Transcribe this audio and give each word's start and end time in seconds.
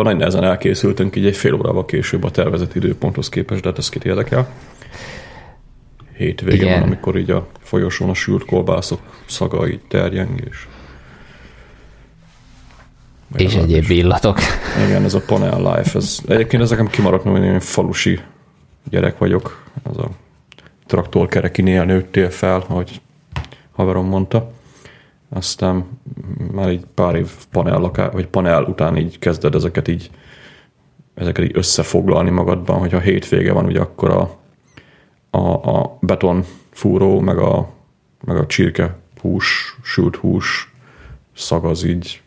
akkor 0.00 0.12
nagy 0.12 0.20
nehezen 0.20 0.44
elkészültünk 0.44 1.16
így 1.16 1.26
egy 1.26 1.36
fél 1.36 1.54
órával 1.54 1.84
később 1.84 2.24
a 2.24 2.30
tervezett 2.30 2.74
időponthoz 2.74 3.28
képest, 3.28 3.62
de 3.62 3.68
hát 3.68 3.78
ez 3.78 3.88
kit 3.88 4.04
érdekel. 4.04 4.48
Hétvége 6.16 6.54
Igen. 6.54 6.78
van, 6.78 6.82
amikor 6.82 7.18
így 7.18 7.30
a 7.30 7.46
folyosón 7.62 8.08
a 8.08 8.14
sült 8.14 8.44
kolbászok 8.44 9.00
szaga 9.26 9.68
így 9.68 9.80
terjeng, 9.88 10.40
és 10.50 10.66
És 13.36 13.54
egyéb 13.54 13.90
illatok. 13.90 14.38
Igen, 14.86 15.04
ez 15.04 15.14
a 15.14 15.20
panel 15.20 15.58
life, 15.58 15.98
ez, 15.98 16.18
egyébként 16.26 16.62
ez 16.62 16.70
nekem 16.70 16.88
kimaradt, 16.88 17.24
mert 17.24 17.44
én 17.44 17.60
falusi 17.60 18.20
gyerek 18.90 19.18
vagyok, 19.18 19.64
az 19.82 19.98
a 19.98 20.08
traktorkerekinél 20.86 21.84
nőttél 21.84 22.30
fel, 22.30 22.64
ahogy 22.68 23.00
haverom 23.72 24.06
mondta. 24.06 24.52
Aztán 25.32 25.84
már 26.52 26.70
így 26.70 26.86
pár 26.94 27.14
év 27.14 27.30
panel, 27.50 27.78
laká, 27.78 28.10
vagy 28.10 28.26
panel 28.26 28.64
után 28.64 28.96
így 28.96 29.18
kezded 29.18 29.54
ezeket 29.54 29.88
így 29.88 30.10
ezeket 31.14 31.44
így 31.44 31.56
összefoglalni 31.56 32.30
magadban, 32.30 32.78
hogyha 32.78 32.98
hétvége 32.98 33.52
van, 33.52 33.64
ugye 33.64 33.80
akkor 33.80 34.10
a, 34.10 34.38
a, 35.30 35.70
a 35.78 35.98
beton 36.00 36.44
fúró, 36.70 37.20
meg 37.20 37.38
a, 37.38 37.72
meg 38.24 38.36
a 38.36 38.46
csirke 38.46 38.96
hús, 39.20 39.78
sült 39.82 40.16
hús 40.16 40.72
szag 41.34 41.64
az 41.64 41.84
így 41.84 42.22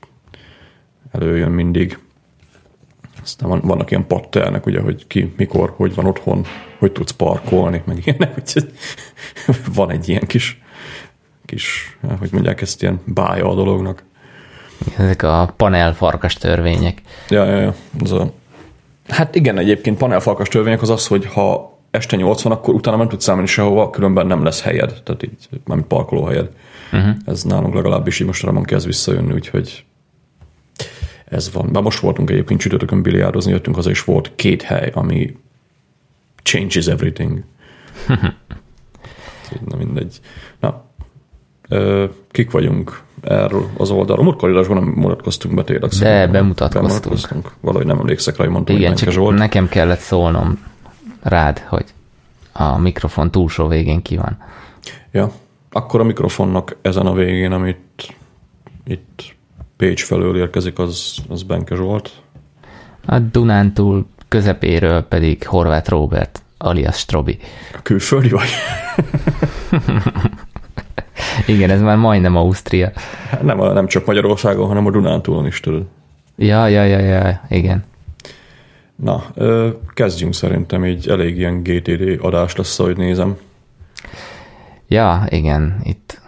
előjön 1.12 1.52
mindig. 1.52 2.00
Aztán 3.22 3.50
van, 3.50 3.62
vannak 3.64 3.92
ilyen 3.92 4.08
patternek, 4.08 4.66
ugye, 4.66 4.82
hogy 4.82 5.08
ki, 5.08 5.34
mikor, 5.38 5.74
hogy 5.76 5.96
van 5.96 6.06
otthon, 6.06 6.46
hogy 6.80 6.92
tudsz 6.92 7.12
parkolni, 7.12 7.82
meg 7.86 8.02
ilyenek, 8.06 8.38
úgyhogy 8.40 8.72
van 9.74 9.92
egy 9.92 10.10
ilyen 10.10 10.26
kis, 10.28 10.62
kis, 11.46 11.98
hogy 12.20 12.30
mondják 12.32 12.62
ezt, 12.62 12.82
ilyen 12.82 13.02
bája 13.06 13.50
a 13.50 13.56
dolognak. 13.56 14.04
Ezek 14.98 15.24
a 15.24 15.54
panel 15.58 15.94
farkas 15.94 16.34
törvények. 16.34 17.02
Ja, 17.30 17.46
ja, 17.46 17.60
ja. 17.60 17.76
Ez 18.02 18.12
a... 18.12 18.34
Hát 19.08 19.36
igen, 19.36 19.58
egyébként 19.58 19.98
panelfalkas 19.98 20.48
törvények 20.48 20.82
az 20.82 20.90
az, 20.90 21.08
hogy 21.08 21.26
ha 21.26 21.78
este 21.92 22.16
8 22.16 22.42
van, 22.42 22.54
akkor 22.54 22.74
utána 22.74 22.98
nem 22.98 23.08
tudsz 23.08 23.24
szállni 23.24 23.46
sehova, 23.46 23.90
különben 23.90 24.28
nem 24.28 24.44
lesz 24.44 24.62
helyed, 24.62 25.02
tehát 25.04 25.24
így, 25.24 25.50
mármint 25.66 25.90
parkolóhelyed. 25.90 26.50
Uh-huh. 26.92 27.16
Ez 27.26 27.44
nálunk 27.44 27.74
legalábbis 27.74 28.20
így 28.20 28.28
mostanában 28.28 28.64
kezd 28.64 28.86
visszajönni, 28.86 29.34
úgyhogy 29.34 29.86
ez 31.26 31.52
van. 31.54 31.66
Már 31.66 31.84
most 31.84 32.00
voltunk 32.00 32.30
egyébként 32.30 32.60
csütörtökön 32.60 33.02
biliárdozni, 33.02 33.52
jöttünk 33.52 33.76
haza, 33.76 33.90
és 33.90 34.04
volt 34.04 34.32
két 34.36 34.62
hely, 34.62 34.92
ami 34.94 35.38
changes 36.44 36.88
everything. 36.88 37.44
Na 39.70 39.78
mindegy. 39.78 40.20
Na, 40.60 40.86
kik 42.32 42.52
vagyunk 42.52 43.02
erről 43.22 43.70
az 43.78 43.90
oldalról? 43.90 44.26
Múltkor 44.26 44.50
adásban 44.50 44.78
nem 44.78 44.94
mutatkoztunk 44.96 45.56
be 45.56 45.64
tényleg. 45.64 45.90
De 45.90 46.28
bemutatkoztunk. 46.28 46.88
bemutatkoztunk. 46.88 47.52
Valahogy 47.60 47.86
nem 47.86 48.00
emlékszek 48.00 48.38
rá, 48.38 48.44
hogy 48.44 48.54
mondtam, 48.54 48.76
Igen, 48.76 48.88
hogy 48.90 48.98
csak 48.98 49.12
Zsolt. 49.12 49.38
nekem 49.38 49.70
kellett 49.70 50.00
szólnom 50.00 50.64
rád, 51.22 51.60
hogy 51.60 51.86
a 52.52 52.78
mikrofon 52.78 53.32
túlsó 53.32 53.68
végén 53.68 54.02
ki 54.02 54.16
van. 54.18 54.38
Ja, 55.12 55.32
akkor 55.72 56.00
a 56.00 56.04
mikrofonnak 56.04 56.76
ezen 56.82 57.06
a 57.06 57.14
végén, 57.14 57.52
amit 57.52 57.80
itt 58.86 59.36
Pécs 59.78 60.04
felől 60.04 60.38
érkezik, 60.38 60.80
az, 60.80 61.16
az 61.30 61.44
Benke 61.44 61.76
Zsolt. 61.76 62.12
A 63.06 63.20
Dunántúl 63.20 64.06
közepéről 64.28 65.02
pedig 65.02 65.48
Horváth 65.48 65.90
Robert, 65.90 66.42
alias 66.58 66.98
Strobi. 66.98 67.38
A 67.74 67.82
külföldi 67.82 68.30
vagy? 68.30 68.50
Igen, 71.48 71.70
ez 71.70 71.82
már 71.82 71.98
majdnem 71.98 72.36
Ausztria. 72.36 72.92
Nem, 73.42 73.60
a- 73.60 73.74
nem 73.74 73.88
csak 73.88 74.06
Magyarországon, 74.06 74.68
hanem 74.68 74.86
a 74.86 74.92
Dunántúlon 74.92 75.46
is 75.46 75.60
tudod. 75.60 75.84
Ja, 76.36 76.68
ja, 76.68 76.84
ja, 76.84 77.00
ja, 77.00 77.42
igen. 77.50 77.84
Na, 78.96 79.24
kezdjünk 79.94 80.34
szerintem, 80.34 80.86
így 80.86 81.08
elég 81.10 81.38
ilyen 81.38 81.64
GTD 81.64 82.20
adás 82.22 82.56
lesz, 82.56 82.80
ahogy 82.80 82.98
nézem. 82.98 83.38
Ja, 84.88 85.26
igen, 85.30 85.80
itt 85.84 86.22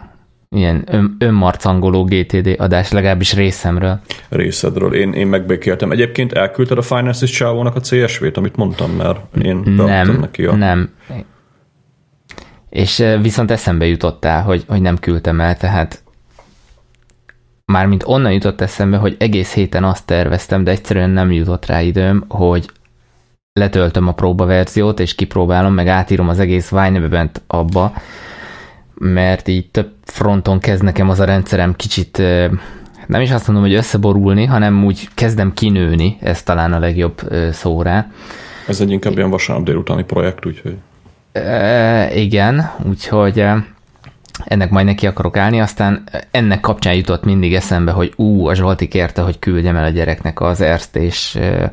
ilyen 0.50 0.84
ön, 0.86 1.16
önmarcangoló 1.18 2.04
GTD 2.04 2.54
adás, 2.58 2.90
legalábbis 2.92 3.34
részemről. 3.34 4.00
részedről. 4.28 4.94
Én, 4.94 5.12
én 5.12 5.26
megbékéltem. 5.26 5.90
Egyébként 5.90 6.32
elküldted 6.32 6.78
a 6.78 6.82
Finances 6.82 7.30
csávónak 7.30 7.76
a 7.76 7.80
CSV-t, 7.80 8.36
amit 8.36 8.56
mondtam, 8.56 8.90
mert 8.90 9.20
én 9.42 9.56
Nem, 9.76 10.18
neki 10.20 10.44
a... 10.44 10.54
nem. 10.54 10.90
És 12.68 13.04
viszont 13.20 13.50
eszembe 13.50 13.86
jutottál, 13.86 14.42
hogy, 14.42 14.64
hogy 14.68 14.80
nem 14.80 14.98
küldtem 14.98 15.40
el, 15.40 15.56
tehát 15.56 16.02
mármint 17.64 18.02
onnan 18.06 18.32
jutott 18.32 18.60
eszembe, 18.60 18.96
hogy 18.96 19.16
egész 19.18 19.52
héten 19.52 19.84
azt 19.84 20.06
terveztem, 20.06 20.64
de 20.64 20.70
egyszerűen 20.70 21.10
nem 21.10 21.32
jutott 21.32 21.66
rá 21.66 21.80
időm, 21.80 22.24
hogy 22.28 22.70
letöltöm 23.52 24.08
a 24.08 24.12
próbaverziót, 24.12 25.00
és 25.00 25.14
kipróbálom, 25.14 25.74
meg 25.74 25.88
átírom 25.88 26.28
az 26.28 26.38
egész 26.38 26.72
Wine-bent 26.72 27.42
abba, 27.46 27.92
mert 28.94 29.48
így 29.48 29.70
több 29.70 29.92
fronton 30.04 30.58
kezd 30.58 30.82
nekem 30.82 31.08
az 31.08 31.20
a 31.20 31.24
rendszerem 31.24 31.74
kicsit, 31.74 32.18
nem 33.06 33.20
is 33.20 33.30
azt 33.30 33.46
mondom, 33.46 33.64
hogy 33.64 33.74
összeborulni, 33.74 34.44
hanem 34.44 34.84
úgy 34.84 35.08
kezdem 35.14 35.52
kinőni, 35.52 36.16
ez 36.20 36.42
talán 36.42 36.72
a 36.72 36.78
legjobb 36.78 37.20
szó 37.50 37.82
rá. 37.82 38.10
Ez 38.66 38.80
egy 38.80 38.90
inkább 38.90 39.16
ilyen 39.16 39.30
vasárnap 39.30 39.64
délutáni 39.64 40.04
projekt, 40.04 40.46
úgyhogy 40.46 40.76
E, 41.36 42.14
igen, 42.14 42.70
úgyhogy 42.88 43.44
ennek 44.44 44.70
majd 44.70 44.86
neki 44.86 45.06
akarok 45.06 45.36
állni, 45.36 45.60
aztán 45.60 46.08
ennek 46.30 46.60
kapcsán 46.60 46.94
jutott 46.94 47.24
mindig 47.24 47.54
eszembe, 47.54 47.92
hogy 47.92 48.12
ú, 48.16 48.46
a 48.46 48.54
Zsolti 48.54 48.88
kérte, 48.88 49.22
hogy 49.22 49.38
küldjem 49.38 49.76
el 49.76 49.84
a 49.84 49.88
gyereknek 49.88 50.40
az 50.40 50.60
Erst 50.60 50.96
és 50.96 51.34
e, 51.34 51.70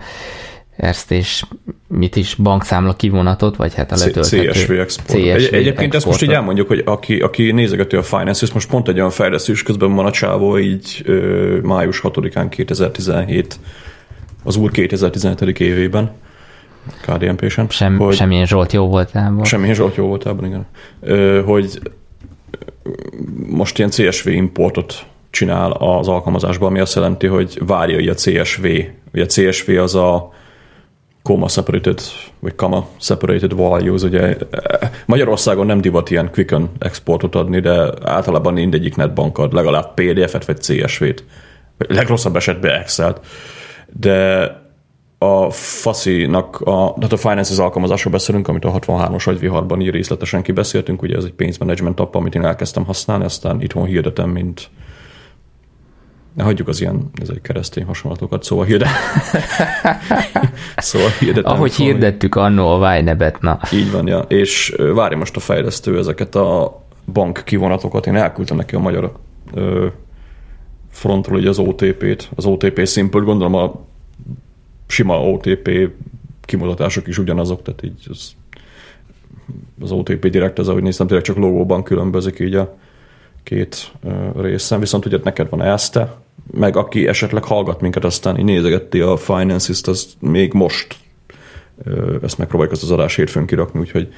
Erst 0.78 1.12
és 1.12 1.44
mit 1.88 2.16
is, 2.16 2.36
bankszámla 2.36 2.94
kivonatot, 2.94 3.56
vagy 3.56 3.74
hát 3.74 3.92
a 3.92 3.96
letölthető 3.96 4.52
CSV 4.52 4.72
export. 4.72 5.10
CSV 5.10 5.28
Egy, 5.28 5.54
egyébként 5.54 5.94
ezt 5.96 6.06
most 6.06 6.22
így 6.22 6.30
exportot. 6.30 6.36
elmondjuk, 6.36 6.68
hogy 6.68 6.82
aki, 6.86 7.20
aki 7.20 7.52
nézegeti 7.52 7.96
a 7.96 8.04
Finance, 8.04 8.48
most 8.54 8.70
pont 8.70 8.88
egy 8.88 8.98
olyan 8.98 9.10
fejlesztés 9.10 9.64
közben 9.64 9.96
van 9.96 10.06
a 10.06 10.12
csávó, 10.12 10.58
így 10.58 11.02
ö, 11.06 11.58
május 11.64 12.02
6-án 12.04 12.46
2017, 12.50 13.60
az 14.44 14.56
úr 14.56 14.72
2017. 14.72 15.60
évében, 15.60 16.12
KDNP-sen. 17.02 17.70
Sem, 17.70 17.98
hogy, 17.98 18.16
Semmilyen 18.16 18.46
Zsolt 18.46 18.74
jó 18.74 18.88
voltából. 18.88 19.44
Semmilyen 19.44 19.76
Zsolt 19.76 19.96
jó 19.96 20.08
voltában, 20.08 20.46
igen. 20.46 20.66
Ö, 21.00 21.42
hogy 21.46 21.80
most 23.48 23.78
ilyen 23.78 23.90
CSV 23.90 24.28
importot 24.28 25.06
csinál 25.30 25.72
az 25.72 26.08
alkalmazásban, 26.08 26.70
ami 26.70 26.80
azt 26.80 26.96
jelenti, 26.96 27.28
hogy 27.28 27.60
várja 27.66 28.00
így 28.00 28.08
a 28.08 28.14
CSV. 28.14 28.66
Ugye 29.14 29.24
a 29.24 29.26
CSV 29.26 29.70
az 29.70 29.96
a 29.96 30.32
comma 31.24 31.48
separated, 31.48 32.02
vagy 32.40 32.56
comma 32.56 32.88
separated 33.00 33.56
values, 33.56 34.02
ugye 34.02 34.38
Magyarországon 35.06 35.66
nem 35.66 35.82
divat 35.82 36.10
ilyen 36.10 36.32
quicken 36.32 36.72
exportot 36.80 37.36
adni, 37.36 37.60
de 37.60 37.92
általában 38.04 38.54
mindegyik 38.54 38.96
netbank 38.96 39.38
ad 39.38 39.54
legalább 39.54 39.94
PDF-et 39.94 40.46
vagy 40.46 40.58
CSV-t. 40.58 41.24
Legrosszabb 41.78 42.36
esetben 42.36 42.80
Excel-t. 42.80 43.20
De 43.88 44.48
a 45.24 45.50
faszinak, 45.52 46.60
a, 46.60 46.94
tehát 46.96 47.12
a 47.12 47.18
Finances 47.18 47.58
alkalmazásról 47.58 48.14
beszélünk, 48.14 48.48
amit 48.48 48.66
a 48.66 48.80
63-as 48.80 49.28
agyviharban 49.28 49.82
így 49.82 49.90
részletesen 49.90 50.42
kibeszéltünk, 50.42 51.02
ugye 51.02 51.16
ez 51.16 51.24
egy 51.24 51.34
pénzmanagement 51.34 52.00
app, 52.00 52.16
amit 52.16 52.36
én 52.36 52.46
elkezdtem 52.46 52.86
használni, 52.86 53.24
aztán 53.24 53.62
itthon 53.62 53.86
hirdetem, 53.86 54.30
mint 54.30 54.70
ne 56.34 56.44
hagyjuk 56.44 56.68
az 56.68 56.82
ilyen 56.82 57.10
ez 57.22 57.30
egy 57.30 57.42
keresztény 57.42 57.86
hasonlatokat, 57.86 58.44
szóval 58.44 58.66
hirdet. 58.66 58.88
szóval 60.78 61.10
hirdetem. 61.20 61.52
Ahogy 61.52 61.72
szóval, 61.72 61.92
hirdettük 61.92 62.36
annó 62.36 62.68
a 62.68 62.78
Vájnebet, 62.78 63.42
na. 63.42 63.60
Így 63.74 63.92
van, 63.92 64.08
ja. 64.08 64.20
És 64.20 64.74
ö, 64.78 64.94
várja 64.94 65.18
most 65.18 65.36
a 65.36 65.40
fejlesztő 65.40 65.98
ezeket 65.98 66.36
a 66.36 66.82
bank 67.14 67.42
kivonatokat. 67.46 68.08
Én 68.08 68.16
elküldtem 68.16 68.58
neki 68.58 68.76
a 68.76 68.80
magyar 68.80 69.12
ö, 69.54 69.88
frontról 70.90 71.38
ugye 71.38 71.50
az 71.50 71.60
OTP-t, 71.60 72.30
az 72.36 72.46
OTP 72.46 72.88
simple 72.88 73.22
gondolom 73.22 73.54
a 73.54 73.86
sima 74.94 75.22
OTP 75.22 75.90
kimutatások 76.42 77.08
is 77.08 77.18
ugyanazok, 77.18 77.62
tehát 77.62 77.84
így 77.84 78.08
az, 78.10 78.32
az 79.82 79.92
OTP 79.92 80.28
direkt, 80.28 80.60
az 80.60 80.68
ahogy 80.68 80.84
néztem, 80.84 81.08
tényleg 81.08 81.26
csak 81.26 81.38
logóban 81.38 81.84
különbözik 81.84 82.40
így 82.40 82.56
a 82.56 82.78
két 83.44 83.92
részen, 84.36 84.80
viszont 84.80 85.06
ugye 85.06 85.18
neked 85.24 85.50
van 85.50 85.62
ESZTE, 85.62 86.16
meg 86.52 86.76
aki 86.78 87.08
esetleg 87.08 87.44
hallgat 87.44 87.82
minket, 87.82 88.04
aztán 88.04 88.38
így 88.38 88.46
nézegeti 88.46 89.00
a 89.00 89.18
Finances-t, 89.18 89.88
az 89.88 90.16
még 90.20 90.54
most 90.54 90.96
ezt 92.22 92.38
megpróbáljuk 92.38 92.74
ezt 92.74 92.84
az 92.84 92.92
adás 92.92 93.16
hétfőn 93.16 93.46
kirakni, 93.46 93.80
úgyhogy 93.80 94.14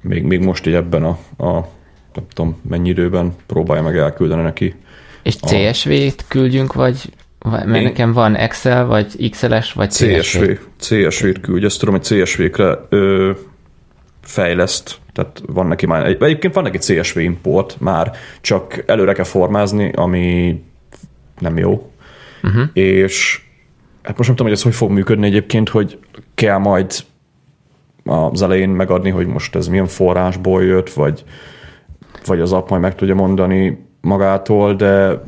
még, 0.00 0.22
még 0.22 0.40
most 0.40 0.66
így 0.66 0.74
ebben 0.74 1.04
a, 1.04 1.18
a 1.44 1.68
nem 2.14 2.26
tudom 2.34 2.60
mennyi 2.68 2.88
időben 2.88 3.34
próbálja 3.46 3.82
meg 3.82 3.96
elküldeni 3.96 4.42
neki. 4.42 4.74
És 5.22 5.36
CSV-t 5.36 6.24
küldjünk, 6.28 6.72
vagy, 6.72 7.02
vagy 7.04 7.12
mert 7.44 7.76
Én- 7.76 7.82
nekem 7.82 8.12
van 8.12 8.34
Excel, 8.34 8.86
vagy 8.86 9.30
XLS, 9.30 9.72
vagy 9.72 9.90
CSV. 9.90 10.18
CSV, 10.20 10.42
CSV-t 10.78 11.40
küldj, 11.40 11.64
ezt 11.64 11.78
tudom, 11.78 11.94
hogy 11.94 12.04
CSV-kre 12.22 12.78
ö, 12.88 13.30
fejleszt, 14.22 14.96
tehát 15.12 15.42
van 15.46 15.66
neki 15.66 15.86
már, 15.86 16.06
egy, 16.06 16.22
egyébként 16.22 16.54
van 16.54 16.62
neki 16.62 16.78
CSV 16.78 17.18
import 17.18 17.76
már, 17.80 18.12
csak 18.40 18.82
előre 18.86 19.12
kell 19.12 19.24
formázni, 19.24 19.92
ami 19.92 20.58
nem 21.38 21.58
jó, 21.58 21.90
uh-huh. 22.42 22.62
és 22.72 23.40
hát 24.02 24.16
most 24.16 24.28
nem 24.28 24.36
tudom, 24.36 24.46
hogy 24.46 24.56
ez 24.56 24.62
hogy 24.62 24.74
fog 24.74 24.90
működni 24.90 25.26
egyébként, 25.26 25.68
hogy 25.68 25.98
kell 26.34 26.58
majd 26.58 26.92
az 28.04 28.42
elején 28.42 28.68
megadni, 28.68 29.10
hogy 29.10 29.26
most 29.26 29.54
ez 29.54 29.68
milyen 29.68 29.86
forrásból 29.86 30.64
jött, 30.64 30.90
vagy, 30.90 31.24
vagy 32.24 32.40
az 32.40 32.52
app 32.52 32.68
majd 32.68 32.82
meg 32.82 32.94
tudja 32.94 33.14
mondani 33.14 33.86
magától, 34.00 34.74
de 34.74 35.22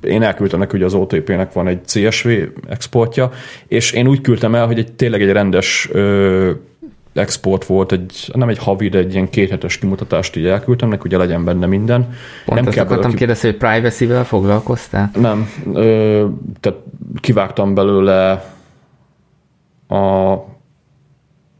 én 0.00 0.22
elküldtem 0.22 0.58
neki, 0.58 0.70
hogy 0.70 0.82
az 0.82 0.94
OTP-nek 0.94 1.52
van 1.52 1.66
egy 1.66 1.84
CSV 1.84 2.28
exportja, 2.68 3.30
és 3.66 3.92
én 3.92 4.06
úgy 4.06 4.20
küldtem 4.20 4.54
el, 4.54 4.66
hogy 4.66 4.78
egy 4.78 4.92
tényleg 4.92 5.22
egy 5.22 5.32
rendes 5.32 5.88
ö, 5.92 6.50
export 7.12 7.64
volt, 7.64 7.92
egy, 7.92 8.30
nem 8.32 8.48
egy 8.48 8.58
havi, 8.58 8.88
de 8.88 8.98
egy 8.98 9.12
ilyen 9.12 9.30
kéthetes 9.30 9.78
kimutatást 9.78 10.36
így 10.36 10.46
elküldtem 10.46 10.88
neki, 10.88 11.02
ugye 11.04 11.16
legyen 11.16 11.44
benne 11.44 11.66
minden. 11.66 12.14
Pont 12.44 12.60
nem 12.60 12.72
kell 12.72 12.84
akartam 12.84 13.10
ki... 13.10 13.16
kérdezni, 13.16 13.48
hogy 13.48 13.58
privacy-vel 13.58 14.24
foglalkoztál? 14.24 15.10
Nem, 15.16 15.50
ö, 15.72 16.26
tehát 16.60 16.78
kivágtam 17.20 17.74
belőle 17.74 18.30
a 19.88 20.34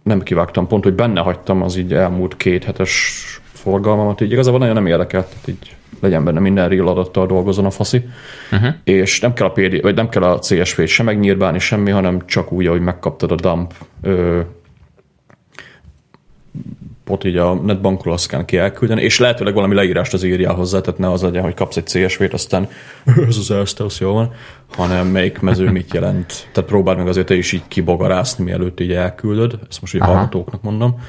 nem 0.03 0.21
kivágtam, 0.23 0.67
pont, 0.67 0.85
hogy 0.85 0.95
benne 0.95 1.21
hagytam 1.21 1.63
az 1.63 1.77
így 1.77 1.93
elmúlt 1.93 2.37
két 2.37 2.65
hetes 2.65 3.41
forgalmamat, 3.69 4.21
így 4.21 4.33
igazából 4.33 4.59
nagyon 4.59 4.75
nem 4.75 4.87
érdekelt, 4.87 5.27
tehát 5.27 5.49
így 5.49 5.77
legyen 6.01 6.25
benne 6.25 6.41
minden 6.41 6.69
real 6.69 6.89
adattal 6.89 7.27
dolgozon 7.27 7.65
a 7.65 7.71
faszi, 7.71 8.09
uh-huh. 8.53 8.75
és 8.85 9.21
nem 9.21 9.33
kell 9.33 9.47
a 9.47 9.51
PD, 9.51 9.83
vagy 9.83 9.95
nem 9.95 10.09
kell 10.09 10.23
a 10.23 10.39
CSV-t 10.39 10.87
sem 10.87 11.07
megnyírbálni 11.07 11.59
semmi, 11.59 11.91
hanem 11.91 12.27
csak 12.27 12.53
úgy, 12.53 12.67
ahogy 12.67 12.81
megkaptad 12.81 13.31
a 13.31 13.35
dump 13.35 13.73
ö, 14.03 14.41
pot 17.05 17.25
így 17.25 17.37
a 17.37 17.55
netbankról 17.55 18.15
azt 18.15 18.29
kell 18.29 18.45
ki 18.45 18.57
elküldeni, 18.57 19.03
és 19.03 19.19
lehetőleg 19.19 19.55
valami 19.55 19.75
leírást 19.75 20.13
az 20.13 20.23
írjál 20.23 20.55
hozzá, 20.55 20.81
tehát 20.81 21.01
ne 21.01 21.11
az 21.11 21.23
legyen, 21.23 21.43
hogy 21.43 21.55
kapsz 21.55 21.77
egy 21.77 21.87
CSV-t, 21.87 22.33
aztán 22.33 22.69
ez 23.29 23.37
az 23.37 23.51
Erste, 23.51 23.85
az 23.85 23.99
jó 23.99 24.13
van, 24.13 24.33
hanem 24.77 25.07
melyik 25.07 25.41
mező 25.41 25.71
mit 25.79 25.95
jelent. 25.95 26.49
Tehát 26.53 26.71
próbáld 26.71 26.99
meg 26.99 27.09
azért 27.09 27.27
te 27.27 27.35
is 27.35 27.53
így 27.53 27.63
kibogarászni, 27.69 28.45
mielőtt 28.45 28.81
így 28.81 28.93
elküldöd, 28.93 29.59
ezt 29.69 29.81
most 29.81 29.95
így 29.95 30.01
Aha. 30.01 30.13
hallgatóknak 30.13 30.63
mondom. 30.63 31.01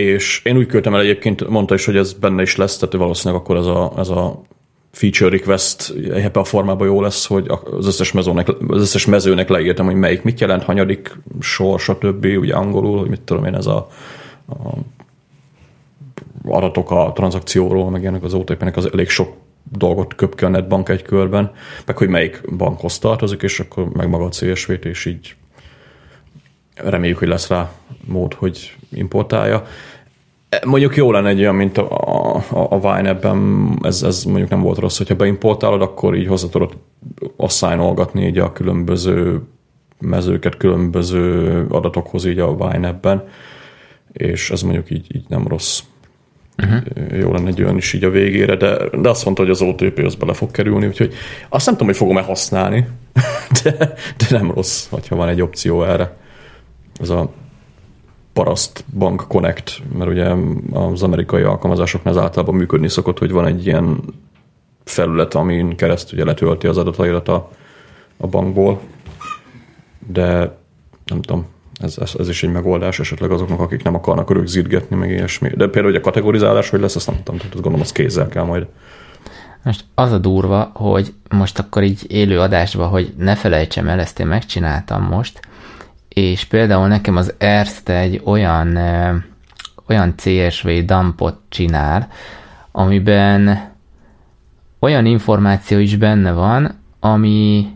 És 0.00 0.40
én 0.44 0.56
úgy 0.56 0.66
küldtem 0.66 0.94
el 0.94 1.00
egyébként, 1.00 1.48
mondta 1.48 1.74
is, 1.74 1.84
hogy 1.84 1.96
ez 1.96 2.12
benne 2.12 2.42
is 2.42 2.56
lesz, 2.56 2.76
tehát 2.76 2.94
valószínűleg 2.94 3.42
akkor 3.42 3.56
ez 3.56 3.66
a, 3.66 3.92
ez 3.96 4.08
a 4.08 4.42
feature 4.90 5.30
request 5.30 5.94
ebben 6.10 6.42
a 6.42 6.44
formában 6.44 6.86
jó 6.86 7.00
lesz, 7.00 7.26
hogy 7.26 7.46
az 7.70 7.86
összes, 7.86 8.12
mezőnek, 8.12 8.48
az 8.68 8.80
összes 8.80 9.06
mezőnek 9.06 9.48
leírtam, 9.48 9.86
hogy 9.86 9.94
melyik 9.94 10.22
mit 10.22 10.40
jelent, 10.40 10.62
hanyadik 10.62 11.16
sor, 11.40 11.80
stb. 11.80 12.24
ugye 12.24 12.54
angolul, 12.54 12.98
hogy 12.98 13.08
mit 13.08 13.20
tudom 13.20 13.44
én, 13.44 13.54
ez 13.54 13.66
a, 13.66 13.88
a 14.48 14.54
adatok 16.48 16.90
a 16.90 17.12
tranzakcióról, 17.14 17.90
meg 17.90 18.00
ilyenek 18.00 18.22
az 18.22 18.34
OTP-nek 18.34 18.76
az 18.76 18.92
elég 18.92 19.08
sok 19.08 19.32
dolgot 19.72 20.14
köp 20.14 20.34
ki 20.34 20.44
a 20.44 20.48
netbank 20.48 20.88
egy 20.88 21.02
körben, 21.02 21.52
meg 21.86 21.96
hogy 21.96 22.08
melyik 22.08 22.56
bankhoz 22.56 22.98
tartozik, 22.98 23.42
és 23.42 23.60
akkor 23.60 23.88
meg 23.88 24.08
maga 24.08 24.24
a 24.24 24.28
CSV-t, 24.28 24.84
és 24.84 25.04
így 25.04 25.36
reméljük, 26.76 27.18
hogy 27.18 27.28
lesz 27.28 27.48
rá 27.48 27.70
mód, 28.04 28.34
hogy 28.34 28.76
importálja. 28.92 29.64
Mondjuk 30.64 30.96
jó 30.96 31.12
lenne 31.12 31.28
egy 31.28 31.40
olyan, 31.40 31.54
mint 31.54 31.78
a, 31.78 31.90
a, 32.30 32.42
a 32.50 32.80
Vine 32.80 33.08
ebben, 33.08 33.68
ez, 33.82 34.02
ez 34.02 34.24
mondjuk 34.24 34.48
nem 34.48 34.60
volt 34.60 34.78
rossz, 34.78 34.98
hogyha 34.98 35.14
beimportálod, 35.14 35.82
akkor 35.82 36.16
így 36.16 36.26
hozzá 36.26 36.48
tudod 36.48 36.76
asszányolgatni 37.36 38.26
így 38.26 38.38
a 38.38 38.52
különböző 38.52 39.42
mezőket 40.00 40.56
különböző 40.56 41.66
adatokhoz 41.68 42.24
így 42.24 42.38
a 42.38 42.54
Vine 42.54 42.88
ebben, 42.88 43.28
és 44.12 44.50
ez 44.50 44.62
mondjuk 44.62 44.90
így, 44.90 45.14
így 45.14 45.24
nem 45.28 45.46
rossz. 45.48 45.80
Uh-huh. 46.62 47.18
Jó 47.20 47.32
lenne 47.32 47.48
egy 47.48 47.62
olyan 47.62 47.76
is 47.76 47.92
így 47.92 48.04
a 48.04 48.10
végére, 48.10 48.56
de, 48.56 48.76
de 49.00 49.08
azt 49.08 49.24
mondta, 49.24 49.42
hogy 49.42 49.50
az 49.50 49.62
OTP 49.62 49.98
az 49.98 50.14
bele 50.14 50.32
fog 50.32 50.50
kerülni, 50.50 50.86
úgyhogy 50.86 51.14
azt 51.48 51.66
nem 51.66 51.74
tudom, 51.74 51.88
hogy 51.88 51.96
fogom-e 51.96 52.20
használni, 52.20 52.86
de, 53.62 53.76
de 54.16 54.26
nem 54.30 54.50
rossz, 54.50 54.86
hogyha 54.88 55.16
van 55.16 55.28
egy 55.28 55.40
opció 55.40 55.84
erre. 55.84 56.16
Ez 57.00 57.08
a 57.08 57.30
Paraszt 58.32 58.84
Bank 58.98 59.24
Connect, 59.28 59.82
mert 59.98 60.10
ugye 60.10 60.34
az 60.72 61.02
amerikai 61.02 61.42
alkalmazásoknál 61.42 62.14
az 62.14 62.20
általában 62.20 62.54
működni 62.54 62.88
szokott, 62.88 63.18
hogy 63.18 63.30
van 63.30 63.46
egy 63.46 63.66
ilyen 63.66 64.00
felület, 64.84 65.34
amin 65.34 65.76
keresztül 65.76 66.18
ugye 66.18 66.26
letölti 66.26 66.66
az 66.66 66.78
adatairat 66.78 67.28
a, 67.28 67.50
a 68.16 68.26
bankból, 68.26 68.80
de 70.06 70.56
nem 71.06 71.20
tudom, 71.20 71.46
ez, 71.80 71.98
ez, 71.98 72.14
ez 72.18 72.28
is 72.28 72.42
egy 72.42 72.52
megoldás 72.52 72.98
esetleg 72.98 73.30
azoknak, 73.30 73.60
akik 73.60 73.82
nem 73.82 73.94
akarnak 73.94 74.30
rögzítgetni, 74.30 74.96
meg 74.96 75.10
ilyesmi. 75.10 75.48
De 75.48 75.64
például, 75.64 75.84
hogy 75.84 75.94
a 75.94 76.00
kategorizálás, 76.00 76.68
hogy 76.68 76.80
lesz, 76.80 76.96
azt 76.96 77.06
nem 77.06 77.16
tudom, 77.16 77.36
tehát 77.36 77.54
gondolom, 77.54 77.80
az 77.80 77.92
kézzel 77.92 78.28
kell 78.28 78.44
majd. 78.44 78.66
Most 79.62 79.84
az 79.94 80.12
a 80.12 80.18
durva, 80.18 80.70
hogy 80.74 81.14
most 81.30 81.58
akkor 81.58 81.82
így 81.82 82.04
élő 82.08 82.40
adásban, 82.40 82.88
hogy 82.88 83.14
ne 83.18 83.34
felejtsem 83.34 83.88
el, 83.88 84.00
ezt 84.00 84.20
én 84.20 84.26
megcsináltam 84.26 85.02
most, 85.02 85.40
és 86.16 86.44
például 86.44 86.86
nekem 86.86 87.16
az 87.16 87.34
Erste 87.38 87.98
egy 87.98 88.20
olyan, 88.24 88.78
olyan 89.88 90.14
CSV 90.16 90.68
dumpot 90.68 91.38
csinál, 91.48 92.08
amiben 92.72 93.70
olyan 94.78 95.06
információ 95.06 95.78
is 95.78 95.96
benne 95.96 96.32
van, 96.32 96.78
ami 97.00 97.68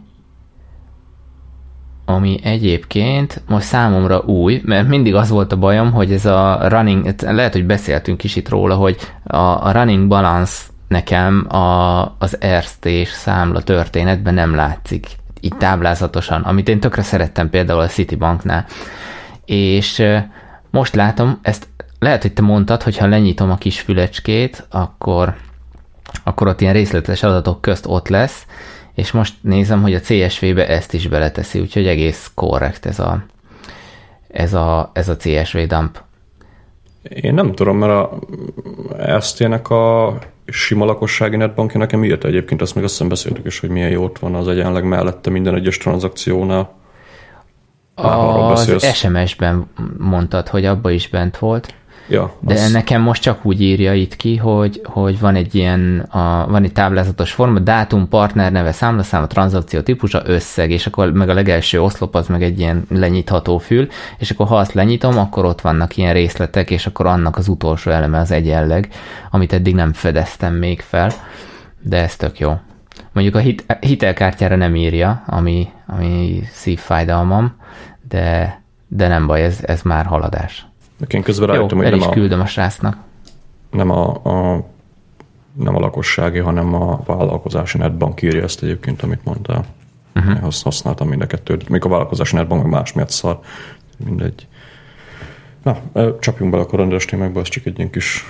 ami 2.04 2.40
egyébként 2.42 3.42
most 3.48 3.66
számomra 3.66 4.19
új, 4.19 4.60
mert 4.64 4.88
mindig 4.88 5.14
az 5.14 5.28
volt 5.28 5.52
a 5.52 5.58
bajom, 5.58 5.92
hogy 5.92 6.12
ez 6.12 6.26
a 6.26 6.69
running, 6.69 7.14
lehet, 7.20 7.52
hogy 7.52 7.66
beszéltünk 7.66 8.25
is 8.25 8.37
itt 8.37 8.48
róla, 8.48 8.75
hogy 8.75 8.96
a, 9.25 9.37
a 9.37 9.72
running 9.72 10.08
balance 10.08 10.62
nekem 10.88 11.46
a, 11.54 12.00
az 12.19 12.40
erstés 12.40 13.08
számla 13.08 13.62
történetben 13.62 14.34
nem 14.34 14.54
látszik 14.54 15.19
így 15.40 15.56
táblázatosan, 15.56 16.42
amit 16.42 16.69
én 16.69 16.81
tökre 16.81 17.02
szerettem 17.02 17.50
például 17.50 17.81
a 17.81 17.87
Citibanknál. 17.87 18.66
És 19.44 20.02
most 20.70 20.94
látom, 20.94 21.38
ezt 21.42 21.69
lehet, 21.98 22.22
hogy 22.22 22.32
te 22.32 22.42
mondtad, 22.42 22.82
hogy 22.82 22.96
ha 22.96 23.06
lenyitom 23.06 23.50
a 23.50 23.56
kis 23.56 23.81
fülecskét, 23.81 24.66
akkor, 24.70 25.34
akkor 26.25 26.46
ott 26.46 26.60
ilyen 26.60 26.72
részletes 26.72 27.22
adatok 27.22 27.60
közt 27.60 27.87
ott 27.87 28.08
lesz, 28.08 28.46
és 28.94 29.10
most 29.10 29.34
nézem, 29.40 29.82
hogy 29.82 29.94
a 29.94 30.00
CSV-be 30.00 30.69
ezt 30.69 30.94
is 30.94 31.08
beleteszi, 31.08 31.60
úgyhogy 31.60 31.87
egész 31.87 32.31
korrekt 32.34 32.87
ez 32.87 32.98
a, 32.98 33.25
ez 34.28 34.54
a, 34.54 34.90
ez 34.92 35.08
a 35.08 35.16
CSV 35.16 35.58
dump. 35.58 36.02
Én 37.02 37.34
nem 37.34 37.52
tudom, 37.52 37.78
mert 37.78 37.92
a 37.92 39.20
ST-nek 39.20 39.70
a 39.70 40.19
sima 40.50 40.85
lakossági 40.85 41.37
netbankja 41.37 41.79
nekem 41.79 42.05
írta 42.05 42.29
egyébként, 42.29 42.62
azt 42.62 42.75
még 42.75 42.85
azt 42.85 42.93
hiszem 42.93 43.08
beszéltük 43.08 43.47
is, 43.47 43.58
hogy 43.61 43.69
milyen 43.69 43.91
jót 43.91 44.19
van 44.19 44.35
az 44.35 44.49
egyenleg 44.49 44.85
mellette 44.85 45.31
minden 45.31 45.55
egyes 45.55 45.76
tranzakciónál. 45.76 46.79
Az 47.95 48.95
SMS-ben 48.95 49.71
mondtad, 49.99 50.49
hogy 50.49 50.64
abba 50.64 50.90
is 50.90 51.09
bent 51.09 51.38
volt. 51.38 51.75
Ja, 52.09 52.33
De 52.40 52.54
az... 52.54 52.73
nekem 52.73 53.02
most 53.02 53.23
csak 53.23 53.45
úgy 53.45 53.61
írja 53.61 53.95
itt 53.95 54.16
ki, 54.16 54.37
hogy, 54.37 54.80
hogy 54.85 55.21
van 55.21 55.35
egy 55.35 55.54
ilyen, 55.54 55.99
a, 55.99 56.47
van 56.49 56.64
egy 56.64 56.73
táblázatos 56.73 57.33
forma, 57.33 57.59
dátum, 57.59 58.09
partner 58.09 58.52
neve, 58.52 58.73
számlaszám, 58.73 59.23
a 59.23 59.26
tranzakció 59.26 59.80
típusa, 59.80 60.23
összeg, 60.25 60.71
és 60.71 60.87
akkor 60.87 61.12
meg 61.12 61.28
a 61.28 61.35
legelső 61.35 61.83
oszlop 61.83 62.14
az 62.14 62.26
meg 62.26 62.42
egy 62.42 62.59
ilyen 62.59 62.85
lenyitható 62.88 63.59
fül, 63.59 63.88
és 64.19 64.30
akkor 64.30 64.47
ha 64.47 64.57
azt 64.57 64.73
lenyitom, 64.73 65.19
akkor 65.19 65.45
ott 65.45 65.61
vannak 65.61 65.97
ilyen 65.97 66.12
részletek, 66.12 66.71
és 66.71 66.87
akkor 66.87 67.07
annak 67.07 67.37
az 67.37 67.49
utolsó 67.49 67.90
eleme 67.90 68.19
az 68.19 68.30
egyenleg, 68.30 68.88
amit 69.30 69.52
eddig 69.52 69.75
nem 69.75 69.92
fedeztem 69.92 70.54
még 70.54 70.80
fel, 70.80 71.11
de 71.83 72.02
ez 72.02 72.16
tök 72.16 72.38
jó. 72.38 72.59
Mondjuk 73.12 73.35
a 73.35 73.38
hit, 73.38 73.76
hitelkártyára 73.80 74.57
nem 74.57 74.76
írja, 74.76 75.23
ami, 75.26 75.69
ami 75.87 76.42
szívfájdalmam, 76.52 77.57
de, 78.09 78.61
de 78.88 79.09
nem 79.09 79.26
baj, 79.26 79.45
ez, 79.45 79.59
ez 79.62 79.83
már 79.83 80.07
haladás. 80.07 80.70
Én 81.09 81.23
közben 81.23 81.49
rájöttem, 81.49 81.78
hogy 81.78 81.90
nem 81.90 81.99
is 81.99 82.07
a, 82.07 82.11
küldöm 82.11 82.40
a 82.40 82.47
srácnak. 82.47 82.97
Nem 83.71 83.90
a, 83.90 84.25
a, 84.25 84.66
nem 85.52 85.76
a 85.76 85.78
lakossági, 85.78 86.38
hanem 86.38 86.75
a 86.75 87.00
vállalkozási 87.07 87.78
netbank 87.78 88.23
írja 88.23 88.42
ezt 88.42 88.62
egyébként, 88.62 89.02
amit 89.02 89.25
mondtál. 89.25 89.64
Uh-huh. 90.14 90.35
Én 90.35 90.50
használtam 90.62 91.09
mind 91.09 91.23
a 91.23 91.26
kettőt. 91.26 91.69
Még 91.69 91.85
a 91.85 91.88
vállalkozási 91.88 92.37
netbank 92.37 92.62
meg 92.62 92.73
más 92.73 92.92
miatt 92.92 93.11
szar. 93.11 93.40
Mindegy. 94.04 94.47
Na, 95.62 95.80
csapjunk 96.21 96.52
bele 96.52 96.64
a 96.71 96.76
rendes 96.76 97.04
témákba, 97.04 97.40
ez 97.40 97.49
csak 97.49 97.66
egy 97.66 97.78
ilyen 97.78 97.90
kis 97.90 98.25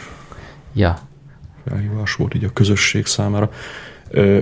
ja. 0.72 0.98
felhívás 1.68 2.14
volt 2.14 2.34
így 2.34 2.44
a 2.44 2.52
közösség 2.52 3.06
számára. 3.06 3.50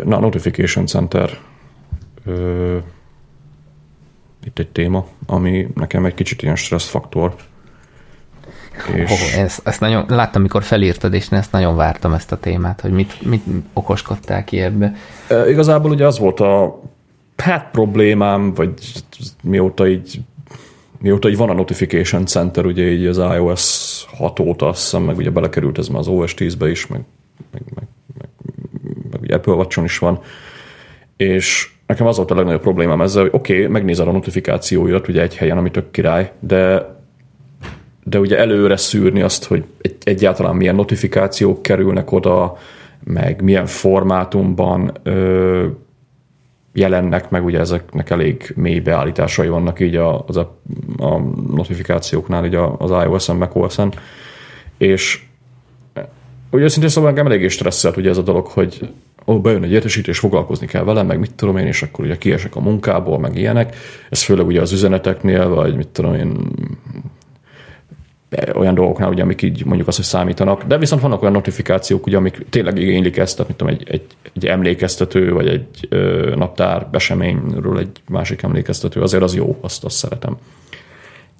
Na, 0.04 0.18
Notification 0.18 0.86
Center 0.86 1.38
itt 4.44 4.58
egy 4.58 4.68
téma, 4.68 5.06
ami 5.26 5.68
nekem 5.74 6.04
egy 6.04 6.14
kicsit 6.14 6.42
ilyen 6.42 6.56
stresszfaktor. 6.56 7.34
És... 8.94 9.10
Oh, 9.10 9.38
ezt, 9.38 9.66
ezt 9.66 9.80
nagyon, 9.80 10.04
láttam, 10.08 10.42
mikor 10.42 10.62
felírtad, 10.62 11.14
és 11.14 11.26
ezt 11.30 11.52
nagyon 11.52 11.76
vártam 11.76 12.12
ezt 12.12 12.32
a 12.32 12.38
témát, 12.38 12.80
hogy 12.80 12.90
mit, 12.90 13.22
mit 13.22 13.42
okoskodtál 13.72 14.44
ki 14.44 14.60
ebbe. 14.60 14.92
E, 15.28 15.50
igazából 15.50 15.90
ugye 15.90 16.06
az 16.06 16.18
volt 16.18 16.40
a 16.40 16.82
hát 17.36 17.70
problémám, 17.70 18.54
vagy 18.54 18.72
mióta 19.42 19.88
így 19.88 20.20
mióta 21.00 21.28
így 21.28 21.36
van 21.36 21.50
a 21.50 21.52
Notification 21.52 22.26
Center, 22.26 22.66
ugye 22.66 22.90
így 22.90 23.06
az 23.06 23.18
iOS 23.18 24.04
6 24.16 24.38
óta 24.38 24.68
azt 24.68 24.82
hiszem, 24.82 25.02
meg 25.02 25.16
ugye 25.16 25.30
belekerült 25.30 25.78
ez 25.78 25.88
már 25.88 26.00
az 26.00 26.08
OS 26.08 26.34
10-be 26.36 26.70
is, 26.70 26.86
meg, 26.86 27.00
meg, 27.52 27.62
meg, 27.74 27.86
meg, 28.18 28.28
meg 29.10 29.20
ugye 29.20 29.34
Apple 29.34 29.52
watch 29.52 29.82
is 29.84 29.98
van, 29.98 30.20
és 31.16 31.70
nekem 31.86 32.06
az 32.06 32.16
volt 32.16 32.30
a 32.30 32.34
legnagyobb 32.34 32.60
problémám 32.60 33.00
ezzel, 33.00 33.22
hogy 33.22 33.30
oké, 33.34 33.54
okay, 33.54 33.66
megnézed 33.66 34.08
a 34.08 34.12
notifikációidat 34.12 35.08
ugye 35.08 35.22
egy 35.22 35.36
helyen, 35.36 35.58
ami 35.58 35.70
tök 35.70 35.90
király, 35.90 36.32
de 36.40 36.96
de 38.08 38.18
ugye 38.18 38.38
előre 38.38 38.76
szűrni 38.76 39.22
azt, 39.22 39.44
hogy 39.44 39.64
egy, 39.80 39.96
egyáltalán 40.02 40.56
milyen 40.56 40.74
notifikációk 40.74 41.62
kerülnek 41.62 42.12
oda, 42.12 42.56
meg 43.04 43.42
milyen 43.42 43.66
formátumban 43.66 44.92
ö, 45.02 45.66
jelennek 46.72 47.30
meg, 47.30 47.44
ugye 47.44 47.58
ezeknek 47.58 48.10
elég 48.10 48.52
mély 48.56 48.80
beállításai 48.80 49.48
vannak 49.48 49.80
így 49.80 49.96
a, 49.96 50.24
az 50.26 50.36
a, 50.36 50.58
a 50.96 51.18
notifikációknál, 51.52 52.44
így 52.44 52.58
az 52.78 52.90
iOS-en, 52.90 53.36
macOS-en, 53.36 53.92
és 54.78 55.22
ugye 56.50 56.64
őszintén 56.64 56.90
szóval 56.90 57.10
engem 57.10 57.26
eléggé 57.26 57.48
stresszelt 57.48 57.96
ugye 57.96 58.10
ez 58.10 58.18
a 58.18 58.22
dolog, 58.22 58.46
hogy 58.46 58.88
ó, 59.26 59.40
bejön 59.40 59.62
egy 59.62 59.72
értesítés, 59.72 60.18
foglalkozni 60.18 60.66
kell 60.66 60.84
vele, 60.84 61.02
meg 61.02 61.18
mit 61.18 61.34
tudom 61.34 61.56
én, 61.56 61.66
és 61.66 61.82
akkor 61.82 62.04
ugye 62.04 62.18
kiesek 62.18 62.56
a 62.56 62.60
munkából, 62.60 63.18
meg 63.18 63.36
ilyenek. 63.36 63.76
Ez 64.10 64.22
főleg 64.22 64.46
ugye 64.46 64.60
az 64.60 64.72
üzeneteknél, 64.72 65.48
vagy 65.48 65.76
mit 65.76 65.88
tudom 65.88 66.14
én, 66.14 66.36
olyan 68.54 68.74
dolgoknál, 68.74 69.10
ugye, 69.10 69.22
amik 69.22 69.42
így 69.42 69.64
mondjuk 69.64 69.88
azt, 69.88 69.96
hogy 69.96 70.06
számítanak, 70.06 70.64
de 70.64 70.78
viszont 70.78 71.02
vannak 71.02 71.20
olyan 71.20 71.34
notifikációk, 71.34 72.06
ugye, 72.06 72.16
amik 72.16 72.46
tényleg 72.50 72.78
igénylik 72.78 73.16
ezt, 73.16 73.36
tehát 73.36 73.48
mit 73.48 73.56
tudom, 73.56 73.74
egy, 73.74 73.88
egy, 73.88 74.32
egy 74.34 74.46
emlékeztető, 74.46 75.32
vagy 75.32 75.48
egy 75.48 75.86
ö, 75.88 76.32
naptár 76.36 76.86
eseményről 76.90 77.78
egy 77.78 78.02
másik 78.08 78.42
emlékeztető, 78.42 79.00
azért 79.00 79.22
az 79.22 79.34
jó, 79.34 79.58
azt, 79.60 79.84
azt 79.84 79.96
szeretem. 79.96 80.36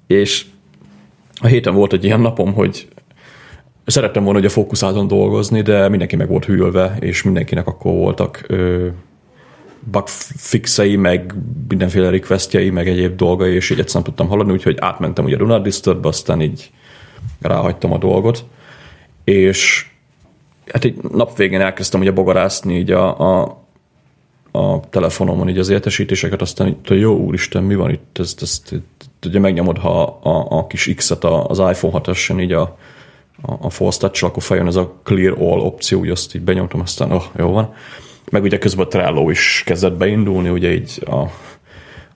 És 0.07 0.45
a 1.41 1.47
héten 1.47 1.73
volt 1.73 1.93
egy 1.93 2.03
ilyen 2.03 2.19
napom, 2.19 2.53
hogy 2.53 2.87
szerettem 3.85 4.23
volna 4.23 4.45
a 4.45 4.49
fókuszáltan 4.49 5.07
dolgozni, 5.07 5.61
de 5.61 5.89
mindenki 5.89 6.15
meg 6.15 6.27
volt 6.27 6.45
hűlve, 6.45 6.95
és 6.99 7.23
mindenkinek 7.23 7.67
akkor 7.67 7.93
voltak 7.93 8.43
ö, 8.47 8.87
bugfixei, 9.79 10.95
meg 10.95 11.33
mindenféle 11.67 12.09
requestjei, 12.09 12.69
meg 12.69 12.87
egyéb 12.87 13.15
dolgai, 13.15 13.53
és 13.53 13.69
így 13.69 13.79
egyszerűen 13.79 14.03
tudtam 14.03 14.27
haladni, 14.27 14.51
úgyhogy 14.51 14.77
átmentem 14.79 15.25
ugye 15.25 15.35
a 15.35 15.39
Lunar 15.39 15.61
Disturb, 15.61 16.05
aztán 16.05 16.41
így 16.41 16.71
ráhagytam 17.41 17.93
a 17.93 17.97
dolgot, 17.97 18.45
és 19.23 19.87
hát 20.71 20.83
egy 20.83 20.95
nap 21.11 21.37
végén 21.37 21.61
elkezdtem 21.61 21.99
ugye 21.99 22.11
bogarászni 22.11 22.77
így 22.77 22.91
a, 22.91 23.19
a, 23.19 23.63
a 24.51 24.79
telefonomon 24.89 25.49
így 25.49 25.57
az 25.57 25.69
értesítéseket, 25.69 26.41
aztán 26.41 26.67
így, 26.67 26.99
jó 26.99 27.17
úristen, 27.17 27.63
mi 27.63 27.75
van 27.75 27.89
itt, 27.89 28.17
ezt, 28.19 28.41
ezt, 28.41 28.71
ezt 28.71 29.25
ugye 29.25 29.39
megnyomod, 29.39 29.77
ha 29.77 30.03
a, 30.03 30.57
a 30.57 30.67
kis 30.67 30.93
X-et 30.95 31.23
az 31.23 31.59
iPhone 31.59 31.93
6 31.93 32.09
így 32.39 32.51
a, 32.51 32.77
a, 33.41 33.53
a 33.61 33.69
Force 33.69 33.99
touch 33.99 34.23
akkor 34.23 34.43
feljön 34.43 34.67
ez 34.67 34.75
a 34.75 34.93
Clear 35.03 35.37
All 35.39 35.59
opció, 35.59 35.99
úgy 35.99 36.09
azt 36.09 36.35
így 36.35 36.41
benyomtam, 36.41 36.79
aztán 36.79 37.11
oh, 37.11 37.23
jó 37.37 37.51
van. 37.51 37.73
Meg 38.31 38.43
ugye 38.43 38.57
közben 38.57 38.85
a 38.85 38.87
Trello 38.87 39.29
is 39.29 39.63
kezdett 39.65 39.97
beindulni, 39.97 40.49
ugye 40.49 40.73
így 40.73 41.03
a, 41.05 41.23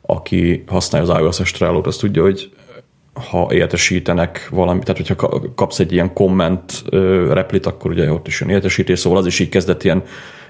aki 0.01 0.63
használja 0.67 1.11
az 1.11 1.19
iOS-es 1.19 1.51
Trello-t, 1.51 1.87
azt 1.87 1.99
tudja, 1.99 2.21
hogy 2.21 2.51
ha 3.13 3.47
értesítenek 3.51 4.47
valami, 4.51 4.79
tehát 4.79 5.07
hogyha 5.07 5.41
kapsz 5.55 5.79
egy 5.79 5.91
ilyen 5.91 6.13
komment 6.13 6.83
replit, 7.29 7.65
akkor 7.65 7.91
ugye 7.91 8.11
ott 8.11 8.27
is 8.27 8.39
jön 8.41 8.49
értesítés, 8.49 8.99
szóval 8.99 9.19
az 9.19 9.25
is 9.25 9.39
így 9.39 9.49
kezdett 9.49 9.83
ilyen, 9.83 10.03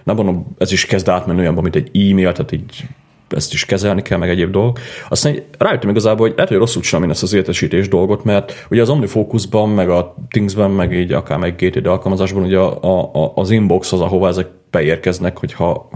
nem 0.04 0.16
mondom, 0.16 0.56
ez 0.58 0.72
is 0.72 0.86
kezd 0.86 1.10
átmenni 1.10 1.40
olyanban, 1.40 1.64
mint 1.64 1.76
egy 1.76 2.10
e-mail, 2.10 2.32
tehát 2.32 2.52
így 2.52 2.84
ezt 3.30 3.54
is 3.54 3.66
kezelni 3.66 4.02
kell, 4.02 4.18
meg 4.18 4.30
egyéb 4.30 4.52
dolgok. 4.52 4.80
Aztán 5.10 5.40
rájöttem 5.58 5.90
igazából, 5.90 6.28
hogy 6.28 6.36
lehet, 6.36 6.52
hogy 6.52 6.60
rosszul 6.60 6.82
csinálom 6.82 7.08
én 7.08 7.14
ezt 7.14 7.24
az 7.24 7.34
értesítés 7.34 7.88
dolgot, 7.88 8.24
mert 8.24 8.66
ugye 8.70 8.82
az 8.82 8.90
OmniFocusban, 8.90 9.70
meg 9.70 9.90
a 9.90 10.16
Thingsben, 10.30 10.72
meg 10.72 10.94
így 10.94 11.12
akár 11.12 11.38
meg 11.38 11.56
GTD 11.56 11.86
alkalmazásban 11.86 12.44
ugye 12.44 12.58
a, 12.58 13.04
a, 13.14 13.32
az 13.36 13.50
inbox 13.52 13.92
az, 13.94 14.02
ahova 14.02 14.28
ezek 14.28 14.48
beérkeznek, 14.70 15.38
hogyha 15.38 15.90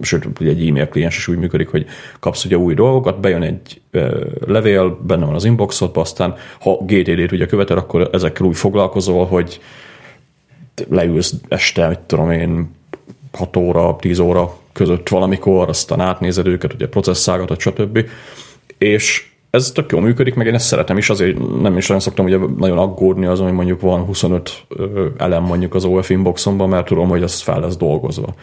sőt, 0.00 0.40
ugye 0.40 0.50
egy 0.50 0.68
e-mail 0.68 0.88
kliens 0.88 1.16
is 1.16 1.28
úgy 1.28 1.38
működik, 1.38 1.68
hogy 1.68 1.86
kapsz 2.20 2.44
ugye 2.44 2.56
új 2.56 2.74
dolgokat, 2.74 3.20
bejön 3.20 3.42
egy 3.42 3.80
levél, 4.46 4.98
benne 5.06 5.24
van 5.24 5.34
az 5.34 5.44
inboxot, 5.44 5.96
aztán 5.96 6.34
ha 6.60 6.78
GTD-t 6.86 7.32
ugye 7.32 7.46
követel, 7.46 7.76
akkor 7.76 8.08
ezekkel 8.12 8.46
úgy 8.46 8.56
foglalkozol, 8.56 9.26
hogy 9.26 9.60
leülsz 10.88 11.34
este, 11.48 11.88
mit 11.88 11.98
tudom 11.98 12.30
én, 12.30 12.70
6 13.32 13.56
óra, 13.56 13.96
10 13.96 14.18
óra 14.18 14.56
között 14.72 15.08
valamikor, 15.08 15.68
aztán 15.68 16.00
átnézed 16.00 16.46
őket, 16.46 16.72
ugye 16.72 16.88
processzálgatod, 16.88 17.60
stb. 17.60 18.06
És 18.78 19.28
ez 19.50 19.70
tök 19.70 19.92
jól 19.92 20.00
működik, 20.00 20.34
meg 20.34 20.46
én 20.46 20.54
ezt 20.54 20.66
szeretem 20.66 20.96
is, 20.96 21.10
azért 21.10 21.60
nem 21.60 21.76
is 21.76 21.86
nagyon 21.86 22.02
szoktam 22.02 22.24
ugye 22.24 22.38
nagyon 22.56 22.78
aggódni 22.78 23.26
azon, 23.26 23.46
hogy 23.46 23.54
mondjuk 23.54 23.80
van 23.80 24.04
25 24.04 24.66
elem 25.16 25.42
mondjuk 25.42 25.74
az 25.74 25.84
OF 25.84 26.10
inboxomban, 26.10 26.68
mert 26.68 26.86
tudom, 26.86 27.08
hogy 27.08 27.22
az 27.22 27.40
fel 27.40 27.60
lesz 27.60 27.76
dolgozva. 27.76 28.34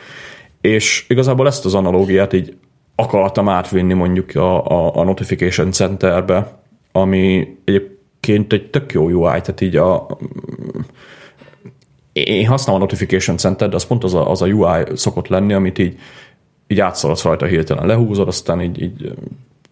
És 0.62 1.06
igazából 1.08 1.48
ezt 1.48 1.66
az 1.66 1.74
analógiát 1.74 2.34
így 2.34 2.56
akartam 2.96 3.50
átvinni 3.50 3.94
mondjuk 3.94 4.36
a, 4.36 4.66
a, 4.66 4.96
a 4.96 5.04
Notification 5.04 5.72
Centerbe, 5.72 6.60
ami 6.92 7.58
egyébként 7.64 8.54
egy 8.54 8.70
tök 8.70 8.94
jó 8.94 9.04
UI, 9.04 9.42
tehát 9.42 9.62
így 9.62 9.76
a, 9.76 10.08
én 12.14 12.48
használom 12.48 12.82
a 12.82 12.84
Notification 12.84 13.38
Center, 13.38 13.70
de 13.70 13.76
az 13.76 13.86
pont 13.86 14.04
az 14.04 14.14
a, 14.14 14.30
az 14.30 14.42
a 14.42 14.46
UI 14.46 14.84
szokott 14.94 15.28
lenni, 15.28 15.54
amit 15.54 15.78
így, 15.78 16.00
így 16.68 16.80
átszaladsz 16.80 17.24
rajta 17.24 17.46
hirtelen, 17.46 17.86
lehúzod, 17.86 18.28
aztán 18.28 18.62
így, 18.62 18.82
így 18.82 19.14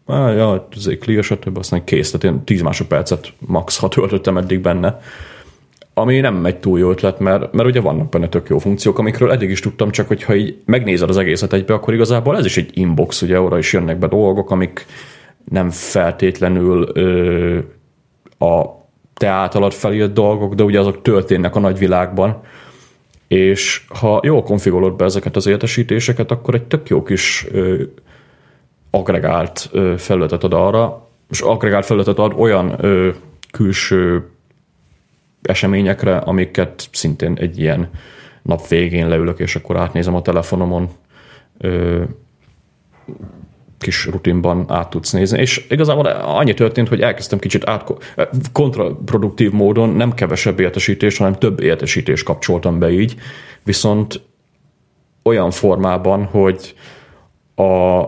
ah, 0.06 0.36
ja, 0.36 0.68
clear, 1.00 1.24
stb. 1.24 1.58
aztán 1.58 1.84
kész, 1.84 2.12
tehát 2.12 2.36
én 2.36 2.44
10 2.44 2.62
másodpercet 2.62 3.34
max, 3.40 3.78
ha 3.78 3.88
töltöttem 3.88 4.38
eddig 4.38 4.60
benne, 4.60 5.00
ami 6.00 6.20
nem 6.20 6.46
egy 6.46 6.58
túl 6.58 6.80
jó 6.80 6.90
ötlet, 6.90 7.20
mert, 7.20 7.54
mert 7.54 7.70
ugye 7.70 7.82
vannak 7.82 8.10
benne 8.10 8.28
tök 8.28 8.50
jó 8.50 8.58
funkciók, 8.58 9.00
amikről 9.00 9.32
eddig 9.32 9.50
is 9.50 9.60
tudtam, 9.60 9.92
csak 9.92 10.08
hogyha 10.08 10.36
így 10.36 10.58
megnézed 10.66 11.10
az 11.10 11.18
egészet 11.18 11.54
egybe, 11.54 11.74
akkor 11.74 11.94
igazából 11.94 12.38
ez 12.38 12.46
is 12.46 12.58
egy 12.58 12.78
inbox, 12.78 13.22
ugye 13.22 13.38
arra 13.38 13.58
is 13.58 13.74
jönnek 13.74 14.00
be 14.00 14.08
dolgok, 14.08 14.52
amik 14.52 14.86
nem 15.50 15.70
feltétlenül 15.70 16.90
ö, 16.94 17.58
a 18.46 18.66
te 19.14 19.28
általad 19.28 19.74
felírt 19.74 20.14
dolgok, 20.14 20.54
de 20.54 20.64
ugye 20.64 20.80
azok 20.80 21.02
történnek 21.02 21.56
a 21.56 21.60
nagyvilágban, 21.60 22.42
és 23.28 23.86
ha 24.00 24.20
jól 24.24 24.44
konfigurálod 24.44 24.96
be 24.96 25.06
ezeket 25.06 25.36
az 25.36 25.48
értesítéseket, 25.48 26.32
akkor 26.32 26.56
egy 26.56 26.64
tök 26.64 26.90
jó 26.90 27.04
kis 27.04 27.48
ö, 27.52 27.84
agregált 28.92 29.70
ö, 29.72 29.94
felületet 29.98 30.44
ad 30.44 30.54
arra, 30.54 31.08
és 31.30 31.42
agregált 31.42 31.86
felületet 31.86 32.18
ad 32.18 32.34
olyan 32.38 32.76
ö, 32.86 33.10
külső 33.52 34.28
eseményekre, 35.42 36.18
amiket 36.18 36.90
szintén 36.92 37.38
egy 37.40 37.60
ilyen 37.60 37.90
nap 38.42 38.68
végén 38.68 39.08
leülök, 39.08 39.40
és 39.40 39.56
akkor 39.56 39.78
átnézem 39.78 40.16
a 40.16 40.22
telefonomon, 40.22 40.90
ö, 41.58 42.04
kis 43.80 44.06
rutinban 44.06 44.66
át 44.68 44.90
tudsz 44.90 45.12
nézni. 45.12 45.40
És 45.40 45.66
igazából 45.70 46.06
annyi 46.06 46.54
történt, 46.54 46.88
hogy 46.88 47.02
elkezdtem 47.02 47.40
kicsit 47.40 47.68
át, 47.68 47.94
kontraproduktív 48.52 49.52
módon 49.52 49.90
nem 49.90 50.14
kevesebb 50.14 50.60
értesítés, 50.60 51.18
hanem 51.18 51.34
több 51.34 51.62
értesítést 51.62 52.24
kapcsoltam 52.24 52.80
be 52.80 52.90
így, 52.92 53.16
viszont 53.64 54.22
olyan 55.24 55.52
formában, 55.52 56.24
hogy 56.24 56.76
a, 57.56 58.04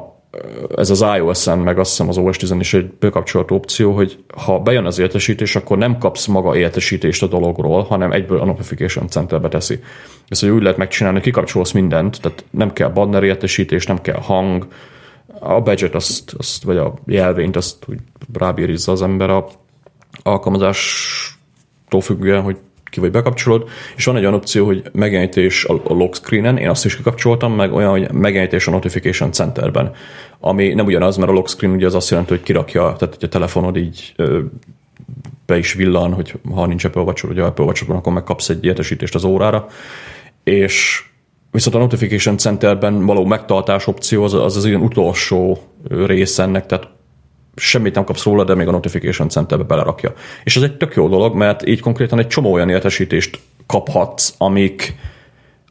ez 0.76 0.90
az 0.90 1.06
iOS-en, 1.18 1.60
meg 1.60 1.80
azt 1.80 1.90
hiszem 1.90 2.08
az 2.08 2.18
OS 2.18 2.38
10 2.38 2.52
is 2.60 2.74
egy 2.74 2.90
bekapcsolt 3.00 3.52
opció, 3.52 3.92
hogy 3.96 4.24
ha 4.38 4.60
bejön 4.60 4.86
az 4.86 5.00
értesítés, 5.00 5.56
akkor 5.56 5.78
nem 5.78 5.98
kapsz 5.98 6.26
maga 6.26 6.58
értesítést 6.58 7.24
a 7.24 7.28
dologról, 7.28 7.84
hanem 7.84 8.12
egyből 8.12 8.40
a 8.40 8.46
Notification 8.46 9.08
Centerbe 9.08 9.48
teszi. 9.48 9.80
Ezt 10.28 10.42
hogy 10.42 10.50
úgy 10.50 10.62
lehet 10.62 10.78
megcsinálni, 10.78 11.18
hogy 11.18 11.28
kikapcsolsz 11.28 11.72
mindent, 11.72 12.22
tehát 12.22 12.46
nem 12.50 12.74
kell 12.74 12.90
banner 12.90 13.24
értesítés, 13.24 13.86
nem 13.86 14.02
kell 14.02 14.20
hang, 14.22 14.68
a 15.40 15.62
budget 15.62 15.96
azt, 15.96 16.34
azt, 16.38 16.64
vagy 16.64 16.78
a 16.78 16.94
jelvényt 17.06 17.56
azt 17.56 17.86
úgy 17.88 18.00
rábírizza 18.34 18.92
az 18.92 19.02
ember 19.02 19.30
a 19.30 19.48
alkalmazástól 20.24 22.02
függően, 22.02 22.42
hogy 22.42 22.58
ki 22.92 23.00
vagy 23.00 23.12
bekapcsolod, 23.12 23.70
és 23.96 24.06
van 24.06 24.16
egy 24.16 24.22
olyan 24.22 24.34
opció, 24.34 24.66
hogy 24.66 24.84
megjelenítés 24.92 25.66
a, 25.66 25.94
lock 25.94 26.16
screenen, 26.16 26.58
én 26.58 26.70
azt 26.70 26.86
is 26.86 26.96
kikapcsoltam, 26.96 27.54
meg 27.54 27.74
olyan, 27.74 27.90
hogy 27.90 28.12
megjelenítés 28.12 28.68
a 28.68 28.72
notification 28.72 29.32
centerben, 29.32 29.92
ami 30.40 30.74
nem 30.74 30.86
ugyanaz, 30.86 31.18
mert 31.18 31.32
a 31.32 31.34
lock 31.34 31.50
screen 31.50 31.74
ugye 31.74 31.86
az 31.86 31.96
azt 31.96 32.10
jelenti, 32.10 32.32
hogy 32.32 32.44
kirakja, 32.44 32.82
tehát 32.82 33.16
hogy 33.16 33.24
a 33.24 33.28
telefonod 33.28 33.78
így 33.78 34.16
be 35.46 35.58
is 35.58 35.74
villan, 35.74 36.14
hogy 36.14 36.34
ha 36.54 36.66
nincs 36.66 36.84
Apple 36.84 37.02
Watch, 37.02 37.28
vagy 37.28 37.40
Apple 37.40 37.66
watch 37.66 37.90
akkor 37.90 38.14
megkapsz 38.14 38.50
egy 38.50 38.66
értesítést 38.66 39.16
az 39.16 39.24
órára, 39.24 39.68
és 40.44 41.06
Viszont 41.52 41.76
a 41.76 41.80
Notification 41.80 42.38
Centerben 42.38 43.06
való 43.06 43.26
megtartás 43.26 43.88
opció 43.88 44.24
az 44.24 44.34
az, 44.34 44.58
az 44.58 44.66
ilyen 44.66 44.82
utolsó 44.82 45.60
rész 45.90 46.40
ennek, 46.40 46.66
tehát 46.66 46.88
semmit 47.56 47.96
nem 47.96 48.04
kapsz 48.04 48.24
róla, 48.24 48.44
de 48.44 48.56
még 48.56 48.68
a 48.68 48.72
Notification 48.72 49.30
Centerbe 49.30 49.64
belerakja. 49.64 50.14
És 50.44 50.56
ez 50.56 50.64
egy 50.64 50.78
tök 50.78 50.96
jó 50.96 51.08
dolog, 51.10 51.36
mert 51.36 51.68
így 51.68 51.80
konkrétan 51.80 52.20
egy 52.20 52.28
csomó 52.28 52.52
olyan 52.52 52.70
értesítést 52.70 53.40
kaphatsz, 53.66 54.34
amik, 54.38 54.96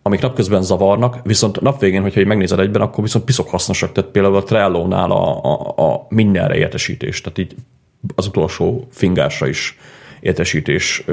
amik 0.02 0.20
napközben 0.20 0.62
zavarnak, 0.62 1.18
viszont 1.22 1.60
napvégén, 1.60 2.02
hogyha 2.02 2.20
így 2.20 2.26
megnézed 2.26 2.58
egyben, 2.58 2.82
akkor 2.82 3.04
viszont 3.04 3.24
piszok 3.24 3.48
hasznosak. 3.48 3.92
Tehát 3.92 4.10
például 4.10 4.36
a 4.36 4.42
Trello-nál 4.42 5.10
a, 5.10 5.44
a, 5.44 5.74
a 5.76 6.06
mindenre 6.08 6.56
értesítés, 6.56 7.20
tehát 7.20 7.38
így 7.38 7.54
az 8.14 8.26
utolsó 8.26 8.86
fingásra 8.90 9.46
is 9.48 9.78
értesítés, 10.20 11.04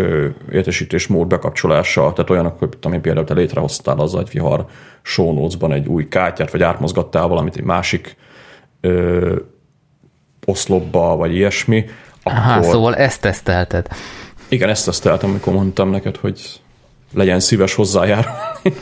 értesítés 0.52 1.08
mód 1.08 1.28
bekapcsolása, 1.28 2.02
tehát 2.14 2.30
olyanok, 2.30 2.60
hogy 2.60 2.70
tudom 2.70 3.02
például 3.02 3.26
te 3.26 3.34
létrehoztál 3.34 4.00
az 4.00 4.16
agyvihar 4.16 4.66
show 5.02 5.34
notes-ban 5.34 5.72
egy 5.72 5.88
új 5.88 6.08
kártyát, 6.08 6.52
vagy 6.52 6.64
átmozgattál 6.64 7.28
valamit 7.28 7.56
egy 7.56 7.64
másik 7.64 8.16
ö, 8.82 9.36
oszlopba, 10.48 11.16
vagy 11.16 11.36
ilyesmi. 11.36 11.86
Akkor... 12.24 12.40
Aha, 12.40 12.64
szóval 12.64 12.96
ezt 12.96 13.22
tesztelted. 13.22 13.88
Igen, 14.48 14.70
ezt 14.70 14.86
teszteltem, 14.86 15.30
amikor 15.30 15.54
mondtam 15.54 15.90
neked, 15.90 16.16
hogy 16.16 16.60
legyen 17.14 17.40
szíves 17.40 17.74
hozzájárulni. 17.74 18.74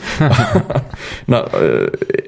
Na, 1.24 1.42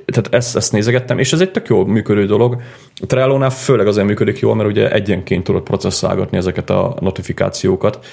tehát 0.06 0.28
ezt, 0.30 0.56
ezt 0.56 0.72
nézegettem, 0.72 1.18
és 1.18 1.32
ez 1.32 1.40
egy 1.40 1.50
tök 1.50 1.68
jó 1.68 1.84
működő 1.84 2.26
dolog. 2.26 2.62
A 3.00 3.06
Trello-nál 3.06 3.50
főleg 3.50 3.86
azért 3.86 4.06
működik 4.06 4.38
jól, 4.38 4.54
mert 4.54 4.68
ugye 4.68 4.92
egyenként 4.92 5.44
tudod 5.44 5.62
processzálgatni 5.62 6.36
ezeket 6.36 6.70
a 6.70 6.96
notifikációkat. 7.00 8.06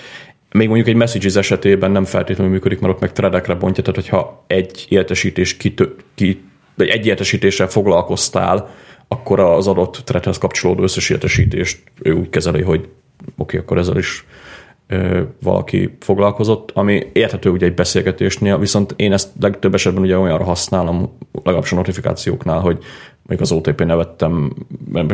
Még 0.52 0.68
mondjuk 0.68 0.88
egy 0.88 0.96
messages 0.96 1.36
esetében 1.36 1.92
nem 1.92 2.06
feltétlenül 2.06 2.54
működik, 2.54 2.80
mert 2.80 2.94
ott 2.94 3.00
meg 3.00 3.12
threadekre 3.12 3.54
bontja, 3.54 3.84
tehát 3.84 4.02
hogyha 4.02 4.44
egy 4.48 4.86
értesítés 4.90 5.58
kitö, 5.58 5.86
ki, 6.16 6.44
egy 6.78 7.06
értesítéssel 7.06 7.68
foglalkoztál, 7.68 8.70
akkor 9.08 9.40
az 9.40 9.68
adott 9.68 10.02
threadhez 10.04 10.38
kapcsolódó 10.38 10.84
összes 10.84 11.10
értesítést 11.10 11.84
ő 12.02 12.12
úgy 12.14 12.30
kezeli, 12.30 12.62
hogy 12.62 12.80
oké, 12.80 12.90
okay, 13.38 13.60
akkor 13.60 13.78
ezzel 13.78 13.98
is 13.98 14.26
valaki 15.42 15.98
foglalkozott, 16.00 16.72
ami 16.72 17.10
érthető 17.14 17.50
ugye 17.50 17.66
egy 17.66 17.74
beszélgetésnél, 17.74 18.58
viszont 18.60 18.94
én 18.96 19.14
ezt 19.14 19.30
legtöbb 19.40 19.74
esetben 19.74 20.04
ugye 20.04 20.18
olyanra 20.18 20.44
használom, 20.44 21.18
legalábbis 21.34 21.72
a 21.72 21.76
notifikációknál, 21.76 22.60
hogy 22.60 22.84
még 23.28 23.42
az 23.42 23.52
OTP 23.52 23.86
nevettem, 23.86 24.54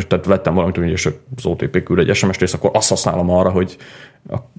tehát 0.07 0.25
vettem 0.25 0.53
valamit, 0.53 0.77
és 0.77 1.09
az 1.35 1.45
OTP 1.45 1.83
küld 1.83 1.99
egy 2.09 2.15
SMS-t, 2.15 2.41
és 2.41 2.53
akkor 2.53 2.69
azt 2.73 2.89
használom 2.89 3.29
arra, 3.29 3.49
hogy 3.49 3.77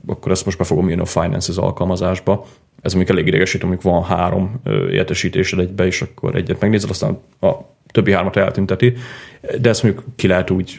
akkor 0.07 0.33
ezt 0.33 0.45
most 0.45 0.59
be 0.59 0.65
fogom 0.65 0.89
írni 0.89 1.03
a 1.03 1.05
Finances 1.05 1.57
alkalmazásba. 1.57 2.47
Ez 2.83 2.95
mondjuk 2.95 3.17
elég 3.17 3.29
idegesít, 3.29 3.63
amikor 3.63 3.93
van 3.93 4.03
három 4.03 4.61
értesítésed 4.91 5.59
egybe, 5.59 5.87
és 5.87 6.03
akkor 6.03 6.35
egyet 6.37 6.61
megnézed, 6.61 6.91
aztán 6.91 7.19
a 7.41 7.53
többi 7.93 8.13
hármat 8.13 8.37
eltünteti, 8.37 8.95
de 9.61 9.69
ezt 9.69 9.83
mondjuk 9.83 10.05
ki 10.17 10.27
lehet 10.27 10.51
úgy 10.51 10.79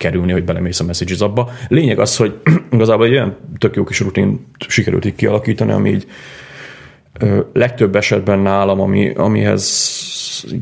kerülni, 0.00 0.32
hogy 0.32 0.44
belemész 0.44 0.80
a 0.80 0.84
messages 0.84 1.20
abba. 1.20 1.50
Lényeg 1.68 1.98
az, 1.98 2.16
hogy 2.16 2.34
igazából 2.70 3.06
egy 3.06 3.12
olyan 3.12 3.36
tök 3.58 3.76
jó 3.76 3.84
kis 3.84 4.00
rutin 4.00 4.46
sikerült 4.68 5.04
így 5.04 5.14
kialakítani, 5.14 5.72
ami 5.72 5.90
így 5.90 6.06
ö, 7.18 7.40
legtöbb 7.52 7.96
esetben 7.96 8.38
nálam, 8.38 8.80
ami, 8.80 9.10
amihez 9.14 9.98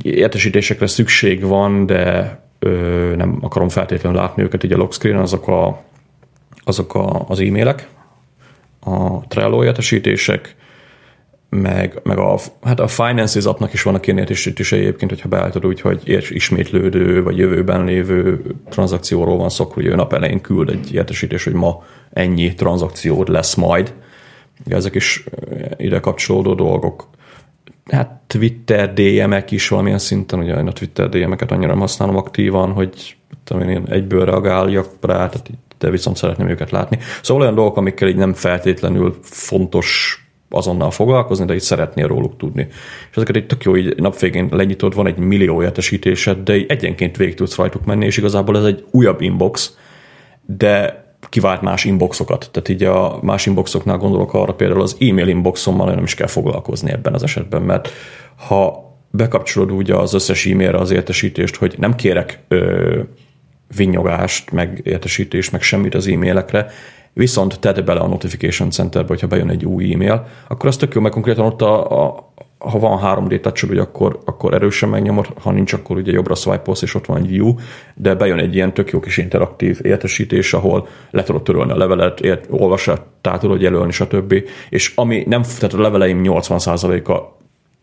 értesítésekre 0.02 0.87
szükség 0.87 1.42
van, 1.42 1.87
de 1.87 2.38
ö, 2.59 2.71
nem 3.16 3.38
akarom 3.40 3.68
feltétlenül 3.68 4.18
látni 4.18 4.42
őket 4.42 4.64
így 4.64 4.73
a 4.73 4.76
lock 4.76 4.92
screen, 4.92 5.18
azok, 5.18 5.49
a, 5.49 5.85
azok 6.64 6.95
a, 6.95 7.25
az 7.28 7.40
e-mailek, 7.40 7.88
a 8.80 9.26
Trello 9.26 9.64
értesítések, 9.64 10.57
meg, 11.50 12.00
meg 12.02 12.18
a, 12.18 12.38
hát 12.62 12.80
a 12.80 12.86
Finances 12.86 13.44
appnak 13.44 13.72
is 13.72 13.82
vannak 13.82 14.06
ilyen 14.06 14.18
értesítései 14.18 14.80
egyébként, 14.80 15.10
hogyha 15.10 15.28
beállítod 15.28 15.66
úgy, 15.66 15.80
hogy 15.80 16.18
ismétlődő 16.30 17.22
vagy 17.22 17.38
jövőben 17.38 17.84
lévő 17.84 18.42
tranzakcióról 18.68 19.36
van 19.36 19.48
szó, 19.48 19.72
ő 19.76 19.94
nap 19.94 20.12
elején 20.12 20.40
küld 20.40 20.68
egy 20.68 20.94
értesítés, 20.94 21.44
hogy 21.44 21.52
ma 21.52 21.84
ennyi 22.12 22.54
tranzakciód 22.54 23.28
lesz 23.28 23.54
majd. 23.54 23.94
Ezek 24.66 24.94
is 24.94 25.24
ide 25.76 26.00
kapcsolódó 26.00 26.54
dolgok. 26.54 27.08
Hát 27.90 28.20
Twitter 28.26 28.92
DM-ek 28.92 29.50
is 29.50 29.68
valamilyen 29.68 29.98
szinten, 29.98 30.38
ugye 30.38 30.58
én 30.58 30.66
a 30.66 30.72
Twitter 30.72 31.08
DM-eket 31.08 31.52
annyira 31.52 31.70
nem 31.70 31.80
használom 31.80 32.16
aktívan, 32.16 32.72
hogy 32.72 33.16
tudom 33.44 33.68
én 33.68 33.86
egyből 33.90 34.24
reagáljak 34.24 34.88
rá, 35.00 35.14
tehát 35.14 35.50
de 35.78 35.90
viszont 35.90 36.16
szeretném 36.16 36.48
őket 36.48 36.70
látni. 36.70 36.98
Szóval 37.22 37.42
olyan 37.42 37.54
dolgok, 37.54 37.76
amikkel 37.76 38.08
így 38.08 38.16
nem 38.16 38.32
feltétlenül 38.32 39.18
fontos 39.22 40.22
azonnal 40.50 40.90
foglalkozni, 40.90 41.44
de 41.44 41.54
így 41.54 41.60
szeretnél 41.60 42.06
róluk 42.06 42.36
tudni. 42.36 42.66
És 43.10 43.16
ezeket 43.16 43.36
egy 43.36 43.46
tök 43.46 43.62
jó, 43.62 43.76
így 43.76 43.96
napvégén 43.96 44.48
lenyitod, 44.50 44.94
van 44.94 45.06
egy 45.06 45.16
millió 45.16 45.62
értesítésed, 45.62 46.38
de 46.38 46.56
így 46.56 46.66
egyenként 46.68 47.16
végig 47.16 47.34
tudsz 47.34 47.56
rajtuk 47.56 47.84
menni, 47.84 48.04
és 48.04 48.16
igazából 48.16 48.56
ez 48.56 48.64
egy 48.64 48.84
újabb 48.90 49.20
inbox, 49.20 49.76
de 50.46 51.06
kivált 51.28 51.62
más 51.62 51.84
inboxokat. 51.84 52.48
Tehát 52.52 52.68
így 52.68 52.82
a 52.82 53.18
más 53.22 53.46
inboxoknál 53.46 53.96
gondolok 53.96 54.34
arra 54.34 54.54
például 54.54 54.82
az 54.82 54.96
e-mail 55.00 55.28
inboxommal 55.28 55.94
nem 55.94 56.04
is 56.04 56.14
kell 56.14 56.26
foglalkozni 56.26 56.90
ebben 56.90 57.14
az 57.14 57.22
esetben, 57.22 57.62
mert 57.62 57.88
ha 58.37 58.87
bekapcsolod 59.11 59.70
ugye 59.70 59.94
az 59.94 60.14
összes 60.14 60.46
e-mailre 60.46 60.78
az 60.78 60.90
értesítést, 60.90 61.56
hogy 61.56 61.74
nem 61.78 61.94
kérek 61.94 62.38
ö, 62.48 63.00
vinyogást, 63.76 64.50
meg 64.50 64.80
értesítést, 64.84 65.52
meg 65.52 65.62
semmit 65.62 65.94
az 65.94 66.06
e-mailekre, 66.06 66.70
viszont 67.18 67.61
tedd 67.61 67.85
bele 67.85 68.00
a 68.00 68.07
notification 68.07 68.70
centerbe, 68.70 69.09
hogyha 69.09 69.26
bejön 69.26 69.50
egy 69.50 69.64
új 69.64 69.92
e-mail, 69.92 70.26
akkor 70.48 70.68
az 70.68 70.76
tök 70.76 70.94
jó, 70.94 71.00
mert 71.00 71.14
konkrétan 71.14 71.44
ott 71.44 71.62
a, 71.62 72.04
a 72.04 72.33
ha 72.59 72.78
van 72.78 73.00
3D 73.02 73.40
touch 73.40 73.81
akkor, 73.81 74.18
akkor 74.24 74.54
erősen 74.54 74.88
megnyomod, 74.88 75.26
ha 75.40 75.50
nincs, 75.50 75.72
akkor 75.72 75.96
ugye 75.96 76.12
jobbra 76.12 76.35
swipe 76.35 76.72
és 76.81 76.94
ott 76.94 77.07
van 77.07 77.16
egy 77.16 77.28
view, 77.28 77.54
de 77.94 78.14
bejön 78.14 78.38
egy 78.38 78.54
ilyen 78.54 78.74
tök 78.74 78.90
jó 78.90 79.00
kis 79.00 79.16
interaktív 79.16 79.78
értesítés, 79.83 80.54
ahol 80.54 80.87
le 81.11 81.22
tudod 81.22 81.42
törölni 81.42 81.72
a 81.72 81.76
levelet, 81.76 82.20
ért, 82.20 82.46
olvasat, 82.50 83.02
tudod 83.20 83.61
jelölni, 83.61 83.92
stb. 83.92 84.35
És 84.68 84.92
ami 84.94 85.24
nem, 85.26 85.42
tehát 85.42 85.74
a 85.74 85.81
leveleim 85.81 86.20
80%-a 86.24 87.37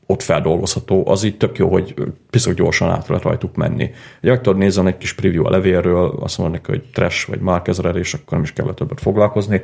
ott 0.05 0.21
feldolgozható, 0.21 1.07
az 1.07 1.23
így 1.23 1.37
tök 1.37 1.57
jó, 1.57 1.69
hogy 1.69 1.93
piszok 2.29 2.53
gyorsan 2.53 2.89
át 2.89 3.07
lehet 3.07 3.23
rajtuk 3.23 3.55
menni. 3.55 3.91
Ugye 4.21 4.31
meg 4.31 4.41
tudod 4.41 4.59
nézni 4.59 4.87
egy 4.87 4.97
kis 4.97 5.13
preview 5.13 5.45
a 5.45 5.49
levélről, 5.49 6.17
azt 6.19 6.37
mondod 6.37 6.55
neki, 6.55 6.71
hogy 6.71 6.83
trash 6.93 7.27
vagy 7.27 7.39
markezrer, 7.39 7.95
és 7.95 8.13
akkor 8.13 8.31
nem 8.31 8.41
is 8.41 8.53
kell 8.53 8.73
többet 8.73 9.01
foglalkozni, 9.01 9.63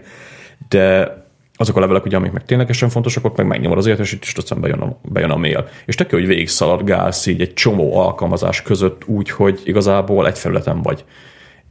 de 0.69 1.15
azok 1.53 1.77
a 1.77 1.79
levelek, 1.79 2.05
ugye, 2.05 2.15
amik 2.15 2.31
meg 2.31 2.45
ténylegesen 2.45 2.89
fontosak, 2.89 3.25
ott 3.25 3.37
meg 3.37 3.47
megnyomod 3.47 3.77
az 3.77 3.85
értesítést, 3.85 4.37
aztán 4.37 4.61
bejön 4.61 4.79
a, 4.79 4.99
bejön 5.01 5.29
a 5.29 5.37
mail. 5.37 5.67
És 5.85 5.95
tök 5.95 6.11
jó, 6.11 6.17
hogy 6.17 6.27
végig 6.27 6.49
szaladgálsz 6.49 7.25
így 7.25 7.41
egy 7.41 7.53
csomó 7.53 7.99
alkalmazás 7.99 8.61
között 8.61 9.05
úgy, 9.05 9.29
hogy 9.29 9.61
igazából 9.63 10.27
egy 10.27 10.37
felületen 10.37 10.81
vagy. 10.81 11.05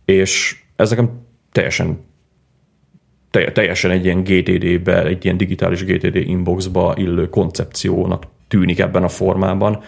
És 0.04 0.62
ez 0.76 0.90
nekem 0.90 1.10
teljesen 1.52 2.08
teljesen 3.30 3.90
egy 3.90 4.04
ilyen 4.04 4.22
GTD-be, 4.22 5.04
egy 5.04 5.24
ilyen 5.24 5.36
digitális 5.36 5.84
GTD 5.84 6.16
inboxba 6.16 6.94
illő 6.96 7.28
koncepciónak 7.28 8.26
tűnik 8.50 8.78
ebben 8.78 9.02
a 9.02 9.08
formában. 9.08 9.82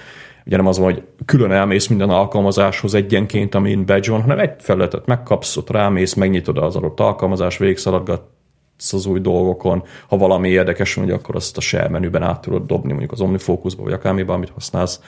Ugye 0.46 0.56
nem 0.56 0.66
az 0.66 0.78
hogy 0.78 1.02
külön 1.24 1.50
elmész 1.50 1.86
minden 1.86 2.10
alkalmazáshoz 2.10 2.94
egyenként, 2.94 3.54
amin 3.54 3.86
badge 3.86 4.10
van, 4.10 4.20
hanem 4.20 4.38
egy 4.38 4.52
felületet 4.58 5.06
megkapsz, 5.06 5.56
ott 5.56 5.70
rámész, 5.70 6.14
megnyitod 6.14 6.58
az 6.58 6.76
adott 6.76 7.00
alkalmazás, 7.00 7.58
végigszaladgatsz 7.58 8.92
az 8.92 9.06
új 9.06 9.20
dolgokon. 9.20 9.82
Ha 10.08 10.16
valami 10.16 10.48
érdekes 10.48 10.94
van, 10.94 11.10
akkor 11.10 11.36
azt 11.36 11.56
a 11.56 11.60
share 11.60 11.88
menüben 11.88 12.22
át 12.22 12.40
tudod 12.40 12.66
dobni, 12.66 12.88
mondjuk 12.88 13.12
az 13.12 13.20
OmniFocusba, 13.20 13.82
vagy 13.82 13.92
akármiben, 13.92 14.34
amit 14.34 14.50
használsz. 14.50 15.00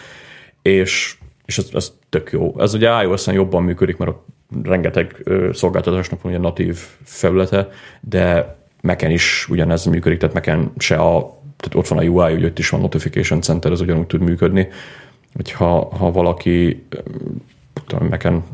És, 0.63 1.17
és 1.45 1.59
ez, 1.59 1.69
ez 1.73 1.93
tök 2.09 2.31
jó. 2.33 2.55
Ez 2.59 2.75
ugye 2.75 3.03
iOS-en 3.03 3.35
jobban 3.35 3.63
működik, 3.63 3.97
mert 3.97 4.11
ott 4.11 4.27
rengeteg 4.63 5.31
szolgáltatásnak 5.53 6.23
van 6.23 6.33
ugye 6.33 6.41
natív 6.41 6.79
felülete, 7.05 7.69
de 8.01 8.57
Mac-en 8.81 9.11
is 9.11 9.49
ugyanez 9.49 9.85
működik, 9.85 10.19
tehát 10.19 10.35
Mac-en 10.35 10.73
se 10.79 10.97
a 10.97 11.43
tehát 11.65 11.75
ott 11.75 11.89
van 11.89 11.99
a 11.99 12.11
UI, 12.11 12.33
hogy 12.33 12.45
ott 12.45 12.59
is 12.59 12.69
van 12.69 12.81
Notification 12.81 13.41
Center, 13.41 13.73
ez 13.73 13.81
ugyanúgy 13.81 14.07
tud 14.07 14.21
működni, 14.21 14.69
hogyha 15.35 15.89
ha 15.97 16.11
valaki 16.11 16.87
tudom, 17.87 18.09
nekem 18.09 18.45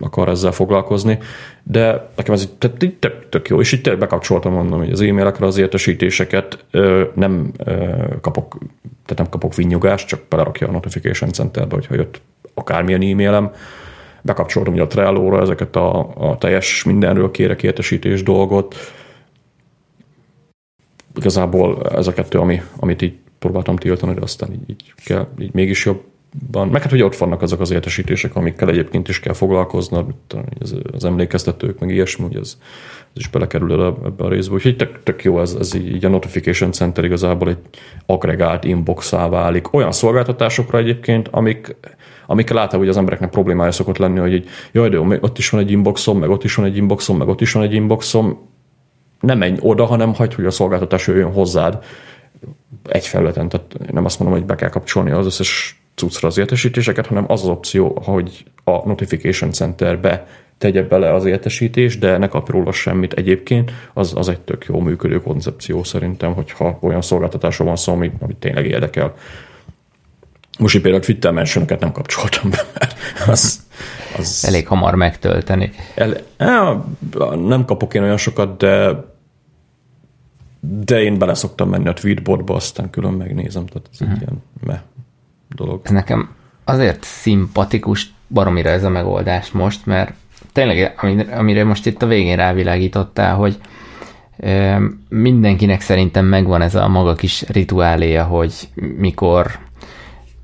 akar 0.00 0.28
ezzel 0.28 0.52
foglalkozni, 0.52 1.18
de 1.62 2.10
nekem 2.16 2.34
ez 2.34 2.48
tök, 2.58 3.28
tök, 3.28 3.48
jó, 3.48 3.60
és 3.60 3.72
itt 3.72 3.98
bekapcsoltam 3.98 4.52
mondom, 4.52 4.78
hogy 4.78 4.90
az 4.90 5.00
e-mailekre 5.00 5.46
az 5.46 5.58
értesítéseket 5.58 6.64
nem 7.14 7.52
kapok, 8.20 8.58
tehát 9.06 9.16
nem 9.16 9.28
kapok 9.28 9.54
vinnyugást, 9.54 10.06
csak 10.06 10.20
belerakja 10.28 10.68
a 10.68 10.70
Notification 10.70 11.32
Centerbe, 11.32 11.74
hogyha 11.74 11.94
jött 11.94 12.20
akármilyen 12.54 13.02
e-mailem, 13.02 13.50
bekapcsoltam 14.22 14.72
ugye 14.72 14.82
a 14.82 14.86
Trello-ra 14.86 15.40
ezeket 15.40 15.76
a, 15.76 16.12
a 16.16 16.38
teljes 16.38 16.84
mindenről 16.84 17.30
kérek 17.30 17.62
értesítés 17.62 18.22
dolgot, 18.22 18.74
igazából 21.16 21.82
ez 21.82 22.06
a 22.06 22.12
kettő, 22.12 22.38
ami, 22.38 22.62
amit 22.76 23.02
így 23.02 23.14
próbáltam 23.38 23.76
tiltani, 23.76 24.14
de 24.14 24.20
aztán 24.20 24.52
így, 24.52 24.70
így 24.70 24.94
kell, 25.04 25.28
így 25.38 25.52
mégis 25.52 25.84
jobban. 25.84 26.68
Meg 26.68 26.82
hát, 26.82 26.90
hogy 26.90 27.02
ott 27.02 27.16
vannak 27.16 27.42
azok 27.42 27.60
az 27.60 27.70
értesítések, 27.70 28.36
amikkel 28.36 28.68
egyébként 28.68 29.08
is 29.08 29.20
kell 29.20 29.32
foglalkoznod, 29.32 30.14
az, 30.60 30.76
az 30.92 31.04
emlékeztetők, 31.04 31.78
meg 31.78 31.90
ilyesmi, 31.90 32.24
hogy 32.24 32.36
ez, 32.36 32.58
ez 33.14 33.20
is 33.20 33.28
belekerül 33.28 33.84
ebbe 34.04 34.24
a 34.24 34.28
részbe. 34.28 34.54
Úgyhogy 34.54 34.76
tök, 34.76 35.02
tök 35.02 35.24
jó, 35.24 35.40
ez, 35.40 35.56
ez 35.60 35.74
így 35.74 36.04
a 36.04 36.08
Notification 36.08 36.72
Center 36.72 37.04
igazából 37.04 37.48
egy 37.48 37.58
agregált 38.06 38.64
inboxá 38.64 39.28
válik. 39.28 39.72
Olyan 39.72 39.92
szolgáltatásokra 39.92 40.78
egyébként, 40.78 41.28
amik, 41.28 41.76
amikkel 42.26 42.58
általában 42.58 42.88
az 42.88 42.96
embereknek 42.96 43.30
problémája 43.30 43.72
szokott 43.72 43.98
lenni, 43.98 44.18
hogy 44.18 44.32
így, 44.32 44.48
jaj, 44.72 44.88
de 44.88 44.96
jó, 44.96 45.06
ott 45.20 45.38
is 45.38 45.50
van 45.50 45.60
egy 45.60 45.70
inboxom, 45.70 46.18
meg 46.18 46.30
ott 46.30 46.44
is 46.44 46.54
van 46.54 46.66
egy 46.66 46.76
inboxom, 46.76 47.16
meg 47.16 47.28
ott 47.28 47.40
is 47.40 47.52
van 47.52 47.62
egy 47.62 47.74
inboxom, 47.74 48.48
nem 49.20 49.38
menj 49.38 49.56
oda, 49.60 49.84
hanem 49.84 50.14
hagyd, 50.14 50.34
hogy 50.34 50.46
a 50.46 50.50
szolgáltatás 50.50 51.06
jöjjön 51.06 51.32
hozzád 51.32 51.84
egy 52.88 53.06
felületen. 53.06 53.48
Tehát 53.48 53.92
nem 53.92 54.04
azt 54.04 54.18
mondom, 54.18 54.38
hogy 54.38 54.46
be 54.46 54.54
kell 54.54 54.68
kapcsolni 54.68 55.10
az 55.10 55.26
összes 55.26 55.80
cuccra 55.94 56.28
az 56.28 56.38
értesítéseket, 56.38 57.06
hanem 57.06 57.24
az 57.28 57.42
az 57.42 57.48
opció, 57.48 58.02
hogy 58.04 58.44
a 58.64 58.86
Notification 58.88 59.52
Centerbe 59.52 60.26
tegye 60.58 60.82
bele 60.82 61.14
az 61.14 61.24
értesítés, 61.24 61.98
de 61.98 62.18
ne 62.18 62.28
kap 62.28 62.50
róla 62.50 62.72
semmit 62.72 63.12
egyébként, 63.12 63.72
az, 63.94 64.12
az 64.16 64.28
egy 64.28 64.40
tök 64.40 64.64
jó 64.64 64.80
működő 64.80 65.20
koncepció 65.20 65.82
szerintem, 65.82 66.34
hogyha 66.34 66.78
olyan 66.80 67.02
szolgáltatásról 67.02 67.66
van 67.66 67.76
szó, 67.76 67.92
ami, 67.92 68.12
ami 68.20 68.34
tényleg 68.38 68.66
érdekel. 68.66 69.14
Most 70.58 70.74
így 70.74 70.82
például 70.82 71.02
Twitter 71.02 71.32
mention 71.32 71.64
nem 71.80 71.92
kapcsoltam 71.92 72.50
be, 72.50 72.66
mert 72.78 72.94
az, 73.28 73.60
az 74.20 74.44
Elég 74.46 74.66
hamar 74.66 74.94
megtölteni. 74.94 75.70
El, 75.94 76.16
nem 77.36 77.64
kapok 77.64 77.94
én 77.94 78.02
olyan 78.02 78.16
sokat, 78.16 78.56
de 78.56 79.08
de 80.60 81.02
én 81.02 81.18
bele 81.18 81.34
szoktam 81.34 81.68
menni 81.68 81.88
a 81.88 81.92
tweetbotba, 81.92 82.54
aztán 82.54 82.90
külön 82.90 83.12
megnézem, 83.12 83.66
tehát 83.66 83.88
ez 83.92 84.00
uh-huh. 84.00 84.16
egy 84.16 84.22
mhm. 84.22 84.30
ilyen 84.30 84.42
me 84.60 84.82
dolog. 85.48 85.80
Ez 85.82 85.90
nekem 85.90 86.30
azért 86.64 87.04
szimpatikus 87.04 88.12
baromira 88.28 88.68
ez 88.68 88.84
a 88.84 88.88
megoldás 88.88 89.50
most, 89.50 89.86
mert 89.86 90.12
tényleg, 90.52 90.94
amire 91.36 91.64
most 91.64 91.86
itt 91.86 92.02
a 92.02 92.06
végén 92.06 92.36
rávilágítottál, 92.36 93.34
hogy 93.34 93.58
mindenkinek 95.08 95.80
szerintem 95.80 96.24
megvan 96.26 96.62
ez 96.62 96.74
a 96.74 96.88
maga 96.88 97.14
kis 97.14 97.48
rituáléja, 97.48 98.24
hogy 98.24 98.52
mikor 98.96 99.58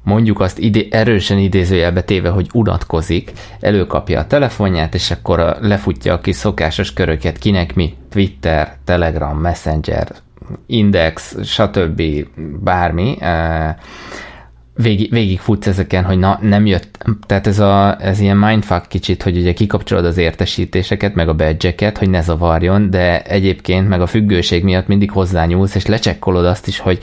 mondjuk 0.06 0.40
azt 0.40 0.58
ide, 0.58 0.80
erősen 0.90 1.38
idézőjelbe 1.38 2.02
téve, 2.02 2.28
hogy 2.28 2.48
unatkozik, 2.52 3.32
előkapja 3.60 4.20
a 4.20 4.26
telefonját, 4.26 4.94
és 4.94 5.10
akkor 5.10 5.56
lefutja 5.60 6.12
a 6.12 6.20
kis 6.20 6.36
szokásos 6.36 6.92
köröket, 6.92 7.38
kinek 7.38 7.74
mi, 7.74 7.94
Twitter, 8.10 8.76
Telegram, 8.84 9.38
Messenger, 9.38 10.08
Index, 10.66 11.36
stb. 11.44 12.02
bármi, 12.62 13.18
végig, 14.74 15.10
végig 15.10 15.38
futsz 15.38 15.66
ezeken, 15.66 16.04
hogy 16.04 16.18
na, 16.18 16.38
nem 16.42 16.66
jött, 16.66 17.04
tehát 17.26 17.46
ez, 17.46 17.58
a, 17.58 18.00
ez 18.00 18.20
ilyen 18.20 18.36
mindfuck 18.36 18.88
kicsit, 18.88 19.22
hogy 19.22 19.36
ugye 19.36 19.52
kikapcsolod 19.52 20.04
az 20.04 20.18
értesítéseket, 20.18 21.14
meg 21.14 21.28
a 21.28 21.34
badge 21.34 21.92
hogy 21.98 22.10
ne 22.10 22.20
zavarjon, 22.20 22.90
de 22.90 23.22
egyébként 23.22 23.88
meg 23.88 24.00
a 24.00 24.06
függőség 24.06 24.64
miatt 24.64 24.86
mindig 24.86 25.10
hozzányúlsz, 25.10 25.74
és 25.74 25.86
lecsekkolod 25.86 26.44
azt 26.44 26.66
is, 26.66 26.78
hogy 26.78 26.98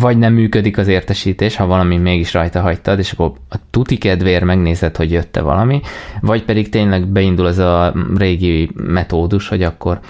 vagy 0.00 0.18
nem 0.18 0.32
működik 0.32 0.78
az 0.78 0.88
értesítés, 0.88 1.56
ha 1.56 1.66
valami 1.66 1.96
mégis 1.96 2.32
rajta 2.32 2.60
hagytad, 2.60 2.98
és 2.98 3.12
akkor 3.12 3.32
a 3.48 3.56
tuti 3.70 3.98
kedvéért 3.98 4.44
megnézed, 4.44 4.96
hogy 4.96 5.10
jött-e 5.10 5.40
valami, 5.40 5.80
vagy 6.20 6.44
pedig 6.44 6.68
tényleg 6.68 7.06
beindul 7.06 7.48
ez 7.48 7.58
a 7.58 7.94
régi 8.16 8.70
metódus, 8.74 9.48
hogy 9.48 9.62
akkor 9.62 10.00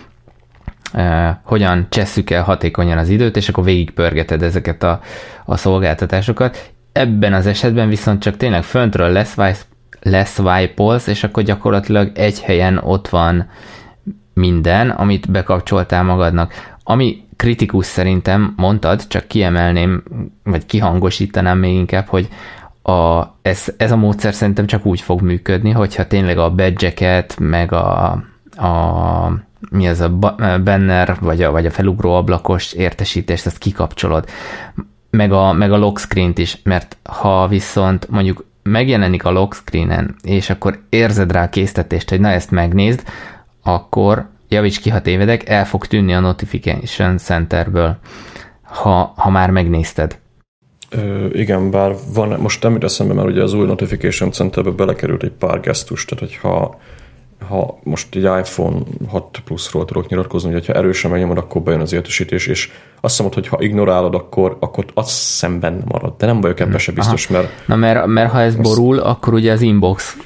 eh, 0.92 1.36
hogyan 1.42 1.86
csesszük 1.90 2.30
el 2.30 2.42
hatékonyan 2.42 2.98
az 2.98 3.08
időt, 3.08 3.36
és 3.36 3.48
akkor 3.48 3.64
végigpörgeted 3.64 4.42
ezeket 4.42 4.82
a, 4.82 5.00
a 5.44 5.56
szolgáltatásokat. 5.56 6.70
Ebben 6.92 7.32
az 7.32 7.46
esetben 7.46 7.88
viszont 7.88 8.22
csak 8.22 8.36
tényleg 8.36 8.62
föntről 8.62 9.08
lesz, 9.08 9.36
lesz 10.00 10.34
swipe 10.34 11.00
és 11.06 11.24
akkor 11.24 11.42
gyakorlatilag 11.42 12.10
egy 12.14 12.40
helyen 12.40 12.78
ott 12.78 13.08
van 13.08 13.48
minden, 14.34 14.90
amit 14.90 15.30
bekapcsoltál 15.30 16.02
magadnak. 16.02 16.52
Ami 16.84 17.24
kritikus 17.42 17.86
szerintem, 17.86 18.52
mondtad, 18.56 19.06
csak 19.06 19.26
kiemelném, 19.26 20.02
vagy 20.44 20.66
kihangosítanám 20.66 21.58
még 21.58 21.74
inkább, 21.74 22.06
hogy 22.06 22.28
a, 22.82 23.22
ez, 23.42 23.64
ez 23.76 23.92
a 23.92 23.96
módszer 23.96 24.34
szerintem 24.34 24.66
csak 24.66 24.86
úgy 24.86 25.00
fog 25.00 25.20
működni, 25.20 25.70
hogyha 25.70 26.06
tényleg 26.06 26.38
a 26.38 26.50
badge 26.50 27.24
meg 27.38 27.72
a, 27.72 28.10
a 28.56 29.42
mi 29.70 29.86
ez 29.86 30.00
a 30.00 30.10
banner, 30.64 31.16
vagy 31.20 31.42
a, 31.42 31.50
vagy 31.50 31.66
a 31.66 31.70
felugró 31.70 32.14
ablakos 32.14 32.72
értesítést, 32.72 33.46
ezt 33.46 33.58
kikapcsolod. 33.58 34.28
Meg 35.10 35.32
a, 35.32 35.52
meg 35.52 35.72
a 35.72 35.76
lock 35.78 35.98
screen-t 35.98 36.38
is, 36.38 36.58
mert 36.62 36.96
ha 37.02 37.48
viszont 37.48 38.08
mondjuk 38.10 38.44
megjelenik 38.62 39.24
a 39.24 39.30
lock 39.30 39.54
screen-en, 39.54 40.14
és 40.22 40.50
akkor 40.50 40.80
érzed 40.88 41.32
rá 41.32 41.42
a 41.42 41.48
késztetést, 41.48 42.08
hogy 42.08 42.20
na 42.20 42.28
ezt 42.28 42.50
megnézd, 42.50 43.02
akkor 43.62 44.30
javíts 44.52 44.80
ki, 44.80 44.90
ha 44.90 45.00
tévedek, 45.00 45.48
el 45.48 45.66
fog 45.66 45.86
tűnni 45.86 46.14
a 46.14 46.20
Notification 46.20 47.18
Centerből, 47.18 47.98
ha, 48.62 49.12
ha 49.16 49.30
már 49.30 49.50
megnézted. 49.50 50.18
Ö, 50.90 51.26
igen, 51.26 51.70
bár 51.70 51.94
van, 52.14 52.40
most 52.40 52.62
nem 52.62 52.72
jut 52.72 52.84
eszembe, 52.84 53.14
mert 53.14 53.28
ugye 53.28 53.42
az 53.42 53.54
új 53.54 53.66
Notification 53.66 54.30
Centerbe 54.30 54.70
belekerült 54.70 55.22
egy 55.22 55.32
pár 55.32 55.60
gesztus, 55.60 56.04
tehát 56.04 56.24
hogyha 56.24 56.80
ha 57.48 57.78
most 57.82 58.14
egy 58.14 58.22
iPhone 58.22 58.76
6 59.08 59.42
Plus-ról 59.44 59.84
tudok 59.84 60.08
nyilatkozni, 60.08 60.52
hogy 60.52 60.66
ha 60.66 60.72
erősen 60.72 61.10
megnyomod, 61.10 61.38
akkor 61.38 61.62
bejön 61.62 61.80
az 61.80 61.92
értesítés, 61.92 62.46
és 62.46 62.70
azt 63.00 63.18
mondod, 63.18 63.38
hogy 63.38 63.48
ha 63.48 63.56
ignorálod, 63.60 64.14
akkor, 64.14 64.56
akkor 64.60 64.84
az 64.94 65.10
szemben 65.10 65.82
marad. 65.88 66.14
De 66.16 66.26
nem 66.26 66.40
vagyok 66.40 66.60
ebben 66.60 66.78
se 66.78 66.92
biztos, 66.92 67.26
Aha. 67.26 67.38
mert... 67.38 67.52
Na 67.66 67.76
mert, 67.76 68.06
mert 68.06 68.30
ha 68.30 68.40
ez 68.40 68.56
borul, 68.56 68.98
akkor 68.98 69.34
ugye 69.34 69.52
az 69.52 69.60
inbox 69.60 70.16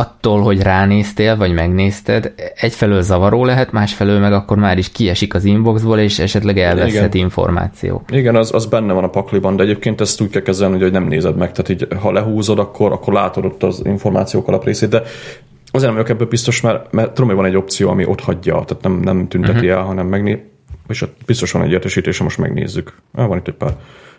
attól, 0.00 0.40
hogy 0.40 0.62
ránéztél, 0.62 1.36
vagy 1.36 1.52
megnézted, 1.52 2.32
egyfelől 2.54 3.02
zavaró 3.02 3.44
lehet, 3.44 3.72
másfelől 3.72 4.18
meg 4.18 4.32
akkor 4.32 4.56
már 4.56 4.78
is 4.78 4.92
kiesik 4.92 5.34
az 5.34 5.44
inboxból, 5.44 5.98
és 5.98 6.18
esetleg 6.18 6.58
elveszhet 6.58 7.14
Igen. 7.14 7.24
információ. 7.24 8.02
Igen, 8.08 8.36
az, 8.36 8.54
az 8.54 8.66
benne 8.66 8.92
van 8.92 9.04
a 9.04 9.08
pakliban, 9.08 9.56
de 9.56 9.62
egyébként 9.62 10.00
ezt 10.00 10.20
úgy 10.20 10.30
kell 10.30 10.42
kezelni, 10.42 10.80
hogy 10.80 10.92
nem 10.92 11.04
nézed 11.04 11.36
meg, 11.36 11.52
tehát 11.52 11.68
így, 11.68 11.98
ha 12.00 12.12
lehúzod, 12.12 12.58
akkor, 12.58 12.92
akkor 12.92 13.12
látod 13.12 13.44
ott 13.44 13.62
az 13.62 13.82
információk 13.84 14.48
alaprészét, 14.48 14.88
de 14.88 15.02
azért 15.70 15.92
nem 15.92 15.92
vagyok 15.92 16.08
ebből 16.08 16.28
biztos, 16.28 16.60
mert, 16.60 16.92
mert 16.92 17.12
tudom, 17.12 17.28
hogy 17.28 17.38
van 17.38 17.46
egy 17.46 17.56
opció, 17.56 17.90
ami 17.90 18.06
ott 18.06 18.20
hagyja, 18.20 18.52
tehát 18.66 18.82
nem, 18.82 19.00
nem 19.00 19.28
tünteti 19.28 19.56
uh-huh. 19.56 19.70
el, 19.70 19.82
hanem 19.82 20.06
megné... 20.06 20.44
És 20.88 21.04
biztos 21.26 21.52
van 21.52 21.62
egy 21.62 21.72
értesítés, 21.72 22.18
most 22.18 22.38
megnézzük. 22.38 22.94
Ah, 23.14 23.26
van 23.26 23.38
itt 23.38 23.48
egy 23.48 23.54
pár. 23.54 23.76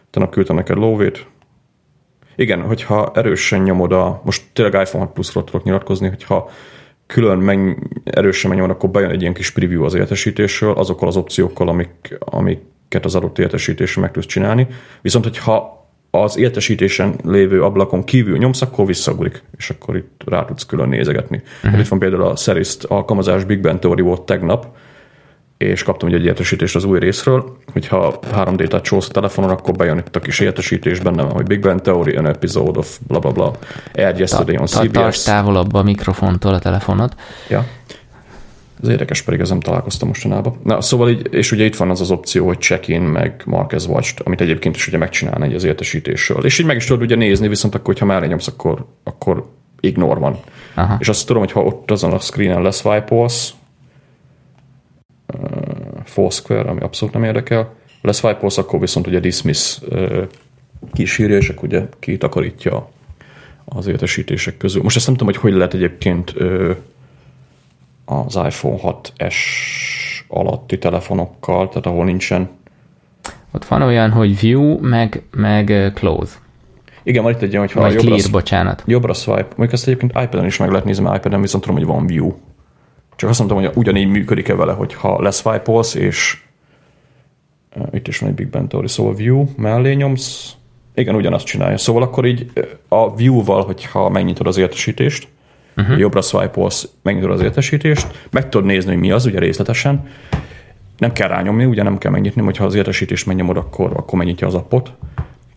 Tegnap 0.10 0.32
küldtem 0.32 0.56
neked 0.56 0.78
lóvét, 0.78 1.26
igen, 2.36 2.62
hogyha 2.62 3.12
erősen 3.16 3.62
nyomod 3.62 3.92
a, 3.92 4.22
most 4.26 4.44
tényleg 4.54 4.82
iPhone 4.82 5.04
6 5.04 5.14
Plus-ról 5.14 5.44
tudok 5.44 5.64
nyilatkozni, 5.64 6.08
hogyha 6.08 6.50
külön 7.06 7.38
meg, 7.38 7.90
erősen 8.04 8.50
megnyomod, 8.50 8.76
akkor 8.76 8.90
bejön 8.90 9.10
egy 9.10 9.22
ilyen 9.22 9.34
kis 9.34 9.52
preview 9.52 9.84
az 9.84 9.94
értesítésről, 9.94 10.74
azokkal 10.74 11.08
az 11.08 11.18
opciókkal, 11.18 11.68
amik, 11.68 12.18
amiket 12.20 13.06
az 13.06 13.16
adott 13.16 13.40
értesítésre 13.40 14.02
meg 14.02 14.12
tudsz 14.12 14.26
csinálni. 14.26 14.68
Viszont, 15.02 15.24
hogyha 15.24 15.80
az 16.12 16.38
értesítésen 16.38 17.16
lévő 17.24 17.64
ablakon 17.64 18.04
kívül 18.04 18.38
nyomsz, 18.38 18.62
akkor 18.62 18.86
visszagulik, 18.86 19.44
és 19.58 19.70
akkor 19.70 19.96
itt 19.96 20.22
rá 20.26 20.46
tudsz 20.46 20.66
külön 20.66 20.90
nézegetni. 20.90 21.42
Uh-huh. 21.64 21.80
Itt 21.80 21.88
van 21.88 22.00
például 22.00 22.24
a 22.24 22.36
Seriszt 22.36 22.84
alkalmazás 22.84 23.44
Big 23.44 23.60
Ben 23.60 23.80
Theory 23.80 24.02
volt 24.02 24.22
tegnap, 24.22 24.68
és 25.62 25.84
kaptam 25.84 26.14
egy 26.14 26.26
értesítést 26.26 26.76
az 26.76 26.84
új 26.84 27.00
részről, 27.00 27.58
hogyha 27.74 28.20
3D 28.34 28.68
touch 28.68 28.94
a 28.94 29.12
telefonon, 29.12 29.50
akkor 29.50 29.74
bejön 29.74 29.98
itt 29.98 30.16
a 30.16 30.20
kis 30.20 30.40
értesítés 30.40 31.00
benne 31.00 31.24
hogy 31.24 31.46
Big 31.46 31.60
Bang 31.60 31.82
Theory, 31.82 32.16
an 32.16 32.26
episode 32.26 32.80
of 32.80 32.98
bla 33.08 33.20
bla 33.20 33.32
bla, 33.32 33.52
aired 33.96 34.20
yesterday 34.20 34.58
on 34.58 34.66
CBS. 34.66 34.92
Tarts 34.92 35.24
távolabb 35.24 35.74
a 35.74 35.84
mikrofontól 35.84 36.54
a 36.54 36.60
telefonot. 36.60 37.16
Ja. 37.50 37.66
Ez 38.84 38.88
érdekes, 38.88 39.22
pedig 39.22 39.40
ezzel 39.40 39.52
nem 39.52 39.62
találkoztam 39.62 40.08
mostanában. 40.08 40.60
Na, 40.64 40.82
szóval 40.82 41.10
így, 41.10 41.28
és 41.32 41.52
ugye 41.52 41.64
itt 41.64 41.76
van 41.76 41.90
az 41.90 42.02
az 42.02 42.12
opció, 42.12 42.46
hogy 42.46 42.60
check-in, 42.60 43.02
meg 43.02 43.42
Marquez 43.46 43.86
watch 43.86 44.22
amit 44.24 44.42
egyébként 44.42 44.76
is 44.76 44.88
ugye 44.88 44.98
megcsinálna 44.98 45.46
egy 45.46 45.54
az 45.54 45.64
értesítésről. 45.64 46.46
És 46.46 46.60
így 46.60 46.66
meg 46.66 46.76
is 46.76 46.86
tudod 46.86 47.02
ugye 47.02 47.16
nézni, 47.16 47.48
viszont 47.48 47.76
akkor, 47.76 47.86
hogyha 47.86 48.06
már 48.06 48.28
nyomsz, 48.28 48.48
akkor, 48.48 48.86
akkor 49.04 49.46
ignore 49.80 50.20
van. 50.20 50.40
Aha. 50.76 50.96
És 51.00 51.10
azt 51.10 51.28
tudom, 51.28 51.42
hogy 51.42 51.52
ha 51.52 51.62
ott 51.62 51.92
azon 51.92 52.12
a 52.14 52.20
screenen 52.20 52.62
lesz 52.62 52.80
swipe 52.80 53.16
Foursquare, 56.04 56.70
ami 56.70 56.80
abszolút 56.80 57.14
nem 57.14 57.24
érdekel. 57.24 57.74
Lesz 58.02 58.20
swipe 58.20 58.48
akkor 58.56 58.80
viszont 58.80 59.08
ugye 59.08 59.20
dismiss 59.20 59.80
kísírja, 60.94 61.38
és 61.38 61.50
akkor 61.50 61.64
ugye 61.64 61.88
kitakarítja 62.00 62.90
az 63.66 63.88
értesítések 63.88 64.58
közül. 64.58 64.84
Most 64.84 64.96
ezt 64.96 65.06
nem 65.06 65.16
tudom, 65.16 65.34
hogy 65.34 65.42
hogy 65.42 65.54
lehet 65.54 65.74
egyébként 65.74 66.34
az 68.06 68.36
iPhone 68.36 68.78
6S 68.84 69.36
alatti 70.28 70.78
telefonokkal, 70.78 71.68
tehát 71.70 71.86
ahol 71.86 72.06
nincsen 72.06 72.50
ott 73.52 73.66
van 73.66 73.82
olyan, 73.82 74.12
hogy 74.12 74.40
view, 74.40 74.80
meg, 74.82 75.24
meg 75.32 75.92
close. 75.96 76.32
Igen, 77.04 77.24
van 77.24 77.32
itt 77.32 77.42
egy 77.42 77.50
olyan, 77.50 77.62
hogy 77.62 77.72
ha 77.72 77.82
Vagy 77.82 77.94
jobbra, 77.94 78.16
clear, 78.16 78.32
bocsánat. 78.32 78.84
jobbra 78.86 79.14
swipe, 79.14 79.42
mondjuk 79.42 79.72
ezt 79.72 79.88
egyébként 79.88 80.12
iPad-en 80.12 80.46
is 80.46 80.58
meg 80.58 80.70
lehet 80.70 80.86
nézni, 80.86 81.04
mert 81.04 81.16
iPad-en 81.18 81.42
viszont 81.42 81.64
tudom, 81.64 81.80
hogy 81.80 81.88
van 81.88 82.08
view. 82.08 82.34
Csak 83.22 83.30
azt 83.30 83.40
mondtam, 83.40 83.62
hogy 83.62 83.72
ugyanígy 83.76 84.08
működik-e 84.08 84.56
vele, 84.56 84.74
hogyha 84.74 85.22
leszwipe 85.22 85.72
és 85.94 86.42
uh, 87.76 87.88
itt 87.92 88.08
is 88.08 88.20
van 88.20 88.30
egy 88.30 88.36
Big 88.36 88.48
Ben 88.48 88.68
Theory, 88.68 88.88
szóval 88.88 89.14
view 89.14 89.46
mellé 89.58 89.94
nyomsz, 89.94 90.56
igen, 90.96 91.16
ugyanazt 91.16 91.46
csinálja. 91.46 91.78
Szóval 91.78 92.02
akkor 92.02 92.26
így 92.26 92.52
a 92.88 93.16
view-val, 93.16 93.64
hogyha 93.64 94.10
megnyitod 94.10 94.48
az 94.48 94.58
értesítést, 94.58 95.28
uh-huh. 95.78 96.00
jobbra 96.00 96.22
swipe 96.22 96.68
megnyitod 97.02 97.32
az 97.32 97.42
értesítést, 97.42 98.28
meg 98.32 98.50
tudod 98.50 98.68
nézni, 98.68 98.92
hogy 98.92 99.00
mi 99.00 99.12
az, 99.12 99.26
ugye 99.26 99.40
részletesen, 99.40 100.08
nem 100.98 101.12
kell 101.14 101.28
rányomni, 101.28 101.66
ugye 101.66 101.84
nem 101.84 101.98
kell 101.98 102.12
megnyitni, 102.12 102.42
hogyha 102.42 102.66
az 102.66 102.76
értesítést 102.76 103.26
megnyomod, 103.26 103.58
akkor, 103.58 103.92
akkor 103.96 104.18
megnyitja 104.18 104.48
az 104.48 104.54
appot, 104.54 104.92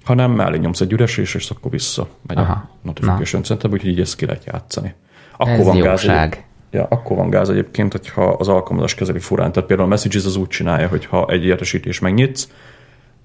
hanem 0.05 0.31
mellé 0.31 0.59
nyomsz 0.59 0.81
egy 0.81 0.92
üres 0.92 1.16
és 1.16 1.50
akkor 1.50 1.70
vissza 1.70 2.09
megy 2.27 2.37
Aha. 2.37 2.53
a 2.53 2.68
notification 2.83 3.42
center 3.42 3.70
úgyhogy 3.70 3.90
így 3.90 4.00
ezt 4.00 4.16
ki 4.16 4.27
lehet 4.27 4.44
játszani. 4.44 4.94
Akkor 5.37 5.53
Ez 5.53 5.64
van 5.64 5.79
gáz, 5.81 6.05
Ja, 6.74 6.87
akkor 6.88 7.16
van 7.16 7.30
gáz 7.30 7.48
egyébként, 7.48 7.92
hogyha 7.92 8.24
az 8.24 8.48
alkalmazás 8.48 8.94
kezeli 8.94 9.18
furán. 9.18 9.52
Tehát 9.52 9.68
például 9.68 9.88
a 9.88 9.90
Messages 9.90 10.24
az 10.24 10.37
úgy 10.37 10.48
csinálja, 10.48 10.88
hogy 10.88 11.04
ha 11.04 11.26
egy 11.28 11.44
értesítés 11.44 11.98
megnyitsz, 11.98 12.48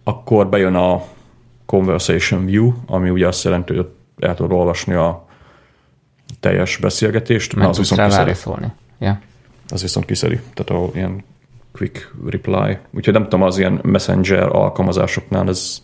akkor 0.04 0.50
bejön 0.50 0.76
a 0.76 1.04
Conversation 1.66 2.46
View, 2.46 2.74
ami 2.86 3.10
ugye 3.10 3.28
azt 3.28 3.44
jelenti, 3.44 3.76
hogy 3.76 3.88
el 4.20 4.36
tudod 4.36 4.58
olvasni 4.58 4.94
a 4.94 5.26
teljes 6.40 6.78
beszélgetést, 6.78 7.56
Meg 7.56 7.68
az 7.68 7.78
viszont 7.78 8.14
válaszolni. 8.14 8.72
Ja. 9.00 9.20
Az 9.70 9.82
viszont 9.82 10.06
kiszedi. 10.06 10.40
Tehát 10.54 10.70
ahol 10.70 10.92
ilyen 10.94 11.24
quick 11.72 12.14
reply. 12.26 12.78
Úgyhogy 12.92 13.14
nem 13.14 13.24
tudom, 13.24 13.42
az 13.42 13.58
ilyen 13.58 13.80
messenger 13.84 14.56
alkalmazásoknál 14.56 15.48
ez 15.48 15.82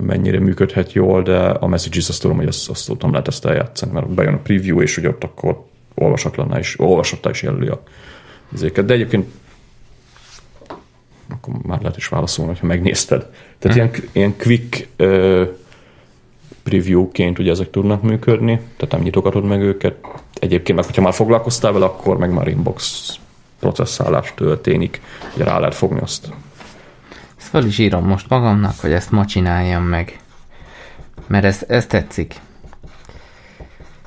mennyire 0.00 0.40
működhet 0.40 0.92
jól, 0.92 1.22
de 1.22 1.38
a 1.38 1.66
messages 1.66 2.08
azt 2.08 2.20
tudom, 2.20 2.36
hogy 2.36 2.46
azt, 2.46 2.70
azt 2.70 2.86
tudom 2.86 3.10
lehet 3.10 3.28
ezt 3.28 3.44
eljátszani, 3.44 3.92
mert 3.92 4.08
bejön 4.08 4.34
a 4.34 4.38
preview, 4.38 4.80
és 4.80 4.96
ugye 4.96 5.08
ott 5.08 5.24
akkor 5.24 5.70
olvasatlanná 5.94 6.58
is, 6.58 6.80
olvasattá 6.80 7.30
is 7.30 7.42
jelöli 7.42 7.68
a 7.68 7.82
izéket. 8.52 8.84
De 8.84 8.94
egyébként 8.94 9.26
akkor 11.28 11.54
már 11.62 11.80
lehet 11.80 11.96
is 11.96 12.08
válaszolni, 12.08 12.56
ha 12.60 12.66
megnézted. 12.66 13.26
Tehát 13.58 13.76
Hm. 13.78 13.82
ilyen, 13.82 14.08
ilyen 14.12 14.36
quick 14.36 14.88
ö, 14.96 15.44
preview-ként 16.62 17.38
ugye 17.38 17.50
ezek 17.50 17.70
tudnak 17.70 18.02
működni, 18.02 18.56
tehát 18.76 18.90
nem 18.94 19.00
nyitogatod 19.02 19.44
meg 19.44 19.60
őket. 19.60 19.94
Egyébként 20.34 20.76
meg, 20.78 20.86
hogyha 20.86 21.02
már 21.02 21.14
foglalkoztál 21.14 21.72
vele, 21.72 21.84
akkor 21.84 22.16
meg 22.16 22.30
már 22.32 22.48
inbox 22.48 23.08
processzálás 23.58 24.32
történik, 24.36 25.00
ugye 25.34 25.44
rá 25.44 25.58
lehet 25.58 25.74
fogni 25.74 26.00
azt. 26.00 26.28
Ezt 27.38 27.48
fel 27.48 27.64
is 27.66 27.78
írom 27.78 28.06
most 28.06 28.28
magamnak, 28.28 28.80
hogy 28.80 28.92
ezt 28.92 29.10
ma 29.10 29.24
csináljam 29.24 29.82
meg. 29.82 30.20
Mert 31.26 31.44
ez, 31.44 31.64
ez 31.68 31.86
tetszik. 31.86 32.34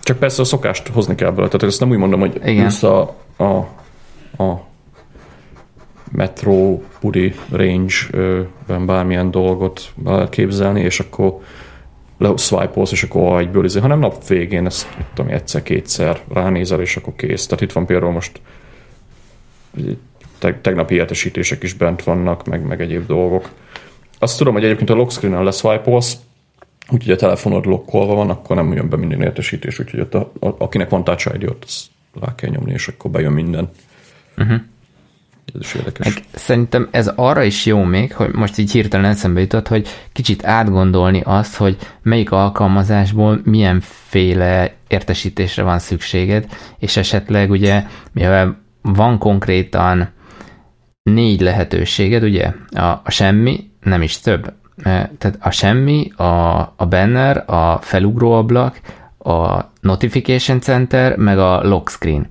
Csak 0.05 0.17
persze 0.17 0.41
a 0.41 0.45
szokást 0.45 0.87
hozni 0.87 1.15
kell 1.15 1.29
belőle, 1.29 1.47
tehát 1.47 1.63
ezt 1.63 1.79
nem 1.79 1.89
úgy 1.89 1.97
mondom, 1.97 2.19
hogy 2.19 2.41
Igen. 2.45 2.71
a, 2.81 3.15
a, 3.43 3.57
a 4.43 4.65
metro 6.11 6.79
puri 6.99 7.33
range-ben 7.51 8.85
bármilyen 8.85 9.31
dolgot 9.31 9.93
képzelni, 10.29 10.81
és 10.81 10.99
akkor 10.99 11.39
le 12.17 12.37
swipe 12.37 12.81
és 12.81 13.03
akkor 13.03 13.39
egyből 13.39 13.65
izé, 13.65 13.79
hanem 13.79 13.99
nap 13.99 14.27
végén 14.27 14.65
ezt, 14.65 14.97
tudom, 15.13 15.31
egyszer-kétszer 15.31 16.19
ránézel, 16.33 16.81
és 16.81 16.95
akkor 16.95 17.13
kész. 17.15 17.45
Tehát 17.45 17.63
itt 17.63 17.71
van 17.71 17.85
például 17.85 18.11
most 18.11 18.41
te, 20.37 20.59
tegnapi 20.61 20.95
értesítések 20.95 21.63
is 21.63 21.73
bent 21.73 22.03
vannak, 22.03 22.45
meg, 22.45 22.65
meg 22.65 22.81
egyéb 22.81 23.05
dolgok. 23.05 23.49
Azt 24.19 24.37
tudom, 24.37 24.53
hogy 24.53 24.63
egyébként 24.63 24.89
a 24.89 24.93
lock 24.93 25.11
screen-en 25.11 25.43
leszwipe-olsz, 25.43 26.17
úgyhogy 26.89 27.11
a 27.13 27.15
telefonod 27.15 27.65
lokkolva 27.65 28.15
van, 28.15 28.29
akkor 28.29 28.55
nem 28.55 28.73
jön 28.73 28.89
be 28.89 28.97
minden 28.97 29.21
értesítés, 29.21 29.79
úgyhogy 29.79 29.99
ott 29.99 30.13
a, 30.13 30.31
a, 30.39 30.47
akinek 30.57 30.89
van 30.89 31.03
Touch 31.03 31.31
ID, 31.33 31.43
ott 31.43 31.65
rá 32.21 32.35
kell 32.35 32.49
nyomni, 32.49 32.71
és 32.71 32.87
akkor 32.87 33.11
bejön 33.11 33.31
minden. 33.31 33.69
Uh-huh. 34.37 34.61
Ez 35.53 35.61
is 35.61 35.73
érdekes. 35.73 36.13
Meg 36.13 36.23
szerintem 36.33 36.87
ez 36.91 37.07
arra 37.07 37.43
is 37.43 37.65
jó 37.65 37.83
még, 37.83 38.13
hogy 38.13 38.31
most 38.33 38.57
így 38.57 38.71
hirtelen 38.71 39.11
eszembe 39.11 39.39
jutott, 39.39 39.67
hogy 39.67 39.87
kicsit 40.11 40.45
átgondolni 40.45 41.21
azt, 41.25 41.55
hogy 41.55 41.77
melyik 42.01 42.31
alkalmazásból 42.31 43.41
milyenféle 43.43 44.73
értesítésre 44.87 45.63
van 45.63 45.79
szükséged, 45.79 46.45
és 46.79 46.97
esetleg 46.97 47.49
ugye, 47.49 47.83
mivel 48.11 48.57
van 48.81 49.17
konkrétan 49.17 50.09
négy 51.03 51.41
lehetőséged, 51.41 52.23
ugye, 52.23 52.51
a, 52.69 53.01
a 53.03 53.11
semmi, 53.11 53.69
nem 53.81 54.01
is 54.01 54.19
több, 54.19 54.53
tehát 54.83 55.37
a 55.39 55.51
semmi, 55.51 56.11
a, 56.15 56.23
a 56.75 56.85
banner, 56.89 57.43
a 57.49 57.77
felugróablak, 57.81 58.79
a 59.17 59.59
notification 59.81 60.61
center, 60.61 61.17
meg 61.17 61.39
a 61.39 61.63
lock 61.67 61.89
screen. 61.89 62.27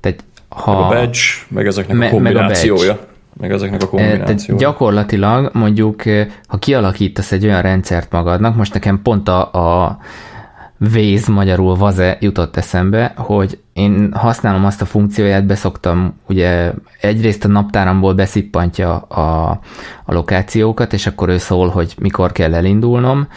Tehát 0.00 0.24
ha, 0.48 0.72
Meg 0.72 0.80
a 0.82 0.88
badge, 1.00 1.18
meg 1.48 1.66
ezeknek 1.66 1.96
Me- 1.96 2.10
a 2.12 2.18
meg 2.18 2.34
a 2.36 2.38
kombinációja. 2.38 2.98
Meg 3.40 3.52
ezeknek 3.52 3.82
a 3.82 3.84
Eh, 3.84 3.90
Tehát 3.90 4.16
kombinációja. 4.18 4.60
gyakorlatilag 4.60 5.50
mondjuk, 5.52 6.06
eh, 6.06 6.26
ha 6.46 6.58
kialakítasz 6.58 7.32
egy 7.32 7.44
olyan 7.44 7.62
rendszert 7.62 8.12
magadnak, 8.12 8.56
most 8.56 8.74
nekem 8.74 9.02
pont 9.02 9.28
a, 9.28 9.52
a 9.52 9.98
Waze, 10.94 11.32
magyarul 11.32 11.76
Vaze 11.76 12.16
jutott 12.20 12.56
eszembe, 12.56 13.12
hogy 13.16 13.58
én 13.72 14.12
használom 14.12 14.64
azt 14.64 14.82
a 14.82 14.84
funkcióját, 14.84 15.46
beszoktam, 15.46 16.20
ugye 16.28 16.72
egyrészt 17.00 17.44
a 17.44 17.48
naptáramból 17.48 18.14
beszippantja 18.14 18.96
a, 18.96 19.50
a 20.04 20.14
lokációkat, 20.14 20.92
és 20.92 21.06
akkor 21.06 21.28
ő 21.28 21.38
szól, 21.38 21.68
hogy 21.68 21.94
mikor 21.98 22.32
kell 22.32 22.54
elindulnom, 22.54 23.28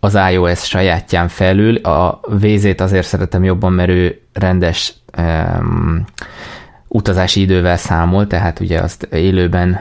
az 0.00 0.18
iOS 0.32 0.64
sajátján 0.64 1.28
felül, 1.28 1.76
a 1.76 2.20
Waze-ét 2.42 2.80
azért 2.80 3.06
szeretem 3.06 3.44
jobban, 3.44 3.72
mert 3.72 3.90
ő 3.90 4.20
rendes 4.32 4.94
um, 5.18 6.04
utazási 6.88 7.40
idővel 7.40 7.76
számol, 7.76 8.26
tehát 8.26 8.60
ugye 8.60 8.80
azt 8.80 9.02
élőben 9.02 9.80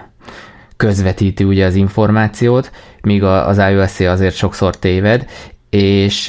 közvetíti 0.78 1.43
ugye 1.43 1.65
az 1.65 1.75
információt, 1.75 2.71
míg 3.02 3.23
az 3.23 3.58
iOS 3.58 3.99
azért 3.99 4.36
sokszor 4.36 4.75
téved, 4.75 5.25
és 5.70 6.26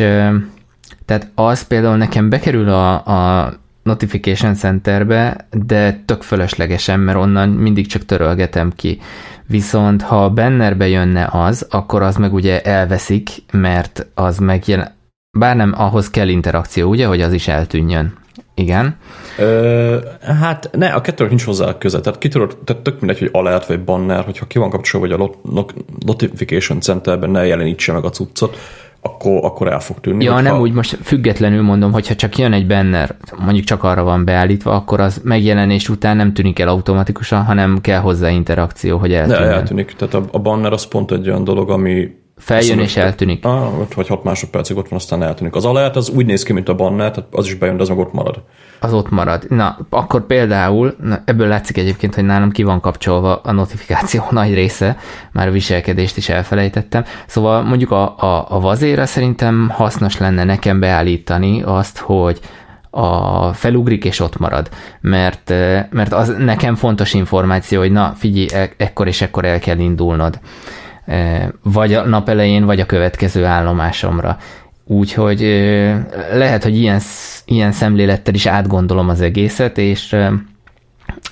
tehát 1.05 1.31
az 1.35 1.66
például 1.66 1.96
nekem 1.96 2.29
bekerül 2.29 2.68
a, 2.68 2.92
a 3.07 3.53
Notification 3.83 4.55
Centerbe, 4.55 5.46
de 5.66 6.03
tök 6.05 6.22
fölöslegesen, 6.22 7.00
mert 7.00 7.18
onnan 7.18 7.48
mindig 7.48 7.87
csak 7.87 8.05
törölgetem 8.05 8.72
ki. 8.76 9.00
Viszont 9.46 10.03
ha 10.03 10.24
a 10.24 10.31
bannerbe 10.31 10.88
jönne 10.88 11.29
az, 11.33 11.66
akkor 11.70 12.03
az 12.03 12.16
meg 12.16 12.33
ugye 12.33 12.61
elveszik, 12.61 13.29
mert 13.53 14.07
az 14.14 14.38
megjelen... 14.38 14.92
Bár 15.38 15.57
nem, 15.57 15.74
ahhoz 15.76 16.11
kell 16.11 16.29
interakció, 16.29 16.88
ugye, 16.88 17.07
hogy 17.07 17.20
az 17.20 17.33
is 17.33 17.48
eltűnjön. 17.48 18.18
Igen. 18.55 18.96
Ö, 19.38 19.96
hát 20.40 20.70
ne, 20.72 20.88
a 20.88 21.00
kettőnek 21.00 21.33
nincs 21.33 21.44
hozzá 21.44 21.79
köze. 21.79 22.00
Tehát, 22.00 22.18
ki 22.18 22.29
tudod, 22.29 22.59
tehát 22.64 22.83
tök 22.83 23.00
mindegy, 23.00 23.18
hogy 23.18 23.29
alert 23.33 23.66
vagy 23.66 23.85
banner, 23.85 24.24
hogyha 24.24 24.46
ki 24.46 24.59
van 24.59 24.70
kapcsolva, 24.70 25.07
hogy 25.07 25.14
a 25.14 25.18
lot- 25.18 25.53
not- 25.53 25.74
notification 26.07 26.81
centerben 26.81 27.31
ne 27.31 27.46
jelenítse 27.46 27.92
meg 27.92 28.05
a 28.05 28.11
cuccot, 28.11 28.57
akkor, 29.02 29.44
akkor 29.44 29.68
el 29.72 29.80
fog 29.80 30.00
tűnni. 30.00 30.24
Ja, 30.24 30.40
nem 30.40 30.60
úgy 30.60 30.72
most 30.72 30.98
függetlenül 31.02 31.62
mondom, 31.62 31.92
hogyha 31.92 32.14
csak 32.14 32.38
jön 32.38 32.52
egy 32.52 32.66
banner, 32.66 33.14
mondjuk 33.38 33.64
csak 33.64 33.82
arra 33.84 34.02
van 34.02 34.24
beállítva, 34.24 34.72
akkor 34.72 35.00
az 35.00 35.20
megjelenés 35.24 35.88
után 35.88 36.16
nem 36.16 36.32
tűnik 36.32 36.58
el 36.58 36.68
automatikusan, 36.68 37.44
hanem 37.44 37.78
kell 37.80 38.00
hozzá 38.00 38.28
interakció, 38.30 38.98
hogy 38.98 39.10
Ne, 39.10 39.16
eltűnjön. 39.16 39.50
eltűnik. 39.52 39.92
Tehát 39.92 40.14
a, 40.14 40.22
a 40.32 40.38
banner 40.38 40.72
az 40.72 40.86
pont 40.86 41.10
egy 41.12 41.28
olyan 41.28 41.44
dolog, 41.44 41.70
ami 41.70 42.08
Feljön 42.40 42.79
és 42.79 42.96
eltűnik. 42.96 43.44
Ah, 43.44 43.81
öt 43.81 43.94
vagy 43.94 44.07
6 44.07 44.24
másodpercig 44.24 44.76
ott 44.76 44.88
van, 44.88 44.98
aztán 44.98 45.22
eltűnik. 45.22 45.55
Az 45.55 45.64
alert 45.64 45.96
az 45.96 46.09
úgy 46.09 46.26
néz 46.26 46.42
ki, 46.42 46.53
mint 46.53 46.68
a 46.68 46.74
banner, 46.74 47.11
tehát 47.11 47.29
az 47.33 47.46
is 47.46 47.55
bejön, 47.55 47.76
de 47.76 47.83
az 47.83 47.88
meg 47.88 47.98
ott 47.98 48.12
marad. 48.12 48.42
Az 48.81 48.92
ott 48.92 49.11
marad. 49.11 49.44
Na, 49.48 49.79
akkor 49.90 50.26
például, 50.26 50.94
na, 51.03 51.22
ebből 51.24 51.48
látszik 51.48 51.76
egyébként, 51.76 52.14
hogy 52.14 52.24
nálam 52.24 52.50
ki 52.50 52.62
van 52.62 52.81
kapcsolva 52.81 53.37
a 53.37 53.53
notifikáció 53.53 54.24
nagy 54.31 54.55
része, 54.55 54.96
már 55.33 55.48
a 55.48 55.50
viselkedést 55.50 56.16
is 56.16 56.29
elfelejtettem. 56.29 57.05
Szóval 57.26 57.62
mondjuk 57.62 57.90
a, 57.90 58.18
a, 58.18 58.46
a 58.48 58.61
vazéra 58.61 59.07
szerintem 59.07 59.68
hasznos 59.68 60.18
lenne 60.18 60.44
nekem 60.44 60.81
beállítani 60.81 61.62
azt, 61.62 61.98
hogy 61.98 62.40
a 62.90 63.53
felugrik 63.53 64.05
és 64.05 64.20
ott 64.20 64.38
marad, 64.38 64.68
mert, 65.00 65.50
eh, 65.50 65.87
mert 65.90 66.12
az 66.12 66.35
nekem 66.38 66.74
fontos 66.74 67.14
információ, 67.14 67.81
hogy 67.81 67.92
na 67.92 68.14
figyelj, 68.16 68.62
e- 68.62 68.74
ekkor 68.76 69.07
és 69.07 69.20
ekkor 69.20 69.44
el 69.44 69.59
kell 69.59 69.79
indulnod. 69.79 70.40
Vagy 71.62 71.94
a 71.94 72.06
nap 72.06 72.28
elején, 72.28 72.64
vagy 72.64 72.80
a 72.80 72.86
következő 72.86 73.44
állomásomra. 73.44 74.38
Úgyhogy 74.84 75.42
eh, 75.42 76.04
lehet, 76.32 76.62
hogy 76.62 76.76
ilyen, 76.76 77.00
ilyen 77.44 77.72
szemlélettel 77.72 78.34
is 78.34 78.46
átgondolom 78.46 79.08
az 79.08 79.20
egészet, 79.20 79.78
és, 79.78 80.16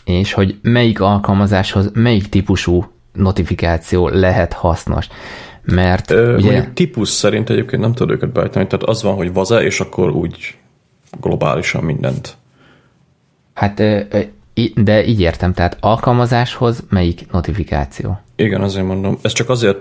és 0.04 0.32
hogy 0.32 0.58
melyik 0.62 1.00
alkalmazáshoz 1.00 1.90
melyik 1.94 2.28
típusú 2.28 2.84
notifikáció 3.12 4.08
lehet 4.08 4.52
hasznos. 4.52 5.08
Mert 5.62 6.10
Ö, 6.10 6.36
ugye... 6.36 6.50
Mondjuk 6.50 6.74
típus 6.74 7.08
szerint 7.08 7.50
egyébként 7.50 7.82
nem 7.82 7.92
tudod 7.92 8.16
őket 8.16 8.32
beállítani, 8.32 8.66
tehát 8.66 8.84
az 8.84 9.02
van, 9.02 9.14
hogy 9.14 9.32
vaze, 9.32 9.62
és 9.62 9.80
akkor 9.80 10.10
úgy 10.10 10.56
globálisan 11.20 11.84
mindent. 11.84 12.36
Hát, 13.54 13.82
i- 14.58 14.72
de 14.76 15.04
így 15.04 15.20
értem, 15.20 15.52
tehát 15.52 15.76
alkalmazáshoz 15.80 16.82
melyik 16.90 17.32
notifikáció? 17.32 18.18
Igen, 18.36 18.60
azért 18.60 18.86
mondom. 18.86 19.18
Ezt 19.22 19.34
csak 19.34 19.48
azért 19.48 19.78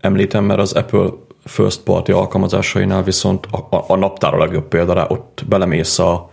említem, 0.00 0.44
mert 0.44 0.60
az 0.60 0.72
Apple 0.72 1.08
first 1.44 1.80
party 1.80 2.10
alkalmazásainál 2.12 3.02
viszont 3.02 3.46
a, 3.50 3.76
a, 3.76 3.84
a 3.88 3.96
naptár 3.96 4.34
a 4.34 4.38
legjobb 4.38 4.68
példa 4.68 4.92
rá, 4.92 5.06
ott 5.08 5.42
belemész 5.48 5.98
a, 5.98 6.30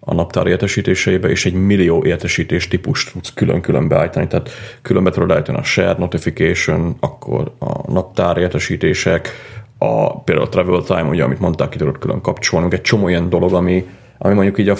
a 0.00 0.14
naptár 0.14 0.46
értesítéseibe, 0.46 1.28
és 1.28 1.46
egy 1.46 1.52
millió 1.52 2.04
értesítés 2.04 2.68
típust 2.68 3.12
tudsz 3.12 3.32
külön-külön 3.34 3.88
beállítani, 3.88 4.26
tehát 4.26 4.50
különbe 4.82 5.10
tudod 5.10 5.30
állítani 5.30 5.58
a 5.58 5.62
share 5.62 5.94
notification, 5.98 6.96
akkor 7.00 7.52
a 7.58 7.92
naptár 7.92 8.36
értesítések, 8.36 9.30
a, 9.78 10.20
például 10.20 10.46
a 10.46 10.50
travel 10.50 10.82
time, 10.82 11.02
ugye, 11.08 11.24
amit 11.24 11.40
mondták, 11.40 11.68
ki 11.68 11.78
tudod 11.78 11.98
külön 11.98 12.20
kapcsolni, 12.20 12.68
egy 12.70 12.80
csomó 12.80 13.08
ilyen 13.08 13.28
dolog, 13.28 13.52
ami, 13.52 13.86
ami 14.18 14.34
mondjuk 14.34 14.58
így 14.58 14.68
a 14.68 14.76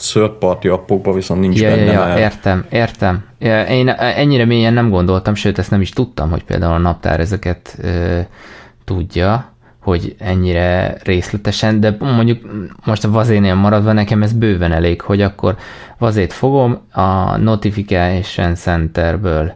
third 0.00 0.30
party 0.30 0.68
appokban 0.68 1.14
viszont 1.14 1.40
nincs 1.40 1.60
Ja, 1.60 1.68
ja, 1.68 1.76
benne, 1.76 1.92
ja, 1.92 1.98
mert 1.98 2.18
értem, 2.18 2.64
értem. 2.70 3.24
Ja, 3.38 3.62
Én 3.62 3.88
ennyire 3.88 4.44
mélyen 4.44 4.72
nem 4.72 4.90
gondoltam, 4.90 5.34
sőt, 5.34 5.58
ezt 5.58 5.70
nem 5.70 5.80
is 5.80 5.90
tudtam, 5.90 6.30
hogy 6.30 6.44
például 6.44 6.72
a 6.72 6.78
naptár 6.78 7.20
ezeket 7.20 7.76
ö, 7.82 8.20
tudja, 8.84 9.52
hogy 9.80 10.16
ennyire 10.18 10.96
részletesen, 11.02 11.80
de 11.80 11.96
mondjuk 11.98 12.40
most 12.84 13.04
a 13.04 13.10
vazénél 13.10 13.54
maradva 13.54 13.92
nekem 13.92 14.22
ez 14.22 14.32
bőven 14.32 14.72
elég, 14.72 15.00
hogy 15.00 15.20
akkor 15.20 15.56
vazét 15.98 16.32
fogom, 16.32 16.80
a 16.92 17.36
Notification 17.36 18.54
Centerből 18.54 19.52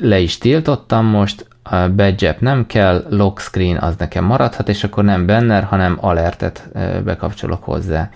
le 0.00 0.18
is 0.18 0.38
tiltottam 0.38 1.06
most, 1.06 1.46
a 1.62 1.88
badge 1.88 2.36
nem 2.38 2.66
kell, 2.66 3.06
lock 3.10 3.40
screen 3.40 3.76
az 3.76 3.94
nekem 3.98 4.24
maradhat, 4.24 4.68
és 4.68 4.84
akkor 4.84 5.04
nem 5.04 5.26
banner, 5.26 5.64
hanem 5.64 5.98
alertet 6.00 6.68
bekapcsolok 7.04 7.64
hozzá. 7.64 8.10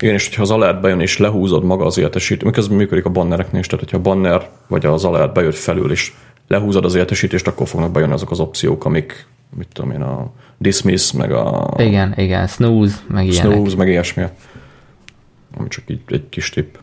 Igen, 0.00 0.14
és 0.14 0.26
hogyha 0.26 0.42
az 0.42 0.50
alert 0.50 0.80
bejön 0.80 1.00
és 1.00 1.18
lehúzod 1.18 1.64
maga 1.64 1.84
az 1.84 1.98
értesítést, 1.98 2.44
miközben 2.44 2.76
működik 2.76 3.04
a 3.04 3.10
bannereknél 3.10 3.60
is, 3.60 3.66
tehát 3.66 3.84
hogyha 3.84 3.98
a 3.98 4.14
banner 4.14 4.48
vagy 4.68 4.86
az 4.86 5.04
alert 5.04 5.34
bejött 5.34 5.54
felül, 5.54 5.90
és 5.90 6.12
lehúzod 6.48 6.84
az 6.84 6.94
értesítést, 6.94 7.46
akkor 7.46 7.68
fognak 7.68 7.90
bejönni 7.90 8.12
azok 8.12 8.30
az 8.30 8.40
opciók, 8.40 8.84
amik, 8.84 9.26
mit 9.56 9.68
tudom 9.72 9.90
én, 9.90 10.02
a 10.02 10.32
dismiss, 10.58 11.12
meg 11.12 11.32
a... 11.32 11.74
Igen, 11.76 12.14
igen, 12.16 12.46
snooze, 12.46 12.96
meg 13.08 13.26
ilyenek. 13.26 13.52
Snooze, 13.52 13.76
meg 13.76 13.88
ilyesmi. 13.88 14.24
Ami 15.56 15.68
csak 15.68 15.84
így 15.86 16.00
egy 16.06 16.28
kis 16.28 16.50
tipp. 16.50 16.74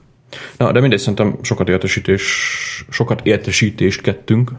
Na, 0.58 0.72
de 0.72 0.80
mindegy, 0.80 1.00
szerintem 1.00 1.36
sokat 1.42 1.70
értesítés, 1.70 2.24
sokat 2.90 3.22
értesítést 3.24 4.02
kettünk. 4.02 4.52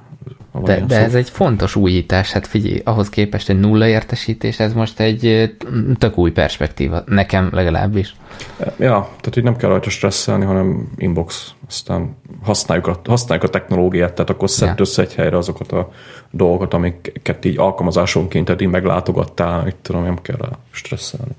De, 0.63 0.85
de 0.87 0.99
ez 0.99 1.15
egy 1.15 1.31
fontos 1.31 1.77
újítás, 1.77 2.33
hát 2.33 2.47
figyelj, 2.47 2.81
ahhoz 2.85 3.09
képest 3.09 3.49
egy 3.49 3.61
nulla 3.61 3.87
értesítés, 3.87 4.61
ez 4.61 4.73
most 4.73 5.01
egy 5.01 5.53
tök 5.99 6.19
új 6.19 6.31
perspektíva, 6.31 7.03
nekem 7.07 7.49
legalábbis. 7.53 8.15
Ja, 8.59 9.09
tehát 9.21 9.37
így 9.37 9.45
nem 9.45 9.57
kell 9.57 9.69
rajta 9.69 9.91
stresszelni, 9.91 10.45
hanem 10.45 10.93
inbox, 10.97 11.55
aztán 11.69 12.17
használjuk 12.43 12.87
a, 12.87 13.01
használjuk 13.05 13.47
a 13.47 13.51
technológiát, 13.51 14.13
tehát 14.13 14.31
akkor 14.31 14.51
szedd 14.51 14.69
ja. 14.69 14.75
össze 14.79 15.03
egy 15.03 15.15
helyre 15.15 15.37
azokat 15.37 15.73
a 15.73 15.91
dolgokat, 16.31 16.75
amiket 16.75 17.45
így 17.45 17.59
alkalmazásonként 17.59 18.61
így 18.61 18.69
meglátogattál, 18.69 19.67
itt 19.67 19.79
tudom, 19.83 20.03
nem 20.03 20.19
kell 20.23 20.59
stresszelni. 20.71 21.33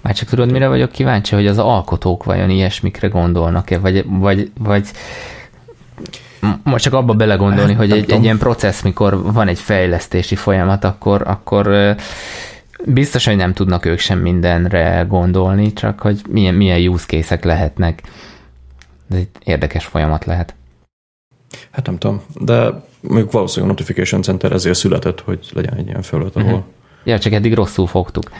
Már 0.00 0.14
csak 0.14 0.28
tudod, 0.28 0.50
mire 0.50 0.68
vagyok 0.68 0.92
kíváncsi, 0.92 1.34
hogy 1.34 1.46
az 1.46 1.58
alkotók 1.58 2.24
vajon 2.24 2.50
ilyesmikre 2.50 3.08
gondolnak-e, 3.08 3.78
vagy, 3.78 4.04
vagy, 4.08 4.50
vagy 4.58 4.90
most 6.62 6.84
csak 6.84 6.92
abba 6.92 7.14
belegondolni, 7.14 7.72
hogy 7.72 7.90
egy, 7.90 8.10
egy 8.10 8.22
ilyen 8.22 8.38
processz, 8.38 8.82
mikor 8.82 9.32
van 9.32 9.48
egy 9.48 9.58
fejlesztési 9.58 10.34
folyamat, 10.34 10.84
akkor, 10.84 11.22
akkor 11.26 11.94
biztos, 12.84 13.26
hogy 13.26 13.36
nem 13.36 13.52
tudnak 13.52 13.84
ők 13.84 13.98
sem 13.98 14.18
mindenre 14.18 15.04
gondolni, 15.08 15.72
csak 15.72 16.00
hogy 16.00 16.20
milyen, 16.28 16.54
milyen 16.54 16.88
use 16.88 17.06
case 17.06 17.38
lehetnek. 17.42 18.02
Ez 19.10 19.16
egy 19.16 19.28
érdekes 19.44 19.84
folyamat 19.84 20.24
lehet. 20.24 20.54
Hát 21.70 21.86
nem 21.86 21.98
tudom, 21.98 22.22
de 22.40 22.82
mondjuk 23.00 23.32
valószínűleg 23.32 23.70
a 23.70 23.78
Notification 23.78 24.22
Center 24.22 24.52
ezért 24.52 24.76
született, 24.76 25.20
hogy 25.20 25.48
legyen 25.52 25.74
egy 25.74 25.86
ilyen 25.86 26.02
felület, 26.02 26.36
ahol... 26.36 26.48
Uh-huh. 26.48 26.64
Ja, 27.04 27.18
csak 27.18 27.32
eddig 27.32 27.54
rosszul 27.54 27.86
fogtuk. 27.86 28.30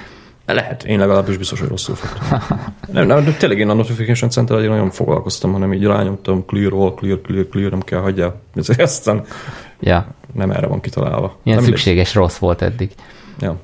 Lehet, 0.47 0.85
én 0.85 0.99
legalábbis 0.99 1.37
biztos, 1.37 1.61
hogy 1.61 1.69
rosszul 1.69 1.95
fogtam. 1.95 2.59
nem, 2.93 3.07
nem, 3.07 3.25
de 3.25 3.33
tényleg 3.33 3.59
én 3.59 3.69
a 3.69 3.75
Notification 3.75 4.31
Center 4.31 4.59
egy 4.59 4.69
nagyon 4.69 4.91
foglalkoztam, 4.91 5.53
hanem 5.53 5.73
így 5.73 5.85
rányomtam 5.85 6.45
clear 6.47 6.73
all, 6.73 6.95
clear, 6.95 7.21
clear, 7.21 7.49
clear, 7.49 7.71
nem 7.71 7.81
kell 7.81 8.01
hagyja. 8.01 8.41
Ezért 8.55 8.81
aztán 8.81 9.25
ja. 9.81 10.07
nem 10.33 10.51
erre 10.51 10.67
van 10.67 10.81
kitalálva. 10.81 11.39
Ilyen 11.43 11.57
nem 11.59 11.67
szükséges 11.67 11.95
mindegy. 11.95 12.15
rossz 12.15 12.39
volt 12.39 12.63
eddig. 12.63 12.91
Ja. 13.41 13.57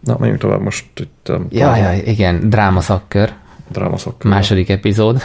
Na, 0.00 0.16
menjünk 0.18 0.40
tovább 0.40 0.60
most 0.60 0.86
itt. 0.94 1.28
Um, 1.28 1.46
ja, 1.50 1.76
ja, 1.76 1.92
igen, 1.92 2.48
drámaszakkör. 2.50 3.32
Drámaszakkör. 3.68 4.30
Második 4.30 4.68
epizód. 4.68 5.22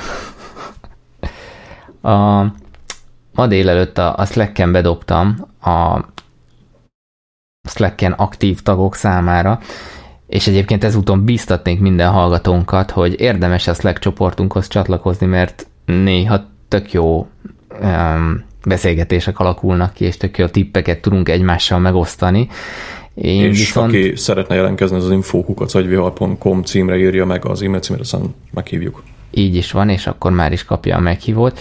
a, 2.01 2.41
ma 3.33 3.47
délelőtt 3.47 3.97
a, 3.97 4.17
a 4.17 4.25
Slack-en 4.25 4.71
bedobtam 4.71 5.47
a 5.61 5.99
Slacken 7.65 8.11
aktív 8.11 8.61
tagok 8.61 8.95
számára, 8.95 9.59
és 10.27 10.47
egyébként 10.47 10.83
ezúton 10.83 11.23
bíztatnék 11.23 11.79
minden 11.79 12.11
hallgatónkat, 12.11 12.91
hogy 12.91 13.19
érdemes 13.19 13.67
a 13.67 13.73
Slack 13.73 13.99
csoportunkhoz 13.99 14.67
csatlakozni, 14.67 15.25
mert 15.25 15.67
néha 15.85 16.45
tök 16.67 16.91
jó 16.93 17.27
um, 17.81 18.43
beszélgetések 18.65 19.39
alakulnak 19.39 19.93
ki, 19.93 20.05
és 20.05 20.17
tök 20.17 20.37
jó 20.37 20.45
tippeket 20.45 21.01
tudunk 21.01 21.29
egymással 21.29 21.79
megosztani. 21.79 22.47
Én 23.13 23.43
és 23.43 23.57
viszont... 23.57 23.89
aki 23.89 24.15
szeretne 24.15 24.55
jelentkezni, 24.55 24.97
az 24.97 25.05
az 25.05 25.11
infokukacagvihar.com 25.11 26.63
címre 26.63 26.97
írja 26.97 27.25
meg 27.25 27.45
az 27.45 27.61
e-mail 27.61 27.79
címre, 27.79 28.01
aztán 28.01 28.21
meghívjuk. 28.53 29.03
Így 29.31 29.55
is 29.55 29.71
van, 29.71 29.89
és 29.89 30.07
akkor 30.07 30.31
már 30.31 30.51
is 30.51 30.63
kapja 30.63 30.97
a 30.97 30.99
meghívót. 30.99 31.59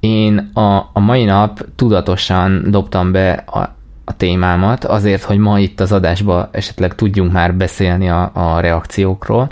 Én 0.00 0.50
a, 0.52 0.90
a 0.92 1.00
mai 1.00 1.24
nap 1.24 1.66
tudatosan 1.76 2.70
dobtam 2.70 3.12
be 3.12 3.32
a, 3.32 3.76
a 4.08 4.16
témámat, 4.16 4.84
azért, 4.84 5.22
hogy 5.22 5.38
ma 5.38 5.58
itt 5.58 5.80
az 5.80 5.92
adásban 5.92 6.48
esetleg 6.50 6.94
tudjunk 6.94 7.32
már 7.32 7.54
beszélni 7.54 8.08
a, 8.08 8.30
a 8.34 8.60
reakciókról, 8.60 9.50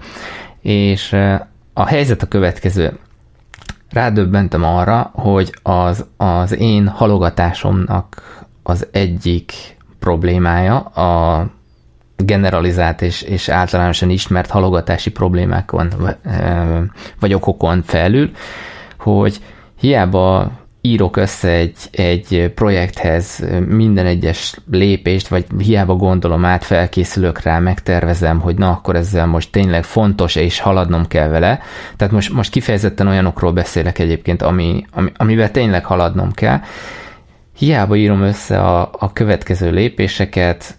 és 0.60 1.12
a 1.72 1.86
helyzet 1.86 2.22
a 2.22 2.26
következő. 2.26 2.98
Rádöbbentem 3.90 4.64
arra, 4.64 5.10
hogy 5.14 5.54
az, 5.62 6.06
az 6.16 6.56
én 6.56 6.88
halogatásomnak 6.88 8.22
az 8.62 8.86
egyik 8.90 9.52
problémája 9.98 10.78
a 10.78 11.46
generalizált 12.16 13.02
és, 13.02 13.22
és 13.22 13.48
általánosan 13.48 14.10
ismert 14.10 14.50
halogatási 14.50 15.10
problémákon 15.10 15.92
vagy 17.20 17.34
okokon 17.34 17.82
felül, 17.82 18.30
hogy 18.98 19.40
hiába 19.78 20.50
írok 20.86 21.16
össze 21.16 21.48
egy, 21.48 21.76
egy 21.90 22.52
projekthez 22.54 23.44
minden 23.66 24.06
egyes 24.06 24.56
lépést, 24.70 25.28
vagy 25.28 25.44
hiába 25.58 25.94
gondolom 25.94 26.44
át, 26.44 26.64
felkészülök 26.64 27.42
rá, 27.42 27.58
megtervezem, 27.58 28.40
hogy 28.40 28.56
na, 28.56 28.70
akkor 28.70 28.96
ezzel 28.96 29.26
most 29.26 29.50
tényleg 29.52 29.84
fontos, 29.84 30.34
és 30.34 30.60
haladnom 30.60 31.06
kell 31.06 31.28
vele. 31.28 31.60
Tehát 31.96 32.12
most, 32.12 32.32
most 32.32 32.50
kifejezetten 32.50 33.06
olyanokról 33.06 33.52
beszélek 33.52 33.98
egyébként, 33.98 34.42
ami, 34.42 34.86
ami, 34.90 35.10
amivel 35.16 35.50
tényleg 35.50 35.84
haladnom 35.84 36.32
kell. 36.32 36.60
Hiába 37.58 37.96
írom 37.96 38.22
össze 38.22 38.60
a, 38.60 38.90
a 38.98 39.12
következő 39.12 39.70
lépéseket, 39.70 40.78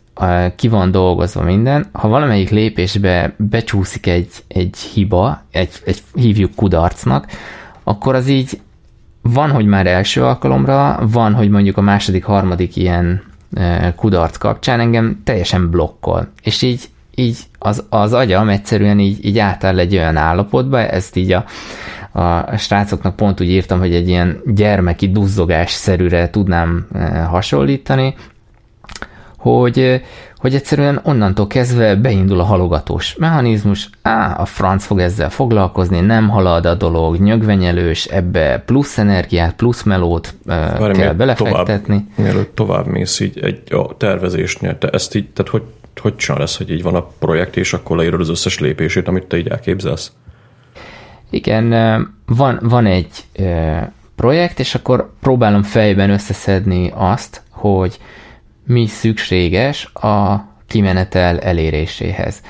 ki 0.55 0.67
van 0.67 0.91
dolgozva 0.91 1.43
minden, 1.43 1.89
ha 1.91 2.07
valamelyik 2.07 2.49
lépésbe 2.49 3.33
becsúszik 3.37 4.07
egy, 4.07 4.29
egy 4.47 4.77
hiba, 4.77 5.41
egy, 5.51 5.69
egy 5.85 6.03
hívjuk 6.13 6.55
kudarcnak, 6.55 7.25
akkor 7.83 8.15
az 8.15 8.27
így 8.27 8.59
van, 9.33 9.51
hogy 9.51 9.65
már 9.65 9.87
első 9.87 10.23
alkalomra, 10.23 10.99
van, 11.01 11.33
hogy 11.33 11.49
mondjuk 11.49 11.77
a 11.77 11.81
második, 11.81 12.23
harmadik 12.23 12.75
ilyen 12.75 13.23
e, 13.53 13.93
kudarc 13.95 14.37
kapcsán 14.37 14.79
engem 14.79 15.21
teljesen 15.23 15.69
blokkol. 15.69 16.27
És 16.43 16.61
így, 16.61 16.89
így 17.15 17.37
az, 17.59 17.83
az 17.89 18.13
agyam 18.13 18.49
egyszerűen 18.49 18.99
így, 18.99 19.25
így 19.25 19.39
átáll 19.39 19.79
egy 19.79 19.95
olyan 19.95 20.17
állapotba, 20.17 20.79
ezt 20.79 21.15
így 21.15 21.31
a, 21.31 21.45
a 22.11 22.57
srácoknak 22.57 23.15
pont 23.15 23.41
úgy 23.41 23.49
írtam, 23.49 23.79
hogy 23.79 23.93
egy 23.93 24.07
ilyen 24.07 24.41
gyermeki 24.45 25.11
duzzogás 25.11 25.71
szerűre 25.71 26.29
tudnám 26.29 26.87
e, 26.93 27.19
hasonlítani, 27.19 28.15
hogy, 29.37 30.01
hogy 30.35 30.55
egyszerűen 30.55 30.99
onnantól 31.03 31.47
kezdve 31.47 31.95
beindul 31.95 32.39
a 32.39 32.43
halogatós 32.43 33.15
mechanizmus, 33.15 33.89
á, 34.01 34.39
a 34.39 34.45
franc 34.45 34.85
fog 34.85 34.99
ezzel 34.99 35.29
foglalkozni, 35.29 35.99
nem 35.99 36.29
halad 36.29 36.65
a 36.65 36.75
dolog, 36.75 37.17
nyögvenyelős, 37.17 38.05
ebbe 38.05 38.63
plusz 38.65 38.97
energiát, 38.97 39.55
plusz 39.55 39.83
melót 39.83 40.33
Várj, 40.45 40.99
kell 40.99 41.13
belefektetni. 41.13 41.95
Tovább, 42.15 42.25
mielőtt 42.33 42.55
tovább 42.55 42.85
mész 42.85 43.19
így 43.19 43.39
egy 43.39 43.73
a 43.73 43.97
tervezésnél, 43.97 44.77
te 44.77 44.87
ezt 44.87 45.15
így, 45.15 45.29
tehát 45.29 45.51
hogy, 45.51 45.63
hogy 46.01 46.15
csinál 46.15 46.41
ez, 46.41 46.57
hogy 46.57 46.71
így 46.71 46.83
van 46.83 46.95
a 46.95 47.07
projekt, 47.19 47.57
és 47.57 47.73
akkor 47.73 47.97
leírod 47.97 48.19
az 48.19 48.29
összes 48.29 48.59
lépését, 48.59 49.07
amit 49.07 49.25
te 49.25 49.37
így 49.37 49.47
elképzelsz? 49.47 50.11
Igen, 51.29 51.69
van, 52.25 52.59
van 52.61 52.85
egy 52.85 53.07
projekt, 54.15 54.59
és 54.59 54.75
akkor 54.75 55.11
próbálom 55.21 55.63
fejben 55.63 56.09
összeszedni 56.09 56.91
azt, 56.95 57.41
hogy 57.49 57.99
mi 58.67 58.87
szükséges 58.87 59.85
a 59.93 60.45
kimenetel 60.67 61.39
eléréséhez. 61.39 62.41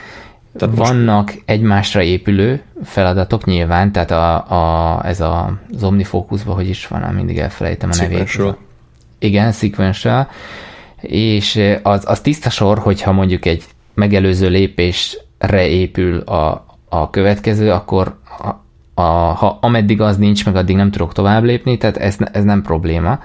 Tehát 0.58 0.75
Vannak 0.75 1.25
most... 1.25 1.41
egymásra 1.45 2.01
épülő 2.01 2.62
feladatok 2.84 3.45
nyilván, 3.45 3.91
tehát 3.91 4.12
a, 4.12 4.36
a, 4.95 5.06
ez 5.06 5.21
a, 5.21 5.60
az 5.73 5.84
Omnifocusban, 5.84 6.56
hogy 6.56 6.69
is 6.69 6.88
van, 6.88 7.13
mindig 7.13 7.38
elfelejtem 7.38 7.89
a 7.89 7.93
sequential. 7.93 8.45
nevét. 8.45 8.62
Igen, 9.19 9.51
sequential. 9.51 10.30
És 11.01 11.62
az, 11.84 12.03
az 12.08 12.19
tiszta 12.19 12.49
sor, 12.49 12.80
hogyha 12.80 13.12
mondjuk 13.12 13.45
egy 13.45 13.63
megelőző 13.93 14.49
lépésre 14.49 15.67
épül 15.67 16.19
a, 16.19 16.65
a 16.89 17.10
következő, 17.10 17.71
akkor 17.71 18.19
a, 18.39 18.47
a, 19.01 19.34
ha 19.34 19.58
ameddig 19.62 20.01
az 20.01 20.17
nincs, 20.17 20.45
meg 20.45 20.56
addig 20.56 20.75
nem 20.75 20.91
tudok 20.91 21.13
tovább 21.13 21.43
lépni, 21.43 21.77
tehát 21.77 21.97
ez, 21.97 22.17
ez 22.32 22.43
nem 22.43 22.62
probléma. 22.62 23.20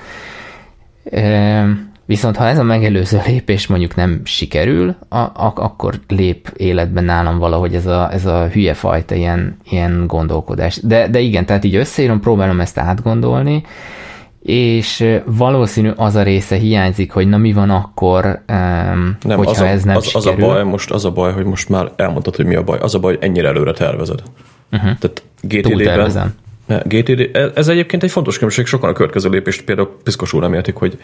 E- 1.11 1.91
Viszont 2.05 2.37
ha 2.37 2.47
ez 2.47 2.59
a 2.59 2.63
megelőző 2.63 3.21
lépés 3.27 3.67
mondjuk 3.67 3.95
nem 3.95 4.21
sikerül, 4.25 4.97
a, 5.09 5.17
a, 5.17 5.53
akkor 5.55 6.01
lép 6.09 6.53
életben 6.57 7.05
nálam 7.05 7.39
valahogy 7.39 7.75
ez 7.75 7.87
a, 7.87 8.13
ez 8.13 8.27
a 8.27 8.49
hülye 8.49 8.75
fajta 8.75 9.15
ilyen, 9.15 9.57
ilyen 9.71 10.07
gondolkodás. 10.07 10.81
De, 10.83 11.09
de 11.09 11.21
igen, 11.21 11.47
tehát 11.47 11.65
így 11.65 11.75
összeírom, 11.75 12.21
próbálom 12.21 12.61
ezt 12.61 12.79
átgondolni, 12.79 13.63
és 14.43 15.05
valószínű 15.25 15.91
az 15.97 16.15
a 16.15 16.23
része 16.23 16.57
hiányzik, 16.57 17.13
hogy 17.13 17.29
na 17.29 17.37
mi 17.37 17.53
van 17.53 17.71
akkor, 17.71 18.25
um, 18.25 19.17
nem, 19.23 19.37
hogyha 19.37 19.51
az 19.51 19.61
a, 19.61 19.67
ez 19.67 19.83
nem 19.83 19.97
az, 19.97 20.05
sikerül. 20.05 20.45
Az 20.45 20.51
a, 20.51 20.53
baj, 20.53 20.65
most 20.65 20.91
az 20.91 21.05
a 21.05 21.11
baj, 21.11 21.33
hogy 21.33 21.45
most 21.45 21.69
már 21.69 21.93
elmondtad, 21.97 22.37
hogy 22.37 22.47
mi 22.47 22.55
a 22.55 22.63
baj. 22.63 22.79
Az 22.79 22.95
a 22.95 22.99
baj, 22.99 23.15
hogy 23.15 23.25
ennyire 23.25 23.49
előre 23.49 23.73
tervezed. 23.73 24.23
Uh-huh. 24.73 24.99
Tehát 24.99 25.23
GTD-ben, 25.41 26.35
GTD, 26.85 27.37
ez 27.55 27.69
egyébként 27.69 28.03
egy 28.03 28.11
fontos 28.11 28.35
különbség, 28.35 28.67
sokan 28.67 28.91
a 28.91 28.93
következő 28.93 29.29
lépést 29.29 29.65
például 29.65 29.97
piszkos 30.03 30.33
úr 30.33 30.41
nem 30.41 30.55
értik, 30.55 30.75
hogy 30.75 30.99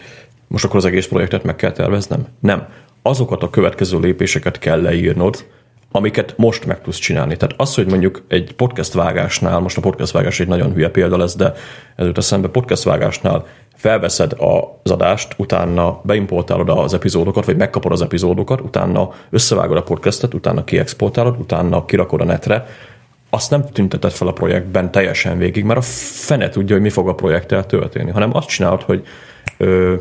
most 0.47 0.65
akkor 0.65 0.77
az 0.77 0.85
egész 0.85 1.07
projektet 1.07 1.43
meg 1.43 1.55
kell 1.55 1.71
terveznem. 1.71 2.27
Nem. 2.39 2.67
Azokat 3.01 3.43
a 3.43 3.49
következő 3.49 3.99
lépéseket 3.99 4.59
kell 4.59 4.81
leírnod, 4.81 5.45
amiket 5.91 6.33
most 6.37 6.65
meg 6.65 6.81
tudsz 6.81 6.97
csinálni. 6.97 7.37
Tehát 7.37 7.55
az, 7.57 7.75
hogy 7.75 7.87
mondjuk 7.87 8.21
egy 8.27 8.53
podcast 8.55 8.93
vágásnál, 8.93 9.59
most 9.59 9.77
a 9.77 9.81
podcast 9.81 10.11
vágás 10.11 10.39
egy 10.39 10.47
nagyon 10.47 10.73
hülye 10.73 10.89
példa 10.89 11.17
lesz, 11.17 11.35
de 11.35 11.53
ez 11.95 12.05
jut 12.05 12.17
eszembe, 12.17 12.47
podcast 12.47 12.83
vágásnál 12.83 13.45
felveszed 13.75 14.33
az 14.37 14.91
adást, 14.91 15.33
utána 15.37 16.01
beimportálod 16.03 16.69
az 16.69 16.93
epizódokat, 16.93 17.45
vagy 17.45 17.57
megkapod 17.57 17.91
az 17.91 18.01
epizódokat, 18.01 18.61
utána 18.61 19.09
összevágod 19.29 19.77
a 19.77 19.83
podcastet, 19.83 20.33
utána 20.33 20.63
kiexportálod, 20.63 21.39
utána 21.39 21.85
kirakod 21.85 22.21
a 22.21 22.25
netre, 22.25 22.65
azt 23.29 23.49
nem 23.49 23.65
tünteted 23.65 24.11
fel 24.11 24.27
a 24.27 24.33
projektben 24.33 24.91
teljesen 24.91 25.37
végig, 25.37 25.63
mert 25.63 25.79
a 25.79 25.81
fene 25.81 26.49
tudja, 26.49 26.75
hogy 26.75 26.83
mi 26.83 26.89
fog 26.89 27.07
a 27.07 27.15
projekttel 27.15 27.65
történni, 27.65 28.11
hanem 28.11 28.35
azt 28.35 28.47
csinálod, 28.47 28.81
hogy 28.81 29.07
ö, 29.57 29.95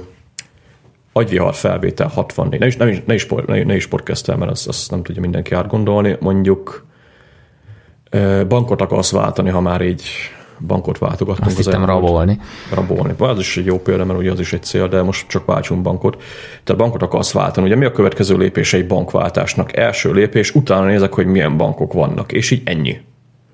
agyvihar 1.12 1.54
felvétel 1.54 2.08
64, 2.08 2.60
ne 2.60 2.66
is, 2.66 2.76
ne 2.76 2.88
is, 2.88 3.02
ne 3.06 3.14
is, 3.14 3.26
ne, 3.46 3.62
ne 3.62 3.74
is 3.74 3.86
podcasttel, 3.86 4.36
mert 4.36 4.50
azt, 4.50 4.68
azt 4.68 4.90
nem 4.90 5.02
tudja 5.02 5.20
mindenki 5.20 5.54
átgondolni, 5.54 6.16
mondjuk 6.20 6.86
ö, 8.10 8.42
bankot 8.48 8.80
akarsz 8.80 9.10
váltani, 9.10 9.50
ha 9.50 9.60
már 9.60 9.80
így 9.80 10.02
bankot 10.66 10.98
váltogattunk. 10.98 11.46
Azt 11.46 11.56
hittem 11.56 11.84
rabolni. 11.84 12.40
Rabolni. 12.74 13.14
Az 13.18 13.38
is 13.38 13.56
egy 13.56 13.64
jó 13.64 13.78
példa, 13.78 14.04
mert 14.04 14.18
ugye 14.18 14.30
az 14.30 14.40
is 14.40 14.52
egy 14.52 14.62
cél, 14.62 14.88
de 14.88 15.02
most 15.02 15.28
csak 15.28 15.44
váltsunk 15.44 15.82
bankot. 15.82 16.22
Tehát 16.64 16.80
bankot 16.80 17.02
akarsz 17.02 17.32
váltani. 17.32 17.66
Ugye 17.66 17.76
mi 17.76 17.84
a 17.84 17.92
következő 17.92 18.36
lépés 18.36 18.72
egy 18.72 18.86
bankváltásnak? 18.86 19.76
Első 19.76 20.12
lépés, 20.12 20.54
utána 20.54 20.86
nézek, 20.86 21.12
hogy 21.12 21.26
milyen 21.26 21.56
bankok 21.56 21.92
vannak, 21.92 22.32
és 22.32 22.50
így 22.50 22.62
ennyi. 22.64 23.00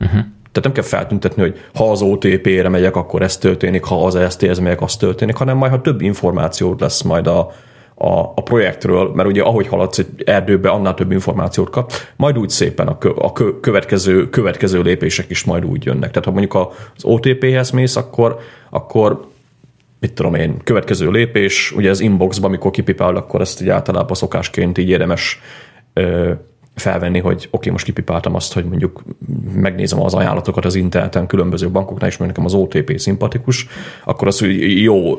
Uh-huh. 0.00 0.20
Tehát 0.52 0.62
nem 0.62 0.72
kell 0.72 0.98
feltüntetni, 0.98 1.42
hogy 1.42 1.60
ha 1.74 1.90
az 1.90 2.02
OTP-re 2.02 2.68
megyek, 2.68 2.96
akkor 2.96 3.22
ez 3.22 3.36
történik, 3.36 3.84
ha 3.84 4.04
az 4.04 4.18
STS 4.32 4.58
megyek, 4.58 4.82
az 4.82 4.96
történik, 4.96 5.36
hanem 5.36 5.56
majd, 5.56 5.72
ha 5.72 5.80
több 5.80 6.00
információt 6.00 6.80
lesz 6.80 7.02
majd 7.02 7.26
a, 7.26 7.52
a, 7.94 8.18
a 8.18 8.42
projektről, 8.42 9.12
mert 9.14 9.28
ugye 9.28 9.42
ahogy 9.42 9.66
haladsz 9.66 9.98
egy 9.98 10.22
erdőbe, 10.24 10.68
annál 10.68 10.94
több 10.94 11.12
információt 11.12 11.70
kap, 11.70 11.92
majd 12.16 12.38
úgy 12.38 12.48
szépen 12.48 12.86
a, 12.86 12.98
kö, 12.98 13.10
a 13.14 13.32
kö, 13.32 13.60
következő, 13.60 14.30
következő 14.30 14.80
lépések 14.82 15.30
is 15.30 15.44
majd 15.44 15.64
úgy 15.64 15.84
jönnek. 15.84 16.10
Tehát 16.10 16.24
ha 16.24 16.30
mondjuk 16.30 16.54
az 16.54 17.04
OTP-hez 17.04 17.70
mész, 17.70 17.96
akkor, 17.96 18.38
akkor 18.70 19.26
mit 20.00 20.12
tudom 20.12 20.34
én, 20.34 20.56
következő 20.64 21.10
lépés, 21.10 21.72
ugye 21.76 21.90
az 21.90 22.00
inboxban, 22.00 22.48
amikor 22.48 22.70
kipipál, 22.70 23.16
akkor 23.16 23.40
ezt 23.40 23.62
így 23.62 23.68
általában 23.68 24.16
szokásként 24.16 24.78
így 24.78 24.88
érdemes 24.88 25.40
felvenni, 26.74 27.18
hogy 27.18 27.34
oké, 27.34 27.48
okay, 27.50 27.72
most 27.72 27.84
kipipáltam 27.84 28.34
azt, 28.34 28.52
hogy 28.52 28.64
mondjuk 28.64 29.02
megnézem 29.54 30.02
az 30.02 30.14
ajánlatokat 30.14 30.64
az 30.64 30.74
interneten 30.74 31.26
különböző 31.26 31.70
bankoknál, 31.70 32.08
és 32.08 32.16
nekem 32.16 32.44
az 32.44 32.54
OTP 32.54 32.98
szimpatikus, 32.98 33.66
akkor 34.04 34.28
az 34.28 34.40
jó 34.60 35.14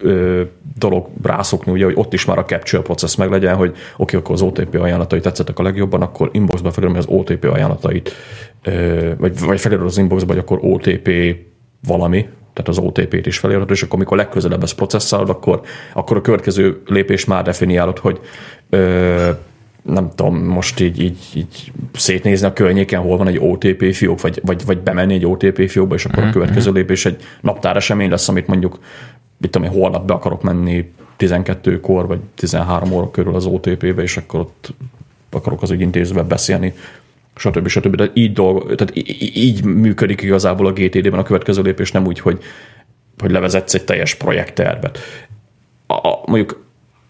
ö, 0.00 0.42
dolog 0.78 1.06
rászokni, 1.22 1.72
ugye, 1.72 1.84
hogy 1.84 1.94
ott 1.96 2.12
is 2.12 2.24
már 2.24 2.38
a 2.38 2.44
capture 2.44 2.82
process 2.82 3.14
meg 3.14 3.30
legyen, 3.30 3.56
hogy 3.56 3.68
oké, 3.68 3.80
okay, 3.96 4.20
akkor 4.20 4.34
az 4.34 4.42
OTP 4.42 4.74
ajánlatai 4.74 5.20
tetszettek 5.20 5.58
a 5.58 5.62
legjobban, 5.62 6.02
akkor 6.02 6.30
inboxba 6.32 6.70
felírom 6.70 6.96
az 6.96 7.06
OTP 7.08 7.44
ajánlatait, 7.44 8.12
ö, 8.62 9.10
vagy, 9.18 9.40
vagy 9.40 9.60
felírod 9.60 9.86
az 9.86 9.98
inboxba, 9.98 10.32
hogy 10.32 10.42
akkor 10.42 10.58
OTP 10.62 11.10
valami, 11.86 12.28
tehát 12.52 12.68
az 12.68 12.78
OTP-t 12.78 13.26
is 13.26 13.38
felírod, 13.38 13.70
és 13.70 13.82
akkor 13.82 13.94
amikor 13.94 14.16
legközelebb 14.16 14.62
ezt 14.62 14.74
processzálod, 14.74 15.28
akkor, 15.28 15.60
akkor 15.94 16.16
a 16.16 16.20
következő 16.20 16.82
lépés 16.86 17.24
már 17.24 17.44
definiálod, 17.44 17.98
hogy 17.98 18.20
ö, 18.70 19.30
nem 19.86 20.10
tudom, 20.14 20.36
most 20.36 20.80
így, 20.80 21.00
így, 21.00 21.18
így 21.34 21.72
szétnézni 21.92 22.46
a 22.46 22.52
környéken, 22.52 23.00
hol 23.00 23.16
van 23.16 23.28
egy 23.28 23.38
OTP 23.38 23.92
fiók, 23.94 24.20
vagy, 24.20 24.40
vagy, 24.44 24.64
vagy 24.64 24.78
bemenni 24.78 25.14
egy 25.14 25.26
OTP 25.26 25.68
fiókba, 25.68 25.94
és 25.94 26.04
akkor 26.04 26.18
mm-hmm. 26.18 26.26
a 26.26 26.30
mhm, 26.30 26.38
következő 26.38 26.68
mhm. 26.68 26.78
lépés 26.78 27.06
egy 27.06 27.22
naptár 27.40 27.76
esemény 27.76 28.10
lesz, 28.10 28.28
amit 28.28 28.46
mondjuk, 28.46 28.78
mit 29.36 29.50
tudom 29.50 29.68
én, 29.68 29.74
holnap 29.74 30.06
be 30.06 30.14
akarok 30.14 30.42
menni 30.42 30.92
12-kor, 31.18 32.06
vagy 32.06 32.20
13 32.34 32.92
óra 32.92 33.10
körül 33.10 33.34
az 33.34 33.46
OTP-be, 33.46 34.02
és 34.02 34.16
akkor 34.16 34.40
ott 34.40 34.74
akarok 35.30 35.62
az 35.62 35.70
ügyintézővel 35.70 36.24
beszélni, 36.24 36.74
stb. 37.36 37.68
stb. 37.68 37.96
De 37.96 38.10
így, 38.14 38.32
dolg, 38.32 38.74
tehát 38.74 38.92
így 39.34 39.64
működik 39.64 40.22
igazából 40.22 40.66
a 40.66 40.72
GTD-ben 40.72 41.18
a 41.18 41.22
következő 41.22 41.62
lépés, 41.62 41.92
nem 41.92 42.06
úgy, 42.06 42.20
hogy, 42.20 42.42
hogy 43.18 43.30
levezetsz 43.30 43.74
egy 43.74 43.84
teljes 43.84 44.14
projekttervet. 44.14 44.98
A, 45.86 46.30
mondjuk 46.30 46.65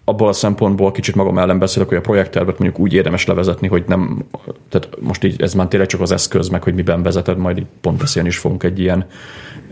abból 0.09 0.29
a 0.29 0.33
szempontból 0.33 0.93
kicsit 0.93 1.15
magam 1.15 1.39
ellen 1.39 1.59
beszélek, 1.59 1.89
hogy 1.89 1.97
a 1.97 2.01
projekttervet 2.01 2.59
mondjuk 2.59 2.81
úgy 2.81 2.93
érdemes 2.93 3.27
levezetni, 3.27 3.69
hogy 3.69 3.85
nem, 3.87 4.25
tehát 4.69 4.89
most 5.01 5.25
így 5.25 5.43
ez 5.43 5.55
már 5.55 5.69
tényleg 5.69 5.89
csak 5.89 6.01
az 6.01 6.13
eszköz, 6.13 6.49
meg 6.49 6.63
hogy 6.63 6.75
miben 6.75 7.03
vezeted, 7.03 7.39
majd 7.39 7.59
így 7.59 7.67
pont 7.81 7.99
beszélni 7.99 8.29
is 8.29 8.39
fogunk 8.39 8.63
egy 8.63 8.81
ilyen 8.81 9.07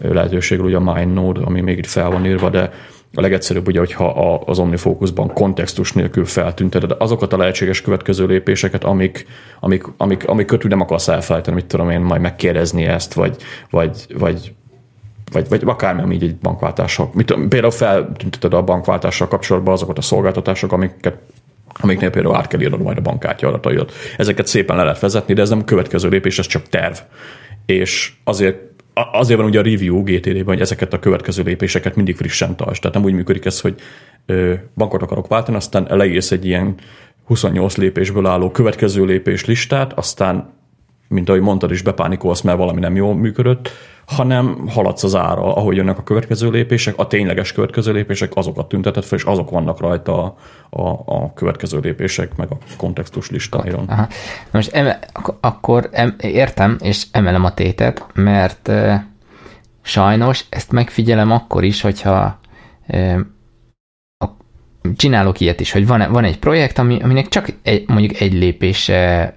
lehetőségről, 0.02 0.66
ugye 0.66 0.76
a 0.76 0.94
MindNode, 0.94 1.40
ami 1.44 1.60
még 1.60 1.78
itt 1.78 1.86
fel 1.86 2.10
van 2.10 2.26
írva, 2.26 2.50
de 2.50 2.70
a 3.14 3.20
legegyszerűbb 3.20 3.66
ugye, 3.66 3.78
hogyha 3.78 4.38
az 4.46 4.58
OmniFocusban 4.58 5.32
kontextus 5.32 5.92
nélkül 5.92 6.24
feltünteted 6.24 6.94
azokat 6.98 7.32
a 7.32 7.36
lehetséges 7.36 7.80
következő 7.80 8.26
lépéseket, 8.26 8.84
amik, 8.84 9.26
amik, 9.60 9.84
amik, 9.96 10.28
amik 10.28 10.46
kötül 10.46 10.70
nem 10.70 10.80
akarsz 10.80 11.08
elfelejteni, 11.08 11.56
mit 11.56 11.66
tudom 11.66 11.90
én, 11.90 12.00
majd 12.00 12.20
megkérdezni 12.20 12.84
ezt, 12.84 13.14
vagy, 13.14 13.36
vagy, 13.70 14.06
vagy 14.18 14.54
vagy, 15.32 15.48
vagy 15.48 15.62
akármi, 15.64 16.02
ami 16.02 16.14
így 16.14 16.22
egy 16.22 16.36
bankváltással. 16.36 17.10
Mit, 17.14 17.34
például 17.48 17.72
feltünteted 17.72 18.54
a 18.54 18.62
bankváltással 18.62 19.28
kapcsolatban 19.28 19.74
azokat 19.74 19.98
a 19.98 20.02
szolgáltatások, 20.02 20.72
amiket 20.72 21.18
amiknél 21.80 22.10
például 22.10 22.34
át 22.34 22.46
kell 22.46 22.60
írnod 22.60 22.82
majd 22.82 22.98
a 22.98 23.00
bankkártya 23.00 23.48
adataidat. 23.48 23.92
Ezeket 24.16 24.46
szépen 24.46 24.76
le 24.76 24.82
lehet 24.82 25.00
vezetni, 25.00 25.34
de 25.34 25.42
ez 25.42 25.48
nem 25.48 25.58
a 25.58 25.64
következő 25.64 26.08
lépés, 26.08 26.38
ez 26.38 26.46
csak 26.46 26.68
terv. 26.68 26.96
És 27.66 28.12
azért 28.24 28.56
azért 29.12 29.38
van 29.38 29.48
ugye 29.48 29.58
a 29.58 29.62
review 29.62 30.02
GTD-ben, 30.02 30.44
hogy 30.44 30.60
ezeket 30.60 30.92
a 30.92 30.98
következő 30.98 31.42
lépéseket 31.42 31.96
mindig 31.96 32.16
frissen 32.16 32.56
tarts. 32.56 32.78
Tehát 32.78 32.96
nem 32.96 33.06
úgy 33.06 33.12
működik 33.12 33.44
ez, 33.44 33.60
hogy 33.60 33.74
bankot 34.74 35.02
akarok 35.02 35.26
váltani, 35.26 35.56
aztán 35.56 35.86
leírsz 35.90 36.30
egy 36.30 36.46
ilyen 36.46 36.74
28 37.24 37.76
lépésből 37.76 38.26
álló 38.26 38.50
következő 38.50 39.04
lépés 39.04 39.44
listát, 39.44 39.92
aztán, 39.92 40.52
mint 41.08 41.28
ahogy 41.28 41.40
mondtad 41.40 41.70
is, 41.70 41.82
bepánikolsz, 41.82 42.40
mert 42.40 42.58
valami 42.58 42.80
nem 42.80 42.96
jól 42.96 43.14
működött, 43.14 43.70
hanem 44.06 44.68
haladsz 44.68 45.04
az 45.04 45.14
ára, 45.14 45.54
ahogy 45.54 45.76
jönnek 45.76 45.98
a 45.98 46.02
következő 46.02 46.50
lépések, 46.50 46.98
a 46.98 47.06
tényleges 47.06 47.52
következő 47.52 47.92
lépések, 47.92 48.36
azokat 48.36 48.68
tünteted 48.68 49.04
fel, 49.04 49.18
és 49.18 49.24
azok 49.24 49.50
vannak 49.50 49.80
rajta 49.80 50.22
a, 50.22 50.36
a, 50.70 51.02
a 51.04 51.32
következő 51.32 51.78
lépések, 51.78 52.36
meg 52.36 52.50
a 52.50 52.56
kontextus 52.76 53.30
listáiron. 53.30 53.84
Aha. 53.88 54.08
Most 54.50 54.72
eme, 54.72 54.98
akkor 55.40 55.88
em, 55.92 56.14
értem, 56.20 56.76
és 56.80 57.06
emelem 57.12 57.44
a 57.44 57.54
tétet, 57.54 58.06
mert 58.14 58.68
e, 58.68 59.06
sajnos 59.82 60.44
ezt 60.48 60.72
megfigyelem 60.72 61.30
akkor 61.30 61.64
is, 61.64 61.80
hogyha 61.80 62.38
e, 62.86 63.18
a, 64.18 64.26
csinálok 64.96 65.40
ilyet 65.40 65.60
is, 65.60 65.72
hogy 65.72 65.86
van, 65.86 66.12
van 66.12 66.24
egy 66.24 66.38
projekt, 66.38 66.78
ami, 66.78 67.02
aminek 67.02 67.28
csak 67.28 67.48
egy, 67.62 67.84
mondjuk 67.88 68.20
egy, 68.20 68.32
lépése, 68.32 69.34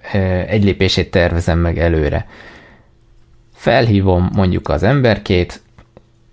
egy 0.48 0.64
lépését 0.64 1.10
tervezem 1.10 1.58
meg 1.58 1.78
előre 1.78 2.26
felhívom 3.58 4.30
mondjuk 4.34 4.68
az 4.68 4.82
emberkét, 4.82 5.60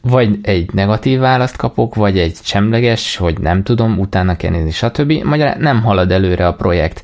vagy 0.02 0.38
egy 0.42 0.74
negatív 0.74 1.20
választ 1.20 1.56
kapok, 1.56 1.96
vagy 1.96 2.20
egy 2.20 2.36
semleges, 2.42 3.16
hogy 3.16 3.40
nem 3.40 3.64
tudom, 3.64 4.00
utána 4.00 4.36
kell 4.36 4.52
nézni, 4.52 4.72
stb. 4.72 5.12
Magyarán 5.12 5.60
nem 5.60 5.84
halad 5.84 6.12
előre 6.12 6.48
a 6.48 6.54
projekt. 6.54 7.04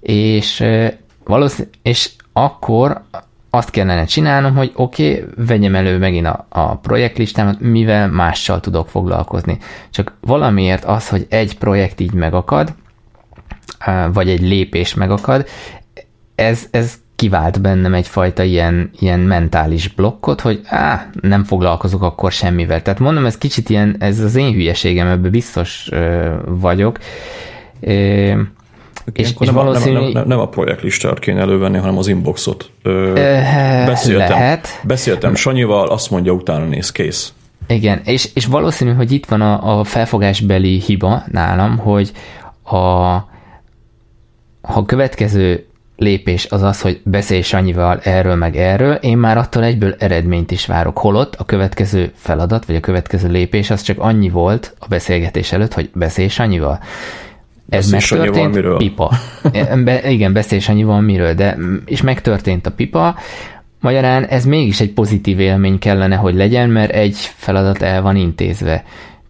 És, 0.00 0.64
valószínű, 1.24 1.68
és 1.82 2.10
akkor 2.32 3.02
azt 3.50 3.70
kellene 3.70 4.04
csinálnom, 4.04 4.56
hogy 4.56 4.72
oké, 4.74 5.10
okay, 5.12 5.46
vegyem 5.46 5.74
elő 5.74 5.98
megint 5.98 6.26
a, 6.26 6.46
a 6.48 6.76
projektlistámat, 6.76 7.60
mivel 7.60 8.08
mással 8.08 8.60
tudok 8.60 8.88
foglalkozni. 8.88 9.58
Csak 9.90 10.12
valamiért 10.20 10.84
az, 10.84 11.08
hogy 11.08 11.26
egy 11.28 11.58
projekt 11.58 12.00
így 12.00 12.12
megakad, 12.12 12.74
vagy 14.12 14.28
egy 14.28 14.40
lépés 14.40 14.94
megakad, 14.94 15.46
ez, 16.34 16.66
ez 16.70 16.94
kivált 17.16 17.60
bennem 17.60 17.94
egyfajta 17.94 18.42
ilyen, 18.42 18.90
ilyen 18.98 19.20
mentális 19.20 19.88
blokkot, 19.88 20.40
hogy 20.40 20.60
á, 20.64 21.10
nem 21.20 21.44
foglalkozok 21.44 22.02
akkor 22.02 22.32
semmivel. 22.32 22.82
Tehát 22.82 22.98
mondom, 22.98 23.26
ez 23.26 23.38
kicsit 23.38 23.70
ilyen, 23.70 23.96
ez 23.98 24.20
az 24.20 24.34
én 24.34 24.52
hülyeségem, 24.52 25.06
ebben 25.06 25.30
biztos 25.30 25.88
ö, 25.90 26.34
vagyok. 26.46 26.98
Ö, 27.80 27.92
és, 29.12 29.34
és 29.38 29.46
nem, 29.46 29.54
valószínű... 29.54 30.00
nem, 30.00 30.10
nem, 30.12 30.26
nem 30.26 30.38
a 30.38 30.48
projektlistát 30.48 31.18
kéne 31.18 31.40
elővenni, 31.40 31.78
hanem 31.78 31.98
az 31.98 32.08
inboxot. 32.08 32.70
Ö, 32.82 33.12
beszéltem, 33.86 34.28
lehet. 34.28 34.80
beszéltem 34.84 35.34
Sanyival, 35.34 35.88
azt 35.88 36.10
mondja, 36.10 36.32
utána 36.32 36.64
néz, 36.64 36.92
kész. 36.92 37.32
Igen, 37.68 38.00
és, 38.04 38.28
és 38.34 38.46
valószínű, 38.46 38.92
hogy 38.92 39.12
itt 39.12 39.26
van 39.26 39.40
a, 39.40 39.78
a 39.78 39.84
felfogásbeli 39.84 40.80
hiba 40.80 41.22
nálam, 41.30 41.78
hogy 41.78 42.12
a, 42.62 42.76
ha 44.66 44.78
a 44.78 44.84
következő 44.84 45.66
lépés 45.96 46.46
az 46.50 46.62
az, 46.62 46.80
hogy 46.80 47.00
beszélj 47.04 47.40
Sanyival 47.40 48.00
erről 48.02 48.34
meg 48.34 48.56
erről, 48.56 48.94
én 48.94 49.18
már 49.18 49.38
attól 49.38 49.64
egyből 49.64 49.94
eredményt 49.98 50.50
is 50.50 50.66
várok. 50.66 50.98
Holott 50.98 51.34
a 51.34 51.44
következő 51.44 52.12
feladat, 52.14 52.64
vagy 52.64 52.76
a 52.76 52.80
következő 52.80 53.28
lépés 53.28 53.70
az 53.70 53.82
csak 53.82 53.98
annyi 53.98 54.28
volt 54.28 54.74
a 54.78 54.86
beszélgetés 54.88 55.52
előtt, 55.52 55.74
hogy 55.74 55.90
beszélj 55.94 56.28
Sanyival. 56.28 56.80
Ez 57.68 57.90
beszélj 57.90 58.20
megtörtént, 58.20 58.54
miről? 58.54 58.76
pipa. 58.76 59.12
Be, 59.84 60.10
igen, 60.10 60.32
beszélj 60.32 60.60
Sanyival 60.60 61.00
miről, 61.00 61.34
de 61.34 61.56
és 61.84 62.02
megtörtént 62.02 62.66
a 62.66 62.70
pipa, 62.70 63.14
Magyarán 63.80 64.24
ez 64.24 64.44
mégis 64.44 64.80
egy 64.80 64.92
pozitív 64.92 65.40
élmény 65.40 65.78
kellene, 65.78 66.16
hogy 66.16 66.34
legyen, 66.34 66.70
mert 66.70 66.90
egy 66.90 67.16
feladat 67.16 67.82
el 67.82 68.02
van 68.02 68.16
intézve. 68.16 68.84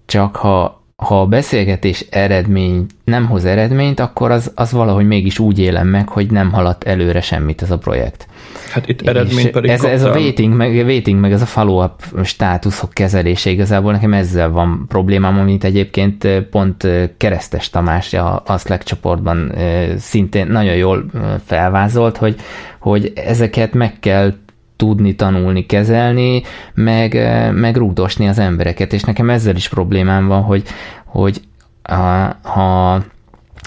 Csak 0.07 0.37
ha 0.37 0.86
ha 0.97 1.20
a 1.20 1.26
beszélgetés 1.26 2.07
eredmény 2.11 2.86
nem 3.05 3.26
hoz 3.26 3.44
eredményt, 3.44 4.01
akkor 4.01 4.30
az, 4.30 4.53
az 4.55 4.72
valahogy 4.72 5.07
mégis 5.07 5.38
úgy 5.38 5.59
élem 5.59 5.88
meg, 5.88 6.09
hogy 6.09 6.30
nem 6.30 6.53
haladt 6.53 6.84
előre 6.84 7.20
semmit 7.20 7.62
ez 7.62 7.70
a 7.70 7.78
projekt. 7.78 8.26
Hát 8.70 8.88
itt 8.88 9.09
eredmény 9.09 9.51
pedig 9.51 9.70
ez, 9.70 9.84
ez 9.84 10.03
a 10.03 10.11
waiting 10.11 10.55
meg, 10.55 10.70
waiting 10.70 11.20
meg 11.20 11.32
ez 11.32 11.42
a 11.42 11.47
follow-up 11.47 12.03
státuszok 12.24 12.92
kezelése 12.92 13.51
igazából 13.51 13.92
nekem 13.92 14.12
ezzel 14.12 14.51
van 14.51 14.84
problémám, 14.88 15.38
amit 15.38 15.64
egyébként 15.64 16.28
pont 16.51 16.88
Keresztes 17.16 17.70
Tamás 17.70 18.14
a 18.44 18.59
Slack 18.59 18.82
csoportban 18.82 19.53
szintén 19.97 20.47
nagyon 20.47 20.74
jól 20.74 21.05
felvázolt, 21.44 22.16
hogy, 22.16 22.36
hogy 22.78 23.12
ezeket 23.14 23.72
meg 23.72 23.99
kell 24.01 24.34
tudni, 24.77 25.14
tanulni, 25.14 25.66
kezelni, 25.66 26.43
meg, 26.74 27.14
meg 27.55 27.77
rúgdosni 27.77 28.29
az 28.29 28.39
embereket, 28.39 28.93
és 28.93 29.03
nekem 29.03 29.31
ezzel 29.31 29.57
is 29.57 29.68
problémám 29.68 30.27
van, 30.27 30.43
hogy, 30.43 30.62
hogy 31.05 31.41
ha, 31.83 32.37
ha 32.43 33.03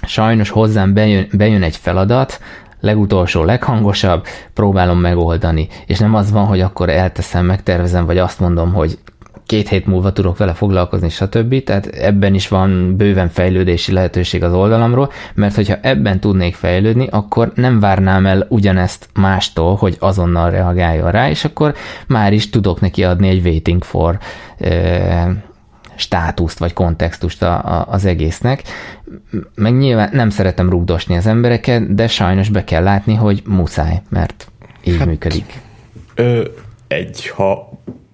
sajnos 0.08 0.50
hozzám 0.50 0.94
bejön, 0.94 1.28
bejön 1.32 1.64
egy 1.64 1.76
feladat, 1.76 2.40
legutolsó, 2.80 3.44
leghangosabb, 3.44 4.26
próbálom 4.54 5.00
megoldani. 5.00 5.68
És 5.86 6.00
nem 6.00 6.16
az 6.16 6.32
van, 6.32 6.46
hogy 6.46 6.62
akkor 6.62 6.90
elteszem, 6.90 7.46
megtervezem, 7.46 8.06
vagy 8.06 8.18
azt 8.18 8.40
mondom, 8.40 8.74
hogy 8.74 8.98
két 9.50 9.70
hét 9.70 9.86
múlva 9.86 10.14
tudok 10.14 10.38
vele 10.38 10.54
foglalkozni, 10.54 11.10
stb. 11.10 11.64
Tehát 11.64 11.86
ebben 11.86 12.34
is 12.34 12.48
van 12.48 12.96
bőven 12.98 13.30
fejlődési 13.30 13.92
lehetőség 13.92 14.44
az 14.44 14.54
oldalamról, 14.54 15.12
mert 15.34 15.56
hogyha 15.56 15.78
ebben 15.82 16.20
tudnék 16.20 16.56
fejlődni, 16.56 17.08
akkor 17.12 17.52
nem 17.56 17.80
várnám 17.80 18.26
el 18.26 18.46
ugyanezt 18.50 19.10
mástól, 19.14 19.76
hogy 19.76 19.96
azonnal 20.00 20.50
reagáljon 20.50 21.12
rá, 21.12 21.30
és 21.30 21.46
akkor 21.46 21.76
már 22.08 22.34
is 22.34 22.50
tudok 22.50 22.82
neki 22.82 23.04
adni 23.04 23.28
egy 23.28 23.46
waiting 23.46 23.84
for 23.84 24.20
státuszt 25.96 26.60
vagy 26.60 26.74
kontextust 26.74 27.44
a, 27.44 27.54
a, 27.54 27.86
az 27.90 28.06
egésznek. 28.06 28.64
Meg 29.56 29.78
nyilván 29.78 30.10
nem 30.12 30.30
szeretem 30.30 30.70
rugdosni 30.70 31.18
az 31.18 31.26
embereket, 31.26 31.96
de 31.96 32.08
sajnos 32.08 32.50
be 32.50 32.64
kell 32.64 32.84
látni, 32.84 33.14
hogy 33.14 33.42
muszáj, 33.46 34.02
mert 34.10 34.52
így 34.84 34.98
hát, 34.98 35.08
működik. 35.08 35.62
Ö, 36.16 36.46
egy, 36.88 37.28
ha 37.28 37.70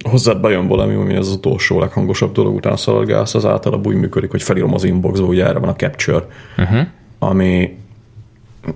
hozzád 0.09 0.41
bejön 0.41 0.67
valami, 0.67 0.93
ami 0.93 1.15
az 1.15 1.29
utolsó 1.29 1.79
leghangosabb 1.79 2.31
dolog 2.31 2.55
után 2.55 2.77
szaladgálsz, 2.77 3.35
az 3.35 3.45
általában 3.45 3.93
úgy 3.93 3.99
működik, 3.99 4.31
hogy 4.31 4.43
felírom 4.43 4.73
az 4.73 4.83
inboxba, 4.83 5.25
hogy 5.25 5.39
erre 5.39 5.59
van 5.59 5.69
a 5.69 5.75
capture, 5.75 6.27
uh-huh. 6.57 6.87
ami, 7.19 7.77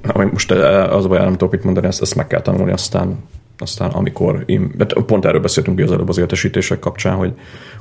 ami 0.08 0.26
most 0.32 0.52
az 0.52 1.06
a 1.06 1.08
baj, 1.08 1.20
nem 1.20 1.32
tudok 1.32 1.52
mit 1.52 1.64
mondani, 1.64 1.88
ezt, 1.88 2.02
ezt 2.02 2.16
meg 2.16 2.28
kell 2.28 2.42
tanulni, 2.42 2.72
aztán 2.72 3.18
aztán 3.62 3.90
amikor, 3.90 4.44
én, 4.46 4.72
pont 5.06 5.26
erről 5.26 5.42
beszéltünk 5.42 5.80
az 5.80 5.92
előbb 5.92 6.10
az 6.10 6.18
értesítések 6.18 6.80
kapcsán, 6.80 7.16
hogy, 7.16 7.34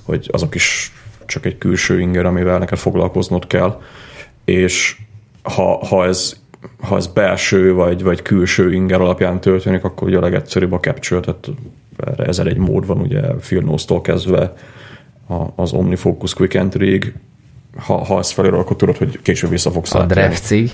hogy 0.03 0.29
azok 0.33 0.55
is 0.55 0.93
csak 1.27 1.47
egy 1.47 1.59
külső 1.59 2.01
inger, 2.01 2.27
amivel 2.27 2.59
neked 2.59 2.79
foglalkoznod 2.79 3.47
kell, 3.47 3.81
és 4.45 4.97
ha, 5.43 5.87
ha 5.87 6.05
ez 6.05 6.37
ha 6.81 6.97
ez 6.97 7.07
belső 7.07 7.75
vagy, 7.75 8.03
vagy 8.03 8.23
külső 8.23 8.73
inger 8.73 9.01
alapján 9.01 9.41
történik, 9.41 9.85
akkor 9.85 10.09
ugye 10.09 10.17
a 10.17 10.21
legegyszerűbb 10.21 10.73
a 10.73 10.81
capture, 10.81 11.21
tehát 11.21 11.49
erre 12.07 12.25
ezer 12.25 12.47
egy 12.47 12.57
mód 12.57 12.87
van, 12.87 12.99
ugye 12.99 13.21
Field 13.41 13.81
kezdve 14.03 14.53
az 15.55 15.73
OmniFocus 15.73 16.35
Quick 16.35 16.55
Entry-ig, 16.55 17.15
ha, 17.77 18.05
ha 18.05 18.19
ezt 18.19 18.33
felírod, 18.33 18.61
akkor 18.61 18.77
tudod, 18.77 18.97
hogy 18.97 19.23
később 19.23 19.51
vissza 19.51 19.71
fogsz 19.71 19.95
A 19.95 20.05
drefcig. 20.07 20.71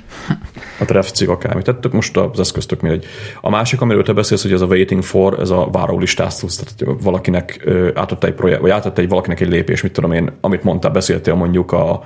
A 0.81 0.85
drefcig 0.85 1.29
akármi. 1.29 1.63
Tehát 1.63 1.93
most 1.93 2.17
az 2.17 2.41
eszköztök 2.41 2.81
mindegy. 2.81 3.05
A 3.41 3.51
másik, 3.51 3.81
amiről 3.81 4.03
te 4.03 4.13
beszélsz, 4.13 4.43
hogy 4.43 4.53
ez 4.53 4.61
a 4.61 4.67
waiting 4.67 5.03
for, 5.03 5.41
ez 5.41 5.51
a 5.51 5.69
várólistáztus, 5.73 6.57
tehát 6.57 7.03
valakinek 7.03 7.69
átadta 7.95 8.27
egy 8.27 8.35
projekt, 8.35 8.61
vagy 8.61 8.71
átadta 8.71 9.01
egy 9.01 9.09
valakinek 9.09 9.41
egy 9.41 9.49
lépés, 9.49 9.83
mit 9.83 9.93
tudom 9.93 10.13
én, 10.13 10.33
amit 10.41 10.63
mondtál, 10.63 10.91
beszéltél 10.91 11.35
mondjuk 11.35 11.73
a 11.73 12.03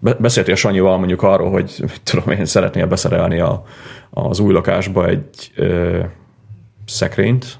beszéltél 0.00 0.54
Sanyival 0.54 0.98
mondjuk 0.98 1.22
arról, 1.22 1.50
hogy 1.50 1.84
tudom 2.02 2.30
én, 2.30 2.44
szeretnél 2.44 2.86
beszerelni 2.86 3.40
a, 3.40 3.64
az 4.10 4.38
új 4.38 4.52
lakásba 4.52 5.08
egy 5.08 5.52
ö, 5.54 5.98
szekrényt, 6.86 7.58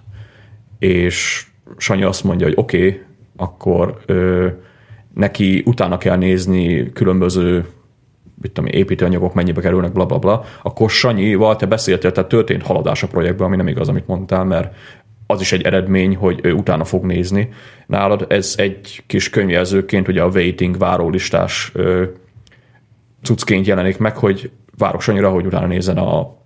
és 0.79 1.47
Sanyi 1.77 2.03
azt 2.03 2.25
mondja, 2.25 2.47
hogy 2.47 2.57
oké, 2.59 2.87
okay, 2.87 3.01
akkor 3.37 3.99
ö, 4.07 4.47
neki 5.15 5.63
utána 5.67 5.99
kell 5.99 6.17
nézni 6.17 6.93
különböző 6.93 7.67
mit 8.43 8.53
tudom, 8.53 8.71
építőanyagok 8.71 9.35
mennyibe 9.35 9.61
kerülnek, 9.61 9.93
bla, 9.93 10.07
bla, 10.07 10.19
bla, 10.19 10.45
akkor 10.63 10.91
Sanyival 10.91 11.57
te 11.57 11.67
beszéltél, 11.67 12.13
tehát 12.13 12.29
történt 12.29 12.63
haladás 12.63 13.03
a 13.03 13.07
projektben, 13.07 13.47
ami 13.47 13.57
nem 13.57 13.69
igaz, 13.69 13.89
amit 13.89 14.07
mondtál, 14.07 14.45
mert 14.45 14.75
az 15.27 15.41
is 15.41 15.53
egy 15.53 15.63
eredmény, 15.63 16.17
hogy 16.17 16.41
ő 16.43 16.53
utána 16.53 16.85
fog 16.85 17.05
nézni. 17.05 17.49
Nálad 17.87 18.27
ez 18.29 18.55
egy 18.57 19.03
kis 19.07 19.31
könyvjelzőként, 19.31 20.09
ugye 20.09 20.23
a 20.23 20.29
waiting 20.29 20.79
várólistás 20.79 21.71
ö, 21.75 22.05
cuccként 23.23 23.67
jelenik 23.67 23.99
meg, 23.99 24.17
hogy 24.17 24.51
várok 24.77 25.01
Sanyira, 25.01 25.31
hogy 25.31 25.47
utána 25.47 25.67
nézzen 25.67 25.97
a 25.97 26.37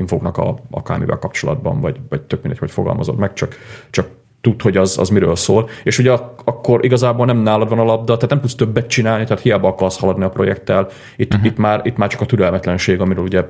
infóknak 0.00 0.36
a, 0.36 0.56
akármivel 0.70 1.18
kapcsolatban, 1.18 1.80
vagy, 1.80 2.00
vagy 2.08 2.22
tök 2.22 2.40
mindegy, 2.40 2.60
hogy 2.60 2.70
fogalmazod 2.70 3.18
meg, 3.18 3.32
csak, 3.32 3.56
csak 3.90 4.08
tud, 4.40 4.62
hogy 4.62 4.76
az, 4.76 4.98
az 4.98 5.08
miről 5.08 5.36
szól. 5.36 5.68
És 5.82 5.98
ugye 5.98 6.12
akkor 6.44 6.84
igazából 6.84 7.26
nem 7.26 7.38
nálad 7.38 7.68
van 7.68 7.78
a 7.78 7.84
labda, 7.84 8.14
tehát 8.14 8.30
nem 8.30 8.40
tudsz 8.40 8.54
többet 8.54 8.86
csinálni, 8.86 9.24
tehát 9.24 9.42
hiába 9.42 9.68
akarsz 9.68 9.98
haladni 9.98 10.24
a 10.24 10.28
projekttel. 10.28 10.88
Itt, 11.16 11.34
uh-huh. 11.34 11.48
itt, 11.48 11.56
már, 11.56 11.80
itt 11.84 11.96
már 11.96 12.08
csak 12.08 12.20
a 12.20 12.26
türelmetlenség, 12.26 13.00
amiről 13.00 13.24
ugye 13.24 13.44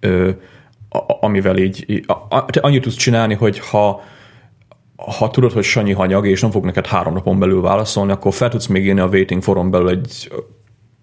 ö, 0.00 0.30
a, 0.88 1.24
amivel 1.26 1.56
így, 1.56 1.84
így 1.86 2.04
a, 2.06 2.36
a, 2.36 2.44
te 2.44 2.60
annyit 2.60 2.82
tudsz 2.82 2.96
csinálni, 2.96 3.34
hogy 3.34 3.58
ha 3.58 4.02
ha 5.18 5.30
tudod, 5.30 5.52
hogy 5.52 5.64
Sanyi 5.64 5.92
hanyag, 5.92 6.26
és 6.26 6.40
nem 6.40 6.50
fog 6.50 6.64
neked 6.64 6.86
három 6.86 7.12
napon 7.14 7.38
belül 7.38 7.60
válaszolni, 7.60 8.12
akkor 8.12 8.34
fel 8.34 8.48
tudsz 8.48 8.66
még 8.66 8.86
írni 8.86 9.00
a 9.00 9.06
waiting 9.06 9.42
forum 9.42 9.70
belül 9.70 9.88
egy, 9.88 10.32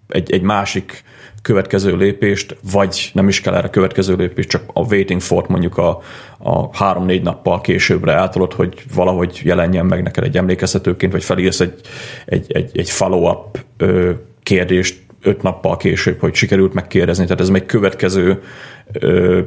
egy, 0.08 0.32
egy 0.32 0.42
másik 0.42 1.02
következő 1.42 1.96
lépést, 1.96 2.56
vagy 2.72 3.10
nem 3.14 3.28
is 3.28 3.40
kell 3.40 3.54
erre 3.54 3.68
következő 3.70 4.14
lépést, 4.14 4.48
csak 4.48 4.62
a 4.72 4.80
waiting 4.80 5.20
for 5.20 5.44
mondjuk 5.48 5.78
a, 5.78 6.02
a 6.38 6.76
három-négy 6.76 7.22
nappal 7.22 7.60
későbbre 7.60 8.12
átolod, 8.12 8.52
hogy 8.52 8.82
valahogy 8.94 9.40
jelenjen 9.44 9.86
meg 9.86 10.02
neked 10.02 10.24
egy 10.24 10.36
emlékeztetőként, 10.36 11.12
vagy 11.12 11.24
felírsz 11.24 11.60
egy, 11.60 11.80
egy, 12.26 12.52
egy, 12.52 12.70
egy 12.78 12.90
follow-up 12.90 13.64
kérdést 14.42 14.96
öt 15.22 15.42
nappal 15.42 15.76
később, 15.76 16.20
hogy 16.20 16.34
sikerült 16.34 16.74
megkérdezni. 16.74 17.24
Tehát 17.24 17.40
ez 17.40 17.48
még 17.48 17.66
következő 17.66 18.42
ö, 18.92 19.40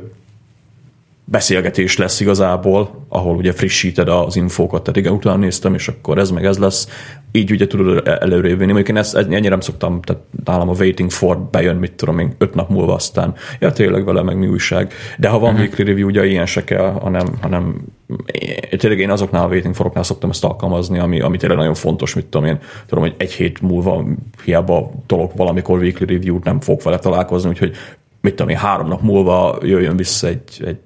beszélgetés 1.32 1.98
lesz 1.98 2.20
igazából, 2.20 3.06
ahol 3.10 3.36
ugye 3.36 3.52
frissíted 3.52 4.08
az 4.08 4.36
infókat, 4.36 4.84
tehát 4.84 5.00
igen, 5.00 5.14
utána 5.14 5.38
néztem, 5.38 5.74
és 5.74 5.88
akkor 5.88 6.18
ez 6.18 6.32
meg 6.32 6.46
ez 6.46 6.58
lesz, 6.58 6.88
így 7.32 7.52
ugye 7.52 7.68
tudod 7.68 8.08
előrébb 8.08 8.58
vinni. 8.58 8.72
Mondjuk 8.72 8.90
én 8.90 8.98
ezt 8.98 9.16
ennyire 9.16 9.50
nem 9.50 9.60
szoktam, 9.60 10.02
tehát 10.02 10.22
nálam 10.46 10.70
a 10.70 10.74
waiting 10.74 11.12
for 11.12 11.40
bejön, 11.40 11.76
mit 11.76 11.92
tudom 11.92 12.20
én, 12.20 12.34
öt 12.38 12.54
nap 12.54 12.70
múlva 12.70 12.94
aztán, 12.94 13.34
ja 13.60 13.72
tényleg 13.72 14.06
vele 14.06 14.22
meg 14.22 14.38
mi 14.38 14.48
újság. 14.48 14.94
De 15.18 15.28
ha 15.28 15.40
van 15.40 15.50
uh-huh. 15.50 15.66
weekly 15.66 15.84
review, 15.84 16.08
ugye 16.08 16.26
ilyen 16.26 16.46
se 16.46 16.64
kell, 16.64 16.92
hanem, 16.92 17.28
hanem 17.42 17.76
tényleg 18.78 19.00
én 19.00 19.10
azoknál 19.10 19.44
a 19.44 19.48
waiting 19.48 19.76
foroknál 19.76 20.04
szoktam 20.04 20.30
ezt 20.30 20.44
alkalmazni, 20.44 21.00
ami, 21.00 21.22
ami 21.22 21.38
tényleg 21.38 21.58
nagyon 21.58 21.74
fontos, 21.74 22.16
mit 22.16 22.26
tudom 22.26 22.48
én, 22.48 22.60
tudom, 22.88 23.04
hogy 23.04 23.16
egy 23.18 23.32
hét 23.32 23.62
múlva 23.62 24.06
hiába 24.44 24.92
tolok 25.06 25.34
valamikor 25.36 25.80
weekly 25.80 26.06
review-t, 26.06 26.44
nem 26.44 26.60
fog 26.60 26.82
vele 26.82 27.00
találkozni, 27.00 27.50
úgyhogy 27.50 27.76
mit 28.22 28.36
tudom 28.36 28.52
én, 28.52 28.58
három 28.58 28.88
nap 28.88 29.02
múlva 29.02 29.58
jöjjön 29.62 29.96
vissza 29.96 30.28
egy, 30.28 30.64
egy 30.66 30.78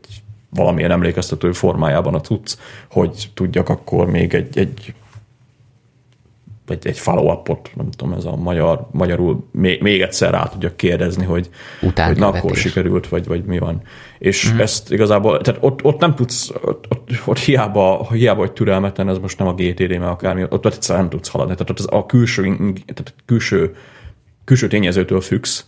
valamilyen 0.56 0.92
emlékeztető 0.92 1.52
formájában 1.52 2.14
a 2.14 2.22
tudsz, 2.22 2.60
hogy 2.90 3.32
tudjak 3.34 3.70
akkor 3.70 4.10
még 4.10 4.34
egy, 4.34 4.58
egy 4.58 4.94
egy, 6.70 6.88
egy 6.88 7.00
follow-upot, 7.00 7.72
nem 7.76 7.92
tudom, 7.92 8.14
ez 8.14 8.26
a 8.26 8.36
magyar, 8.36 8.88
magyarul 8.92 9.48
még, 9.52 9.82
még 9.82 10.02
egyszer 10.02 10.32
rá 10.32 10.44
tudjak 10.44 10.78
kérdezni, 10.78 11.26
hogy, 11.26 11.50
hogy 11.80 12.18
na 12.18 12.28
akkor 12.28 12.56
sikerült, 12.56 13.08
vagy, 13.08 13.26
vagy 13.26 13.44
mi 13.44 13.58
van. 13.58 13.82
És 14.20 14.50
mm-hmm. 14.50 14.60
ezt 14.60 14.92
igazából, 14.92 15.42
tehát 15.42 15.64
ott, 15.64 15.84
ott 15.84 16.00
nem 16.00 16.16
tudsz, 16.16 16.52
ott, 16.62 16.86
ott, 16.90 17.10
ott 17.26 17.40
hiába, 17.40 18.08
hiába, 18.12 18.40
hogy 18.40 18.52
türelmetlen, 18.52 19.10
ez 19.10 19.18
most 19.18 19.38
nem 19.38 19.48
a 19.48 19.54
GTD, 19.54 19.90
mert 19.90 20.12
akármi, 20.12 20.44
ott, 20.44 20.54
ott 20.54 20.66
egyszerűen 20.66 21.04
nem 21.04 21.14
tudsz 21.14 21.30
haladni. 21.30 21.54
Tehát 21.54 21.70
ott 21.70 21.80
az 21.80 21.88
a 21.90 22.06
külső, 22.06 22.44
tehát 22.86 23.14
külső, 23.26 23.76
külső 24.44 24.68
tényezőtől 24.68 25.22
függsz, 25.22 25.66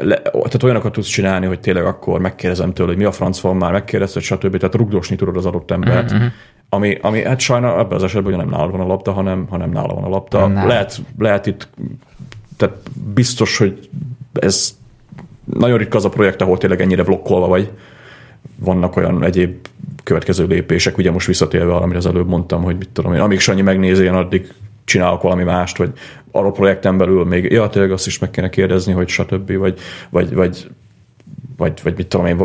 le, 0.00 0.22
tehát 0.22 0.62
olyanokat 0.62 0.92
tudsz 0.92 1.08
csinálni, 1.08 1.46
hogy 1.46 1.60
tényleg 1.60 1.84
akkor 1.84 2.20
megkérdezem 2.20 2.72
tőle, 2.72 2.88
hogy 2.88 2.98
mi 2.98 3.04
a 3.04 3.12
franc 3.12 3.40
van 3.40 3.56
már, 3.56 3.72
megkérdezted, 3.72 4.22
stb. 4.22 4.56
Tehát 4.56 4.74
rugdosni 4.74 5.16
tudod 5.16 5.36
az 5.36 5.46
adott 5.46 5.70
embert. 5.70 6.14
Mm-hmm. 6.14 6.26
Ami, 6.68 6.98
ami 7.02 7.22
hát 7.22 7.40
sajna 7.40 7.78
ebben 7.78 7.96
az 7.96 8.02
esetben 8.02 8.32
ugye 8.32 8.42
nem 8.42 8.50
nála 8.50 8.70
van 8.70 8.80
a 8.80 8.86
labda, 8.86 9.12
hanem, 9.12 9.46
hanem 9.50 9.70
nála 9.70 9.94
van 9.94 10.04
a 10.04 10.08
labda. 10.08 10.46
Nem. 10.46 10.66
Lehet, 10.66 11.00
lehet 11.18 11.46
itt, 11.46 11.68
tehát 12.56 12.76
biztos, 13.14 13.58
hogy 13.58 13.88
ez 14.32 14.76
nagyon 15.44 15.78
ritka 15.78 15.96
az 15.96 16.04
a 16.04 16.08
projekt, 16.08 16.42
ahol 16.42 16.58
tényleg 16.58 16.80
ennyire 16.80 17.02
blokkolva 17.02 17.48
vagy. 17.48 17.70
Vannak 18.58 18.96
olyan 18.96 19.24
egyéb 19.24 19.66
következő 20.02 20.46
lépések, 20.46 20.98
ugye 20.98 21.10
most 21.10 21.26
visszatérve 21.26 21.74
arra, 21.74 21.84
amit 21.84 21.96
az 21.96 22.06
előbb 22.06 22.28
mondtam, 22.28 22.62
hogy 22.62 22.76
mit 22.76 22.88
tudom 22.88 23.14
én, 23.14 23.20
amíg 23.20 23.40
Sanyi 23.40 23.62
megnézi, 23.62 24.06
addig 24.06 24.52
csinálok 24.86 25.22
valami 25.22 25.42
mást, 25.42 25.76
vagy 25.76 25.92
arról 26.30 26.52
projekten 26.52 26.98
belül 26.98 27.24
még, 27.24 27.52
ja, 27.52 27.68
tényleg 27.68 27.90
azt 27.92 28.06
is 28.06 28.18
meg 28.18 28.30
kéne 28.30 28.48
kérdezni, 28.48 28.92
hogy 28.92 29.08
stb. 29.08 29.52
Vagy, 29.52 29.78
vagy, 30.10 30.34
vagy, 30.34 30.70
vagy, 31.56 31.80
vagy 31.82 31.94
mit 31.96 32.06
tudom 32.06 32.26
én, 32.26 32.36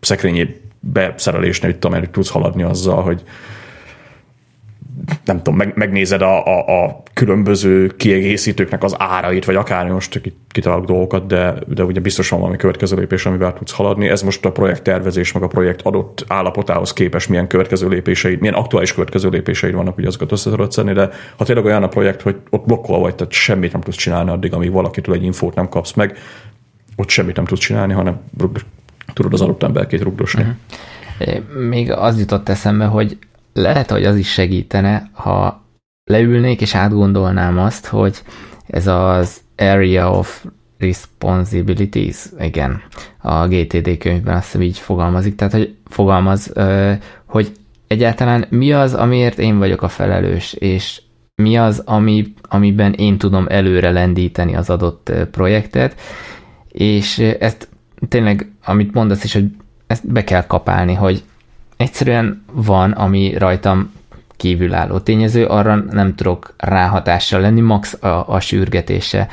szekrényi 0.00 0.60
beszerelésnél, 0.80 1.70
itt 1.70 1.80
tudom, 1.80 2.02
tudsz 2.10 2.30
haladni 2.30 2.62
azzal, 2.62 3.02
hogy 3.02 3.22
nem 5.24 5.36
tudom, 5.36 5.56
meg, 5.56 5.72
megnézed 5.76 6.22
a, 6.22 6.46
a, 6.46 6.84
a 6.84 7.02
különböző 7.14 7.86
kiegészítőknek 7.86 8.82
az 8.82 8.94
árait, 8.98 9.44
vagy 9.44 9.54
akár 9.54 9.88
most 9.88 10.20
kitalálok 10.48 10.84
dolgokat, 10.84 11.26
de, 11.26 11.54
de 11.66 11.84
ugye 11.84 12.00
biztosan 12.00 12.38
valami 12.38 12.56
következő 12.56 12.96
lépés, 12.96 13.26
amivel 13.26 13.52
tudsz 13.52 13.72
haladni. 13.72 14.08
Ez 14.08 14.22
most 14.22 14.44
a 14.44 14.52
projekt 14.52 14.82
tervezés, 14.82 15.32
meg 15.32 15.42
a 15.42 15.46
projekt 15.46 15.82
adott 15.82 16.24
állapotához 16.28 16.92
képes 16.92 17.26
milyen 17.26 17.46
következő 17.46 17.88
lépéseid, 17.88 18.40
milyen 18.40 18.54
aktuális 18.54 18.94
következő 18.94 19.28
lépéseid 19.28 19.74
vannak, 19.74 19.94
hogy 19.94 20.04
azokat 20.04 20.32
össze 20.32 20.50
tudod 20.50 20.72
szedni, 20.72 20.92
de 20.92 21.08
ha 21.36 21.44
tényleg 21.44 21.64
olyan 21.64 21.82
a 21.82 21.88
projekt, 21.88 22.22
hogy 22.22 22.36
ott 22.50 22.66
blokkol 22.66 22.98
vagy, 22.98 23.14
tehát 23.14 23.32
semmit 23.32 23.72
nem 23.72 23.80
tudsz 23.80 23.96
csinálni 23.96 24.30
addig, 24.30 24.52
amíg 24.54 24.72
valakitől 24.72 25.14
egy 25.14 25.24
infót 25.24 25.54
nem 25.54 25.68
kapsz 25.68 25.92
meg, 25.92 26.16
ott 26.96 27.08
semmit 27.08 27.36
nem 27.36 27.44
tudsz 27.44 27.60
csinálni, 27.60 27.92
hanem 27.92 28.20
tudod 29.12 29.32
az 29.32 29.40
adott 29.40 29.62
emberkét 29.62 30.02
rugdosni. 30.02 30.42
Uh-huh. 30.42 30.56
Még 31.68 31.90
az 31.90 32.18
jutott 32.18 32.48
eszembe, 32.48 32.84
hogy 32.84 33.18
lehet, 33.52 33.90
hogy 33.90 34.04
az 34.04 34.16
is 34.16 34.32
segítene, 34.32 35.10
ha 35.12 35.64
leülnék 36.04 36.60
és 36.60 36.74
átgondolnám 36.74 37.58
azt, 37.58 37.86
hogy 37.86 38.22
ez 38.66 38.86
az 38.86 39.40
Area 39.56 40.10
of 40.10 40.44
Responsibilities, 40.78 42.24
igen, 42.38 42.82
a 43.18 43.46
GTD 43.48 43.98
könyvben 43.98 44.36
azt 44.36 44.44
hiszem 44.44 44.62
így 44.62 44.78
fogalmazik, 44.78 45.34
tehát 45.34 45.52
hogy 45.52 45.76
fogalmaz, 45.84 46.52
hogy 47.26 47.52
egyáltalán 47.86 48.46
mi 48.48 48.72
az, 48.72 48.94
amiért 48.94 49.38
én 49.38 49.58
vagyok 49.58 49.82
a 49.82 49.88
felelős, 49.88 50.52
és 50.52 51.02
mi 51.34 51.56
az, 51.56 51.82
ami, 51.84 52.32
amiben 52.48 52.92
én 52.92 53.18
tudom 53.18 53.46
előre 53.48 53.90
lendíteni 53.90 54.54
az 54.56 54.70
adott 54.70 55.12
projektet, 55.30 56.00
és 56.68 57.18
ezt 57.18 57.68
tényleg, 58.08 58.50
amit 58.64 58.94
mondasz 58.94 59.24
is, 59.24 59.32
hogy 59.32 59.44
ezt 59.86 60.12
be 60.12 60.24
kell 60.24 60.46
kapálni, 60.46 60.94
hogy 60.94 61.22
egyszerűen 61.80 62.44
van, 62.52 62.90
ami 62.90 63.34
rajtam 63.38 63.92
kívülálló 64.36 64.98
tényező, 64.98 65.44
arra 65.46 65.74
nem 65.90 66.14
tudok 66.14 66.54
ráhatással 66.56 67.40
lenni, 67.40 67.60
max 67.60 68.02
a, 68.02 68.24
a 68.28 68.40
sürgetése. 68.40 69.28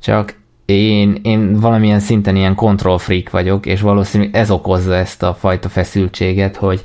Csak 0.00 0.34
én, 0.64 1.20
én 1.22 1.60
valamilyen 1.60 2.00
szinten 2.00 2.36
ilyen 2.36 2.54
control 2.54 2.98
freak 2.98 3.30
vagyok, 3.30 3.66
és 3.66 3.80
valószínűleg 3.80 4.36
ez 4.36 4.50
okozza 4.50 4.94
ezt 4.94 5.22
a 5.22 5.34
fajta 5.34 5.68
feszültséget, 5.68 6.56
hogy, 6.56 6.80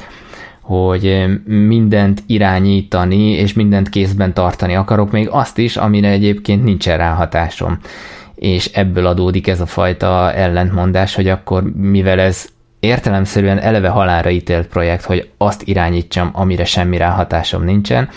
hogy 0.62 1.26
mindent 1.46 2.24
irányítani, 2.28 3.30
és 3.30 3.54
mindent 3.54 3.90
kézben 3.90 4.34
tartani 4.34 4.76
akarok, 4.76 5.12
még 5.12 5.28
azt 5.32 5.58
is, 5.58 5.78
amire 5.78 6.10
egyébként 6.10 6.64
nincsen 6.64 6.98
ráhatásom. 6.98 7.80
És 8.36 8.66
ebből 8.66 9.06
adódik 9.06 9.48
ez 9.48 9.62
a 9.62 9.66
fajta 9.66 10.34
ellentmondás, 10.34 11.16
hogy 11.16 11.28
akkor 11.28 11.64
mivel 11.76 12.20
ez 12.20 12.50
értelemszerűen 12.80 13.60
eleve 13.60 13.88
halára 13.88 14.30
ítélt 14.30 14.68
projekt, 14.68 15.04
hogy 15.04 15.30
azt 15.38 15.62
irányítsam, 15.64 16.30
amire 16.34 16.66
semmi 16.66 16.98
ráhatásom 16.98 17.64
nincsen, 17.64 18.10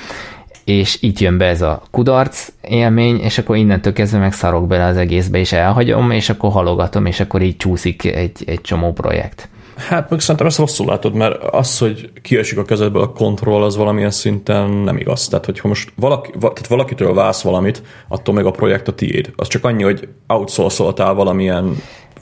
és 0.65 1.03
itt 1.03 1.19
jön 1.19 1.39
be 1.39 1.45
ez 1.45 1.63
a 1.63 1.83
kudarc 1.91 2.49
élmény, 2.63 3.21
és 3.21 3.39
akkor 3.39 3.57
innentől 3.57 3.93
kezdve 3.93 4.19
meg 4.19 4.33
szarok 4.33 4.67
bele 4.67 4.85
az 4.85 4.97
egészbe, 4.97 5.39
és 5.39 5.53
elhagyom, 5.53 6.11
és 6.11 6.29
akkor 6.29 6.51
halogatom, 6.51 7.07
és 7.07 7.21
akkor 7.21 7.43
így 7.43 7.57
csúszik 7.57 8.05
egy, 8.05 8.43
egy 8.47 8.61
csomó 8.61 8.93
projekt. 8.93 9.49
Hát 9.89 10.11
meg 10.11 10.21
szerintem 10.21 10.47
ezt 10.47 10.59
rosszul 10.59 10.87
látod, 10.87 11.15
mert 11.15 11.43
az, 11.43 11.79
hogy 11.79 12.11
kiesik 12.23 12.59
a 12.59 12.65
kezedből 12.65 13.03
a 13.03 13.13
kontroll, 13.13 13.63
az 13.63 13.77
valamilyen 13.77 14.11
szinten 14.11 14.71
nem 14.71 14.97
igaz. 14.97 15.29
Tehát, 15.29 15.45
hogyha 15.45 15.69
most 15.69 15.93
valaki, 15.97 16.31
tehát 16.39 16.67
valakitől 16.67 17.15
válsz 17.15 17.43
valamit, 17.43 17.83
attól 18.09 18.35
még 18.35 18.45
a 18.45 18.51
projekt 18.51 18.89
a 18.89 18.95
tiéd. 18.95 19.33
Az 19.37 19.49
csak 19.49 19.65
annyi, 19.65 19.83
hogy 19.83 20.09
outsourcoltál 20.27 21.15
valamilyen 21.15 21.77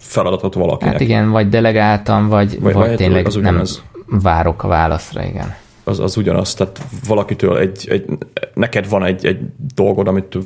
feladatot 0.08 0.54
valakinek. 0.54 0.92
Hát 0.92 1.02
igen, 1.02 1.30
vagy 1.30 1.48
delegáltam, 1.48 2.28
vagy, 2.28 2.60
vagy, 2.60 2.74
vagy 2.74 2.94
tényleg 2.94 3.26
az 3.26 3.34
nem 3.34 3.62
várok 4.06 4.62
a 4.62 4.68
válaszra, 4.68 5.24
igen. 5.24 5.54
Az, 5.84 6.00
az 6.00 6.16
ugyanaz, 6.16 6.54
tehát 6.54 6.80
valakitől 7.06 7.58
egy, 7.58 7.86
egy, 7.88 8.04
neked 8.54 8.88
van 8.88 9.04
egy, 9.04 9.26
egy 9.26 9.38
dolgod, 9.74 10.08
amit, 10.08 10.38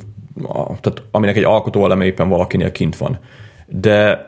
tehát 0.65 1.03
aminek 1.11 1.35
egy 1.35 1.43
alkotó 1.43 1.85
eleme 1.85 2.05
éppen 2.05 2.29
valakinél 2.29 2.71
kint 2.71 2.97
van. 2.97 3.19
De 3.67 4.27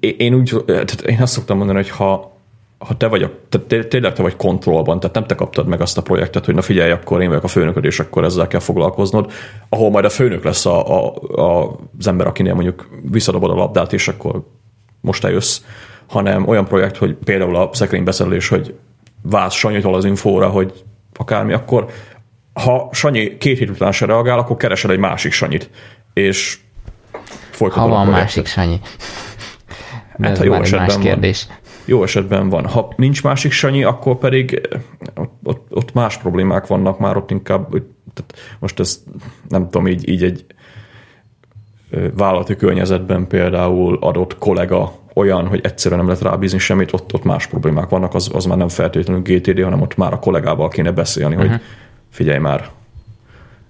én 0.00 0.34
úgy, 0.34 0.62
tehát 0.66 1.00
én 1.00 1.20
azt 1.20 1.32
szoktam 1.32 1.56
mondani, 1.56 1.78
hogy 1.78 1.90
ha, 1.90 2.37
ha 2.78 2.96
te 2.96 3.06
vagy, 3.06 3.22
a, 3.22 3.30
tehát 3.48 3.88
tényleg 3.88 4.12
te 4.12 4.22
vagy 4.22 4.36
kontrollban, 4.36 5.00
tehát 5.00 5.14
nem 5.14 5.26
te 5.26 5.34
kaptad 5.34 5.66
meg 5.66 5.80
azt 5.80 5.98
a 5.98 6.02
projektet, 6.02 6.44
hogy 6.44 6.54
na 6.54 6.62
figyelj, 6.62 6.90
akkor 6.90 7.22
én 7.22 7.28
vagyok 7.28 7.44
a 7.44 7.48
főnököd, 7.48 7.84
és 7.84 8.00
akkor 8.00 8.24
ezzel 8.24 8.46
kell 8.46 8.60
foglalkoznod, 8.60 9.32
ahol 9.68 9.90
majd 9.90 10.04
a 10.04 10.10
főnök 10.10 10.44
lesz 10.44 10.66
a, 10.66 11.04
a, 11.04 11.14
a, 11.36 11.78
az 11.98 12.06
ember, 12.06 12.26
akinél 12.26 12.54
mondjuk 12.54 12.88
visszadobod 13.10 13.50
a 13.50 13.54
labdát, 13.54 13.92
és 13.92 14.08
akkor 14.08 14.42
most 15.00 15.24
eljössz, 15.24 15.60
hanem 16.06 16.48
olyan 16.48 16.64
projekt, 16.64 16.96
hogy 16.96 17.14
például 17.24 17.56
a 17.56 17.70
szekrénybeszerelés, 17.72 18.48
hogy 18.48 18.74
válsz 19.22 19.54
Sanyitól 19.54 19.94
az 19.94 20.04
infóra, 20.04 20.48
hogy 20.48 20.72
akármi, 21.16 21.52
akkor 21.52 21.86
ha 22.52 22.88
Sanyi 22.92 23.36
két 23.36 23.58
hét 23.58 23.70
után 23.70 23.92
se 23.92 24.06
reagál, 24.06 24.38
akkor 24.38 24.56
keresel 24.56 24.90
egy 24.90 24.98
másik 24.98 25.32
Sanyit, 25.32 25.70
és 26.12 26.58
folytatod 27.50 27.82
Ha 27.82 27.88
van 27.88 28.06
másik 28.06 28.46
Sanyi. 28.46 28.80
De 30.16 30.28
hát, 30.28 30.38
ha 30.38 30.44
jó 30.44 30.52
más 30.52 30.98
kérdés. 30.98 31.46
Van 31.48 31.56
jó 31.88 32.02
esetben 32.02 32.48
van. 32.48 32.66
Ha 32.66 32.92
nincs 32.96 33.22
másik 33.22 33.52
sanyi, 33.52 33.84
akkor 33.84 34.18
pedig 34.18 34.68
eh, 34.70 34.80
ott, 35.14 35.32
ott, 35.42 35.66
ott 35.70 35.92
más 35.92 36.18
problémák 36.18 36.66
vannak 36.66 36.98
már, 36.98 37.16
ott 37.16 37.30
inkább, 37.30 37.68
tehát 38.14 38.34
most 38.58 38.80
ez 38.80 39.02
nem 39.48 39.64
tudom, 39.64 39.86
így, 39.86 40.08
így 40.08 40.22
egy 40.22 40.44
vállalati 42.14 42.56
környezetben 42.56 43.26
például 43.26 43.98
adott 44.00 44.38
kollega 44.38 44.92
olyan, 45.14 45.46
hogy 45.46 45.60
egyszerűen 45.62 46.00
nem 46.00 46.08
lehet 46.08 46.24
rábízni 46.24 46.58
semmit, 46.58 46.92
ott, 46.92 47.14
ott 47.14 47.24
más 47.24 47.46
problémák 47.46 47.88
vannak, 47.88 48.14
az, 48.14 48.30
az 48.32 48.44
már 48.44 48.56
nem 48.56 48.68
feltétlenül 48.68 49.22
GTD, 49.22 49.62
hanem 49.62 49.80
ott 49.80 49.96
már 49.96 50.12
a 50.12 50.18
kollégával 50.18 50.68
kéne 50.68 50.92
beszélni, 50.92 51.34
uh-huh. 51.34 51.50
hogy 51.50 51.58
mhm. 51.58 51.68
figyelj 52.10 52.38
már, 52.38 52.68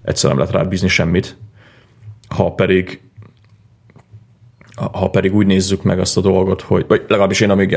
egyszerűen 0.02 0.38
nem 0.38 0.46
lehet 0.46 0.62
rábízni 0.62 0.88
semmit. 0.88 1.36
Ha 2.28 2.52
pedig 2.52 3.00
ha 4.92 5.08
pedig 5.10 5.34
úgy 5.34 5.46
nézzük 5.46 5.82
meg 5.82 6.00
azt 6.00 6.16
a 6.16 6.20
dolgot, 6.20 6.60
hogy, 6.60 6.84
vagy 6.88 7.04
legalábbis 7.08 7.40
én 7.40 7.50
amíg 7.50 7.76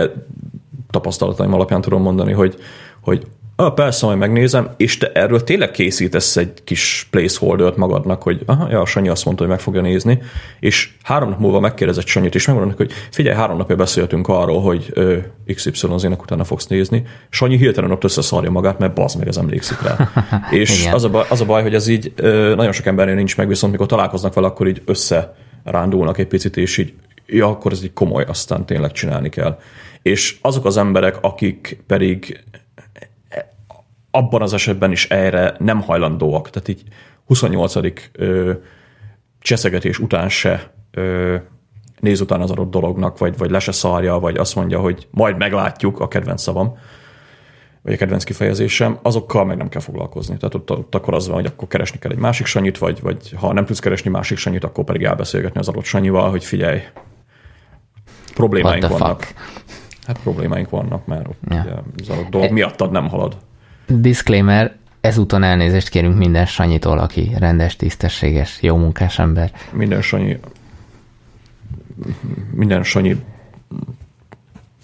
tapasztalataim 0.89 1.53
alapján 1.53 1.81
tudom 1.81 2.01
mondani, 2.01 2.31
hogy, 2.31 2.55
hogy 3.01 3.27
ah, 3.55 3.73
persze, 3.73 4.05
majd 4.05 4.17
megnézem, 4.17 4.69
és 4.77 4.97
te 4.97 5.11
erről 5.13 5.43
tényleg 5.43 5.71
készítesz 5.71 6.37
egy 6.37 6.63
kis 6.63 7.07
placeholder 7.11 7.73
magadnak, 7.75 8.23
hogy 8.23 8.41
aha, 8.45 8.67
ja, 8.69 8.85
Sanyi 8.85 9.09
azt 9.09 9.25
mondta, 9.25 9.43
hogy 9.43 9.51
meg 9.51 9.61
fogja 9.61 9.81
nézni, 9.81 10.21
és 10.59 10.91
három 11.03 11.29
nap 11.29 11.39
múlva 11.39 11.59
megkérdezett 11.59 12.05
Sanyit, 12.05 12.35
és 12.35 12.47
megmondani, 12.47 12.77
hogy 12.77 12.91
figyelj, 13.11 13.35
három 13.35 13.57
napja 13.57 13.75
beszéltünk 13.75 14.27
arról, 14.27 14.61
hogy 14.61 14.89
ö, 14.93 15.17
XY 15.53 15.87
az 15.89 16.03
ének 16.03 16.21
utána 16.21 16.43
fogsz 16.43 16.67
nézni. 16.67 17.03
Sanyi 17.29 17.57
hirtelen 17.57 17.91
ott 17.91 18.03
összeszarja 18.03 18.51
magát, 18.51 18.79
mert 18.79 18.93
bazd 18.93 19.17
meg, 19.17 19.27
ez 19.27 19.37
emlékszik 19.37 19.81
rá. 19.81 20.09
és 20.51 20.89
az 20.91 21.03
a, 21.03 21.09
baj, 21.09 21.25
az 21.29 21.41
a 21.41 21.45
baj, 21.45 21.61
hogy 21.61 21.73
ez 21.73 21.87
így 21.87 22.11
ö, 22.15 22.53
nagyon 22.55 22.71
sok 22.71 22.85
embernél 22.85 23.15
nincs 23.15 23.37
meg, 23.37 23.47
viszont 23.47 23.71
mikor 23.71 23.87
találkoznak 23.87 24.33
vele, 24.33 24.47
akkor 24.47 24.67
így 24.67 24.81
össze 24.85 25.35
rándulnak 25.63 26.17
egy 26.17 26.27
picit, 26.27 26.57
és 26.57 26.77
így, 26.77 26.93
ja, 27.25 27.47
akkor 27.47 27.71
ez 27.71 27.83
így 27.83 27.93
komoly, 27.93 28.23
aztán 28.23 28.65
tényleg 28.65 28.91
csinálni 28.91 29.29
kell. 29.29 29.59
És 30.01 30.37
azok 30.41 30.65
az 30.65 30.77
emberek, 30.77 31.17
akik 31.21 31.83
pedig 31.87 32.43
abban 34.11 34.41
az 34.41 34.53
esetben 34.53 34.91
is 34.91 35.05
erre 35.09 35.55
nem 35.59 35.81
hajlandóak, 35.81 36.49
tehát 36.49 36.67
így 36.67 36.83
28. 37.25 37.75
Ö, 38.11 38.53
cseszegetés 39.39 39.99
után 39.99 40.29
se 40.29 40.71
ö, 40.91 41.35
néz 41.99 42.21
után 42.21 42.41
az 42.41 42.51
adott 42.51 42.71
dolognak, 42.71 43.17
vagy, 43.17 43.37
vagy 43.37 43.51
le 43.51 43.59
se 43.59 43.71
szarja, 43.71 44.19
vagy 44.19 44.37
azt 44.37 44.55
mondja, 44.55 44.79
hogy 44.79 45.07
majd 45.11 45.37
meglátjuk, 45.37 45.99
a 45.99 46.07
kedvenc 46.07 46.41
szavam, 46.41 46.77
vagy 47.81 47.93
a 47.93 47.97
kedvenc 47.97 48.23
kifejezésem, 48.23 48.97
azokkal 49.01 49.45
meg 49.45 49.57
nem 49.57 49.69
kell 49.69 49.81
foglalkozni. 49.81 50.37
Tehát 50.37 50.55
ott, 50.55 50.71
ott 50.71 50.95
akkor 50.95 51.13
az 51.13 51.27
van, 51.27 51.35
hogy 51.35 51.45
akkor 51.45 51.67
keresni 51.67 51.99
kell 51.99 52.11
egy 52.11 52.17
másik 52.17 52.45
sanyit, 52.45 52.77
vagy, 52.77 53.01
vagy 53.01 53.33
ha 53.35 53.53
nem 53.53 53.65
tudsz 53.65 53.79
keresni 53.79 54.09
másik 54.09 54.37
sanyit, 54.37 54.63
akkor 54.63 54.83
pedig 54.83 55.03
elbeszélgetni 55.03 55.59
az 55.59 55.67
adott 55.67 55.83
sanyival, 55.83 56.29
hogy 56.29 56.43
figyelj, 56.43 56.81
problémáink 58.33 58.87
vannak. 58.87 59.21
Fuck? 59.23 59.33
Hát 60.05 60.19
problémáink 60.19 60.69
vannak, 60.69 61.05
mert 61.05 61.27
ott 61.27 61.37
ja. 61.49 61.61
ugye, 61.61 61.73
az 62.01 62.17
adott 62.17 62.29
dolog 62.29 62.47
e- 62.47 62.51
miattad 62.51 62.91
nem 62.91 63.09
halad. 63.09 63.37
Disclaimer, 63.87 64.75
ezúton 65.01 65.43
elnézést 65.43 65.89
kérünk 65.89 66.17
minden 66.17 66.45
Sanyitól, 66.45 66.97
aki 66.99 67.31
rendes, 67.39 67.75
tisztességes, 67.75 68.57
jó 68.61 68.77
munkás 68.77 69.19
ember. 69.19 69.51
Minden 69.71 70.01
Sanyi 70.01 70.39
minden 72.51 72.83
Sanyi 72.83 73.23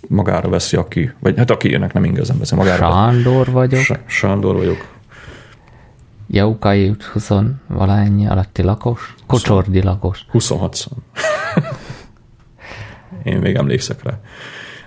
magára 0.08 0.50
veszi, 0.50 0.76
aki, 0.76 1.12
vagy 1.20 1.38
hát 1.38 1.52
aki 1.52 1.70
jönnek 1.70 1.94
nem 1.94 2.04
igazán 2.04 2.38
veszi 2.38 2.56
magára. 2.56 2.92
Sándor 2.92 3.52
vagyok. 3.52 3.86
Sándor 4.06 4.56
vagyok. 4.56 4.86
Jaukai 6.30 6.90
út 6.90 7.04
20 7.04 7.30
valányi 7.68 8.28
alatti 8.28 8.62
lakos, 8.62 9.16
kocsordi 9.26 9.82
lakos. 9.82 10.26
26 10.32 10.76
szám. 10.76 11.00
Én 13.24 13.38
még 13.38 13.56
emlékszek 13.56 14.04
rá. 14.04 14.20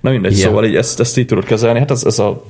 Na 0.00 0.10
mindegy, 0.10 0.38
ja. 0.38 0.46
szóval 0.46 0.64
így 0.64 0.76
ezt, 0.76 1.00
ezt 1.00 1.18
így 1.18 1.26
tudod 1.26 1.44
kezelni, 1.44 1.78
hát 1.78 1.90
ez, 1.90 2.04
ez 2.04 2.18
a 2.18 2.44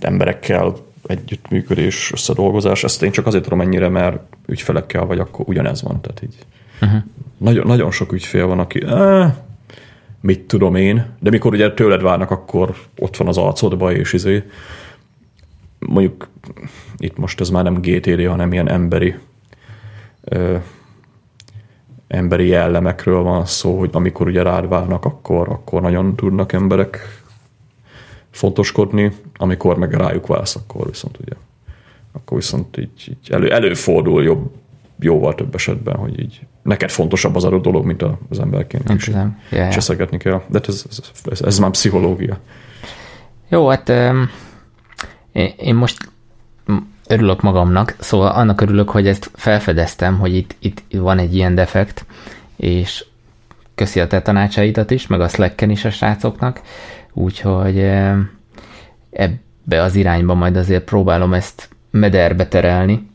emberekkel 0.00 0.74
együttműködés, 1.06 2.10
összedolgozás, 2.12 2.84
ezt 2.84 3.02
én 3.02 3.10
csak 3.10 3.26
azért 3.26 3.42
tudom 3.42 3.60
ennyire, 3.60 3.88
mert 3.88 4.22
ügyfelekkel 4.46 5.04
vagy 5.04 5.18
akkor 5.18 5.44
ugyanez 5.48 5.82
van, 5.82 6.00
tehát 6.00 6.22
így 6.22 6.36
uh-huh. 6.80 7.02
nagyon, 7.38 7.66
nagyon 7.66 7.90
sok 7.90 8.12
ügyfél 8.12 8.46
van, 8.46 8.58
aki 8.58 8.82
eh, 8.86 9.32
mit 10.20 10.40
tudom 10.40 10.74
én, 10.74 11.06
de 11.20 11.30
mikor 11.30 11.52
ugye 11.52 11.72
tőled 11.72 12.02
várnak, 12.02 12.30
akkor 12.30 12.74
ott 12.98 13.16
van 13.16 13.28
az 13.28 13.38
arcodba, 13.38 13.92
és 13.92 14.12
izé, 14.12 14.42
mondjuk 15.78 16.28
itt 16.96 17.16
most 17.16 17.40
ez 17.40 17.50
már 17.50 17.64
nem 17.64 17.80
GTD, 17.80 18.26
hanem 18.26 18.52
ilyen 18.52 18.68
emberi 18.68 19.14
ö, 20.24 20.56
emberi 22.08 22.46
jellemekről 22.46 23.22
van 23.22 23.46
szó, 23.46 23.78
hogy 23.78 23.90
amikor 23.92 24.26
ugye 24.26 24.42
rád 24.42 24.68
várnak, 24.68 25.04
akkor, 25.04 25.48
akkor 25.48 25.80
nagyon 25.80 26.16
tudnak 26.16 26.52
emberek 26.52 27.22
fontoskodni, 28.30 29.12
amikor 29.36 29.78
meg 29.78 29.92
rájuk 29.92 30.26
válsz, 30.26 30.56
akkor 30.56 30.86
viszont 30.86 31.18
ugye 31.20 31.32
akkor 32.12 32.38
viszont 32.38 32.76
így, 32.76 33.08
így 33.08 33.30
elő, 33.30 33.50
előfordul 33.50 34.22
jobb, 34.22 34.50
jóval 35.00 35.34
több 35.34 35.54
esetben, 35.54 35.96
hogy 35.96 36.20
így 36.20 36.46
neked 36.68 36.90
fontosabb 36.90 37.36
az 37.36 37.44
adott 37.44 37.62
dolog, 37.62 37.84
mint 37.84 38.04
az 38.30 38.38
emberként 38.38 38.90
is. 38.90 39.10
Yeah, 39.50 39.72
Cseszegetni 39.72 40.16
kell. 40.16 40.42
De 40.46 40.60
ez, 40.66 40.84
ez, 40.90 41.00
ez, 41.30 41.40
ez 41.40 41.58
már 41.58 41.70
pszichológia. 41.70 42.38
Jó, 43.48 43.68
hát 43.68 43.88
um, 43.88 44.30
én 45.56 45.74
most 45.74 45.96
örülök 47.06 47.42
magamnak, 47.42 47.96
szóval 47.98 48.28
annak 48.28 48.60
örülök, 48.60 48.90
hogy 48.90 49.06
ezt 49.06 49.30
felfedeztem, 49.34 50.18
hogy 50.18 50.34
itt, 50.34 50.54
itt 50.58 50.82
van 50.90 51.18
egy 51.18 51.34
ilyen 51.34 51.54
defekt, 51.54 52.06
és 52.56 53.04
köszi 53.74 54.00
a 54.00 54.06
te 54.06 54.22
tanácsaidat 54.22 54.90
is, 54.90 55.06
meg 55.06 55.20
a 55.20 55.28
slack 55.28 55.60
is 55.60 55.84
a 55.84 55.90
srácoknak, 55.90 56.60
úgyhogy 57.12 57.78
ebbe 59.10 59.82
az 59.82 59.94
irányba 59.94 60.34
majd 60.34 60.56
azért 60.56 60.84
próbálom 60.84 61.34
ezt 61.34 61.68
mederbe 61.90 62.46
terelni, 62.46 63.07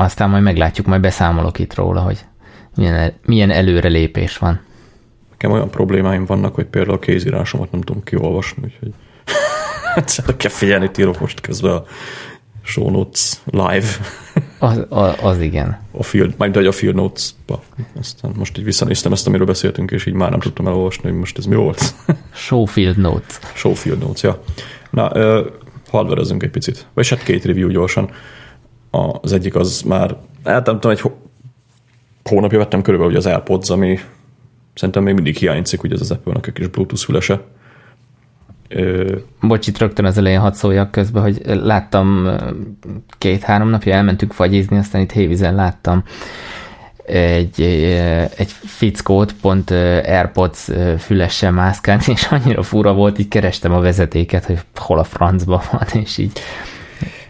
aztán 0.00 0.30
majd 0.30 0.42
meglátjuk, 0.42 0.86
majd 0.86 1.00
beszámolok 1.00 1.58
itt 1.58 1.74
róla, 1.74 2.00
hogy 2.00 2.18
milyen, 2.76 3.12
milyen 3.24 3.50
előrelépés 3.50 4.38
van. 4.38 4.60
Nekem 5.30 5.50
olyan 5.50 5.70
problémáim 5.70 6.24
vannak, 6.24 6.54
hogy 6.54 6.66
például 6.66 6.94
a 6.94 6.98
kézírásomat 6.98 7.72
nem 7.72 7.80
tudom 7.80 8.02
kiolvasni, 8.02 8.62
úgyhogy 8.64 8.92
hát 9.94 10.36
kell 10.36 10.50
figyelni, 10.50 10.90
írok 10.98 11.20
most 11.20 11.40
közben 11.40 11.72
a 11.72 11.84
show 12.62 12.90
notes 12.90 13.32
live. 13.44 13.86
Az, 14.58 14.86
az, 14.88 15.14
az 15.22 15.40
igen. 15.40 15.80
A 15.90 16.02
field, 16.02 16.34
majd 16.36 16.56
a 16.56 16.72
field 16.72 16.94
notes-ba. 16.94 17.62
Aztán 17.98 18.32
most 18.36 18.58
így 18.58 18.64
visszanéztem 18.64 19.12
ezt, 19.12 19.26
amiről 19.26 19.46
beszéltünk, 19.46 19.90
és 19.90 20.06
így 20.06 20.14
már 20.14 20.30
nem 20.30 20.40
tudtam 20.40 20.66
elolvasni, 20.66 21.10
hogy 21.10 21.18
most 21.18 21.38
ez 21.38 21.44
mi 21.44 21.54
volt. 21.54 21.94
Showfield 22.34 22.96
notes. 22.96 23.38
Showfield 23.54 23.98
notes, 23.98 24.22
ja. 24.22 24.42
Na, 24.90 25.10
uh, 25.14 25.46
hardwareezünk 25.90 26.42
egy 26.42 26.50
picit. 26.50 26.86
Vagy 26.94 27.08
hát 27.08 27.22
két 27.22 27.44
review 27.44 27.68
gyorsan. 27.68 28.10
Az 28.90 29.32
egyik 29.32 29.54
az 29.54 29.82
már, 29.82 30.16
hát 30.44 30.66
nem 30.66 30.80
tudom, 30.80 30.90
egy 30.90 31.12
hónapja 32.24 32.58
vettem 32.58 32.82
körülbelül 32.82 33.16
az 33.16 33.26
AirPods, 33.26 33.70
ami 33.70 33.98
szerintem 34.74 35.02
még 35.02 35.14
mindig 35.14 35.36
hiányzik, 35.36 35.82
ugye 35.82 35.94
ez 35.94 36.00
az 36.00 36.10
Apple-nak 36.10 36.46
egy 36.46 36.52
kis 36.52 36.66
Bluetooth 36.66 37.04
fülese. 37.04 37.40
Ö... 38.68 39.16
Bocs, 39.40 39.66
itt 39.66 39.78
rögtön 39.78 40.04
az 40.04 40.18
elején 40.18 40.40
hadd 40.40 40.52
szóljak 40.52 40.90
közben, 40.90 41.22
hogy 41.22 41.40
láttam 41.44 42.28
két-három 43.18 43.68
napja 43.68 43.94
elmentünk 43.94 44.32
fagyizni, 44.32 44.76
aztán 44.76 45.00
itt 45.00 45.12
Hévizen 45.12 45.54
láttam 45.54 46.04
egy, 47.06 47.60
egy 48.36 48.50
fickót 48.50 49.32
pont 49.32 49.70
Airpods 49.70 50.68
fülessel 50.98 51.52
mászkálni, 51.52 52.02
és 52.14 52.26
annyira 52.30 52.62
fura 52.62 52.92
volt, 52.92 53.18
így 53.18 53.28
kerestem 53.28 53.72
a 53.72 53.80
vezetéket, 53.80 54.44
hogy 54.44 54.58
hol 54.74 54.98
a 54.98 55.04
francba 55.04 55.62
van, 55.70 56.02
és 56.02 56.18
így 56.18 56.40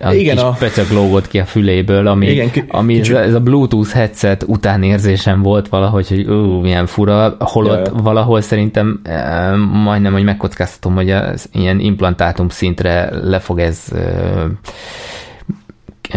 az 0.00 0.14
igen, 0.14 0.34
kis 0.34 0.44
a... 0.44 0.56
pöcök 0.58 0.90
lógott 0.90 1.28
ki 1.28 1.38
a 1.38 1.44
füléből, 1.44 2.06
ami, 2.06 2.26
igen, 2.26 2.50
ki, 2.50 2.64
ami 2.68 2.94
kicsit... 2.94 3.16
ez 3.16 3.34
a 3.34 3.40
Bluetooth 3.40 3.90
headset 3.90 4.44
utánérzésem 4.46 5.42
volt 5.42 5.68
valahogy, 5.68 6.08
hogy 6.08 6.26
ú, 6.26 6.60
milyen 6.60 6.86
fura, 6.86 7.36
holott 7.38 7.86
ja, 7.86 7.92
valahol 8.02 8.40
szerintem 8.40 9.00
e, 9.02 9.50
majdnem, 9.56 10.12
hogy 10.12 10.24
megkockáztatom, 10.24 10.94
hogy 10.94 11.10
az 11.10 11.48
ilyen 11.52 11.80
implantátum 11.80 12.48
szintre 12.48 13.10
le 13.22 13.38
fog 13.38 13.58
ez 13.58 13.84
e, 13.92 14.46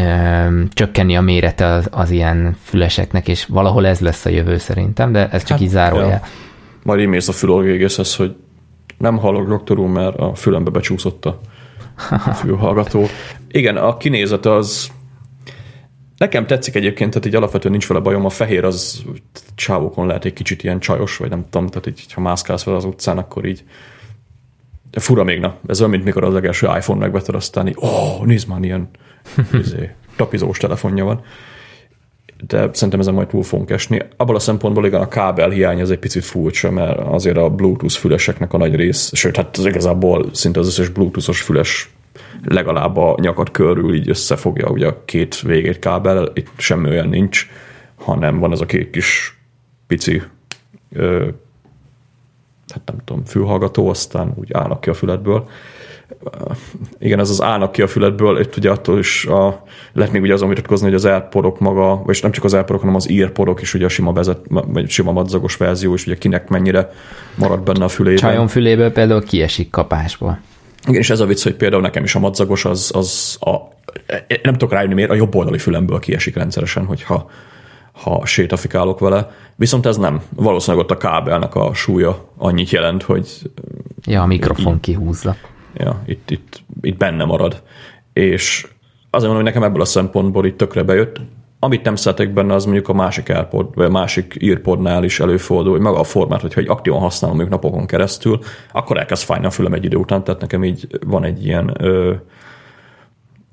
e, 0.02 0.50
csökkenni 0.74 1.16
a 1.16 1.22
mérete 1.22 1.66
az, 1.66 1.88
az 1.92 2.10
ilyen 2.10 2.56
füleseknek, 2.64 3.28
és 3.28 3.46
valahol 3.46 3.88
ez 3.88 4.00
lesz 4.00 4.26
a 4.26 4.30
jövő 4.30 4.58
szerintem, 4.58 5.12
de 5.12 5.30
ez 5.30 5.44
csak 5.44 5.58
hát, 5.58 5.62
így 5.62 5.70
zárója. 5.70 6.08
Ja. 6.08 6.22
Majd 6.84 7.00
imész 7.00 7.28
a 7.28 7.32
fülorgégészhez, 7.32 8.16
hogy 8.16 8.36
nem 8.98 9.18
hallok 9.18 9.48
doktor 9.48 9.80
úr, 9.80 9.90
mert 9.90 10.18
a 10.18 10.36
fülembe 10.36 10.70
becsúszott 10.70 11.26
a 11.26 11.40
fülhallgató. 12.42 13.06
Igen, 13.52 13.78
a 13.78 13.98
kinézet 13.98 14.46
az 14.46 14.92
Nekem 16.18 16.48
tetszik 16.48 16.76
egyébként, 16.76 17.10
tehát 17.12 17.28
így 17.28 17.36
alapvetően 17.36 17.72
nincs 17.72 17.88
vele 17.88 18.00
bajom, 18.00 18.26
a 18.26 18.30
fehér 18.30 18.64
az 18.64 19.04
csávokon 19.56 20.08
lehet 20.08 20.26
egy 20.26 20.34
kicsit 20.34 20.64
ilyen 20.64 20.80
csajos, 20.80 21.18
vagy 21.18 21.30
nem 21.30 21.46
tudom, 21.50 21.68
tehát 21.68 21.88
így, 21.88 22.14
ha 22.14 22.22
mászkálsz 22.22 22.64
vele 22.64 22.78
az 22.78 22.86
utcán, 22.86 23.18
akkor 23.18 23.46
így 23.46 23.64
de 24.92 25.00
fura 25.00 25.24
még, 25.24 25.40
na. 25.40 25.56
Ez 25.68 25.80
olyan, 25.80 25.92
mint 25.92 26.04
mikor 26.04 26.24
az 26.24 26.34
legelső 26.34 26.68
iPhone 26.68 27.00
megvetted, 27.00 27.36
aztán 27.36 27.68
így, 27.68 27.78
ó, 27.82 27.88
oh, 27.88 28.26
nézd 28.26 28.48
már, 28.48 28.64
ilyen 28.64 28.90
izé, 29.64 29.94
tapizós 30.16 30.58
telefonja 30.58 31.06
van 31.06 31.24
de 32.48 32.70
szerintem 32.72 33.00
ezen 33.00 33.14
majd 33.14 33.28
túl 33.28 33.44
fogunk 33.44 33.70
esni. 33.70 34.02
Abban 34.18 34.36
a 34.36 34.40
szempontból 34.40 34.86
igen, 34.86 35.02
a 35.02 35.08
kábel 35.08 35.50
hiány 35.50 35.82
az 35.82 35.92
egy 35.92 36.00
picit 36.00 36.24
furcsa, 36.24 36.72
mert 36.72 37.00
azért 37.00 37.38
a 37.38 37.50
Bluetooth 37.50 37.96
füleseknek 37.96 38.54
a 38.54 38.58
nagy 38.58 38.76
rész, 38.76 39.12
sőt, 39.14 39.36
hát 39.36 39.58
az 39.58 39.66
igazából 39.66 40.30
szinte 40.32 40.60
az 40.60 40.68
összes 40.68 40.90
Bluetoothos 40.90 41.42
füles 41.42 41.90
legalább 42.44 42.98
a 42.98 43.16
nyakat 43.22 43.52
körül 43.52 43.94
így 43.94 44.10
összefogja 44.10 44.70
ugye 44.70 44.88
a 44.88 45.02
két 45.06 45.42
végét 45.42 45.80
kábel, 45.80 46.32
itt 46.34 46.48
semmi 46.58 46.90
olyan 46.90 47.10
nincs, 47.10 47.50
hanem 47.96 48.40
van 48.40 48.52
ez 48.52 48.62
a 48.62 48.66
két 48.66 48.90
kis 48.90 49.38
pici 49.88 50.22
ö, 50.92 51.28
hát 52.68 52.82
nem 52.86 52.98
tudom, 53.06 53.26
fülhallgató, 53.26 53.90
aztán 53.90 54.34
úgy 54.36 54.54
állnak 54.54 54.82
ki 54.82 54.90
a 54.90 54.94
füledből 54.94 55.48
igen, 57.00 57.20
ez 57.20 57.30
az 57.30 57.42
állnak 57.42 57.72
ki 57.72 57.82
a 57.82 57.88
füledből, 57.88 58.40
itt 58.40 58.58
ugye 58.58 58.72
attól 58.72 59.00
is 59.00 59.26
a, 59.26 59.64
lehet 59.94 60.12
még 60.12 60.22
ugye 60.22 60.34
azon 60.34 60.50
vitatkozni, 60.50 60.86
hogy 60.86 60.96
az 60.96 61.06
airpodok 61.06 61.60
maga, 61.60 62.02
vagy 62.06 62.20
nem 62.22 62.32
csak 62.32 62.44
az 62.44 62.54
airpodok, 62.54 62.82
hanem 62.82 62.96
az 62.96 63.10
earpodok 63.10 63.62
is 63.62 63.74
ugye 63.74 63.86
a 63.86 63.90
sima, 63.90 64.14
vezet, 64.14 64.40
vagy 64.50 64.90
sima 64.90 65.12
madzagos 65.12 65.58
verzió, 65.58 65.94
és 65.94 66.06
ugye 66.06 66.18
kinek 66.18 66.50
mennyire 66.50 66.92
marad 67.36 67.62
benne 67.62 67.84
a 67.84 67.88
fülében. 67.88 68.18
Csajon 68.18 68.48
füléből 68.48 68.92
például 68.92 69.24
kiesik 69.24 69.70
kapásból. 69.70 70.40
Igen, 70.88 71.00
és 71.00 71.10
ez 71.10 71.20
a 71.20 71.26
vicc, 71.26 71.44
hogy 71.44 71.56
például 71.56 71.82
nekem 71.82 72.04
is 72.04 72.16
a 72.16 72.20
madzagos 72.20 72.66
az, 72.66 72.92
az 72.96 73.38
a, 73.40 73.56
nem 74.44 74.54
tudok 74.54 74.72
rájönni 74.72 74.94
miért, 74.94 75.10
a 75.10 75.16
jobb 75.16 75.36
oldali 75.36 75.58
fülemből 75.58 76.00
kiesik 76.00 76.36
rendszeresen, 76.36 76.86
hogyha 76.86 77.30
ha 77.94 78.26
sétafikálok 78.26 79.00
vele. 79.00 79.32
Viszont 79.56 79.86
ez 79.86 79.98
nem. 79.98 80.22
Valószínűleg 80.36 80.86
ott 80.86 80.92
a 80.92 80.98
kábelnek 80.98 81.56
a 81.56 81.74
súlya 81.74 82.30
annyit 82.38 82.70
jelent, 82.70 83.04
hogy... 83.04 83.28
Ja, 84.06 84.22
a 84.22 84.26
mikrofon 84.26 84.80
kihúzza 84.80 85.36
ja, 85.74 86.02
itt, 86.06 86.32
itt, 86.32 86.64
itt 86.82 86.98
benne 86.98 87.24
marad. 87.24 87.64
És 88.14 88.68
azért 89.10 89.32
mondom, 89.32 89.36
hogy 89.36 89.44
nekem 89.44 89.64
ebből 89.64 89.82
a 89.82 89.86
szempontból 89.86 90.46
itt 90.46 90.58
tökre 90.58 90.84
bejött. 90.84 91.20
Amit 91.60 91.84
nem 91.84 91.96
szeretek 91.96 92.34
benne, 92.34 92.54
az 92.54 92.64
mondjuk 92.64 92.90
a 92.90 92.94
másik 92.94 93.30
AirPod, 93.30 93.76
vagy 93.76 93.86
a 93.86 93.90
másik 93.90 94.38
earpodnál 94.42 95.04
is 95.04 95.20
előfordul, 95.20 95.72
hogy 95.72 95.82
maga 95.82 96.00
a 96.00 96.04
formát, 96.04 96.42
hogyha 96.42 96.60
egy 96.60 96.70
aktívan 96.70 97.00
használom 97.00 97.38
mondjuk 97.38 97.62
napokon 97.62 97.86
keresztül, 97.86 98.40
akkor 98.72 98.98
elkezd 98.98 99.24
fájni 99.24 99.46
a 99.46 99.50
fülem 99.50 99.74
egy 99.74 99.86
idő 99.86 99.98
után, 99.98 100.24
tehát 100.24 100.42
nekem 100.42 100.64
így 100.64 100.88
van 101.06 101.24
egy 101.24 101.46
ilyen 101.46 101.76
ö, 101.80 102.14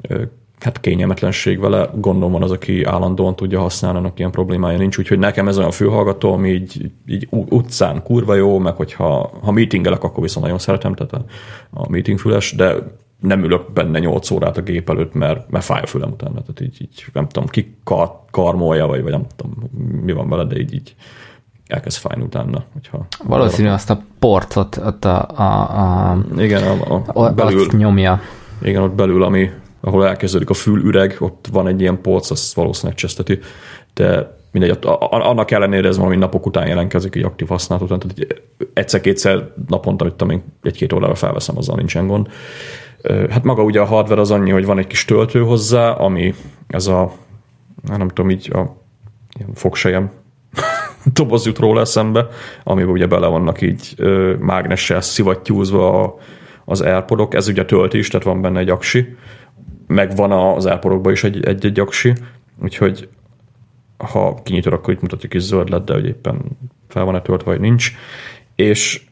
ö, 0.00 0.22
hát 0.60 0.80
kényelmetlenség 0.80 1.60
vele, 1.60 1.90
gondolom 1.94 2.32
van 2.32 2.42
az, 2.42 2.50
aki 2.50 2.84
állandóan 2.84 3.36
tudja 3.36 3.60
használni, 3.60 3.98
annak 3.98 4.18
ilyen 4.18 4.30
problémája 4.30 4.78
nincs, 4.78 4.98
úgyhogy 4.98 5.18
nekem 5.18 5.48
ez 5.48 5.58
olyan 5.58 5.70
fülhallgató, 5.70 6.32
ami 6.32 6.48
így, 6.48 6.90
így 7.06 7.28
utcán 7.30 8.02
kurva 8.02 8.34
jó, 8.34 8.58
meg 8.58 8.76
hogyha 8.76 9.30
ha 9.42 9.50
meetingelek, 9.50 10.04
akkor 10.04 10.22
viszont 10.22 10.44
nagyon 10.44 10.60
szeretem, 10.60 10.94
tehát 10.94 11.12
a, 11.12 11.24
a 11.70 11.90
meetingfüles, 11.90 12.52
de 12.52 12.74
nem 13.20 13.44
ülök 13.44 13.72
benne 13.72 13.98
8 13.98 14.30
órát 14.30 14.56
a 14.56 14.62
gép 14.62 14.90
előtt, 14.90 15.14
mert, 15.14 15.50
mert 15.50 15.64
fáj 15.64 15.80
a 15.82 15.86
fülem 15.86 16.10
utána, 16.10 16.40
tehát 16.40 16.60
így, 16.60 16.76
így 16.80 17.04
nem 17.12 17.28
tudom, 17.28 17.48
ki 17.48 17.76
kar, 17.84 18.20
karmolja, 18.30 18.86
vagy, 18.86 19.02
vagy 19.02 19.12
nem 19.12 19.26
tudom, 19.36 19.70
mi 20.04 20.12
van 20.12 20.28
vele, 20.28 20.44
de 20.44 20.58
így, 20.58 20.74
így 20.74 20.94
elkezd 21.66 21.98
fájni 21.98 22.22
utána. 22.22 22.64
Hogyha 22.72 23.06
Valószínű 23.24 23.68
azt 23.68 23.90
a 23.90 24.00
portot 24.18 24.76
ott 24.76 25.04
a, 25.04 25.28
a, 25.34 25.42
a, 26.10 26.18
igen, 26.36 26.62
a, 26.62 26.94
a, 26.94 27.24
a 27.24 27.32
belül, 27.32 27.60
azt 27.60 27.76
nyomja. 27.76 28.20
Igen, 28.62 28.82
ott 28.82 28.94
belül, 28.94 29.22
ami, 29.22 29.50
ahol 29.80 30.06
elkezdődik 30.06 30.50
a 30.50 30.54
fülüreg, 30.54 31.16
ott 31.18 31.46
van 31.52 31.66
egy 31.66 31.80
ilyen 31.80 32.00
polc, 32.00 32.30
az 32.30 32.52
valószínűleg 32.54 32.98
cseszteti, 32.98 33.38
de 33.94 34.38
mindegy, 34.52 34.78
annak 35.10 35.50
ellenére 35.50 35.88
ez 35.88 35.96
valami 35.96 36.16
napok 36.16 36.46
után 36.46 36.66
jelentkezik, 36.66 37.14
egy 37.14 37.22
aktív 37.22 37.48
használat 37.48 37.84
után, 37.84 37.98
tehát 37.98 38.42
egyszer-kétszer 38.72 39.52
naponta, 39.68 40.04
amit 40.18 40.22
én 40.32 40.42
egy-két 40.62 40.92
órára 40.92 41.14
felveszem, 41.14 41.56
azzal 41.56 41.76
nincsen 41.76 42.06
gond. 42.06 42.28
Hát 43.30 43.44
maga 43.44 43.62
ugye 43.62 43.80
a 43.80 43.84
hardware 43.84 44.20
az 44.20 44.30
annyi, 44.30 44.50
hogy 44.50 44.64
van 44.64 44.78
egy 44.78 44.86
kis 44.86 45.04
töltő 45.04 45.40
hozzá, 45.40 45.90
ami 45.90 46.34
ez 46.66 46.86
a, 46.86 47.12
nem 47.96 48.08
tudom, 48.08 48.30
így 48.30 48.50
a 48.52 48.76
ilyen 49.38 49.54
fogsejem 49.54 50.10
doboz 51.14 51.46
jut 51.46 51.58
róla 51.58 51.80
eszembe, 51.80 52.28
amiben 52.64 52.90
ugye 52.90 53.06
bele 53.06 53.26
vannak 53.26 53.60
így 53.60 53.94
mágnessel 54.38 55.00
szivattyúzva 55.00 56.02
a, 56.02 56.16
az 56.64 56.80
airpodok, 56.80 57.34
ez 57.34 57.48
ugye 57.48 57.64
töltés, 57.64 58.08
tehát 58.08 58.26
van 58.26 58.40
benne 58.40 58.58
egy 58.58 58.68
aksi, 58.68 59.16
meg 59.90 60.16
van 60.16 60.32
az 60.32 60.66
elporokban 60.66 61.12
is 61.12 61.24
egy, 61.24 61.44
egy, 61.44 61.64
egy 61.64 61.80
aksi, 61.80 62.12
úgyhogy 62.62 63.08
ha 63.96 64.34
kinyitod, 64.42 64.72
akkor 64.72 64.94
itt 64.94 65.00
mutatjuk 65.00 65.34
is 65.34 65.42
zöld 65.42 65.70
lett, 65.70 65.84
de 65.84 65.92
hogy 65.92 66.06
éppen 66.06 66.42
fel 66.88 67.04
van-e 67.04 67.22
töltve, 67.22 67.50
vagy 67.50 67.60
nincs. 67.60 67.92
és 68.54 69.02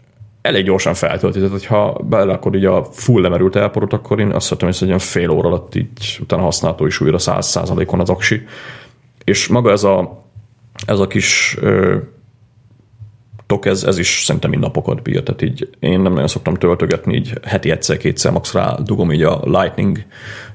elég 0.43 0.65
gyorsan 0.65 0.95
feltölti, 0.95 1.39
tehát 1.39 1.53
hogyha 1.53 1.87
akkor 2.11 2.55
így 2.55 2.65
a 2.65 2.85
full 2.85 3.23
lemerült 3.23 3.57
elporot, 3.57 3.93
akkor 3.93 4.21
én 4.21 4.31
azt 4.31 4.49
vettem, 4.49 4.69
hogy 4.69 4.77
egy 4.81 4.87
olyan 4.87 4.99
fél 4.99 5.31
óra 5.31 5.49
alatt 5.49 5.75
így 5.75 6.19
utána 6.21 6.43
használható 6.43 6.87
is 6.87 7.01
újra 7.01 7.17
100%-on 7.19 8.01
az 8.01 8.11
aksi. 8.11 8.47
És 9.25 9.49
maga 9.49 9.71
ez 9.71 9.85
a, 9.85 10.25
ez 10.87 10.99
a 10.99 11.07
kis 11.07 11.57
ö, 11.61 11.97
tok, 13.49 13.67
ez, 13.67 13.85
ez 13.85 13.99
is 13.99 14.23
szerintem 14.25 14.51
mind 14.51 14.63
napokat 14.63 15.03
bír, 15.03 15.23
tehát 15.23 15.43
így 15.43 15.69
én 15.79 16.01
nem 16.01 16.13
nagyon 16.13 16.29
szoktam 16.29 16.55
töltögetni, 16.55 17.15
így 17.15 17.33
heti 17.45 17.71
egyszer-kétszer 17.71 18.33
max 18.33 18.53
rá 18.53 18.77
dugom 18.83 19.13
így 19.13 19.23
a 19.23 19.41
Lightning 19.45 20.05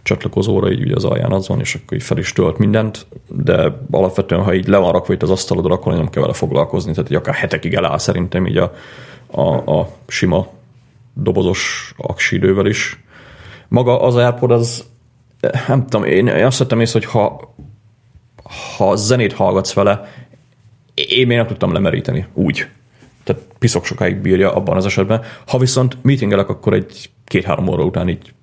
csatlakozóra, 0.04 0.72
így 0.72 0.82
ugye 0.82 0.96
az 0.96 1.06
alján 1.06 1.32
az 1.32 1.48
van, 1.48 1.60
és 1.60 1.76
akkor 1.76 1.98
így 1.98 2.04
fel 2.04 2.18
is 2.18 2.34
tölt 2.34 2.58
mindent, 2.58 3.08
de 3.28 3.80
alapvetően, 3.91 4.44
ha 4.44 4.54
így 4.54 4.68
le 4.68 4.78
van 4.78 4.91
rakva 4.91 5.14
itt 5.14 5.24
az 5.24 5.30
asztalodra, 5.30 5.74
akkor 5.74 5.94
nem 5.94 6.10
kell 6.10 6.22
vele 6.22 6.34
foglalkozni, 6.34 6.94
tehát 6.94 7.10
így 7.10 7.18
akár 7.18 7.36
hetekig 7.36 7.74
eláll 7.74 7.98
szerintem 7.98 8.48
így 8.48 8.58
a, 8.58 8.74
a, 9.32 9.80
a 9.80 9.89
sima 10.08 10.48
dobozos 11.14 11.94
aksi 11.98 12.36
idővel 12.36 12.66
is. 12.66 13.04
Maga 13.68 14.02
az 14.02 14.16
AirPod 14.16 14.52
az, 14.52 14.86
nem 15.68 15.86
tudom, 15.86 16.06
én 16.06 16.28
azt 16.28 16.58
vettem 16.58 16.80
észre, 16.80 17.00
hogy 17.00 17.10
ha, 17.10 17.54
ha 18.78 18.96
zenét 18.96 19.34
hallgatsz 19.34 19.74
vele, 19.74 20.14
én 20.94 21.28
még 21.28 21.38
nem 21.38 21.48
tudtam 21.48 21.74
lemeríteni, 21.74 22.26
úgy. 22.34 22.68
Tehát 23.24 23.41
piszok 23.59 23.86
sokáig 23.86 24.15
bírja 24.15 24.55
abban 24.55 24.78
az 24.78 24.86
esetben. 24.86 25.21
Ha 25.47 25.57
viszont 25.57 25.97
meetingelek, 26.01 26.49
akkor 26.49 26.74
egy 26.74 27.09
két-három 27.24 27.67
óra 27.67 27.84
után 27.84 28.09
így 28.09 28.34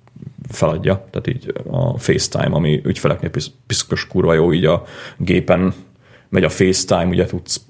feladja, 0.49 1.07
tehát 1.09 1.27
így 1.27 1.53
a 1.71 1.99
FaceTime, 1.99 2.55
ami 2.55 2.81
ügyfeleknél 2.83 3.31
piszkos 3.67 4.07
kurva 4.07 4.33
jó, 4.33 4.53
így 4.53 4.65
a 4.65 4.83
gépen 5.17 5.73
megy 6.29 6.43
a 6.43 6.49
FaceTime, 6.49 7.05
ugye 7.05 7.25
tudsz 7.25 7.61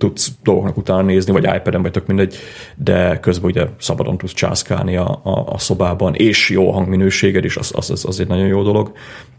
tudsz 0.00 0.32
dolgoknak 0.42 0.76
utána 0.76 1.02
nézni, 1.02 1.32
vagy 1.32 1.44
iPad-en, 1.44 1.82
vagy 1.82 1.90
tök 1.90 2.06
mindegy, 2.06 2.36
de 2.76 3.20
közben 3.20 3.50
ugye 3.50 3.66
szabadon 3.78 4.18
tudsz 4.18 4.32
császkálni 4.32 4.96
a, 4.96 5.20
a, 5.22 5.44
a 5.46 5.58
szobában, 5.58 6.14
és 6.14 6.50
jó 6.50 6.68
a 6.68 6.72
hangminőséged 6.72 7.44
is, 7.44 7.56
az, 7.56 7.72
az, 7.74 8.04
az 8.04 8.20
egy 8.20 8.28
nagyon 8.28 8.46
jó 8.46 8.62
dolog, 8.62 8.92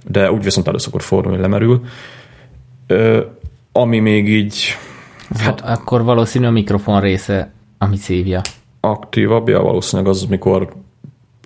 de 0.07 0.31
úgy 0.31 0.43
viszont 0.43 0.67
elő 0.67 0.77
szokott 0.77 1.01
fordulni, 1.01 1.37
hogy 1.37 1.45
lemerül. 1.45 1.81
Ö, 2.87 3.21
ami 3.71 3.99
még 3.99 4.29
így... 4.29 4.55
Hát 5.37 5.61
akkor 5.61 6.03
valószínű 6.03 6.45
a 6.45 6.51
mikrofon 6.51 7.01
része, 7.01 7.51
ami 7.77 7.97
szívja. 7.97 8.41
Aktívabb, 8.79 9.47
ja, 9.47 9.61
valószínűleg 9.61 10.11
az, 10.11 10.25
mikor 10.25 10.73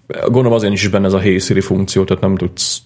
gondolom 0.07 0.51
azért 0.53 0.73
is 0.73 0.87
benne 0.87 1.05
ez 1.05 1.13
a 1.13 1.19
Hey 1.19 1.39
Siri 1.39 1.61
funkció, 1.61 2.03
tehát 2.03 2.23
nem 2.23 2.35
tudsz 2.35 2.81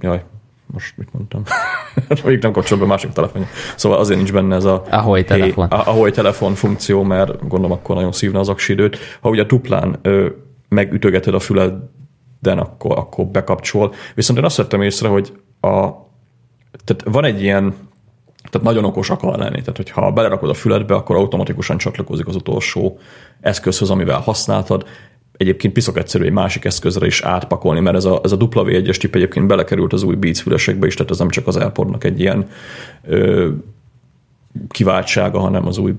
jaj, 0.00 0.24
most 0.66 0.96
mit 0.96 1.12
mondtam? 1.12 1.42
Még 2.24 2.42
nem 2.42 2.52
kapcsol 2.52 2.78
be 2.78 2.86
másik 2.86 3.12
telefon. 3.12 3.46
Szóval 3.76 3.98
azért 3.98 4.18
nincs 4.18 4.32
benne 4.32 4.54
ez 4.54 4.64
a 4.64 4.84
ahoy 4.90 5.24
telefon. 5.24 5.68
Hey, 5.70 5.80
ahoy 5.84 6.10
telefon 6.10 6.54
funkció, 6.54 7.02
mert 7.02 7.40
gondolom 7.40 7.72
akkor 7.72 7.94
nagyon 7.94 8.12
szívna 8.12 8.38
az 8.38 8.48
aksi 8.48 8.72
időt. 8.72 8.98
Ha 9.20 9.28
ugye 9.28 9.44
duplán 9.44 9.98
ö, 10.02 10.26
megütögeted 10.68 11.34
a 11.34 11.38
füleden, 11.38 12.58
akkor, 12.58 12.98
akkor 12.98 13.26
bekapcsol. 13.26 13.94
Viszont 14.14 14.38
én 14.38 14.44
azt 14.44 14.56
vettem 14.56 14.82
észre, 14.82 15.08
hogy 15.08 15.32
a, 15.60 15.88
tehát 16.84 17.02
van 17.04 17.24
egy 17.24 17.42
ilyen 17.42 17.74
tehát 18.50 18.66
nagyon 18.66 18.84
okos 18.84 19.10
akar 19.10 19.38
lenni. 19.38 19.60
Tehát, 19.60 19.76
hogyha 19.76 20.12
belerakod 20.12 20.48
a 20.48 20.54
füledbe, 20.54 20.94
akkor 20.94 21.16
automatikusan 21.16 21.78
csatlakozik 21.78 22.26
az 22.26 22.36
utolsó 22.36 22.98
eszközhöz, 23.40 23.90
amivel 23.90 24.18
használtad 24.18 24.86
egyébként 25.36 25.72
piszok 25.72 25.98
egyszerű 25.98 26.24
egy 26.24 26.32
másik 26.32 26.64
eszközre 26.64 27.06
is 27.06 27.22
átpakolni, 27.22 27.80
mert 27.80 27.96
ez 27.96 28.04
a, 28.04 28.20
ez 28.22 28.32
a 28.32 28.36
W1-es 28.36 28.96
tip 28.96 29.14
egyébként 29.14 29.46
belekerült 29.46 29.92
az 29.92 30.02
új 30.02 30.14
Beats 30.14 30.40
fülesekbe 30.40 30.86
is, 30.86 30.94
tehát 30.94 31.10
ez 31.10 31.18
nem 31.18 31.28
csak 31.28 31.46
az 31.46 31.56
airpod 31.56 32.04
egy 32.04 32.20
ilyen 32.20 32.48
ö, 33.02 33.48
kiváltsága, 34.68 35.38
hanem 35.38 35.66
az 35.66 35.78
új, 35.78 35.94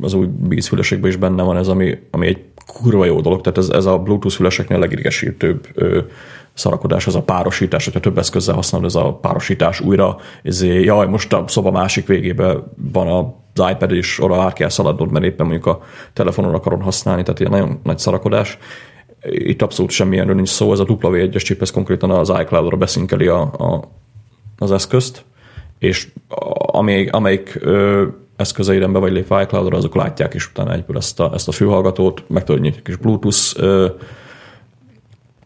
az 0.00 0.14
új 0.14 0.26
Beats 0.26 0.66
fülesekben 0.66 1.10
is 1.10 1.16
benne 1.16 1.42
van 1.42 1.56
ez, 1.56 1.68
ami, 1.68 1.98
ami 2.10 2.26
egy 2.26 2.44
kurva 2.66 3.04
jó 3.04 3.20
dolog, 3.20 3.40
tehát 3.40 3.58
ez, 3.58 3.68
ez 3.68 3.84
a 3.86 3.98
Bluetooth 3.98 4.36
füleseknél 4.36 4.78
legidegesítőbb 4.78 5.66
ö, 5.74 6.00
szarakodás, 6.54 7.06
az 7.06 7.14
a 7.14 7.22
párosítás, 7.22 7.84
hogyha 7.84 8.00
több 8.00 8.18
eszközzel 8.18 8.54
használod, 8.54 8.86
ez 8.86 8.94
a 8.94 9.12
párosítás 9.14 9.80
újra, 9.80 10.16
ezért, 10.42 10.84
jaj, 10.84 11.06
most 11.06 11.32
a 11.32 11.44
szoba 11.46 11.70
másik 11.70 12.06
végében 12.06 12.72
van 12.92 13.08
a 13.08 13.40
az 13.54 13.70
iPad 13.70 13.92
is 13.92 14.22
oda 14.22 14.42
át 14.42 14.52
kell 14.52 14.68
szaladnod, 14.68 15.10
mert 15.10 15.24
éppen 15.24 15.46
mondjuk 15.46 15.66
a 15.66 15.80
telefonon 16.12 16.54
akarom 16.54 16.80
használni, 16.80 17.22
tehát 17.22 17.40
ilyen 17.40 17.52
nagyon 17.52 17.80
nagy 17.82 17.98
szarakodás. 17.98 18.58
Itt 19.22 19.62
abszolút 19.62 19.90
semmilyenről 19.90 20.34
nincs 20.34 20.48
szó, 20.48 20.72
ez 20.72 20.78
a 20.78 20.84
W1-es 20.84 21.44
chip, 21.44 21.60
ez 21.62 21.70
konkrétan 21.70 22.10
az 22.10 22.32
iCloud-ra 22.40 22.76
beszinkeli 22.76 23.26
a, 23.26 23.40
a, 23.40 23.88
az 24.58 24.72
eszközt, 24.72 25.24
és 25.78 26.08
amelyik, 26.56 27.12
amelyik 27.12 27.58
ö, 27.60 28.06
eszközeidembe 28.36 28.98
vagy 28.98 29.12
lépve 29.12 29.42
iCloud-ra, 29.42 29.76
azok 29.76 29.94
látják 29.94 30.34
is 30.34 30.48
utána 30.48 30.72
egyből 30.72 30.96
ezt 30.96 31.20
a, 31.20 31.30
ezt 31.34 31.48
a 31.48 31.52
fülhallgatót, 31.52 32.24
meg 32.28 32.44
tudod 32.44 32.60
nyitni 32.60 32.82
kis 32.82 32.96
Bluetooth 32.96 33.52
ö, 33.56 33.86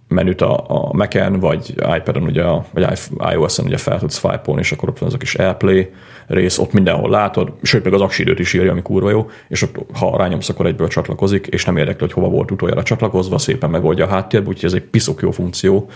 menüt 0.09 0.41
a, 0.41 0.65
a 0.69 0.93
Mac-en, 0.93 1.41
vagy 1.41 1.75
iPad-on, 1.97 2.23
ugye, 2.23 2.45
vagy 2.73 2.99
iOS-en 3.33 3.65
ugye 3.65 3.77
fel 3.77 3.99
tudsz 3.99 4.19
swipe 4.19 4.53
és 4.53 4.73
akkor 4.73 4.89
ott 4.89 4.99
van 4.99 5.09
az 5.09 5.15
a 5.15 5.19
kis 5.19 5.35
AirPlay 5.35 5.91
rész, 6.27 6.59
ott 6.59 6.73
mindenhol 6.73 7.11
látod, 7.11 7.53
sőt, 7.63 7.85
még 7.85 7.93
az 7.93 8.01
aksi 8.01 8.23
időt 8.23 8.39
is 8.39 8.53
írja, 8.53 8.71
ami 8.71 8.83
kurva 8.83 9.11
jó, 9.11 9.31
és 9.49 9.63
ott, 9.63 9.77
ha 9.93 10.17
rányomsz, 10.17 10.49
akkor 10.49 10.67
egyből 10.67 10.89
csatlakozik, 10.89 11.47
és 11.47 11.65
nem 11.65 11.77
érdekli, 11.77 12.01
hogy 12.01 12.13
hova 12.13 12.29
volt 12.29 12.51
utoljára 12.51 12.83
csatlakozva, 12.83 13.39
szépen 13.39 13.71
megoldja 13.71 14.05
a 14.05 14.09
háttérbe, 14.09 14.49
úgyhogy 14.49 14.65
ez 14.65 14.73
egy 14.73 14.83
piszok 14.83 15.23
jó 15.23 15.31
funkció, 15.31 15.89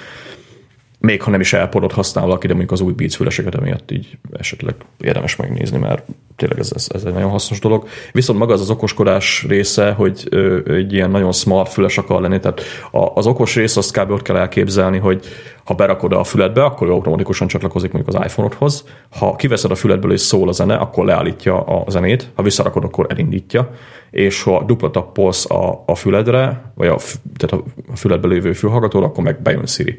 még 1.00 1.22
ha 1.22 1.30
nem 1.30 1.40
is 1.40 1.52
elpodott 1.52 1.92
használ 1.92 2.24
valaki, 2.24 2.46
de 2.46 2.52
mondjuk 2.52 2.72
az 2.72 2.80
új 2.80 2.92
Beats 2.92 3.16
füleseket 3.16 3.54
emiatt 3.54 3.90
így 3.90 4.18
esetleg 4.32 4.74
érdemes 4.98 5.36
megnézni, 5.36 5.78
mert 5.78 6.06
tényleg 6.36 6.58
ez, 6.58 6.72
ez, 6.74 6.86
ez 6.94 7.04
egy 7.04 7.12
nagyon 7.12 7.30
hasznos 7.30 7.58
dolog. 7.58 7.86
Viszont 8.12 8.38
maga 8.38 8.52
az 8.52 8.60
az 8.60 8.70
okoskodás 8.70 9.44
része, 9.48 9.90
hogy 9.92 10.26
ö, 10.30 10.74
egy 10.74 10.92
ilyen 10.92 11.10
nagyon 11.10 11.32
smart 11.32 11.72
füles 11.72 11.98
akar 11.98 12.20
lenni, 12.20 12.40
tehát 12.40 12.60
a, 12.90 13.14
az 13.14 13.26
okos 13.26 13.54
rész 13.54 13.76
azt 13.76 13.98
kb. 13.98 14.10
ott 14.10 14.22
kell 14.22 14.36
elképzelni, 14.36 14.98
hogy 14.98 15.24
ha 15.64 15.74
berakod 15.74 16.12
a 16.12 16.24
füledbe, 16.24 16.64
akkor 16.64 16.90
automatikusan 16.90 17.48
csatlakozik 17.48 17.92
mondjuk 17.92 18.16
az 18.16 18.24
iPhone-odhoz. 18.24 18.84
Ha 19.10 19.36
kiveszed 19.36 19.70
a 19.70 19.74
füledből 19.74 20.12
és 20.12 20.20
szól 20.20 20.48
a 20.48 20.52
zene, 20.52 20.74
akkor 20.74 21.04
leállítja 21.04 21.60
a 21.60 21.90
zenét, 21.90 22.30
ha 22.34 22.42
visszarakod, 22.42 22.84
akkor 22.84 23.06
elindítja, 23.08 23.70
és 24.10 24.42
ha 24.42 24.62
dupla 24.62 24.90
tappolsz 24.90 25.50
a, 25.50 25.82
a 25.86 25.94
füledre, 25.94 26.72
vagy 26.74 26.88
a, 26.88 26.96
tehát 27.36 27.64
a 27.92 27.96
füledbe 27.96 28.28
lévő 28.28 28.52
fülhallgatóra, 28.52 29.06
akkor 29.06 29.24
meg 29.24 29.42
bejön 29.42 29.66
Siri. 29.66 29.98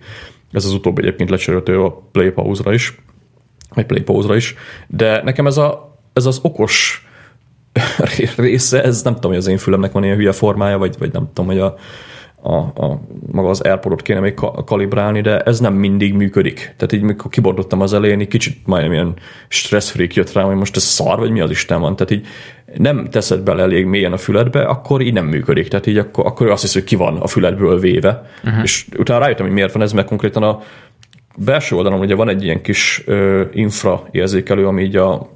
Ez 0.52 0.66
az 0.66 0.74
utóbbi 0.74 1.02
egyébként 1.02 1.30
lecserélhető 1.30 1.82
a 1.82 2.02
Play 2.12 2.30
Pause-ra 2.30 2.74
is, 2.74 2.95
vagy 3.74 3.86
Play 3.86 4.02
Pause-ra 4.02 4.36
is, 4.36 4.56
de 4.88 5.22
nekem 5.24 5.47
ez, 5.47 5.58
a, 5.58 5.97
ez 6.14 6.26
az 6.26 6.39
okos 6.41 7.06
része, 8.38 8.84
ez 8.84 9.02
nem 9.02 9.14
tudom, 9.14 9.32
hogy 9.32 9.39
az 9.39 9.47
én 9.47 9.58
fülemnek 9.58 9.91
van 9.91 10.04
ilyen 10.04 10.16
hülye 10.16 10.32
formája, 10.32 10.78
vagy, 10.78 10.95
vagy 10.99 11.12
nem 11.12 11.28
tudom, 11.34 11.45
hogy 11.45 11.60
a, 11.60 11.76
a, 12.41 12.56
a, 12.56 13.02
maga 13.32 13.49
az 13.49 13.62
AirPodot 13.62 14.02
kéne 14.02 14.20
még 14.20 14.34
kalibrálni, 14.66 15.22
de 15.22 15.39
ez 15.39 15.60
nem 15.60 15.74
mindig 15.74 16.14
működik. 16.14 16.56
Tehát 16.56 16.91
így, 16.91 17.02
mikor 17.02 17.32
kibordottam 17.32 17.82
az 17.82 17.93
elején, 17.93 18.20
így 18.20 18.28
kicsit 18.28 18.58
majdnem 18.66 18.93
ilyen 18.93 19.14
stress 19.47 19.91
freak 19.91 20.14
jött 20.14 20.34
rám, 20.34 20.45
hogy 20.45 20.56
most 20.56 20.76
ez 20.76 20.84
szar, 20.84 21.20
vagy 21.20 21.32
mi 21.32 21.39
az 21.39 21.49
Isten 21.49 21.82
van. 21.82 21.95
Tehát 21.95 22.12
így 22.12 22.28
nem 22.78 23.09
teszed 23.09 23.39
bele 23.39 23.61
elég 23.61 23.86
mélyen 23.86 24.13
a 24.13 24.17
füledbe, 24.17 24.61
akkor 24.61 25.01
így 25.01 25.13
nem 25.13 25.26
működik. 25.26 25.67
Tehát 25.67 25.88
így 25.88 25.97
akkor, 25.97 26.26
akkor 26.26 26.49
azt 26.49 26.61
hisz, 26.61 26.74
hogy 26.74 26.84
ki 26.84 26.95
van 26.95 27.17
a 27.17 27.28
füledből 27.28 27.80
véve. 27.80 28.32
Uh-huh. 28.43 28.63
És 28.63 28.86
utána 28.97 29.19
rájöttem, 29.19 29.45
hogy 29.45 29.55
miért 29.55 29.74
van 29.74 29.82
ez, 29.82 29.91
mert 29.91 30.07
konkrétan 30.07 30.43
a 30.43 30.61
belső 31.36 31.76
oldalon 31.76 31.99
ugye 31.99 32.15
van 32.15 32.30
egy 32.30 32.43
ilyen 32.43 32.61
kis 32.61 33.03
ö, 33.05 33.43
infra 33.51 34.07
érzékelő, 34.11 34.67
ami 34.67 34.84
így 34.84 34.95
a 34.95 35.30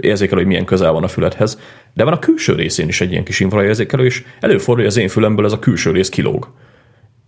érzékelő, 0.00 0.40
hogy 0.40 0.48
milyen 0.48 0.64
közel 0.64 0.92
van 0.92 1.04
a 1.04 1.08
füledhez, 1.08 1.60
de 1.94 2.04
van 2.04 2.12
a 2.12 2.18
külső 2.18 2.54
részén 2.54 2.88
is 2.88 3.00
egy 3.00 3.10
ilyen 3.10 3.24
kis 3.24 3.40
infraérzékelő, 3.40 4.04
és 4.04 4.24
előfordul, 4.40 4.84
hogy 4.84 4.92
az 4.92 4.96
én 4.96 5.08
fülemből 5.08 5.44
ez 5.44 5.52
a 5.52 5.58
külső 5.58 5.90
rész 5.90 6.08
kilóg. 6.08 6.52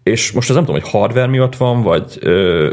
És 0.02 0.32
most 0.32 0.48
ez 0.48 0.54
nem 0.54 0.64
tudom, 0.64 0.80
hogy 0.80 0.90
hardware 0.90 1.26
miatt 1.26 1.56
van, 1.56 1.82
vagy 1.82 2.18
ö, 2.20 2.70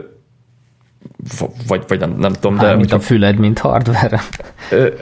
vagy, 1.68 1.84
vagy 1.88 2.00
nem, 2.00 2.16
nem 2.18 2.34
tudom, 2.34 2.58
de... 2.58 2.76
Mint 2.76 2.92
a 2.92 3.00
füled, 3.00 3.38
mint 3.38 3.60
hardware. 3.60 4.22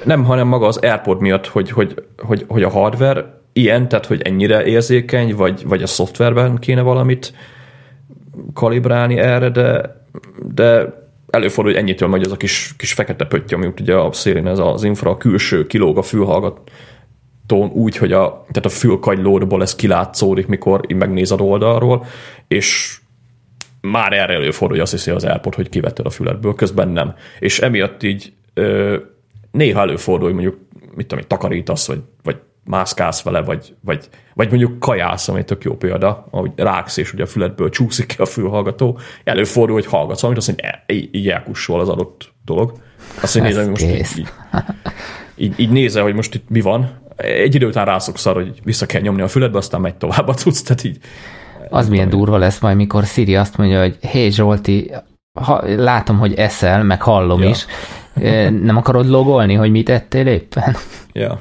Nem, 0.04 0.24
hanem 0.24 0.48
maga 0.48 0.68
az 0.68 0.78
AirPod 0.78 1.22
miatt, 1.22 1.48
hogy, 1.48 1.72
hogy, 1.72 2.04
hogy, 2.18 2.46
hogy 2.48 2.64
a 2.64 2.70
hardware 2.70 3.40
ilyen, 3.54 3.88
tehát 3.88 4.06
hogy 4.06 4.22
ennyire 4.22 4.66
érzékeny, 4.66 5.36
vagy, 5.36 5.68
vagy 5.68 5.82
a 5.82 5.88
szoftverben 5.88 6.58
kéne 6.58 6.82
valamit 6.82 7.34
kalibrálni 8.54 9.18
erre, 9.18 9.50
de, 9.50 10.04
de 10.54 11.00
előfordul, 11.30 11.74
hogy 11.74 11.82
ennyitől 11.82 12.10
megy 12.10 12.26
az 12.26 12.32
a 12.32 12.38
kis, 12.38 12.74
kis 12.78 12.94
fekete 12.94 13.26
pötty, 13.26 13.54
ami 13.54 13.70
ugye 13.82 13.96
a 13.96 14.12
szélén 14.12 14.48
ez 14.48 14.60
az 14.60 14.84
infra 14.84 15.12
a 15.12 15.18
külső 15.18 15.68
kilóg 15.68 15.98
a 15.98 16.02
fülhallgatón 16.02 17.70
úgy, 17.74 17.98
hogy 17.98 18.12
a, 18.12 18.46
tehát 18.52 18.66
a 18.66 18.70
fülkagylódból 18.70 19.62
ez 19.62 19.76
kilátszódik, 19.76 20.48
mikor 20.48 20.82
megnéz 20.96 21.32
a 21.32 21.36
oldalról, 21.36 22.06
és 22.48 23.01
már 23.82 24.14
erre 24.14 24.34
előfordul, 24.34 24.78
hogy 24.78 24.86
azt 24.86 24.92
hiszi 24.92 25.12
az 25.12 25.24
AirPod, 25.24 25.56
hogy 25.56 25.70
kivetted 25.70 26.06
a 26.06 26.10
füledből, 26.10 26.56
közben 26.56 26.90
nem. 26.90 27.16
És 27.40 27.60
emiatt 27.60 28.04
így 28.04 28.34
ö, 28.54 28.98
néha 29.52 29.82
előfordul, 29.82 30.26
hogy 30.26 30.34
mondjuk, 30.34 30.58
mit 30.96 31.08
tudom, 31.08 31.24
takarítasz, 31.28 31.88
vagy, 31.88 32.02
vagy 32.24 32.38
mászkálsz 32.64 33.22
vele, 33.22 33.42
vagy, 33.42 33.76
vagy, 33.82 34.10
vagy 34.34 34.50
mondjuk 34.50 34.80
kajász, 34.80 35.28
ami 35.28 35.44
tök 35.44 35.64
jó 35.64 35.76
példa, 35.76 36.28
ahogy 36.32 36.52
ráksz, 36.56 36.98
és 36.98 37.14
ugye 37.14 37.24
a 37.24 37.28
füledből 37.28 37.70
csúszik 37.70 38.06
ki 38.06 38.16
a 38.18 38.26
fülhallgató, 38.26 39.00
előfordul, 39.24 39.76
hogy 39.76 39.86
hallgatsz 39.86 40.22
valamit, 40.22 40.44
azt 40.44 40.48
mondja, 40.48 40.84
így, 40.88 41.16
így 41.16 41.30
elkussol 41.30 41.80
az 41.80 41.90
adott 41.90 42.34
dolog. 42.46 42.74
Azt 43.22 43.36
mondja, 43.36 43.56
nézem, 43.56 43.70
most 43.70 43.84
így, 43.84 44.18
így, 44.18 44.28
így, 45.36 45.60
így 45.60 45.70
nézel, 45.70 46.04
hogy 46.04 46.14
most 46.14 46.36
itt 46.36 46.50
mi 46.50 46.62
van, 46.62 47.00
egy 47.16 47.56
idő 47.56 47.68
után 47.68 47.86
rászoksz 47.86 48.26
arra, 48.26 48.40
hogy 48.40 48.60
vissza 48.64 48.86
kell 48.86 49.02
nyomni 49.02 49.22
a 49.22 49.28
füledbe, 49.28 49.58
aztán 49.58 49.82
megy 49.82 49.96
tovább 49.96 50.28
a 50.28 50.34
cucc, 50.34 50.64
tehát 50.64 50.84
így. 50.84 50.98
Az 51.72 51.90
milyen 51.90 52.10
durva 52.10 52.38
lesz 52.38 52.60
majd, 52.60 52.76
mikor 52.76 53.04
Siri 53.04 53.36
azt 53.36 53.58
mondja, 53.58 53.80
hogy 53.80 53.98
hé 54.02 54.30
Zsolti, 54.30 54.92
ha, 55.40 55.62
látom, 55.76 56.18
hogy 56.18 56.34
eszel, 56.34 56.84
meg 56.84 57.02
hallom 57.02 57.42
ja. 57.42 57.50
is, 57.50 57.66
nem 58.62 58.78
akarod 58.78 59.10
logolni, 59.10 59.54
hogy 59.54 59.72
mit 59.72 59.90
ettél 59.90 60.28
éppen? 60.28 60.76
Ja. 61.12 61.40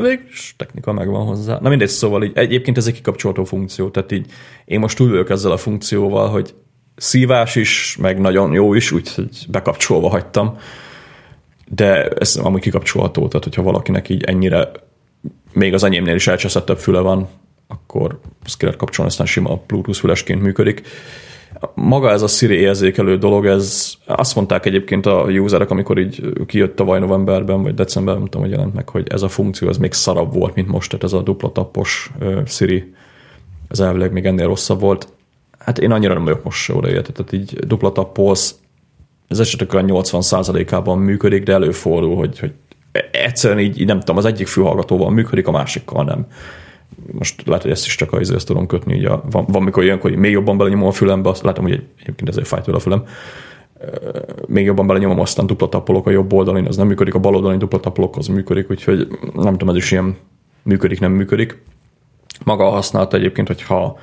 Végülis 0.00 0.54
technika 0.58 0.92
megvan 0.92 1.26
hozzá. 1.26 1.58
Na 1.60 1.68
mindegy, 1.68 1.88
szóval 1.88 2.22
így, 2.22 2.32
egyébként 2.34 2.76
ez 2.76 2.86
egy 2.86 2.94
kikapcsolható 2.94 3.44
funkció, 3.44 3.88
tehát 3.88 4.12
így 4.12 4.26
én 4.64 4.78
most 4.78 4.96
túl 4.96 5.26
ezzel 5.28 5.50
a 5.50 5.56
funkcióval, 5.56 6.28
hogy 6.28 6.54
szívás 6.96 7.56
is, 7.56 7.96
meg 8.00 8.20
nagyon 8.20 8.52
jó 8.52 8.74
is, 8.74 8.92
úgyhogy 8.92 9.28
bekapcsolva 9.48 10.08
hagytam, 10.08 10.56
de 11.68 12.08
ez 12.08 12.36
amúgy 12.36 12.60
kikapcsolható, 12.60 13.28
tehát 13.28 13.44
hogyha 13.44 13.62
valakinek 13.62 14.08
így 14.08 14.24
ennyire 14.24 14.70
még 15.52 15.74
az 15.74 15.84
enyémnél 15.84 16.14
is 16.14 16.26
elcseszettebb 16.26 16.78
füle 16.78 17.00
van, 17.00 17.28
akkor 17.72 18.18
ezt 18.44 18.56
ki 18.56 18.64
lehet 18.64 18.80
kapcsolni, 18.80 19.10
aztán 19.10 19.26
sima 19.26 19.60
Bluetooth 19.66 19.98
fülesként 19.98 20.42
működik. 20.42 20.82
Maga 21.74 22.10
ez 22.10 22.22
a 22.22 22.26
Siri 22.26 22.54
érzékelő 22.54 23.18
dolog, 23.18 23.46
ez 23.46 23.94
azt 24.06 24.34
mondták 24.34 24.66
egyébként 24.66 25.06
a 25.06 25.22
userek, 25.22 25.70
amikor 25.70 25.98
így 25.98 26.32
kijött 26.46 26.76
tavaly 26.76 26.98
novemberben, 26.98 27.62
vagy 27.62 27.74
decemberben, 27.74 28.28
nem 28.30 28.40
hogy 28.40 28.50
jelent 28.50 28.74
meg, 28.74 28.88
hogy 28.88 29.06
ez 29.10 29.22
a 29.22 29.28
funkció 29.28 29.68
ez 29.68 29.76
még 29.76 29.92
szarabb 29.92 30.34
volt, 30.34 30.54
mint 30.54 30.68
most, 30.68 30.90
tehát 30.90 31.04
ez 31.04 31.12
a 31.12 31.22
dupla 31.22 31.52
tappos 31.52 32.10
uh, 32.20 32.46
Siri, 32.46 32.94
ez 33.68 33.80
elvileg 33.80 34.12
még 34.12 34.26
ennél 34.26 34.46
rosszabb 34.46 34.80
volt. 34.80 35.08
Hát 35.58 35.78
én 35.78 35.90
annyira 35.90 36.14
nem 36.14 36.24
vagyok 36.24 36.44
most 36.44 36.62
se 36.62 36.74
odaérte, 36.74 37.12
tehát 37.12 37.32
így 37.32 37.54
dupla 37.54 37.92
tappolsz, 37.92 38.54
az 39.28 39.40
esetek 39.40 39.74
olyan 39.74 39.86
80%-ában 39.90 40.98
működik, 40.98 41.42
de 41.42 41.52
előfordul, 41.52 42.16
hogy, 42.16 42.38
hogy 42.38 42.52
egyszerűen 43.10 43.60
így, 43.60 43.80
így 43.80 43.86
nem 43.86 43.98
tudom, 43.98 44.16
az 44.16 44.24
egyik 44.24 44.46
fülhallgatóval 44.46 45.10
működik, 45.10 45.46
a 45.46 45.50
másikkal 45.50 46.04
nem 46.04 46.26
most 47.12 47.46
lehet, 47.46 47.62
hogy 47.62 47.70
ezt 47.70 47.86
is 47.86 47.96
csak 47.96 48.12
a 48.12 48.18
ezt 48.18 48.46
tudom 48.46 48.66
kötni, 48.66 48.94
így 48.94 49.04
a, 49.04 49.22
van, 49.30 49.44
van 49.48 49.62
mikor 49.62 49.84
ilyenkor 49.84 50.10
még 50.10 50.32
jobban 50.32 50.56
belenyomom 50.56 50.88
a 50.88 50.92
fülembe, 50.92 51.28
azt 51.28 51.42
látom, 51.42 51.64
hogy 51.64 51.82
egyébként 52.00 52.28
ezért 52.28 52.46
fájt 52.46 52.66
a 52.66 52.78
fülem, 52.78 53.04
még 54.46 54.64
jobban 54.64 54.86
belenyomom, 54.86 55.20
aztán 55.20 55.46
dupla 55.46 55.68
tapolok 55.68 56.06
a 56.06 56.10
jobb 56.10 56.32
oldalon, 56.32 56.66
az 56.66 56.76
nem 56.76 56.86
működik, 56.86 57.14
a 57.14 57.18
bal 57.18 57.34
oldalon 57.34 57.58
dupla 57.58 57.80
tapolok, 57.80 58.16
az 58.16 58.26
működik, 58.26 58.70
úgyhogy 58.70 59.08
nem 59.34 59.52
tudom, 59.52 59.68
ez 59.68 59.76
is 59.76 59.90
ilyen 59.90 60.16
működik, 60.62 61.00
nem 61.00 61.12
működik. 61.12 61.62
Maga 62.44 62.66
a 62.66 62.70
használata 62.70 63.16
egyébként, 63.16 63.46
hogyha 63.46 63.98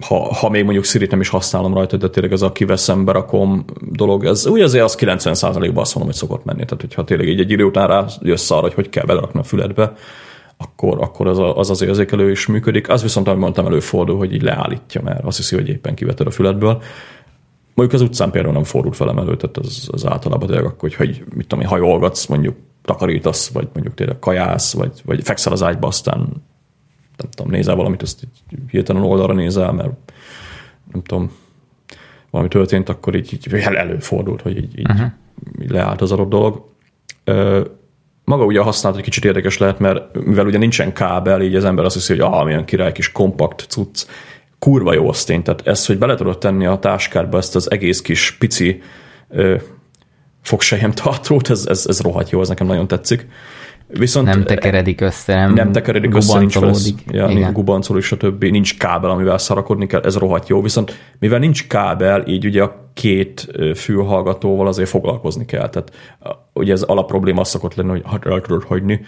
ha, 0.00 0.34
ha 0.34 0.48
még 0.48 0.64
mondjuk 0.64 0.84
Siri 0.84 1.06
nem 1.10 1.20
is 1.20 1.28
használom 1.28 1.74
rajta, 1.74 1.96
de 1.96 2.08
tényleg 2.08 2.32
ez 2.32 2.42
a 2.42 2.52
kiveszem, 2.52 3.04
berakom 3.04 3.64
dolog, 3.90 4.24
ez 4.24 4.46
úgy 4.46 4.60
azért 4.60 4.84
az 4.84 4.96
90%-ban 5.00 5.76
azt 5.76 5.94
mondom, 5.94 6.12
hogy 6.12 6.14
szokott 6.14 6.44
menni. 6.44 6.64
Tehát, 6.64 6.80
hogyha 6.80 7.04
tényleg 7.04 7.28
így 7.28 7.40
egy 7.40 7.50
idő 7.50 7.64
után 7.64 7.86
rá 7.86 8.06
jössz 8.20 8.50
arra, 8.50 8.60
hogy 8.60 8.74
hogy 8.74 8.88
kell 8.88 9.04
belerakni 9.04 9.40
a 9.40 9.42
füledbe, 9.42 9.92
akkor, 10.56 11.02
akkor 11.02 11.26
az, 11.26 11.38
a, 11.38 11.56
az 11.56 11.70
az 11.70 11.82
érzékelő 11.82 12.30
is 12.30 12.46
működik. 12.46 12.88
Az 12.88 13.02
viszont, 13.02 13.26
ahogy 13.26 13.40
mondtam, 13.40 13.66
előfordul, 13.66 14.16
hogy 14.16 14.32
így 14.32 14.42
leállítja, 14.42 15.02
mert 15.02 15.24
azt 15.24 15.36
hiszi, 15.36 15.54
hogy 15.54 15.68
éppen 15.68 15.94
kiveted 15.94 16.26
a 16.26 16.30
füledből. 16.30 16.82
Mondjuk 17.74 18.00
az 18.00 18.08
utcán 18.08 18.30
például 18.30 18.54
nem 18.54 18.64
fordult 18.64 18.96
velem 18.96 19.18
elő, 19.18 19.36
tehát 19.36 19.56
az, 19.56 19.88
az 19.92 20.06
általában 20.06 20.46
tényleg 20.46 20.66
akkor, 20.66 20.92
hogy 20.92 21.24
mit 21.34 21.46
tudom, 21.46 21.64
hajolgatsz, 21.64 22.26
mondjuk 22.26 22.56
takarítasz, 22.84 23.48
vagy 23.48 23.68
mondjuk 23.72 23.94
tényleg 23.94 24.18
kajász, 24.18 24.74
vagy, 24.74 24.92
vagy 25.04 25.22
fekszel 25.22 25.52
az 25.52 25.62
ágyba, 25.62 25.86
aztán 25.86 26.42
nem 27.22 27.30
tudom, 27.30 27.52
nézel 27.52 27.74
valamit, 27.74 28.02
azt 28.02 28.22
így 28.22 28.58
hirtelen 28.70 29.02
oldalra 29.02 29.34
nézel, 29.34 29.72
mert 29.72 29.90
nem 30.92 31.02
tudom, 31.02 31.30
valami 32.30 32.50
történt, 32.50 32.88
akkor 32.88 33.14
így, 33.14 33.32
így 33.32 33.52
előfordult, 33.54 34.42
hogy 34.42 34.56
így, 34.56 34.78
így, 34.78 34.90
uh-huh. 34.90 35.10
így 35.62 35.70
leállt 35.70 36.00
az 36.00 36.12
adott 36.12 36.28
dolog 36.28 36.70
maga 38.24 38.44
ugye 38.44 38.60
a 38.60 38.62
használat 38.62 38.98
egy 38.98 39.04
kicsit 39.04 39.24
érdekes 39.24 39.58
lehet, 39.58 39.78
mert 39.78 40.24
mivel 40.24 40.46
ugye 40.46 40.58
nincsen 40.58 40.92
kábel, 40.92 41.42
így 41.42 41.54
az 41.54 41.64
ember 41.64 41.84
azt 41.84 41.94
hiszi, 41.94 42.12
hogy 42.12 42.20
ah, 42.20 42.44
milyen 42.44 42.64
király 42.64 42.92
kis 42.92 43.12
kompakt 43.12 43.66
cucc, 43.68 44.06
kurva 44.58 44.92
jó 44.92 45.06
osztény. 45.06 45.42
Tehát 45.42 45.66
ezt, 45.66 45.86
hogy 45.86 45.98
bele 45.98 46.14
tudod 46.14 46.38
tenni 46.38 46.66
a 46.66 46.78
táskádba 46.78 47.38
ezt 47.38 47.56
az 47.56 47.70
egész 47.70 48.02
kis 48.02 48.36
pici 48.38 48.82
ö, 49.28 49.56
fogsejem 50.42 50.90
tartót, 50.92 51.50
ez, 51.50 51.66
ez, 51.66 51.86
ez 51.88 52.00
rohadt 52.00 52.30
jó, 52.30 52.40
ez 52.40 52.48
nekem 52.48 52.66
nagyon 52.66 52.88
tetszik. 52.88 53.26
Viszont 53.98 54.26
nem 54.26 54.44
tekeredik 54.44 55.00
össze, 55.00 55.34
nem, 55.34 55.52
nem 55.52 55.72
tekeredik 55.72 56.14
össze, 56.14 56.38
nincs 56.38 56.58
vesz, 56.58 56.94
ja, 57.06 57.26
nincs 57.26 57.52
gubancol 57.52 57.98
és 57.98 58.12
a 58.12 58.16
többi, 58.16 58.50
nincs 58.50 58.78
kábel, 58.78 59.10
amivel 59.10 59.38
szarakodni 59.38 59.86
kell, 59.86 60.00
ez 60.00 60.16
rohadt 60.16 60.48
jó, 60.48 60.62
viszont 60.62 60.98
mivel 61.18 61.38
nincs 61.38 61.66
kábel, 61.66 62.26
így 62.26 62.46
ugye 62.46 62.62
a 62.62 62.90
két 62.94 63.48
fülhallgatóval 63.74 64.66
azért 64.66 64.88
foglalkozni 64.88 65.44
kell. 65.44 65.68
Tehát 65.68 65.92
ugye 66.52 66.72
ez 66.72 66.82
alapprobléma 66.82 67.40
az 67.40 67.48
szokott 67.48 67.74
lenni, 67.74 68.02
hogy 68.04 68.20
el 68.32 68.40
tudod 68.40 68.64
hagyni. 68.64 69.00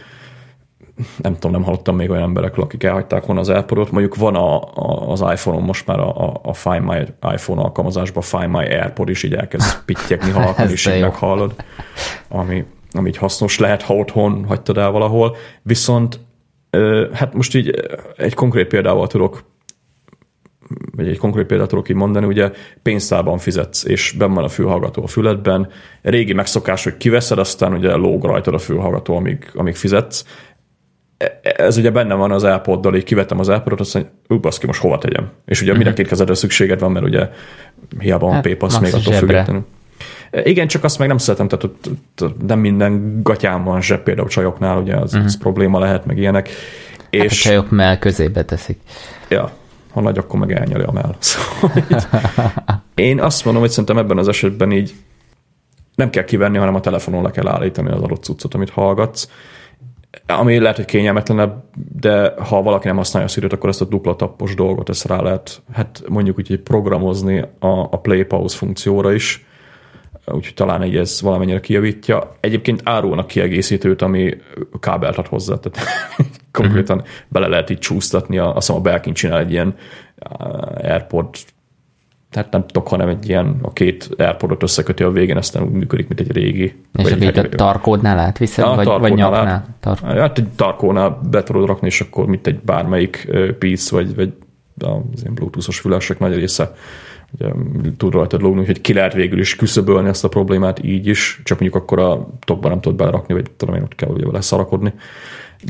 Nem 1.17 1.33
tudom, 1.33 1.51
nem 1.51 1.63
hallottam 1.63 1.97
még 1.97 2.11
olyan 2.11 2.23
emberekről, 2.23 2.65
akik 2.65 2.83
elhagyták 2.83 3.27
volna 3.27 3.41
az 3.41 3.49
airpod 3.49 3.93
Mondjuk 3.93 4.17
van 4.17 4.35
a, 4.35 4.63
a, 4.63 5.11
az 5.11 5.21
iPhone-on 5.21 5.63
most 5.63 5.87
már 5.87 5.99
a, 5.99 6.29
a, 6.29 6.41
a 6.43 6.53
Find 6.53 6.85
My 6.85 7.03
iPhone 7.33 7.61
alkalmazásban 7.61 8.23
Find 8.23 8.49
My 8.49 8.65
AirPod 8.65 9.09
is 9.09 9.23
így 9.23 9.35
elkezd 9.35 9.79
pittyekni 9.87 10.31
halkan, 10.31 10.71
és 10.71 10.87
így 10.87 11.01
meghallod, 11.01 11.55
ami, 12.29 12.65
ami 12.95 13.09
így 13.09 13.17
hasznos 13.17 13.59
lehet, 13.59 13.83
ha 13.83 13.95
otthon 13.95 14.45
hagytad 14.45 14.79
el 14.79 14.91
valahol. 14.91 15.37
Viszont 15.63 16.21
hát 17.13 17.35
most 17.35 17.55
így 17.55 17.75
egy 18.17 18.35
konkrét 18.35 18.67
példával 18.67 19.07
tudok 19.07 19.45
vagy 20.97 21.09
egy 21.09 21.19
konkrét 21.19 21.47
példát 21.47 21.69
tudok 21.69 21.89
így 21.89 21.97
mondani, 21.97 22.27
ugye 22.27 22.51
pénztárban 22.83 23.39
fizetsz, 23.39 23.85
és 23.85 24.15
benn 24.19 24.33
van 24.33 24.45
a 24.45 24.49
fülhallgató 24.49 25.03
a 25.03 25.07
füledben. 25.07 25.69
Régi 26.03 26.33
megszokás, 26.33 26.85
hogy 26.85 26.97
kiveszed, 26.97 27.39
aztán 27.39 27.73
ugye 27.73 27.95
lóg 27.95 28.25
rajtad 28.25 28.55
a 28.55 28.59
fülhallgató, 28.59 29.17
amíg, 29.17 29.51
amíg 29.55 29.75
fizetsz. 29.75 30.25
E, 31.17 31.41
ez 31.43 31.77
ugye 31.77 31.91
benne 31.91 32.15
van 32.15 32.31
az 32.31 32.45
elpoddal, 32.45 32.97
így 32.97 33.05
kivettem 33.05 33.39
az 33.39 33.49
elpodot, 33.49 33.81
azt 33.81 33.95
mondja, 33.95 34.13
ú, 34.29 34.39
baszki, 34.39 34.67
most 34.67 34.81
hova 34.81 34.99
tegyem? 34.99 35.31
És 35.45 35.61
ugye 35.61 35.71
uh-huh. 35.71 35.85
mind 35.85 35.99
a 35.99 36.01
két 36.03 36.11
kezedre 36.11 36.35
szükséged 36.35 36.81
van, 36.81 36.93
mert 36.93 37.05
ugye 37.05 37.29
hiába 37.99 38.27
van 38.27 38.35
hát, 38.35 38.43
PayPass 38.43 38.79
még 38.79 38.95
attól 38.95 39.13
függetlenül. 39.13 39.65
Igen, 40.43 40.67
csak 40.67 40.85
azt 40.85 40.99
meg 40.99 41.09
nem 41.09 41.19
szeretem, 41.19 41.49
tehát 41.49 41.65
ott, 41.65 41.91
ott 42.23 42.47
nem 42.47 42.59
minden 42.59 43.21
gatyám 43.23 43.65
van 43.65 43.83
zseb, 43.83 44.03
például 44.03 44.29
csajoknál, 44.29 44.79
ugye 44.79 44.97
az, 44.97 45.13
uh-huh. 45.13 45.27
az 45.27 45.39
probléma 45.39 45.79
lehet, 45.79 46.07
meg 46.07 46.19
ilyenek. 46.19 46.49
Hát 46.99 47.07
és... 47.11 47.41
a 47.41 47.49
csajok 47.49 47.71
mell 47.71 47.99
közébe 47.99 48.45
teszik. 48.45 48.81
Ja, 49.29 49.53
ha 49.93 50.01
nagy, 50.01 50.19
akkor 50.19 50.39
meg 50.39 50.53
elnyeli 50.53 50.83
a 50.83 50.93
mell. 50.93 51.15
Szóval 51.21 51.83
így, 51.89 52.07
én 52.95 53.21
azt 53.21 53.45
mondom, 53.45 53.63
hogy 53.63 53.71
szerintem 53.71 53.99
ebben 53.99 54.19
az 54.19 54.29
esetben 54.29 54.73
így 54.73 54.95
nem 55.95 56.11
kell 56.11 56.25
kivenni, 56.25 56.59
hanem 56.59 56.75
a 56.75 56.81
telefonon 56.81 57.23
le 57.23 57.31
kell 57.31 57.49
állítani 57.49 57.91
az 57.91 58.03
adott 58.03 58.25
cuccot, 58.25 58.55
amit 58.55 58.71
hallgatsz. 58.71 59.29
Ami 60.27 60.59
lehet, 60.59 60.77
hogy 60.77 60.85
kényelmetlenebb, 60.85 61.65
de 61.99 62.35
ha 62.49 62.63
valaki 62.63 62.87
nem 62.87 62.97
használja 62.97 63.29
a 63.29 63.31
siri 63.31 63.47
akkor 63.51 63.69
ezt 63.69 63.81
a 63.81 63.85
dupla 63.85 64.17
tappos 64.17 64.55
dolgot 64.55 64.89
ezt 64.89 65.07
rá 65.07 65.21
lehet, 65.21 65.63
hát 65.73 66.03
mondjuk 66.09 66.39
úgy, 66.39 66.49
hogy 66.49 66.61
programozni 66.61 67.39
a, 67.59 67.69
a 67.69 68.01
play 68.01 68.23
pause 68.23 68.57
funkcióra 68.57 69.13
is, 69.13 69.47
úgyhogy 70.27 70.55
talán 70.55 70.83
egy 70.83 70.97
ez 70.97 71.21
valamennyire 71.23 71.61
kijavítja. 71.61 72.37
Egyébként 72.41 72.81
árulnak 72.85 73.27
kiegészítőt, 73.27 74.03
ami 74.03 74.37
kábelt 74.81 75.19
ad 75.19 75.27
hozzá, 75.27 75.55
tehát 75.55 75.89
konkrétan 76.53 76.97
uh-huh. 76.97 77.13
bele 77.29 77.47
lehet 77.47 77.71
így 77.71 77.79
csúsztatni, 77.79 78.39
azt 78.39 78.55
hiszem 78.55 78.77
a 78.77 78.81
Belkin 78.81 79.15
csinál 79.15 79.39
egy 79.39 79.51
ilyen 79.51 79.75
Airpod 80.77 81.27
tehát 82.31 82.51
nem 82.51 82.67
tudok, 82.67 82.89
hanem 82.89 83.09
egy 83.09 83.29
ilyen, 83.29 83.59
a 83.63 83.73
két 83.73 84.09
Airpodot 84.17 84.63
összeköti 84.63 85.03
a 85.03 85.11
végén, 85.11 85.37
aztán 85.37 85.63
úgy 85.63 85.71
működik, 85.71 86.09
mint 86.09 86.21
egy 86.21 86.33
régi. 86.33 86.85
És 86.93 87.13
a 87.13 87.15
egy, 87.15 87.39
a 87.39 87.49
tarkódnál 87.49 88.19
átviszed, 88.19 88.65
ja, 88.65 88.75
vagy, 88.75 88.87
vagy 88.87 89.15
nyaknál? 89.15 89.65
Tar- 89.81 90.01
hát 90.01 90.39
egy 90.39 90.49
tarkónál 90.49 91.21
be 91.31 91.43
tudod 91.43 91.67
rakni, 91.67 91.87
és 91.87 92.01
akkor 92.01 92.27
mint 92.27 92.47
egy 92.47 92.61
bármelyik 92.61 93.29
piece, 93.59 93.95
vagy, 93.95 94.15
vagy 94.15 94.33
az 94.79 95.21
ilyen 95.21 95.35
bluetoothos 95.35 95.79
fülesek 95.79 96.19
nagy 96.19 96.35
része 96.35 96.75
ugye, 97.39 97.53
tud 97.97 98.13
rajtad 98.13 98.43
lógni, 98.43 98.67
hogy 98.67 98.81
ki 98.81 98.93
lehet 98.93 99.15
végül 99.15 99.39
is 99.39 99.57
küszöbölni 99.57 100.09
ezt 100.09 100.25
a 100.25 100.29
problémát 100.29 100.85
így 100.85 101.07
is, 101.07 101.41
csak 101.45 101.61
mondjuk 101.61 101.83
akkor 101.83 101.99
a 101.99 102.29
tokba 102.45 102.69
nem 102.69 102.81
tudod 102.81 102.99
belerakni, 102.99 103.35
vagy 103.35 103.51
tudom 103.57 103.75
én 103.75 103.83
ott 103.83 103.95
kell 103.95 104.11
ugye 104.11 104.27
vele 104.27 104.41
szarakodni. 104.41 104.93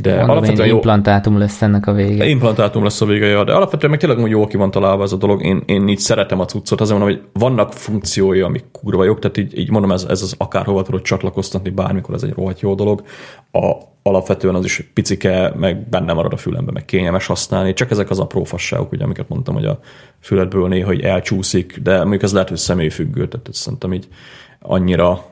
De 0.02 0.10
Mondom, 0.10 0.30
alapvetően 0.30 0.68
jó, 0.68 0.74
implantátum 0.74 1.38
lesz 1.38 1.62
ennek 1.62 1.86
a 1.86 1.92
vége. 1.92 2.26
Implantátum 2.26 2.82
lesz 2.82 3.00
a 3.00 3.06
vége, 3.06 3.26
ja, 3.26 3.44
de 3.44 3.52
alapvetően 3.52 3.90
meg 3.90 4.00
tényleg 4.00 4.30
jó 4.30 4.46
ki 4.46 4.56
van 4.56 4.70
találva 4.70 5.02
ez 5.02 5.12
a 5.12 5.16
dolog. 5.16 5.44
Én, 5.44 5.62
én 5.66 5.88
így 5.88 5.98
szeretem 5.98 6.40
a 6.40 6.44
cuccot, 6.44 6.80
azért 6.80 6.98
mondom, 6.98 7.16
hogy 7.16 7.26
vannak 7.32 7.72
funkciói, 7.72 8.40
amik 8.40 8.64
kurva 8.72 9.04
jók, 9.04 9.18
tehát 9.18 9.36
így, 9.36 9.58
így 9.58 9.70
mondom, 9.70 9.92
ez, 9.92 10.06
ez 10.08 10.22
az 10.22 10.34
akárhova 10.38 10.82
tudod 10.82 11.02
csatlakoztatni 11.02 11.70
bármikor, 11.70 12.14
ez 12.14 12.22
egy 12.22 12.32
rohadt 12.36 12.60
jó 12.60 12.74
dolog. 12.74 13.02
A, 13.52 13.72
alapvetően 14.02 14.54
az 14.54 14.64
is 14.64 14.90
picike, 14.94 15.52
meg 15.56 15.88
benne 15.88 16.12
marad 16.12 16.32
a 16.32 16.36
fülembe, 16.36 16.72
meg 16.72 16.84
kényelmes 16.84 17.26
használni, 17.26 17.72
csak 17.72 17.90
ezek 17.90 18.10
az 18.10 18.18
apró 18.18 18.44
fasságok, 18.44 18.92
ugye, 18.92 19.04
amiket 19.04 19.28
mondtam, 19.28 19.54
hogy 19.54 19.64
a 19.64 19.78
füledből 20.20 20.68
néha 20.68 20.86
hogy 20.86 21.00
elcsúszik, 21.00 21.78
de 21.82 21.98
mondjuk 21.98 22.22
ez 22.22 22.32
lehet, 22.32 22.48
hogy 22.48 22.58
személyfüggő, 22.58 23.28
tehát 23.28 23.48
szerintem 23.52 23.92
így 23.92 24.08
annyira 24.60 25.24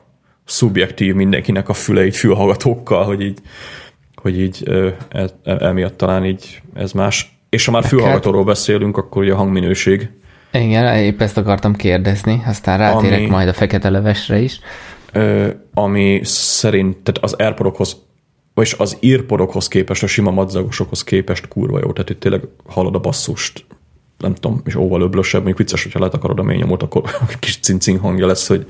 szubjektív 0.45 1.13
mindenkinek 1.13 1.69
a 1.69 1.73
fülei 1.73 2.11
fülhallgatókkal, 2.11 3.03
hogy 3.03 3.21
így 3.21 3.39
hogy 4.23 4.39
így 4.39 4.69
ez, 5.09 5.33
e, 5.43 5.57
emiatt 5.59 5.97
talán 5.97 6.25
így 6.25 6.61
ez 6.73 6.91
más. 6.91 7.37
És 7.49 7.65
ha 7.65 7.71
már 7.71 7.83
fülhallgatóról 7.83 8.43
beszélünk, 8.43 8.97
akkor 8.97 9.21
ugye 9.21 9.33
a 9.33 9.35
hangminőség. 9.35 10.09
Igen, 10.51 10.97
épp 10.97 11.21
ezt 11.21 11.37
akartam 11.37 11.75
kérdezni, 11.75 12.41
aztán 12.45 12.77
rátérek 12.77 13.19
ami, 13.19 13.27
majd 13.27 13.47
a 13.47 13.53
fekete 13.53 13.89
levesre 13.89 14.39
is. 14.39 14.59
Ö, 15.11 15.47
ami 15.73 16.19
szerint, 16.23 16.97
tehát 16.97 17.23
az 17.23 17.33
airpod 17.33 17.75
vagyis 18.53 18.73
az 18.73 18.97
írpodokhoz 18.99 19.67
képest, 19.67 20.03
a 20.03 20.07
sima 20.07 20.31
madzagosokhoz 20.31 21.03
képest 21.03 21.47
kurva 21.47 21.79
jó. 21.83 21.91
Tehát 21.91 22.09
itt 22.09 22.19
tényleg 22.19 22.41
hallod 22.65 22.95
a 22.95 22.99
basszust, 22.99 23.65
nem 24.17 24.33
tudom, 24.33 24.61
és 24.65 24.75
óval 24.75 25.01
öblösebb, 25.01 25.43
mondjuk 25.43 25.57
vicces, 25.57 25.83
hogyha 25.83 25.99
letakarod 25.99 26.39
a 26.39 26.43
mély 26.43 26.57
nyomot, 26.57 26.83
akkor 26.83 27.03
kis 27.39 27.59
cincing 27.59 27.99
hangja 27.99 28.27
lesz, 28.27 28.47
hogy 28.47 28.65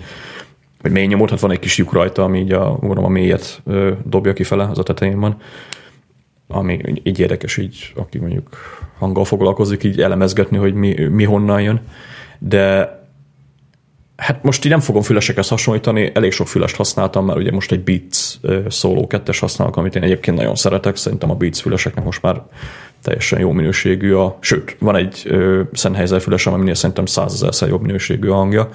vagy 0.84 0.92
mély 0.92 1.06
nyomot, 1.06 1.30
hát 1.30 1.40
van 1.40 1.52
egy 1.52 1.60
kis 1.60 1.78
lyuk 1.78 1.94
rajta, 1.94 2.24
ami 2.24 2.40
így 2.40 2.52
a, 2.52 2.72
gondolom, 2.72 3.04
a 3.06 3.10
mélyet 3.10 3.62
dobja 4.06 4.34
kifele, 4.34 4.64
az 4.64 4.80
a 4.80 4.84
tetején 4.84 5.20
van, 5.20 5.38
ami 6.48 6.82
így 7.04 7.20
érdekes, 7.20 7.58
így 7.58 7.94
aki 7.96 8.18
mondjuk 8.18 8.58
hanggal 8.98 9.26
foglalkozik, 9.26 9.84
így 9.84 10.02
elemezgetni, 10.02 10.58
hogy 10.58 10.74
mi, 10.74 10.94
mi 10.94 11.24
honnan 11.24 11.62
jön, 11.62 11.82
de 12.40 13.02
Hát 14.16 14.44
most 14.44 14.66
így 14.66 14.72
nem 14.72 14.80
fogom 14.80 15.02
fülesekhez 15.02 15.48
hasonlítani, 15.48 16.12
elég 16.14 16.32
sok 16.32 16.48
fülest 16.48 16.76
használtam, 16.76 17.26
mert 17.26 17.38
ugye 17.40 17.52
most 17.52 17.72
egy 17.72 17.84
Beats 17.84 18.40
Solo 18.70 19.06
2-es 19.10 19.38
használok, 19.40 19.78
amit 19.78 19.96
én 19.96 20.04
egyébként 20.04 20.38
nagyon 20.38 20.56
szeretek, 20.56 20.96
szerintem 20.96 21.30
a 21.30 21.36
Beats 21.36 21.62
füleseknek 21.62 22.04
most 22.04 22.22
már 22.22 22.42
teljesen 23.02 23.40
jó 23.40 23.52
minőségű 23.52 24.14
a, 24.14 24.38
sőt, 24.40 24.76
van 24.80 24.96
egy 24.96 25.32
Sennheiser 25.74 26.22
fülesem, 26.22 26.54
aminél 26.54 26.74
szerintem 26.74 27.06
százezerszer 27.06 27.68
jobb 27.68 27.82
minőségű 27.82 28.30
a 28.30 28.34
hangja, 28.34 28.70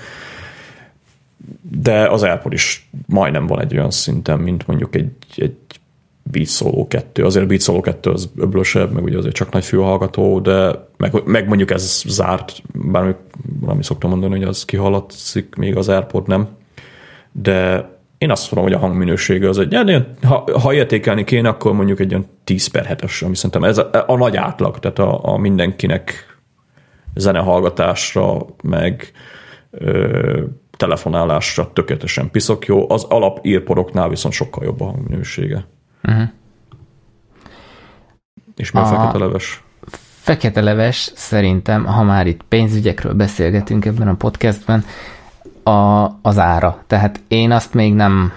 de 1.62 2.08
az 2.08 2.22
AirPod 2.22 2.52
is 2.52 2.88
majdnem 3.06 3.46
van 3.46 3.60
egy 3.60 3.74
olyan 3.74 3.90
szinten, 3.90 4.38
mint 4.38 4.66
mondjuk 4.66 4.94
egy, 4.94 5.12
egy 5.36 5.56
Beat 6.30 6.48
Solo 6.48 6.86
2. 6.86 7.24
Azért 7.24 7.44
a 7.44 7.48
Beat 7.48 7.62
Solo 7.62 7.80
2 7.80 8.10
az 8.10 8.30
öblösebb, 8.36 8.92
meg 8.92 9.04
ugye 9.04 9.18
azért 9.18 9.34
csak 9.34 9.52
nagy 9.52 9.64
fülhallgató, 9.64 10.40
de 10.40 10.88
meg, 10.96 11.22
meg 11.24 11.48
mondjuk 11.48 11.70
ez 11.70 12.02
zárt, 12.06 12.62
bár 12.72 13.16
valami 13.60 13.82
szoktam 13.82 14.10
mondani, 14.10 14.32
hogy 14.32 14.42
az 14.42 14.64
kihaladszik, 14.64 15.54
még 15.54 15.76
az 15.76 15.88
AirPod 15.88 16.26
nem. 16.26 16.48
De 17.32 17.88
én 18.18 18.30
azt 18.30 18.52
mondom, 18.52 18.72
hogy 18.72 18.82
a 18.82 18.86
hangminősége 18.86 19.48
az 19.48 19.58
egy, 19.58 20.04
ha, 20.22 20.44
ha 20.62 20.74
értékelni 20.74 21.24
kéne, 21.24 21.48
akkor 21.48 21.72
mondjuk 21.72 22.00
egy 22.00 22.12
olyan 22.12 22.26
10 22.44 22.66
per 22.66 22.96
7-es, 23.00 23.24
ami 23.24 23.36
szerintem 23.36 23.64
ez 23.64 23.78
a, 23.78 23.90
a 24.06 24.16
nagy 24.16 24.36
átlag, 24.36 24.78
tehát 24.78 24.98
a, 24.98 25.32
a 25.32 25.36
mindenkinek 25.36 26.36
zenehallgatásra, 27.14 28.46
meg 28.62 29.12
ö, 29.70 30.42
telefonálásra 30.78 31.72
tökéletesen 31.72 32.30
piszok 32.30 32.66
jó, 32.66 32.90
az 32.90 33.04
alap 33.04 33.38
írporoknál 33.42 34.08
viszont 34.08 34.34
sokkal 34.34 34.64
jobb 34.64 34.80
a 34.80 34.84
hangminősége. 34.84 35.66
Uh-huh. 36.02 36.28
És 38.56 38.70
mi 38.70 38.80
a, 38.80 38.82
a 38.82 38.86
fekete 38.86 39.18
leves? 39.18 39.62
Fekete 40.20 40.60
leves 40.60 41.12
szerintem, 41.14 41.84
ha 41.84 42.02
már 42.02 42.26
itt 42.26 42.42
pénzügyekről 42.48 43.14
beszélgetünk 43.14 43.84
ebben 43.84 44.08
a 44.08 44.14
podcastben, 44.14 44.84
a, 45.62 46.06
az 46.22 46.38
ára. 46.38 46.82
Tehát 46.86 47.20
én 47.28 47.50
azt 47.50 47.74
még 47.74 47.94
nem 47.94 48.32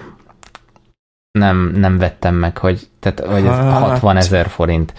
nem, 1.38 1.72
nem 1.76 1.98
vettem 1.98 2.34
meg, 2.34 2.58
hogy, 2.58 2.80
tehát, 3.00 3.20
hogy 3.20 3.46
ez 3.46 3.54
hát, 3.54 3.88
60 3.88 4.16
ezer 4.16 4.48
forint. 4.48 4.94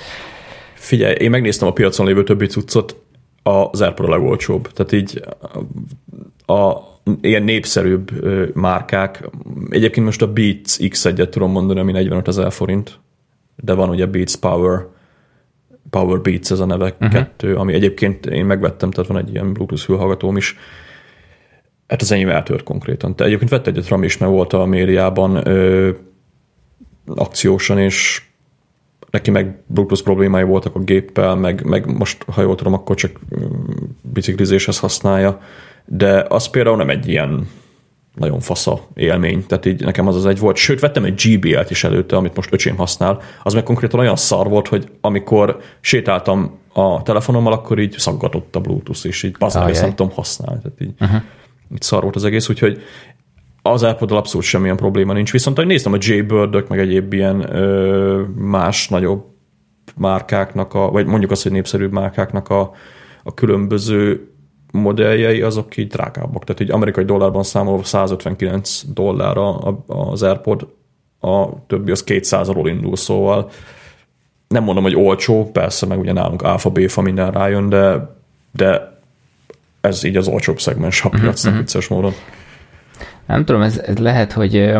Figyelj, 0.74 1.14
én 1.14 1.30
megnéztem 1.30 1.68
a 1.68 1.74
piacon 1.74 2.06
lévő 2.06 2.24
többi 2.24 2.46
cuccot, 2.46 2.96
az 3.44 3.82
AirPod 3.82 4.06
a 4.06 4.10
legolcsóbb. 4.10 4.72
Tehát 4.72 4.92
így 4.92 5.22
a 6.46 6.93
ilyen 7.22 7.44
népszerűbb 7.44 8.26
márkák. 8.56 9.30
Egyébként 9.70 10.06
most 10.06 10.22
a 10.22 10.34
Beats 10.34 10.78
X1-et 10.80 11.30
tudom 11.30 11.52
mondani, 11.52 11.80
ami 11.80 11.92
45 11.92 12.28
ezer 12.28 12.52
forint, 12.52 13.00
de 13.56 13.74
van 13.74 13.90
ugye 13.90 14.06
Beats 14.06 14.36
Power, 14.36 14.88
Power 15.90 16.22
Beats 16.22 16.52
ez 16.52 16.60
a 16.60 16.66
neve 16.66 16.86
uh-huh. 16.86 17.12
kettő, 17.12 17.56
ami 17.56 17.74
egyébként 17.74 18.26
én 18.26 18.46
megvettem, 18.46 18.92
tehát 18.92 19.10
van 19.10 19.20
egy 19.20 19.30
ilyen 19.30 19.54
Bluetooth 19.54 19.84
fülhallgatóm 19.84 20.38
is. 20.38 20.58
Hát 21.88 22.02
az 22.02 22.12
enyém 22.12 22.30
eltört 22.30 22.64
konkrétan. 22.64 23.16
Te 23.16 23.24
egyébként 23.24 23.50
vett 23.50 23.68
egyet 23.68 23.88
Ram 23.88 24.04
is, 24.04 24.18
mert 24.18 24.32
volt 24.32 24.54
a 24.54 24.66
médiában 24.66 25.48
ö, 25.48 25.90
akciósan, 27.06 27.80
és 27.80 28.22
neki 29.10 29.32
meg 29.32 29.64
Bluetooth 29.66 30.04
problémái 30.04 30.44
voltak 30.44 30.76
a 30.76 30.80
géppel, 30.80 31.36
meg, 31.36 31.64
meg 31.66 31.98
most, 31.98 32.24
ha 32.24 32.42
jól 32.42 32.56
tudom, 32.56 32.74
akkor 32.74 32.96
csak 32.96 33.20
biciklizéshez 34.02 34.80
használja 34.80 35.42
de 35.86 36.26
az 36.30 36.48
például 36.48 36.78
nem 36.78 36.90
egy 36.90 37.08
ilyen 37.08 37.48
nagyon 38.16 38.40
fasza 38.40 38.88
élmény, 38.94 39.46
tehát 39.46 39.66
így 39.66 39.84
nekem 39.84 40.08
az 40.08 40.16
az 40.16 40.26
egy 40.26 40.40
volt. 40.40 40.56
Sőt, 40.56 40.80
vettem 40.80 41.04
egy 41.04 41.22
GBL-t 41.26 41.70
is 41.70 41.84
előtte, 41.84 42.16
amit 42.16 42.36
most 42.36 42.54
öcsém 42.54 42.76
használ, 42.76 43.22
az 43.44 43.54
meg 43.54 43.64
konkrétan 43.64 44.00
olyan 44.00 44.16
szar 44.16 44.50
volt, 44.50 44.68
hogy 44.68 44.92
amikor 45.02 45.58
sétáltam 45.82 46.60
a 46.74 47.02
telefonommal, 47.02 47.54
akkor 47.54 47.80
így 47.80 47.96
szaggatott 47.98 48.56
a 48.56 48.60
Bluetooth, 48.60 49.06
és 49.06 49.24
így 49.24 49.36
bazán, 49.40 49.70
ezt 49.70 49.82
nem 49.82 49.96
tudom 49.96 50.12
használni. 50.12 50.62
Tehát 50.62 50.82
így, 50.82 50.94
uh-huh. 51.00 51.22
így 51.74 51.82
szar 51.82 52.02
volt 52.02 52.16
az 52.16 52.24
egész, 52.24 52.50
úgyhogy 52.50 52.82
az 53.62 53.84
iPod 53.84 54.12
abszolút 54.12 54.46
semmilyen 54.46 54.76
probléma 54.76 55.14
nincs. 55.14 55.32
Viszont 55.32 55.58
hogy 55.58 55.66
néztem 55.66 55.94
a 55.94 55.98
Jaybird-ök, 56.00 56.68
meg 56.68 56.80
egyéb 56.80 57.14
ilyen 57.14 57.56
ö, 57.56 58.22
más 58.36 58.88
nagyobb 58.88 59.26
márkáknak, 59.96 60.74
a, 60.74 60.92
vagy 60.92 61.06
mondjuk 61.06 61.32
azt, 61.32 61.44
hogy 61.44 61.52
népszerűbb 61.52 61.92
márkáknak 61.92 62.50
a, 62.50 62.72
a 63.24 63.34
különböző 63.34 64.33
modelljei 64.74 65.42
azok 65.42 65.78
így 65.78 65.88
drágábbak. 65.88 66.44
Tehát 66.44 66.62
így 66.62 66.72
amerikai 66.72 67.04
dollárban 67.04 67.44
számolva 67.44 67.84
159 67.84 68.82
dollár 68.94 69.38
az 69.88 70.24
AirPod, 70.24 70.68
a 71.20 71.66
többi 71.68 71.92
az 71.92 72.04
200-ról 72.08 72.66
indul, 72.66 72.96
szóval 72.96 73.50
nem 74.48 74.64
mondom, 74.64 74.84
hogy 74.84 74.96
olcsó, 74.96 75.52
persze, 75.52 75.86
meg 75.86 76.00
ugye 76.00 76.14
nálunk 76.14 76.42
alfa, 76.42 76.70
béfa 76.70 77.02
minden 77.02 77.32
rájön, 77.32 77.70
de, 77.70 78.16
de 78.52 78.98
ez 79.82 80.04
így 80.04 80.18
az 80.18 80.28
olcsóbb 80.28 80.60
szegmens 80.60 81.04
a 81.04 81.08
mhm, 81.08 81.22
piacnak 81.22 81.54
uh-huh. 81.54 81.66
vicces 81.66 81.88
módon. 81.88 82.14
Nem 83.26 83.46
tudom, 83.46 83.62
ez, 83.62 83.78
ez 83.80 83.98
lehet, 83.98 84.32
hogy 84.32 84.74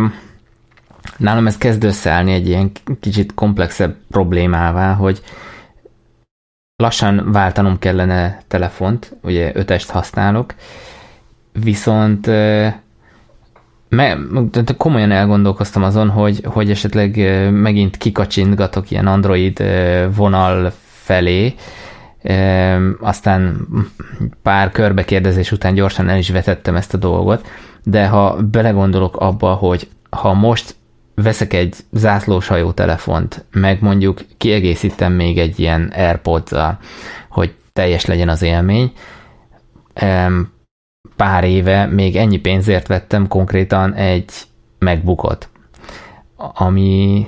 nálam 1.18 1.48
ez 1.48 1.58
kezd 1.58 1.84
összeállni 1.84 2.34
egy 2.34 2.48
ilyen 2.48 2.72
kicsit 3.00 3.34
komplexebb 3.34 3.96
problémává, 4.10 4.94
hogy 4.94 5.22
lassan 6.84 7.32
váltanom 7.32 7.80
kellene 7.80 8.42
telefont, 8.48 9.16
ugye 9.22 9.52
ötest 9.54 9.90
használok, 9.90 10.54
viszont 11.64 12.28
me, 13.90 14.18
komolyan 14.78 15.12
elgondolkoztam 15.12 15.84
azon, 15.84 16.10
hogy, 16.10 16.42
hogy 16.46 16.70
esetleg 16.70 17.16
megint 17.52 17.98
kikacsintgatok 17.98 18.92
ilyen 18.92 19.08
Android 19.08 19.64
vonal 20.16 20.72
felé, 20.86 21.56
aztán 23.00 23.68
pár 24.42 24.72
körbekérdezés 24.72 25.52
után 25.52 25.74
gyorsan 25.74 26.10
el 26.10 26.18
is 26.18 26.30
vetettem 26.30 26.76
ezt 26.76 26.94
a 26.94 26.98
dolgot, 26.98 27.48
de 27.84 28.08
ha 28.08 28.38
belegondolok 28.52 29.18
abba, 29.18 29.54
hogy 29.54 29.88
ha 30.10 30.34
most 30.34 30.76
veszek 31.16 31.54
egy 31.54 31.76
zászlóshajó 31.92 32.72
telefont, 32.72 33.46
meg 33.52 33.82
mondjuk 33.82 34.22
kiegészítem 34.38 35.14
még 35.14 35.38
egy 35.40 35.60
ilyen 35.60 35.94
airpods 35.96 36.52
hogy 37.30 37.54
teljes 37.74 38.06
legyen 38.06 38.30
az 38.30 38.42
élmény. 38.42 38.92
Pár 41.16 41.44
éve 41.44 41.86
még 41.86 42.16
ennyi 42.16 42.38
pénzért 42.38 42.88
vettem 42.88 43.28
konkrétan 43.28 43.94
egy 43.94 44.32
megbukot, 44.80 45.50
ami, 46.36 47.28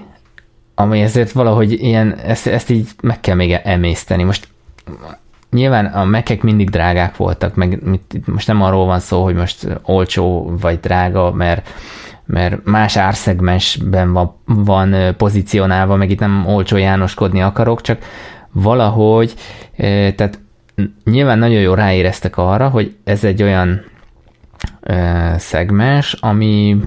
ami 0.75 1.01
ezért 1.01 1.31
valahogy 1.31 1.71
ilyen, 1.71 2.15
ezt, 2.15 2.47
ezt 2.47 2.69
így 2.69 2.89
meg 3.01 3.19
kell 3.19 3.35
még 3.35 3.51
emészteni. 3.51 4.23
Most 4.23 4.47
nyilván 5.51 5.85
a 5.85 6.03
mekek 6.03 6.41
mindig 6.41 6.69
drágák 6.69 7.17
voltak, 7.17 7.55
meg 7.55 7.79
most 8.25 8.47
nem 8.47 8.61
arról 8.61 8.85
van 8.85 8.99
szó, 8.99 9.23
hogy 9.23 9.35
most 9.35 9.67
olcsó 9.83 10.53
vagy 10.59 10.79
drága, 10.79 11.31
mert 11.31 11.69
mert 12.25 12.63
más 12.63 12.97
árszegmensben 12.97 14.13
van, 14.13 14.35
van 14.45 15.15
pozícionálva, 15.17 15.95
meg 15.95 16.09
itt 16.09 16.19
nem 16.19 16.47
olcsó 16.47 16.77
Jánoskodni 16.77 17.41
akarok, 17.41 17.81
csak 17.81 17.99
valahogy, 18.51 19.33
tehát 20.15 20.39
nyilván 21.03 21.39
nagyon 21.39 21.61
jó 21.61 21.73
ráéreztek 21.73 22.37
arra, 22.37 22.69
hogy 22.69 22.95
ez 23.03 23.23
egy 23.23 23.43
olyan 23.43 23.81
szegmens, 25.37 26.13
ami 26.13 26.77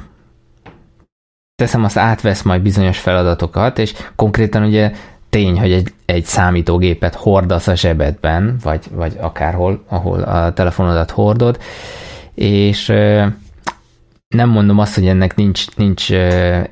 teszem, 1.54 1.84
azt 1.84 1.96
átvesz 1.96 2.42
majd 2.42 2.62
bizonyos 2.62 2.98
feladatokat, 2.98 3.78
és 3.78 3.94
konkrétan 4.16 4.62
ugye 4.62 4.92
tény, 5.30 5.58
hogy 5.58 5.72
egy, 5.72 5.92
egy 6.04 6.24
számítógépet 6.24 7.14
hordasz 7.14 7.66
a 7.66 7.74
zsebedben, 7.74 8.56
vagy, 8.62 8.84
vagy 8.90 9.16
akárhol, 9.20 9.84
ahol 9.88 10.20
a 10.20 10.52
telefonodat 10.52 11.10
hordod, 11.10 11.58
és 12.34 12.92
nem 14.28 14.48
mondom 14.48 14.78
azt, 14.78 14.94
hogy 14.94 15.06
ennek 15.06 15.34
nincs, 15.36 15.76
nincs 15.76 16.10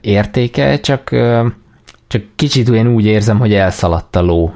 értéke, 0.00 0.80
csak, 0.80 1.10
csak 2.06 2.22
kicsit 2.34 2.68
olyan 2.68 2.86
úgy 2.86 3.04
érzem, 3.04 3.38
hogy 3.38 3.54
elszaladt 3.54 4.16
a 4.16 4.22
ló 4.22 4.54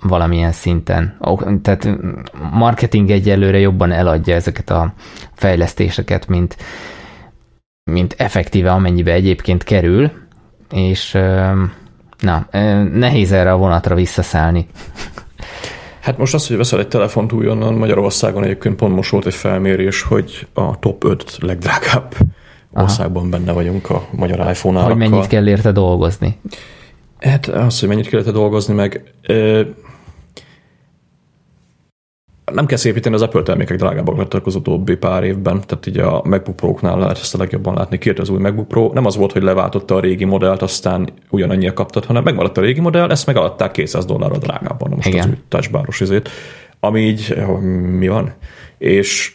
valamilyen 0.00 0.52
szinten. 0.52 1.18
Tehát 1.62 1.88
marketing 2.52 3.10
egyelőre 3.10 3.58
jobban 3.58 3.92
eladja 3.92 4.34
ezeket 4.34 4.70
a 4.70 4.94
fejlesztéseket, 5.34 6.28
mint, 6.28 6.56
mint 7.90 8.14
effektíve 8.18 8.72
amennyibe 8.72 9.12
egyébként 9.12 9.62
kerül, 9.62 10.10
és 10.70 11.18
na, 12.18 12.46
nehéz 12.92 13.32
erre 13.32 13.52
a 13.52 13.56
vonatra 13.56 13.94
visszaszállni. 13.94 14.66
Hát 16.02 16.18
most 16.18 16.34
az, 16.34 16.46
hogy 16.46 16.56
veszel 16.56 16.78
egy 16.78 16.88
telefont 16.88 17.32
újonnan, 17.32 17.74
Magyarországon 17.74 18.44
egyébként 18.44 18.76
pont 18.76 18.94
most 18.94 19.10
volt 19.10 19.26
egy 19.26 19.34
felmérés, 19.34 20.02
hogy 20.02 20.46
a 20.52 20.78
top 20.78 21.04
5 21.04 21.38
legdrágább 21.40 22.14
országban 22.72 23.30
benne 23.30 23.52
vagyunk 23.52 23.90
a 23.90 24.06
magyar 24.10 24.38
iPhone 24.38 24.78
árakkal. 24.78 24.98
Hogy 24.98 25.10
mennyit 25.10 25.26
kell 25.26 25.48
érte 25.48 25.72
dolgozni? 25.72 26.38
Hát 27.18 27.46
az, 27.46 27.80
hogy 27.80 27.88
mennyit 27.88 28.08
kellett 28.08 28.30
dolgozni, 28.30 28.74
meg 28.74 29.12
nem 32.44 32.66
kell 32.66 32.76
szépíteni, 32.76 33.14
az 33.14 33.22
Apple 33.22 33.42
termékek 33.42 33.76
drágábbak 33.76 34.16
lettek 34.16 34.46
az 34.46 34.54
utóbbi 34.54 34.96
pár 34.96 35.24
évben, 35.24 35.60
tehát 35.66 35.86
így 35.86 35.98
a 35.98 36.22
MacBook 36.24 36.56
Pro-knál 36.56 36.98
lehet 36.98 37.18
ezt 37.18 37.34
a 37.34 37.38
legjobban 37.38 37.74
látni. 37.74 37.98
Kijött 37.98 38.18
az 38.18 38.28
új 38.28 38.38
MacBook 38.38 38.68
Pro, 38.68 38.90
nem 38.94 39.06
az 39.06 39.16
volt, 39.16 39.32
hogy 39.32 39.42
leváltotta 39.42 39.94
a 39.94 40.00
régi 40.00 40.24
modellt, 40.24 40.62
aztán 40.62 41.08
ugyanannyira 41.30 41.72
kaptad, 41.72 42.04
hanem 42.04 42.22
megmaradt 42.22 42.58
a 42.58 42.60
régi 42.60 42.80
modell, 42.80 43.10
ezt 43.10 43.26
megaladták 43.26 43.70
200 43.70 44.04
dollárra 44.04 44.38
drágábban, 44.38 44.92
most 44.94 45.08
Igen. 45.08 45.20
az 45.20 45.26
új 45.26 45.34
touchbaros 45.48 46.00
izét, 46.00 46.28
ami 46.80 47.00
így, 47.00 47.36
mi 47.98 48.08
van? 48.08 48.32
És 48.78 49.34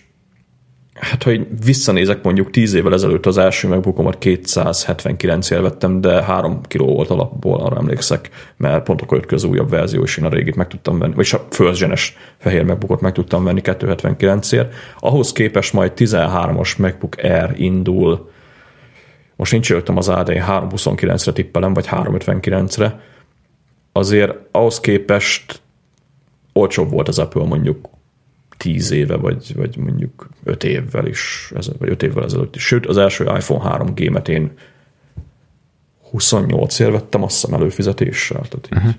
hát, 0.99 1.24
hogy 1.24 1.48
visszanézek 1.65 2.24
mondjuk 2.24 2.52
10 2.52 2.74
évvel 2.74 2.94
ezelőtt 2.94 3.26
az 3.26 3.38
első 3.38 3.68
MacBookomat 3.68 4.18
279 4.18 5.49
ér 5.49 5.61
vettem, 5.61 6.02
de 6.02 6.24
3 6.24 6.61
kiló 6.61 6.86
volt 6.86 7.10
alapból, 7.10 7.60
arra 7.60 7.78
emlékszek, 7.78 8.30
mert 8.57 8.84
pont 8.84 9.02
akkor 9.02 9.18
jött 9.18 9.32
az 9.32 9.44
újabb 9.44 9.69
verzió, 9.69 10.03
és 10.03 10.18
én 10.18 10.26
a 10.26 10.30
régit 10.30 10.56
meg 10.56 10.68
tudtam 10.68 10.99
venni, 10.99 11.14
vagyis 11.14 11.34
a 11.34 11.45
first 11.49 11.80
gen-es 11.80 12.18
fehér 12.38 12.64
MacBookot 12.64 13.02
meg 13.02 13.11
tudtam 13.11 13.44
venni 13.44 13.61
279 13.61 14.52
ér. 14.52 14.68
Ahhoz 14.99 15.32
képest 15.32 15.74
majd 15.74 15.91
13-as 15.95 16.78
MacBook 16.78 17.15
Air 17.22 17.53
indul, 17.56 18.30
most 19.36 19.52
nincs 19.52 19.72
előttem 19.72 19.98
az 19.98 20.10
AD 20.10 20.30
329-re 20.30 21.32
tippelem, 21.32 21.74
vagy 21.74 21.88
359-re, 21.91 22.99
azért 23.91 24.34
ahhoz 24.52 24.80
képest 24.80 25.61
olcsóbb 26.53 26.91
volt 26.91 27.07
az 27.07 27.19
Apple 27.19 27.44
mondjuk 27.45 27.90
tíz 28.57 28.91
éve, 28.91 29.15
vagy, 29.15 29.55
vagy 29.55 29.77
mondjuk 29.77 30.27
öt 30.43 30.63
évvel 30.63 31.05
is, 31.05 31.53
vagy 31.79 31.89
öt 31.89 32.03
évvel 32.03 32.23
ezelőtt 32.23 32.55
is. 32.55 32.65
Sőt, 32.65 32.85
az 32.85 32.97
első 32.97 33.23
iPhone 33.23 33.77
3G-met 33.77 34.27
én 34.27 34.51
28 36.11 36.79
ér 36.79 36.91
vettem, 36.91 37.23
azt 37.23 37.41
hiszem 37.41 37.59
előfizetéssel, 37.59 38.41
tehát 38.41 38.67
így, 38.71 38.77
uh-huh. 38.77 38.93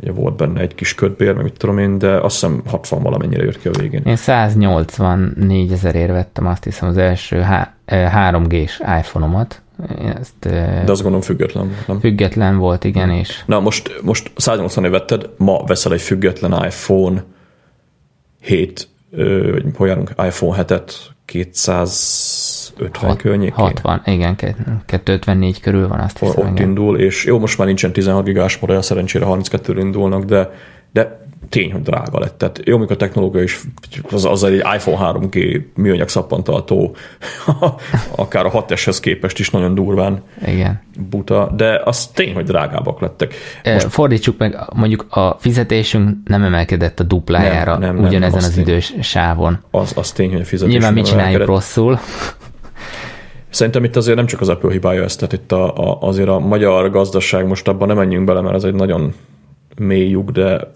ugye 0.00 0.12
volt 0.12 0.36
benne 0.36 0.60
egy 0.60 0.74
kis 0.74 0.94
ködbér, 0.94 1.34
meg 1.34 1.44
mit 1.44 1.58
tudom 1.58 1.78
én, 1.78 1.98
de 1.98 2.20
azt 2.20 2.34
hiszem 2.34 2.62
60 2.66 3.02
valamennyire 3.02 3.42
jött 3.42 3.60
ki 3.60 3.68
a 3.68 3.70
végén. 3.80 4.02
Én 4.04 4.16
184 4.16 5.72
ezer 5.72 5.94
ér 5.94 6.10
vettem 6.10 6.46
azt 6.46 6.64
hiszem 6.64 6.88
az 6.88 6.96
első 6.96 7.44
3G-s 7.86 8.80
iPhone-omat, 8.80 9.62
ezt, 10.18 10.38
De 10.38 10.84
azt 10.86 11.02
gondolom 11.02 11.20
független 11.20 11.66
volt, 11.68 11.86
nem? 11.86 12.00
Független 12.00 12.56
volt, 12.56 12.84
igen, 12.84 13.10
és... 13.10 13.42
Na 13.46 13.60
most, 13.60 14.00
most 14.02 14.30
180 14.36 14.84
év 14.84 14.90
vetted, 14.90 15.30
ma 15.36 15.64
veszel 15.66 15.92
egy 15.92 16.00
független 16.00 16.64
iPhone 16.64 17.24
7 18.40 18.88
vagy 19.52 19.64
hol 19.76 19.88
járunk, 19.88 20.10
iPhone 20.16 20.64
7-et 20.64 20.92
250 21.24 23.10
Hat, 23.10 23.16
környékén. 23.16 23.54
60, 23.54 24.02
igen, 24.04 24.36
254 24.86 25.60
körül 25.60 25.88
van 25.88 26.00
azt 26.00 26.18
hiszem. 26.18 26.46
Ott 26.46 26.50
igen. 26.50 26.68
indul, 26.68 26.98
és 26.98 27.24
jó, 27.24 27.38
most 27.38 27.58
már 27.58 27.66
nincsen 27.66 27.92
16 27.92 28.24
gigás 28.24 28.58
modell, 28.58 28.80
szerencsére 28.80 29.24
32 29.24 29.78
indulnak, 29.78 30.24
de, 30.24 30.50
de 30.92 31.23
tény, 31.48 31.72
hogy 31.72 31.82
drága 31.82 32.18
lett. 32.18 32.38
Tehát 32.38 32.60
jó, 32.64 32.78
mikor 32.78 32.94
a 32.94 32.98
technológia 32.98 33.42
is, 33.42 33.60
az, 34.10 34.24
az 34.24 34.44
egy 34.44 34.62
iPhone 34.74 35.18
3G 35.20 35.62
műanyag 35.74 36.08
szappantartó, 36.08 36.96
akár 38.16 38.46
a 38.46 38.50
6S-hez 38.50 38.98
képest 39.00 39.38
is 39.38 39.50
nagyon 39.50 39.74
durván 39.74 40.22
Igen. 40.46 40.82
buta, 41.10 41.52
de 41.56 41.80
az 41.84 42.06
tény, 42.06 42.34
hogy 42.34 42.44
drágábbak 42.44 43.00
lettek. 43.00 43.34
Most... 43.64 43.86
Fordítsuk 43.92 44.38
meg, 44.38 44.56
mondjuk 44.74 45.06
a 45.10 45.36
fizetésünk 45.38 46.16
nem 46.24 46.42
emelkedett 46.42 47.00
a 47.00 47.04
duplájára 47.04 47.78
nem, 47.78 47.94
nem, 47.94 48.04
ugyanezen 48.04 48.40
nem, 48.40 48.48
az 48.48 48.54
tény. 48.54 48.62
idős 48.62 48.94
sávon. 49.00 49.58
Az, 49.70 49.92
az 49.96 50.12
tény, 50.12 50.30
hogy 50.30 50.40
a 50.40 50.44
fizetés 50.44 50.72
Nyilván 50.72 50.92
mit 50.92 51.06
csináljuk 51.06 51.44
rosszul. 51.44 51.98
Szerintem 53.48 53.84
itt 53.84 53.96
azért 53.96 54.16
nem 54.16 54.26
csak 54.26 54.40
az 54.40 54.48
Apple 54.48 54.72
hibája 54.72 55.02
ez, 55.02 55.16
tehát 55.16 55.32
itt 55.32 55.52
a, 55.52 55.76
a, 55.76 55.98
azért 56.00 56.28
a 56.28 56.38
magyar 56.38 56.90
gazdaság, 56.90 57.46
most 57.46 57.68
abban 57.68 57.88
nem 57.88 57.96
menjünk 57.96 58.24
bele, 58.24 58.40
mert 58.40 58.54
ez 58.54 58.64
egy 58.64 58.74
nagyon 58.74 59.14
mély 59.78 60.08
lyuk, 60.08 60.30
de 60.30 60.72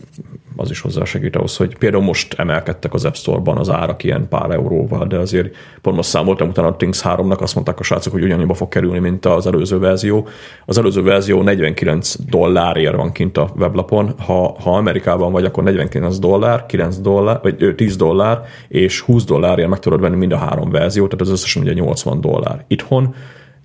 az 0.57 0.71
is 0.71 0.81
hozzásegít 0.81 1.37
ahhoz, 1.37 1.57
hogy 1.57 1.79
például 1.79 2.03
most 2.03 2.35
emelkedtek 2.35 2.95
az 2.95 3.05
App 3.05 3.15
Store-ban 3.15 3.57
az 3.57 3.71
árak 3.71 4.05
ilyen 4.05 4.29
pár 4.29 4.51
euróval, 4.51 5.07
de 5.07 5.17
azért 5.17 5.55
pont 5.83 5.97
most 5.97 6.09
számoltam 6.09 6.49
utána 6.49 6.69
a 6.69 6.77
Things 6.77 7.01
3-nak, 7.05 7.39
azt 7.39 7.55
mondták 7.55 7.81
a 7.81 7.83
srácok, 7.83 8.13
hogy 8.13 8.23
ugyanannyiba 8.23 8.55
fog 8.55 8.69
kerülni, 8.69 8.99
mint 8.99 9.27
az 9.27 9.47
előző 9.47 9.79
verzió. 9.79 10.29
Az 10.67 10.79
előző 10.79 11.03
verzió 11.03 11.43
49 11.43 12.15
dollárért 12.29 12.97
van 12.97 13.13
kint 13.13 13.39
a 13.39 13.51
weblapon, 13.57 14.15
ha, 14.19 14.57
ha 14.61 14.77
Amerikában 14.77 15.33
vagy, 15.33 15.45
akkor 15.45 15.63
49 15.63 16.19
dollár, 16.19 16.67
9 16.67 16.97
dollár, 16.97 17.39
vagy 17.43 17.75
10 17.77 17.97
dollár, 17.97 18.41
és 18.69 19.01
20 19.01 19.25
dollárért 19.25 19.69
meg 19.69 19.79
tudod 19.79 20.01
venni 20.01 20.17
mind 20.17 20.33
a 20.33 20.37
három 20.37 20.71
verziót, 20.71 21.09
tehát 21.09 21.25
az 21.25 21.31
összesen 21.31 21.63
ugye 21.63 21.73
80 21.73 22.21
dollár. 22.21 22.65
Itthon 22.67 23.15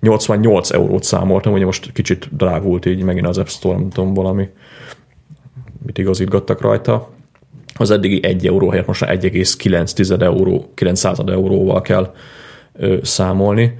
88 0.00 0.70
eurót 0.70 1.02
számoltam, 1.02 1.52
ugye 1.52 1.64
most 1.64 1.92
kicsit 1.92 2.36
drágult 2.36 2.86
így 2.86 3.02
megint 3.02 3.26
az 3.26 3.38
App 3.38 3.46
Store, 3.46 3.76
nem 3.76 3.90
tudom, 3.90 4.14
valami 4.14 4.48
mit 5.86 5.98
igazítgattak 5.98 6.60
rajta. 6.60 7.08
Az 7.74 7.90
eddigi 7.90 8.24
1 8.24 8.46
euró 8.46 8.68
helyett 8.70 8.86
most 8.86 9.04
1,9 9.04 10.20
euró, 10.22 10.70
900 10.74 11.18
euróval 11.26 11.80
kell 11.80 12.14
ö, 12.72 12.98
számolni, 13.02 13.78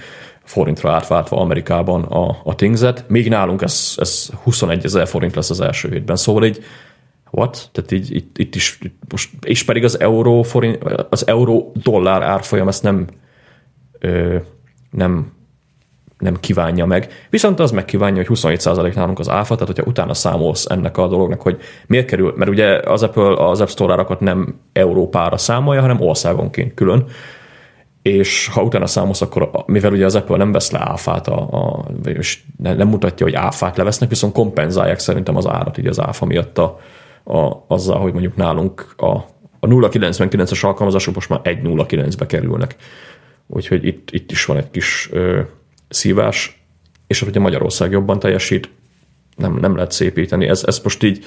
forintra 0.44 0.92
átváltva 0.92 1.36
Amerikában 1.36 2.02
a, 2.02 2.36
a 2.44 2.54
Things-et. 2.54 3.04
Még 3.08 3.28
nálunk 3.28 3.62
ez, 3.62 3.94
ez 3.96 4.28
21 4.42 4.84
ezer 4.84 5.08
forint 5.08 5.34
lesz 5.34 5.50
az 5.50 5.60
első 5.60 5.88
hétben. 5.88 6.16
Szóval 6.16 6.44
így 6.44 6.64
what? 7.30 7.68
Tehát 7.72 7.92
így, 7.92 8.14
itt, 8.14 8.38
itt 8.38 8.54
is 8.54 8.78
most, 9.10 9.30
és 9.44 9.64
pedig 9.64 9.84
az 9.84 10.00
euró 10.00 10.42
forint, 10.42 10.78
az 11.10 11.26
euró 11.26 11.72
dollár 11.82 12.22
árfolyam 12.22 12.68
ezt 12.68 12.82
nem 12.82 13.06
ö, 13.98 14.36
nem 14.90 15.32
nem 16.18 16.36
kívánja 16.40 16.86
meg. 16.86 17.26
Viszont 17.30 17.60
az 17.60 17.70
megkívánja, 17.70 18.24
hogy 18.26 18.38
27% 18.40 18.94
nálunk 18.94 19.18
az 19.18 19.28
áfa, 19.28 19.54
tehát 19.54 19.66
hogyha 19.66 19.90
utána 19.90 20.14
számolsz 20.14 20.66
ennek 20.70 20.96
a 20.96 21.08
dolognak, 21.08 21.42
hogy 21.42 21.58
miért 21.86 22.06
kerül, 22.06 22.34
mert 22.36 22.50
ugye 22.50 22.78
az 22.78 23.02
Apple 23.02 23.48
az 23.48 23.60
App 23.60 23.68
Store 23.68 23.92
árakat 23.92 24.20
nem 24.20 24.60
Európára 24.72 25.36
számolja, 25.36 25.80
hanem 25.80 26.00
országonként 26.00 26.74
külön, 26.74 27.04
és 28.02 28.48
ha 28.48 28.62
utána 28.62 28.86
számolsz, 28.86 29.20
akkor 29.20 29.50
mivel 29.66 29.92
ugye 29.92 30.04
az 30.04 30.14
Apple 30.14 30.36
nem 30.36 30.52
vesz 30.52 30.70
le 30.70 30.80
áfát, 30.82 31.28
a, 31.28 31.48
a, 31.50 31.84
és 32.04 32.42
nem 32.56 32.88
mutatja, 32.88 33.26
hogy 33.26 33.34
áfát 33.34 33.76
levesznek, 33.76 34.08
viszont 34.08 34.32
kompenzálják 34.32 34.98
szerintem 34.98 35.36
az 35.36 35.46
árat 35.46 35.78
így 35.78 35.86
az 35.86 36.00
áfa 36.00 36.26
miatt 36.26 36.58
a, 36.58 36.78
a, 37.24 37.64
azzal, 37.66 37.98
hogy 38.00 38.12
mondjuk 38.12 38.36
nálunk 38.36 38.94
a, 38.96 39.10
a 39.60 39.66
0,99-es 39.66 40.64
alkalmazások 40.64 41.14
most 41.14 41.28
már 41.28 41.40
1,09-be 41.42 42.26
kerülnek. 42.26 42.76
Úgyhogy 43.46 43.86
itt, 43.86 44.10
itt 44.10 44.30
is 44.30 44.44
van 44.44 44.56
egy 44.56 44.70
kis 44.70 45.08
ö, 45.12 45.40
szívás, 45.88 46.62
és 47.06 47.20
hogyha 47.20 47.40
Magyarország 47.40 47.90
jobban 47.90 48.18
teljesít, 48.18 48.70
nem, 49.36 49.58
nem 49.60 49.74
lehet 49.74 49.92
szépíteni. 49.92 50.48
Ez, 50.48 50.62
ez 50.66 50.80
most 50.82 51.02
így 51.02 51.24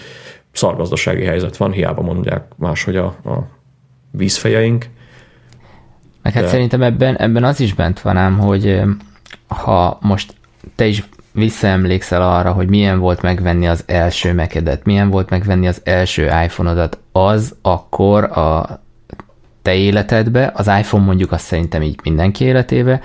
szargazdasági 0.51 1.23
helyzet 1.23 1.57
van, 1.57 1.71
hiába 1.71 2.01
mondják 2.01 2.45
máshogy 2.55 2.95
a, 2.95 3.05
a 3.05 3.47
vízfejeink. 4.11 4.85
Meg 6.21 6.33
hát 6.33 6.43
de... 6.43 6.49
szerintem 6.49 6.81
ebben, 6.81 7.17
ebben 7.17 7.43
az 7.43 7.59
is 7.59 7.73
bent 7.73 8.01
van 8.01 8.17
ám, 8.17 8.37
hogy 8.37 8.81
ha 9.47 9.97
most 10.01 10.33
te 10.75 10.85
is 10.85 11.03
visszaemlékszel 11.31 12.21
arra, 12.21 12.51
hogy 12.51 12.69
milyen 12.69 12.99
volt 12.99 13.21
megvenni 13.21 13.67
az 13.67 13.83
első 13.85 14.33
mekedet, 14.33 14.85
milyen 14.85 15.09
volt 15.09 15.29
megvenni 15.29 15.67
az 15.67 15.81
első 15.83 16.25
iPhone-odat, 16.25 16.97
az 17.11 17.55
akkor 17.61 18.23
a 18.23 18.79
te 19.61 19.73
életedbe, 19.73 20.51
az 20.55 20.67
iPhone 20.67 21.05
mondjuk 21.05 21.31
azt 21.31 21.45
szerintem 21.45 21.81
így 21.81 21.99
mindenki 22.03 22.43
életébe, 22.43 23.01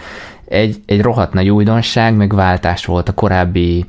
egy, 0.49 0.77
egy 0.87 1.01
rohadt 1.03 1.33
nagy 1.33 1.49
újdonság, 1.49 2.17
meg 2.17 2.35
váltás 2.35 2.85
volt 2.85 3.09
a 3.09 3.15
korábbi 3.15 3.85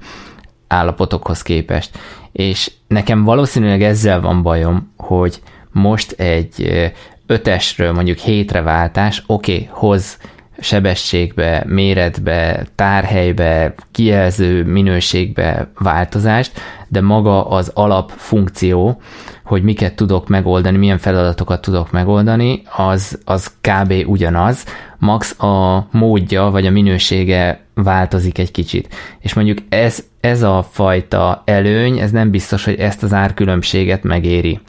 állapotokhoz 0.68 1.42
képest. 1.42 1.98
És 2.32 2.72
nekem 2.88 3.24
valószínűleg 3.24 3.84
ezzel 3.84 4.22
van 4.22 4.42
bajom, 4.42 4.94
hogy 4.98 5.42
most 5.72 6.12
egy 6.12 6.92
ötesről 7.26 7.92
mondjuk 7.92 8.18
hétre 8.18 8.62
váltás, 8.62 9.24
oké, 9.28 9.54
okay, 9.54 9.70
hoz 9.72 10.18
sebességbe, 10.60 11.64
méretbe, 11.68 12.66
tárhelybe, 12.76 13.74
kijelző 13.92 14.64
minőségbe 14.64 15.72
változást, 15.80 16.52
de 16.88 17.02
maga 17.02 17.48
az 17.48 17.72
alapfunkció, 17.74 19.02
hogy 19.44 19.64
miket 19.64 19.96
tudok 19.96 20.28
megoldani, 20.28 20.78
milyen 20.78 20.98
feladatokat 20.98 21.62
tudok 21.62 21.92
megoldani, 21.92 22.62
az, 22.76 23.20
az 23.26 23.52
kb. 23.62 23.94
ugyanaz, 24.06 24.66
max 24.98 25.40
a 25.40 25.88
módja 25.92 26.50
vagy 26.50 26.66
a 26.66 26.72
minősége 26.72 27.66
változik 27.74 28.38
egy 28.38 28.52
kicsit. 28.52 28.96
És 29.20 29.34
mondjuk 29.34 29.58
ez, 29.70 30.04
ez 30.20 30.42
a 30.42 30.68
fajta 30.72 31.42
előny, 31.46 32.00
ez 32.00 32.12
nem 32.12 32.30
biztos, 32.30 32.66
hogy 32.66 32.76
ezt 32.76 33.04
az 33.04 33.14
árkülönbséget 33.14 34.04
megéri. 34.04 34.60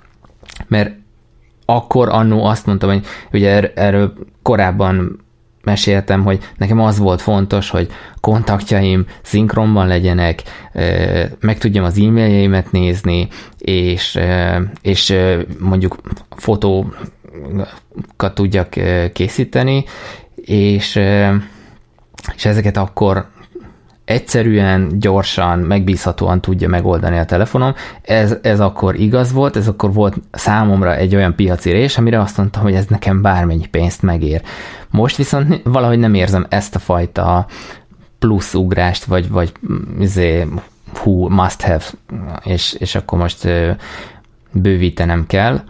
Mert 0.66 0.96
akkor 1.64 2.08
annó 2.08 2.44
azt 2.44 2.66
mondtam, 2.66 2.90
hogy 2.90 3.04
ugye 3.32 3.50
er, 3.50 3.72
erről 3.74 4.12
korábban 4.42 5.26
meséltem, 5.68 6.24
hogy 6.24 6.38
nekem 6.56 6.80
az 6.80 6.98
volt 6.98 7.20
fontos, 7.20 7.70
hogy 7.70 7.88
kontaktjaim 8.20 9.06
szinkronban 9.22 9.86
legyenek, 9.86 10.42
meg 11.40 11.58
tudjam 11.58 11.84
az 11.84 11.98
e-mailjeimet 11.98 12.72
nézni, 12.72 13.28
és, 13.58 14.18
és 14.82 15.14
mondjuk 15.58 15.96
fotókat 16.36 18.34
tudjak 18.34 18.68
készíteni, 19.12 19.84
és, 20.34 21.00
és 22.34 22.44
ezeket 22.44 22.76
akkor 22.76 23.28
egyszerűen, 24.08 24.98
gyorsan, 24.98 25.58
megbízhatóan 25.58 26.40
tudja 26.40 26.68
megoldani 26.68 27.18
a 27.18 27.24
telefonom. 27.24 27.74
Ez, 28.02 28.36
ez 28.42 28.60
akkor 28.60 28.94
igaz 28.94 29.32
volt, 29.32 29.56
ez 29.56 29.68
akkor 29.68 29.92
volt 29.92 30.16
számomra 30.30 30.96
egy 30.96 31.14
olyan 31.14 31.34
piaci 31.34 31.70
rés, 31.70 31.98
amire 31.98 32.20
azt 32.20 32.36
mondtam, 32.36 32.62
hogy 32.62 32.74
ez 32.74 32.86
nekem 32.86 33.22
bármennyi 33.22 33.66
pénzt 33.66 34.02
megér. 34.02 34.42
Most 34.90 35.16
viszont 35.16 35.60
valahogy 35.64 35.98
nem 35.98 36.14
érzem 36.14 36.46
ezt 36.48 36.74
a 36.74 36.78
fajta 36.78 37.46
plusz 38.18 38.54
ugrást, 38.54 39.04
vagy, 39.04 39.28
vagy 39.30 39.52
izé, 40.00 40.46
who 40.94 41.28
must 41.28 41.62
have, 41.62 41.84
és, 42.44 42.72
és 42.78 42.94
akkor 42.94 43.18
most 43.18 43.48
bővítenem 44.52 45.26
kell. 45.26 45.60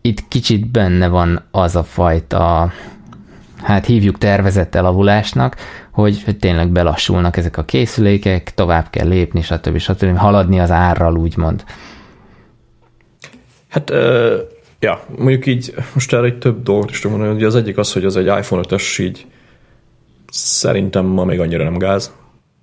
Itt 0.00 0.28
kicsit 0.28 0.70
benne 0.70 1.08
van 1.08 1.42
az 1.50 1.76
a 1.76 1.82
fajta, 1.82 2.72
hát 3.62 3.86
hívjuk 3.86 4.18
tervezett 4.18 4.74
elavulásnak, 4.74 5.56
hogy, 5.90 6.22
hogy 6.24 6.38
tényleg 6.38 6.68
belassulnak 6.68 7.36
ezek 7.36 7.56
a 7.56 7.64
készülékek, 7.64 8.54
tovább 8.54 8.90
kell 8.90 9.08
lépni, 9.08 9.42
stb. 9.42 9.78
stb. 9.78 10.16
haladni 10.16 10.60
az 10.60 10.70
árral, 10.70 11.16
úgymond. 11.16 11.64
Hát, 13.68 13.90
uh, 13.90 14.34
ja, 14.80 15.04
mondjuk 15.18 15.46
így, 15.46 15.74
most 15.94 16.12
erre 16.12 16.26
egy 16.26 16.38
több 16.38 16.62
dolgot 16.62 16.90
is 16.90 17.00
tudom 17.00 17.16
mondani, 17.16 17.38
hogy 17.38 17.46
az 17.48 17.54
egyik 17.54 17.78
az, 17.78 17.92
hogy 17.92 18.04
az 18.04 18.16
egy 18.16 18.26
iPhone 18.26 18.62
5-ös 18.68 19.00
így 19.00 19.26
szerintem 20.32 21.04
ma 21.04 21.24
még 21.24 21.40
annyira 21.40 21.64
nem 21.64 21.78
gáz. 21.78 22.12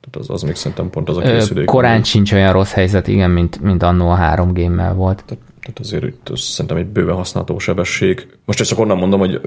Tehát 0.02 0.30
az, 0.30 0.30
az 0.30 0.42
még 0.42 0.56
szerintem 0.56 0.90
pont 0.90 1.10
az 1.10 1.18
a 1.18 1.22
készülék. 1.22 1.66
Korán 1.66 1.96
ami... 1.96 2.04
sincs 2.04 2.34
olyan 2.34 2.54
rossz 2.54 2.72
helyzet, 2.72 3.08
igen, 3.08 3.32
mint, 3.32 3.62
mint 3.62 3.84
annó 3.84 4.10
a 4.10 4.16
3 4.16 4.54
g 4.54 4.60
volt. 4.96 5.24
Tehát, 5.26 5.44
tehát 5.62 5.80
azért 5.80 6.04
itt 6.04 6.30
az 6.30 6.40
szerintem 6.40 6.78
egy 6.78 6.86
bőven 6.86 7.16
használható 7.16 7.60
sebesség. 7.60 8.28
Most 8.46 8.60
ezt 8.60 8.70
csak 8.70 8.80
onnan 8.80 8.98
mondom, 8.98 9.20
hogy 9.20 9.42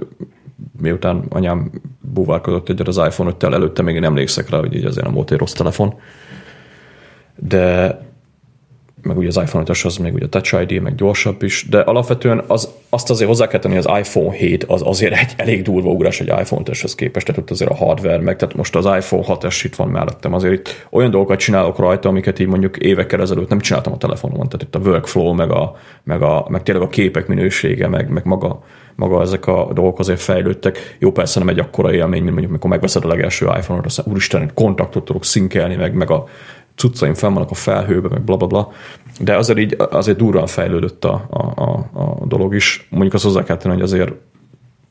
miután 0.81 1.25
anyám 1.29 1.71
búvárkodott 2.01 2.69
egyet 2.69 2.89
az 2.89 2.97
iPhone 2.97 3.33
5-tel, 3.39 3.53
előtte 3.53 3.83
még 3.83 3.95
én 3.95 4.05
emlékszek 4.05 4.51
rá, 4.51 4.59
hogy 4.59 4.75
így 4.75 4.85
azért 4.85 5.05
nem 5.05 5.15
volt 5.15 5.31
egy 5.31 5.39
rossz 5.39 5.53
telefon. 5.53 5.95
De 7.37 7.99
meg 9.03 9.17
ugye 9.17 9.29
az 9.29 9.37
iPhone 9.37 9.65
5 9.69 9.79
az 9.85 9.97
még 9.97 10.15
ugye 10.15 10.29
Touch 10.29 10.61
ID, 10.61 10.83
meg 10.83 10.95
gyorsabb 10.95 11.43
is, 11.43 11.67
de 11.71 11.79
alapvetően 11.81 12.45
az, 12.47 12.69
azt 12.89 13.11
azért 13.11 13.29
hozzá 13.29 13.47
kell 13.47 13.61
tenni, 13.61 13.77
az 13.77 13.89
iPhone 13.99 14.37
7 14.37 14.65
az 14.65 14.83
azért 14.85 15.13
egy 15.13 15.33
elég 15.37 15.63
durva 15.63 15.91
ugrás 15.91 16.21
egy 16.21 16.27
iPhone 16.27 16.63
5 16.67 16.95
képest, 16.95 17.27
tehát 17.27 17.41
ott 17.41 17.51
azért 17.51 17.71
a 17.71 17.75
hardware, 17.75 18.19
meg 18.19 18.37
tehát 18.37 18.55
most 18.55 18.77
az 18.77 18.85
iPhone 18.85 19.25
6S 19.27 19.61
itt 19.65 19.75
van 19.75 19.89
mellettem, 19.89 20.35
azért 20.35 20.53
itt 20.53 20.87
olyan 20.91 21.11
dolgokat 21.11 21.39
csinálok 21.39 21.79
rajta, 21.79 22.09
amiket 22.09 22.39
így 22.39 22.47
mondjuk 22.47 22.77
évekkel 22.77 23.21
ezelőtt 23.21 23.49
nem 23.49 23.61
csináltam 23.61 23.93
a 23.93 23.97
telefonomon, 23.99 24.49
tehát 24.49 24.63
itt 24.63 24.75
a 24.75 24.89
workflow, 24.89 25.33
meg, 25.33 25.51
a, 25.51 25.77
meg, 26.05 26.23
a, 26.23 26.47
meg 26.49 26.63
tényleg 26.63 26.85
a 26.85 26.89
képek 26.89 27.27
minősége, 27.27 27.89
meg, 27.89 28.09
meg 28.09 28.25
maga, 28.25 28.63
maga 28.97 29.21
ezek 29.21 29.47
a 29.47 29.71
dolgok 29.75 29.99
azért 29.99 30.21
fejlődtek. 30.21 30.97
Jó, 30.99 31.13
persze 31.13 31.39
nem 31.39 31.49
egy 31.49 31.59
akkora 31.59 31.93
élmény, 31.93 32.23
mint 32.23 32.31
mondjuk, 32.31 32.51
amikor 32.51 32.71
megveszed 32.71 33.05
a 33.05 33.09
legelső 33.09 33.47
iPhone-ot, 33.47 33.85
aztán 33.85 34.07
úristen, 34.09 34.51
kontaktot 34.55 35.05
tudok 35.05 35.25
szinkelni, 35.25 35.75
meg, 35.75 35.95
meg 35.95 36.11
a 36.11 36.29
cuccaim 36.77 37.15
fenn 37.15 37.33
vannak 37.33 37.51
a 37.51 37.55
felhőbe, 37.55 38.09
meg 38.09 38.23
bla, 38.23 38.37
bla, 38.37 38.47
bla. 38.47 38.73
De 39.21 39.37
azért 39.37 39.59
így 39.59 39.77
azért 39.79 40.17
durván 40.17 40.47
fejlődött 40.47 41.05
a, 41.05 41.27
a, 41.31 41.63
a, 41.63 41.91
a 42.21 42.27
dolog 42.27 42.55
is. 42.55 42.87
Mondjuk 42.91 43.15
azt 43.15 43.25
hozzá 43.25 43.43
kell 43.43 43.57
tenni, 43.57 43.75
hogy 43.75 43.83
azért 43.83 44.13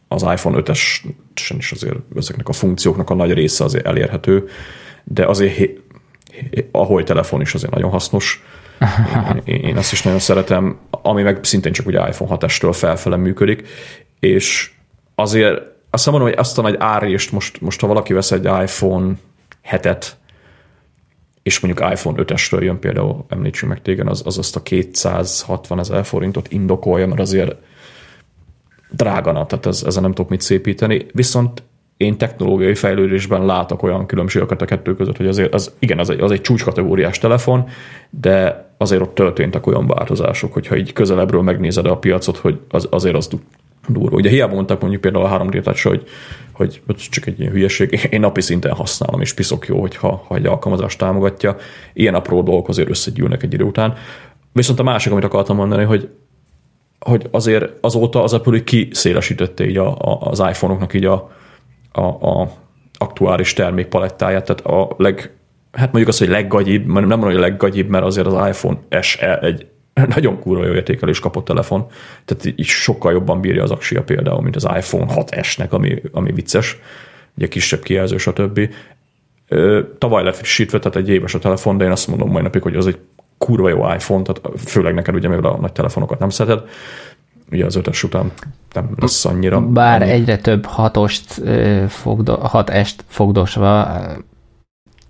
az 0.07 0.21
iPhone 0.21 0.61
5-esen 0.61 1.55
is 1.57 1.71
azért 1.71 1.97
ezeknek 2.15 2.49
a 2.49 2.53
funkcióknak 2.53 3.09
a 3.09 3.13
nagy 3.13 3.33
része 3.33 3.63
azért 3.63 3.85
elérhető, 3.85 4.47
de 5.03 5.25
azért 5.25 5.69
ahogy 6.71 7.03
telefon 7.03 7.41
is 7.41 7.53
azért 7.53 7.71
nagyon 7.71 7.89
hasznos. 7.89 8.43
Én, 9.43 9.61
én 9.61 9.77
azt 9.77 9.91
is 9.91 10.01
nagyon 10.01 10.19
szeretem, 10.19 10.79
ami 10.89 11.21
meg 11.21 11.43
szintén 11.43 11.71
csak 11.71 11.85
ugye 11.87 12.07
iPhone 12.07 12.37
6-estől 12.39 12.73
felfele 12.73 13.15
működik, 13.15 13.67
és 14.19 14.71
azért 15.15 15.61
azt 15.89 16.05
mondom, 16.05 16.27
hogy 16.27 16.37
azt 16.37 16.57
a 16.57 16.61
nagy 16.61 16.75
árést 16.79 17.31
most, 17.31 17.61
most 17.61 17.81
ha 17.81 17.87
valaki 17.87 18.13
vesz 18.13 18.31
egy 18.31 18.45
iPhone 18.45 19.13
7-et, 19.71 20.05
és 21.43 21.59
mondjuk 21.59 21.91
iPhone 21.91 22.23
5-esről 22.23 22.63
jön 22.63 22.79
például, 22.79 23.25
említsünk 23.29 23.71
meg 23.71 23.81
téged, 23.81 24.07
az, 24.07 24.21
az 24.25 24.37
azt 24.37 24.55
a 24.55 24.61
260 24.63 25.79
ezer 25.79 26.05
forintot 26.05 26.51
indokolja, 26.51 27.07
mert 27.07 27.19
azért 27.19 27.55
drágana, 28.91 29.45
tehát 29.45 29.65
ez, 29.65 29.83
ezzel 29.85 30.01
nem 30.01 30.13
tudok 30.13 30.29
mit 30.29 30.41
szépíteni. 30.41 31.05
Viszont 31.13 31.63
én 31.97 32.17
technológiai 32.17 32.75
fejlődésben 32.75 33.45
látok 33.45 33.83
olyan 33.83 34.05
különbségeket 34.05 34.61
a 34.61 34.65
kettő 34.65 34.95
között, 34.95 35.17
hogy 35.17 35.27
azért 35.27 35.53
az, 35.53 35.75
igen, 35.79 35.99
az 35.99 36.09
egy, 36.09 36.19
az 36.19 36.31
egy 36.31 36.41
csúcskategóriás 36.41 37.17
telefon, 37.17 37.67
de 38.09 38.69
azért 38.77 39.01
ott 39.01 39.15
történtek 39.15 39.67
olyan 39.67 39.87
változások, 39.87 40.53
hogyha 40.53 40.75
így 40.75 40.93
közelebbről 40.93 41.41
megnézed 41.41 41.85
a 41.85 41.97
piacot, 41.97 42.37
hogy 42.37 42.59
az, 42.69 42.87
azért 42.91 43.15
az 43.15 43.29
durva. 43.87 44.15
Ugye 44.15 44.29
hiába 44.29 44.53
mondták 44.53 44.79
mondjuk 44.79 45.01
például 45.01 45.25
a 45.25 45.43
3D 45.43 45.61
Touch, 45.61 45.87
hogy, 45.87 46.03
hogy 46.85 46.97
csak 47.09 47.25
egy 47.25 47.39
ilyen 47.39 47.51
hülyeség, 47.51 48.07
én 48.11 48.19
napi 48.19 48.41
szinten 48.41 48.71
használom, 48.71 49.21
és 49.21 49.33
piszok 49.33 49.67
jó, 49.67 49.79
hogyha, 49.79 50.23
ha 50.27 50.35
egy 50.35 50.45
alkalmazást 50.45 50.97
támogatja. 50.97 51.55
Ilyen 51.93 52.15
apró 52.15 52.41
dolgok 52.41 52.67
azért 52.67 52.89
összegyűlnek 52.89 53.43
egy 53.43 53.53
idő 53.53 53.63
után. 53.63 53.93
Viszont 54.53 54.79
a 54.79 54.83
másik, 54.83 55.11
amit 55.11 55.23
akartam 55.23 55.55
mondani, 55.55 55.83
hogy 55.83 56.09
hogy 57.05 57.27
azért 57.31 57.71
azóta 57.81 58.23
az 58.23 58.33
Apple 58.33 58.63
kiszélesítette 58.63 59.65
így 59.65 59.77
a, 59.77 59.97
a, 59.97 60.19
az 60.21 60.39
iPhone-oknak 60.39 60.93
így 60.93 61.05
a, 61.05 61.31
a, 61.91 62.01
a 62.01 62.51
aktuális 62.97 63.53
termékpalettáját, 63.53 64.45
tehát 64.45 64.65
a 64.65 64.95
leg, 64.97 65.33
hát 65.71 65.85
mondjuk 65.85 66.07
azt, 66.07 66.19
hogy 66.19 66.27
leggagyibb, 66.27 66.85
nem 66.85 66.93
mondom, 66.93 67.21
hogy 67.21 67.39
leggagyibb, 67.39 67.89
mert 67.89 68.03
azért 68.03 68.27
az 68.27 68.47
iPhone 68.47 68.77
SE 69.01 69.39
egy 69.39 69.67
nagyon 69.93 70.39
kurva 70.39 70.65
jó 70.65 70.73
értékelés 70.73 71.19
kapott 71.19 71.45
telefon, 71.45 71.85
tehát 72.25 72.45
így 72.45 72.65
sokkal 72.65 73.11
jobban 73.11 73.41
bírja 73.41 73.63
az 73.63 73.71
aksia 73.71 74.03
például, 74.03 74.41
mint 74.41 74.55
az 74.55 74.63
iPhone 74.63 75.13
6S-nek, 75.15 75.69
ami, 75.69 76.01
ami 76.11 76.31
vicces, 76.31 76.77
ugye 77.37 77.47
kisebb 77.47 77.81
kijelző, 77.81 78.17
stb. 78.17 78.59
Tavaly 79.97 80.23
lett 80.23 80.35
frissítve, 80.35 80.79
tehát 80.79 80.97
egy 80.97 81.09
éves 81.09 81.33
a 81.33 81.39
telefon, 81.39 81.77
de 81.77 81.85
én 81.85 81.91
azt 81.91 82.07
mondom 82.07 82.29
mai 82.29 82.41
napig, 82.41 82.61
hogy 82.61 82.75
az 82.75 82.87
egy 82.87 82.97
kurva 83.37 83.69
jó 83.69 83.93
iPhone, 83.93 84.23
tehát 84.23 84.59
főleg 84.59 84.93
neked 84.93 85.15
ugye, 85.15 85.27
mivel 85.27 85.51
a 85.51 85.57
nagy 85.57 85.71
telefonokat 85.71 86.19
nem 86.19 86.29
szereted, 86.29 86.69
ugye 87.51 87.65
az 87.65 87.75
ötös 87.75 88.03
után 88.03 88.31
nem 88.73 88.89
lesz 88.99 89.25
annyira. 89.25 89.61
Bár 89.61 90.01
annyi. 90.01 90.11
egyre 90.11 90.37
több 90.37 90.65
hatost, 90.65 91.41
fogdo, 91.87 92.37
hat 92.37 92.69
est 92.69 93.03
fogdosva 93.07 94.01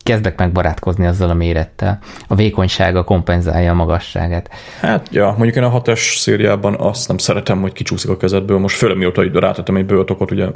kezdek 0.03 0.37
megbarátkozni 0.37 1.05
azzal 1.05 1.29
a 1.29 1.33
mérettel. 1.33 1.99
A 2.27 2.35
vékonysága 2.35 3.03
kompenzálja 3.03 3.71
a 3.71 3.75
magasságát. 3.75 4.49
Hát, 4.79 5.07
ja, 5.11 5.25
mondjuk 5.37 5.55
én 5.55 5.63
a 5.63 5.81
6S 5.81 6.17
szériában 6.17 6.75
azt 6.79 7.07
nem 7.07 7.17
szeretem, 7.17 7.61
hogy 7.61 7.71
kicsúszik 7.71 8.09
a 8.09 8.17
kezedből. 8.17 8.57
Most 8.57 8.77
főleg 8.77 8.97
mióta 8.97 9.23
így 9.23 9.33
rátettem 9.33 9.75
egy 9.75 9.85
bőtokot, 9.85 10.31
ugye, 10.31 10.47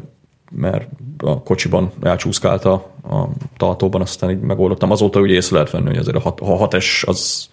mert 0.52 0.88
a 1.18 1.44
kocsiban 1.44 1.92
elcsúszkált 2.02 2.66
a, 2.66 2.74
a 3.10 3.28
tartóban, 3.58 4.02
aztán 4.02 4.30
így 4.30 4.40
megoldottam. 4.40 4.92
Azóta 4.92 5.20
ugye 5.20 5.34
észre 5.34 5.56
lehet 5.56 5.72
venni, 5.72 5.88
hogy 5.88 5.98
azért 5.98 6.18
a 6.18 6.20
6, 6.20 6.40
a 6.42 6.68
6S 6.68 7.08
az 7.08 7.50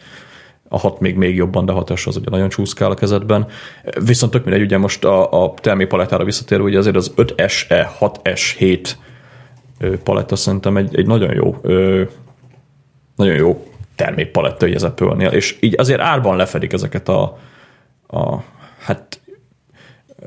a 0.68 0.78
6 0.78 1.00
még, 1.00 1.16
még 1.16 1.34
jobban, 1.34 1.64
de 1.64 1.72
6 1.72 1.90
az 1.90 2.16
ugye 2.16 2.30
nagyon 2.30 2.48
csúszkál 2.48 2.90
a 2.90 2.94
kezedben. 2.94 3.46
Viszont 4.04 4.32
tök 4.32 4.44
mindegy, 4.44 4.62
ugye 4.62 4.78
most 4.78 5.04
a, 5.04 5.44
a 5.44 5.54
termékpalettára 5.54 6.24
visszatérve, 6.24 6.64
ugye 6.64 6.78
azért 6.78 6.96
az 6.96 7.12
5SE, 7.16 7.86
6S, 8.00 8.40
7 8.56 8.98
paletta 10.02 10.36
szerintem 10.36 10.76
egy, 10.76 10.96
egy 10.96 11.06
nagyon 11.06 11.34
jó 11.34 11.56
nagyon 13.16 13.36
jó 13.36 13.66
termékpaletta 13.96 14.66
az 14.66 14.82
Apple-nél, 14.82 15.28
és 15.28 15.56
így 15.60 15.74
azért 15.78 16.00
árban 16.00 16.36
lefedik 16.36 16.72
ezeket 16.72 17.08
a, 17.08 17.38
a 18.06 18.36
hát 18.78 19.20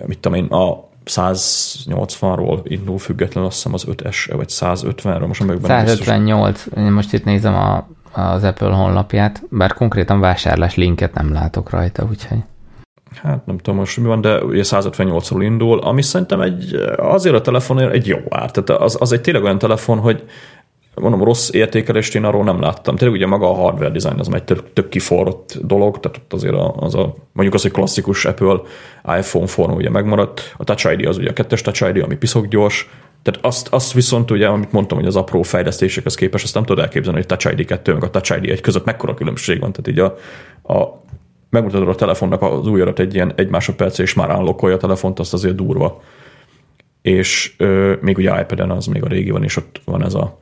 mit 0.06 0.20
tudom 0.20 0.38
én, 0.38 0.46
a 0.46 0.90
180-ról 1.06 2.60
indul 2.64 2.98
független, 2.98 3.44
azt 3.44 3.56
hiszem 3.56 3.74
az 3.74 3.86
5S, 3.90 4.32
vagy 4.36 4.50
150-ről, 4.50 5.28
most 5.28 5.46
nem 5.46 5.60
158, 5.62 6.66
én 6.78 6.92
most 6.92 7.14
itt 7.14 7.24
nézem 7.24 7.54
a, 7.54 7.88
az 8.12 8.44
Apple 8.44 8.74
honlapját, 8.74 9.44
bár 9.50 9.74
konkrétan 9.74 10.20
vásárlás 10.20 10.76
linket 10.76 11.14
nem 11.14 11.34
látok 11.34 11.70
rajta, 11.70 12.08
úgyhogy 12.10 12.38
hát 13.24 13.46
nem 13.46 13.58
tudom 13.58 13.80
most 13.80 13.98
mi 13.98 14.08
van, 14.08 14.22
de 14.22 14.44
ugye 14.44 14.62
158-ról 14.66 15.42
indul, 15.42 15.80
ami 15.80 16.02
szerintem 16.02 16.42
egy, 16.42 16.76
azért 16.98 17.36
a 17.36 17.42
telefonért 17.42 17.94
egy 17.94 18.08
jó 18.08 18.18
ár. 18.30 18.52
Tehát 18.52 18.82
az, 18.82 18.98
az 19.00 19.12
egy 19.12 19.22
tényleg 19.22 19.44
olyan 19.44 19.58
telefon, 19.58 19.98
hogy 19.98 20.24
mondom, 20.96 21.24
rossz 21.24 21.50
értékelést 21.54 22.16
én 22.16 22.24
arról 22.24 22.44
nem 22.44 22.62
láttam. 22.62 22.96
Tényleg 22.96 23.18
ugye 23.18 23.28
maga 23.28 23.50
a 23.50 23.54
hardware 23.54 23.90
design 23.90 24.20
az 24.20 24.34
egy 24.34 24.44
tök, 24.44 24.74
tök 24.74 24.90
kiforrott 24.90 25.58
dolog, 25.62 26.00
tehát 26.00 26.18
ott 26.18 26.34
azért 26.34 26.56
az 26.76 26.96
a, 26.96 27.16
mondjuk 27.32 27.56
az, 27.56 27.62
hogy 27.62 27.72
klasszikus 27.72 28.26
Apple 28.26 28.60
iPhone 29.18 29.48
forma 29.48 29.74
ugye 29.74 29.90
megmaradt, 29.90 30.54
a 30.58 30.64
Touch 30.64 30.92
ID 30.92 31.06
az 31.06 31.18
ugye 31.18 31.30
a 31.30 31.34
kettes 31.34 31.62
Touch 31.62 31.88
ID, 31.88 32.04
ami 32.04 32.16
piszok 32.16 32.46
gyors, 32.46 32.90
tehát 33.22 33.46
azt, 33.46 33.68
azt 33.68 33.94
viszont 33.94 34.32
ugye, 34.32 34.48
amit 34.48 34.72
mondtam, 34.72 34.98
hogy 34.98 35.08
az 35.08 35.16
apró 35.16 35.42
fejlesztésekhez 35.42 36.16
képest, 36.16 36.44
azt 36.44 36.54
nem 36.54 36.64
tudod 36.64 36.84
elképzelni, 36.84 37.18
hogy 37.18 37.28
Touch 37.28 37.60
ID 37.60 37.66
2 37.66 37.94
meg 37.94 38.04
a 38.04 38.10
Touch 38.10 38.38
ID 38.38 38.50
1 38.50 38.62
között 38.62 38.86
mekkora 38.86 39.14
különbség 39.14 39.60
van. 39.60 39.72
Tehát 39.72 39.88
így 39.88 40.00
a, 40.00 40.16
a 40.74 41.04
megmutatod 41.50 41.88
a 41.88 41.96
telefonnak 41.96 42.42
az 42.42 42.68
új 42.68 42.82
adat 42.82 43.00
egy 43.00 43.14
ilyen 43.14 43.34
egy 43.36 43.50
másodperc, 43.50 44.00
és 44.00 44.14
már 44.14 44.36
unlockolja 44.36 44.76
a 44.76 44.80
telefont, 44.80 45.20
azt 45.20 45.34
azért 45.34 45.56
durva. 45.56 46.02
És 47.02 47.54
ö, 47.58 47.94
még 48.02 48.18
ugye 48.18 48.40
iPad-en 48.40 48.72
az 48.72 48.86
még 48.86 49.04
a 49.04 49.08
régi 49.08 49.30
van, 49.30 49.44
és 49.44 49.58
ott 49.58 49.82
van 49.86 50.04
ez 50.04 50.14
a 50.14 50.38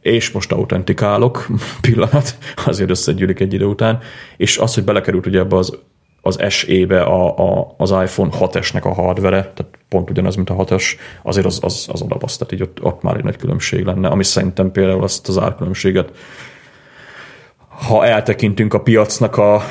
és 0.00 0.30
most 0.30 0.52
autentikálok 0.52 1.46
pillanat, 1.80 2.38
azért 2.66 2.90
összegyűlik 2.90 3.40
egy 3.40 3.54
idő 3.54 3.64
után, 3.64 3.98
és 4.36 4.58
az, 4.58 4.74
hogy 4.74 4.84
belekerült 4.84 5.26
ugye 5.26 5.38
ebbe 5.38 5.56
az, 5.56 5.78
az 6.20 6.38
SE-be 6.48 7.02
a, 7.02 7.38
a, 7.38 7.74
az 7.76 7.90
iPhone 7.90 8.30
6-esnek 8.38 8.82
a 8.82 8.94
hardvere, 8.94 9.40
tehát 9.40 9.78
pont 9.88 10.10
ugyanaz, 10.10 10.36
mint 10.36 10.50
a 10.50 10.54
6-es, 10.54 10.84
azért 11.22 11.46
az, 11.46 11.58
az, 11.62 11.88
az 11.92 12.02
odabasz, 12.02 12.36
tehát 12.36 12.52
így 12.52 12.62
ott, 12.62 12.82
ott 12.82 13.02
már 13.02 13.16
egy 13.16 13.24
nagy 13.24 13.36
különbség 13.36 13.84
lenne, 13.84 14.08
ami 14.08 14.24
szerintem 14.24 14.72
például 14.72 15.02
azt 15.02 15.28
az 15.28 15.38
árkülönbséget, 15.38 16.12
ha 17.86 18.06
eltekintünk 18.06 18.74
a 18.74 18.80
piacnak 18.80 19.36
a, 19.36 19.62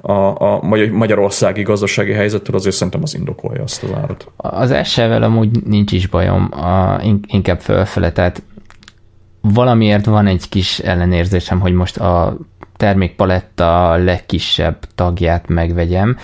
a, 0.00 0.12
a 0.42 0.60
magyarországi 0.92 1.62
gazdasági 1.62 2.12
helyzettől, 2.12 2.56
azért 2.56 2.74
szerintem 2.74 3.02
az 3.02 3.14
indokolja 3.14 3.62
azt 3.62 3.82
az 3.82 3.92
árat. 3.92 4.30
Az 4.36 4.88
SE-vel 4.88 5.22
amúgy 5.22 5.64
nincs 5.64 5.92
is 5.92 6.06
bajom, 6.06 6.48
a, 6.52 7.00
inkább 7.26 7.60
fölfele, 7.60 8.12
tehát 8.12 8.42
valamiért 9.40 10.04
van 10.04 10.26
egy 10.26 10.48
kis 10.48 10.78
ellenérzésem, 10.78 11.60
hogy 11.60 11.72
most 11.72 11.98
a 11.98 12.36
termékpaletta 12.76 13.96
legkisebb 13.96 14.78
tagját 14.94 15.48
megvegyem, 15.48 16.16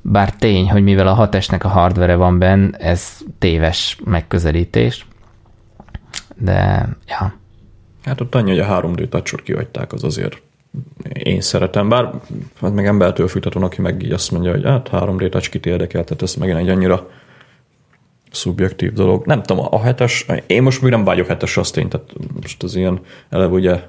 bár 0.00 0.36
tény, 0.36 0.70
hogy 0.70 0.82
mivel 0.82 1.06
a 1.06 1.14
6 1.14 1.34
a 1.58 1.68
hardvere 1.68 2.14
van 2.14 2.38
benne, 2.38 2.76
ez 2.76 3.18
téves 3.38 3.98
megközelítés, 4.04 5.06
de 6.36 6.88
ja. 7.06 7.34
Hát 8.04 8.20
ott 8.20 8.34
annyi, 8.34 8.50
hogy 8.50 8.58
a 8.58 8.80
3D 8.80 9.08
touch 9.08 9.42
kihagyták, 9.42 9.92
az 9.92 10.04
azért 10.04 10.42
én 11.12 11.40
szeretem, 11.40 11.88
bár 11.88 12.10
hát 12.60 12.74
meg 12.74 12.86
embertől 12.86 13.28
függetlenül, 13.28 13.68
aki 13.68 13.80
meg 13.80 14.02
így 14.02 14.12
azt 14.12 14.30
mondja, 14.30 14.50
hogy 14.50 14.64
hát 14.64 14.88
3D 14.92 15.28
touch 15.28 15.50
kit 15.50 15.66
érdekel, 15.66 16.04
tehát 16.04 16.22
ez 16.22 16.34
megint 16.34 16.58
egy 16.58 16.68
annyira 16.68 17.10
szubjektív 18.30 18.92
dolog. 18.92 19.26
Nem 19.26 19.42
tudom, 19.42 19.66
a 19.70 19.80
hetes, 19.80 20.26
én 20.46 20.62
most 20.62 20.82
még 20.82 20.90
nem 20.90 21.04
vágyok 21.04 21.26
hetes 21.26 21.56
azt 21.56 21.76
én, 21.76 21.88
tehát 21.88 22.12
most 22.40 22.62
az 22.62 22.74
ilyen 22.74 23.00
eleve 23.28 23.54
ugye 23.54 23.80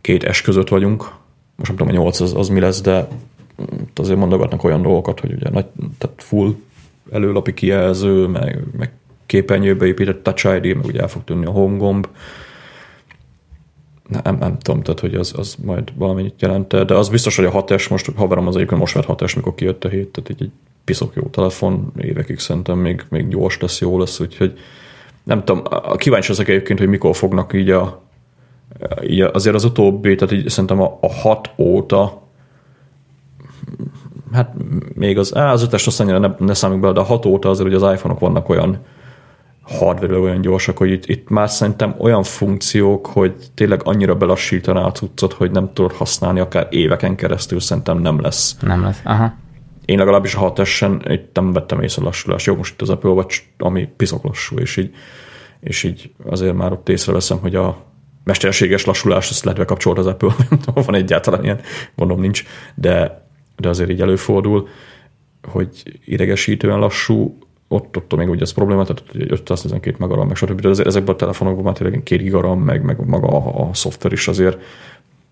két 0.00 0.32
S 0.32 0.42
között 0.42 0.68
vagyunk, 0.68 1.00
most 1.56 1.68
nem 1.68 1.76
tudom, 1.76 1.88
a 1.88 1.92
nyolc 1.92 2.20
az, 2.20 2.34
az 2.34 2.48
mi 2.48 2.60
lesz, 2.60 2.80
de 2.80 3.08
azért 3.94 4.18
mondogatnak 4.18 4.64
olyan 4.64 4.82
dolgokat, 4.82 5.20
hogy 5.20 5.32
ugye 5.32 5.50
nagy, 5.50 5.66
tehát 5.98 6.22
full 6.22 6.54
előlapi 7.12 7.54
kijelző, 7.54 8.26
meg, 8.26 8.62
meg 8.78 8.92
képernyőbe 9.26 9.86
épített 9.86 10.22
Touch 10.22 10.64
ID, 10.64 10.76
meg 10.76 10.84
ugye 10.84 11.00
el 11.00 11.08
fog 11.08 11.24
tűnni 11.24 11.46
a 11.46 11.50
home 11.50 11.76
gomb. 11.76 12.08
Nem, 14.08 14.36
nem 14.38 14.58
tudom, 14.58 14.82
tehát 14.82 15.00
hogy 15.00 15.14
az, 15.14 15.32
az 15.36 15.56
majd 15.64 15.92
valamennyit 15.96 16.42
jelent, 16.42 16.84
de 16.84 16.94
az 16.94 17.08
biztos, 17.08 17.36
hogy 17.36 17.44
a 17.44 17.64
6S, 17.64 17.90
most 17.90 18.10
haverom 18.16 18.46
az 18.46 18.56
egyébként 18.56 18.80
most 18.80 18.94
vett 18.94 19.04
6S, 19.08 19.36
mikor 19.36 19.54
kijött 19.54 19.84
a 19.84 19.88
hét, 19.88 20.08
tehát 20.08 20.30
így 20.30 20.42
egy 20.42 20.50
piszok 20.84 21.14
jó 21.14 21.22
telefon, 21.22 21.92
évekig 21.96 22.38
szerintem 22.38 22.78
még, 22.78 23.04
még 23.08 23.28
gyors 23.28 23.58
lesz, 23.60 23.80
jó 23.80 23.98
lesz, 23.98 24.20
úgyhogy 24.20 24.58
nem 25.24 25.44
tudom, 25.44 25.62
kíváncsi 25.96 26.30
ezek 26.30 26.48
egyébként, 26.48 26.78
hogy 26.78 26.88
mikor 26.88 27.16
fognak 27.16 27.52
így 27.52 27.70
a 27.70 28.02
így 29.02 29.20
azért 29.20 29.54
az 29.54 29.64
utóbbi, 29.64 30.14
tehát 30.14 30.34
így 30.34 30.48
szerintem 30.48 30.80
a, 30.80 30.98
a 31.00 31.12
hat 31.12 31.50
óta 31.56 32.22
hát 34.32 34.54
még 34.94 35.18
az, 35.18 35.36
á, 35.36 35.52
az 35.52 35.62
ötes 35.62 35.86
azt 35.86 36.00
annyira 36.00 36.18
ne, 36.18 36.34
ne 36.38 36.54
számít 36.54 36.80
bele, 36.80 36.92
de 36.92 37.00
a 37.00 37.04
hat 37.04 37.26
óta 37.26 37.48
azért, 37.48 37.72
hogy 37.72 37.82
az 37.82 37.92
iPhone-ok 37.92 38.20
vannak 38.20 38.48
olyan 38.48 38.78
hardware 39.68 40.18
olyan 40.18 40.40
gyorsak, 40.40 40.78
hogy 40.78 40.90
itt, 40.90 41.06
itt 41.06 41.28
már 41.28 41.50
szerintem 41.50 41.94
olyan 41.98 42.22
funkciók, 42.22 43.06
hogy 43.06 43.34
tényleg 43.54 43.80
annyira 43.84 44.14
belassítaná 44.14 44.82
a 44.82 44.92
cuccot, 44.92 45.32
hogy 45.32 45.50
nem 45.50 45.70
tudod 45.72 45.92
használni 45.92 46.40
akár 46.40 46.66
éveken 46.70 47.16
keresztül, 47.16 47.60
szerintem 47.60 47.98
nem 47.98 48.20
lesz. 48.20 48.56
Nem 48.60 48.82
lesz, 48.82 49.00
aha 49.04 49.46
én 49.88 49.98
legalábbis 49.98 50.34
a 50.34 50.38
6 50.38 50.62
itt 51.08 51.30
nem 51.32 51.52
vettem 51.52 51.82
észre 51.82 52.02
lassulást. 52.02 52.46
Jó, 52.46 52.56
most 52.56 52.72
itt 52.72 52.80
az 52.82 52.90
Apple 52.90 53.10
Watch, 53.10 53.42
ami 53.58 53.88
piszok 53.96 54.24
lassú, 54.24 54.58
és 54.58 54.76
így, 54.76 54.94
és 55.60 55.82
így 55.82 56.10
azért 56.24 56.54
már 56.54 56.72
ott 56.72 56.88
észreveszem, 56.88 57.38
hogy 57.38 57.54
a 57.54 57.84
mesterséges 58.24 58.84
lassulás, 58.84 59.30
azt 59.30 59.44
lehet 59.44 59.58
bekapcsolt 59.58 59.98
az 59.98 60.06
Apple, 60.06 60.34
van 60.86 60.94
egyáltalán 60.94 61.44
ilyen, 61.44 61.60
mondom 61.94 62.20
nincs, 62.20 62.44
de, 62.74 63.24
de 63.56 63.68
azért 63.68 63.90
így 63.90 64.00
előfordul, 64.00 64.68
hogy 65.42 66.00
idegesítően 66.04 66.78
lassú, 66.78 67.38
ott, 67.68 67.96
ott 67.96 68.16
még 68.16 68.28
ugye 68.28 68.42
ez 68.42 68.52
probléma, 68.52 68.84
tehát 68.84 69.04
512 69.12 69.96
megaram, 69.98 70.26
meg 70.26 70.36
stb. 70.36 70.60
De 70.60 70.68
ezekben 70.68 71.14
a 71.14 71.18
telefonokban 71.18 71.64
már 71.64 71.74
tényleg 71.74 72.02
2 72.02 72.22
gigaram, 72.22 72.60
meg, 72.60 72.82
meg 72.82 73.06
maga 73.06 73.28
a, 73.28 73.68
a 73.68 73.74
szoftver 73.74 74.12
is 74.12 74.28
azért, 74.28 74.58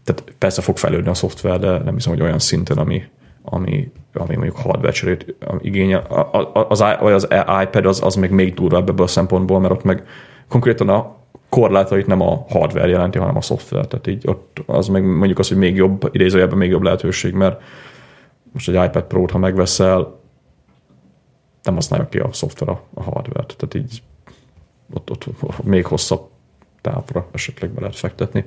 tehát 0.05 0.25
persze 0.39 0.63
fog 0.63 0.77
fejlődni 0.77 1.11
a 1.11 1.15
szoftver, 1.15 1.59
de 1.59 1.79
nem 1.79 1.95
hiszem, 1.95 2.13
hogy 2.13 2.23
olyan 2.23 2.39
szinten, 2.39 2.79
ami, 2.79 3.03
ami, 3.43 3.93
ami 4.13 4.35
mondjuk 4.35 4.57
hardware 4.57 4.93
cserét 4.93 5.35
igényel. 5.61 6.01
Az, 6.69 6.85
vagy 7.01 7.13
az 7.13 7.29
iPad 7.63 7.87
az, 7.87 8.03
az 8.03 8.15
még 8.15 8.31
még 8.31 8.55
durvább 8.55 8.89
ebből 8.89 9.05
a 9.05 9.09
szempontból, 9.09 9.61
mert 9.61 9.73
ott 9.73 9.85
meg 9.85 10.05
konkrétan 10.49 10.89
a 10.89 11.17
korlátait 11.49 12.07
nem 12.07 12.21
a 12.21 12.45
hardware 12.49 12.89
jelenti, 12.89 13.19
hanem 13.19 13.37
a 13.37 13.41
szoftver. 13.41 13.87
Tehát 13.87 14.07
így 14.07 14.23
ott 14.27 14.63
az 14.67 14.89
meg 14.89 15.05
mondjuk 15.05 15.39
az, 15.39 15.49
hogy 15.49 15.57
még 15.57 15.77
jobb, 15.77 16.09
idézőjelben 16.13 16.59
még 16.59 16.71
jobb 16.71 16.83
lehetőség, 16.83 17.35
mert 17.35 17.63
most 18.53 18.69
egy 18.69 18.85
iPad 18.85 19.03
Pro-t, 19.03 19.31
ha 19.31 19.39
megveszel, 19.39 20.21
nem 21.67 21.75
használja 21.75 22.09
ki 22.09 22.19
a 22.19 22.33
szoftver 22.33 22.69
a, 22.69 22.83
a 22.95 23.03
hardware-t. 23.03 23.57
Tehát 23.57 23.75
így 23.75 24.03
ott, 24.93 25.11
ott, 25.11 25.27
ott 25.41 25.65
még 25.65 25.87
hosszabb 25.87 26.29
távra 26.81 27.29
esetleg 27.33 27.71
be 27.71 27.81
lehet 27.81 27.97
fektetni. 27.97 28.45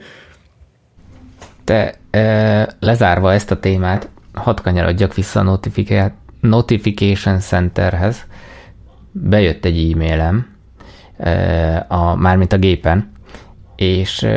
Te 1.64 1.94
e, 2.10 2.76
lezárva 2.80 3.34
ezt 3.34 3.52
a 3.52 3.60
témát, 3.60 4.10
hadd 4.34 4.62
kanyarodjak 4.62 5.14
vissza 5.14 5.40
a 5.40 5.60
Notification 6.42 7.40
Centerhez. 7.40 8.26
Bejött 9.12 9.66
egy 9.66 9.92
e-mailem, 9.92 10.58
a, 11.88 12.16
mármint 12.16 12.54
a 12.54 12.58
gépen, 12.58 13.12
és 13.76 14.28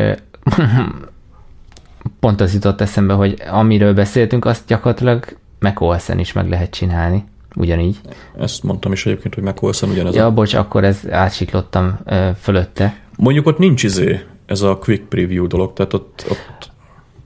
pont 2.20 2.40
az 2.40 2.54
jutott 2.54 2.80
eszembe, 2.80 3.14
hogy 3.14 3.42
amiről 3.50 3.94
beszéltünk, 3.94 4.44
azt 4.44 4.66
gyakorlatilag 4.66 5.36
macOS-en 5.59 6.18
is 6.18 6.32
meg 6.32 6.48
lehet 6.48 6.70
csinálni. 6.70 7.24
Ugyanígy. 7.56 8.00
Ezt 8.38 8.62
mondtam 8.62 8.92
is 8.92 9.06
egyébként, 9.06 9.34
hogy 9.34 9.42
macOS-en 9.42 9.90
ugyanez. 9.90 10.14
Ja, 10.14 10.26
a... 10.26 10.32
bocs, 10.32 10.54
akkor 10.54 10.84
ez 10.84 11.00
átsiklottam 11.10 11.98
fölötte. 12.40 13.00
Mondjuk 13.16 13.46
ott 13.46 13.58
nincs 13.58 13.82
izé, 13.82 14.20
ez 14.46 14.62
a 14.62 14.78
quick 14.78 15.08
preview 15.08 15.46
dolog, 15.46 15.72
tehát 15.72 15.92
ott, 15.92 16.24
ott 16.30 16.70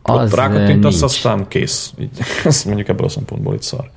az 0.02 0.32
ott 0.32 0.38
rákattintasz, 0.38 1.02
aztán 1.02 1.48
kész. 1.48 1.92
Ezt 2.44 2.64
mondjuk 2.64 2.88
ebből 2.88 3.06
a 3.06 3.10
szempontból 3.10 3.54
itt 3.54 3.62
szar. 3.62 3.90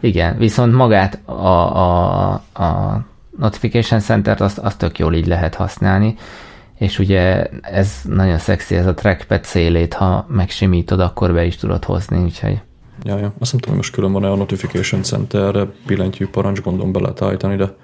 Igen, 0.00 0.36
viszont 0.38 0.74
magát 0.74 1.20
a, 1.24 1.32
a, 1.32 2.32
a 2.52 3.00
Notification 3.38 4.00
Center-t 4.00 4.40
azt, 4.40 4.58
azt 4.58 4.78
tök 4.78 4.98
jól 4.98 5.14
így 5.14 5.26
lehet 5.26 5.54
használni, 5.54 6.14
és 6.78 6.98
ugye 6.98 7.44
ez 7.62 7.94
nagyon 8.04 8.38
szexi, 8.38 8.74
ez 8.76 8.86
a 8.86 8.94
trackpad 8.94 9.44
szélét, 9.44 9.94
ha 9.94 10.26
megsimítod, 10.28 11.00
akkor 11.00 11.32
be 11.32 11.44
is 11.44 11.56
tudod 11.56 11.84
hozni, 11.84 12.22
úgyhogy... 12.22 12.60
Ja, 13.02 13.18
ja. 13.18 13.32
Azt 13.38 13.52
nem 13.52 13.60
tudom, 13.60 13.68
hogy 13.68 13.76
most 13.76 13.92
külön 13.92 14.12
van-e 14.12 14.30
a 14.30 14.36
Notification 14.36 15.02
Center-re 15.02 15.66
billentyű 15.86 16.26
parancs, 16.26 16.60
gondolom 16.60 16.92
be 16.92 17.00
lehet 17.00 17.22
állítani, 17.22 17.56
de 17.56 17.74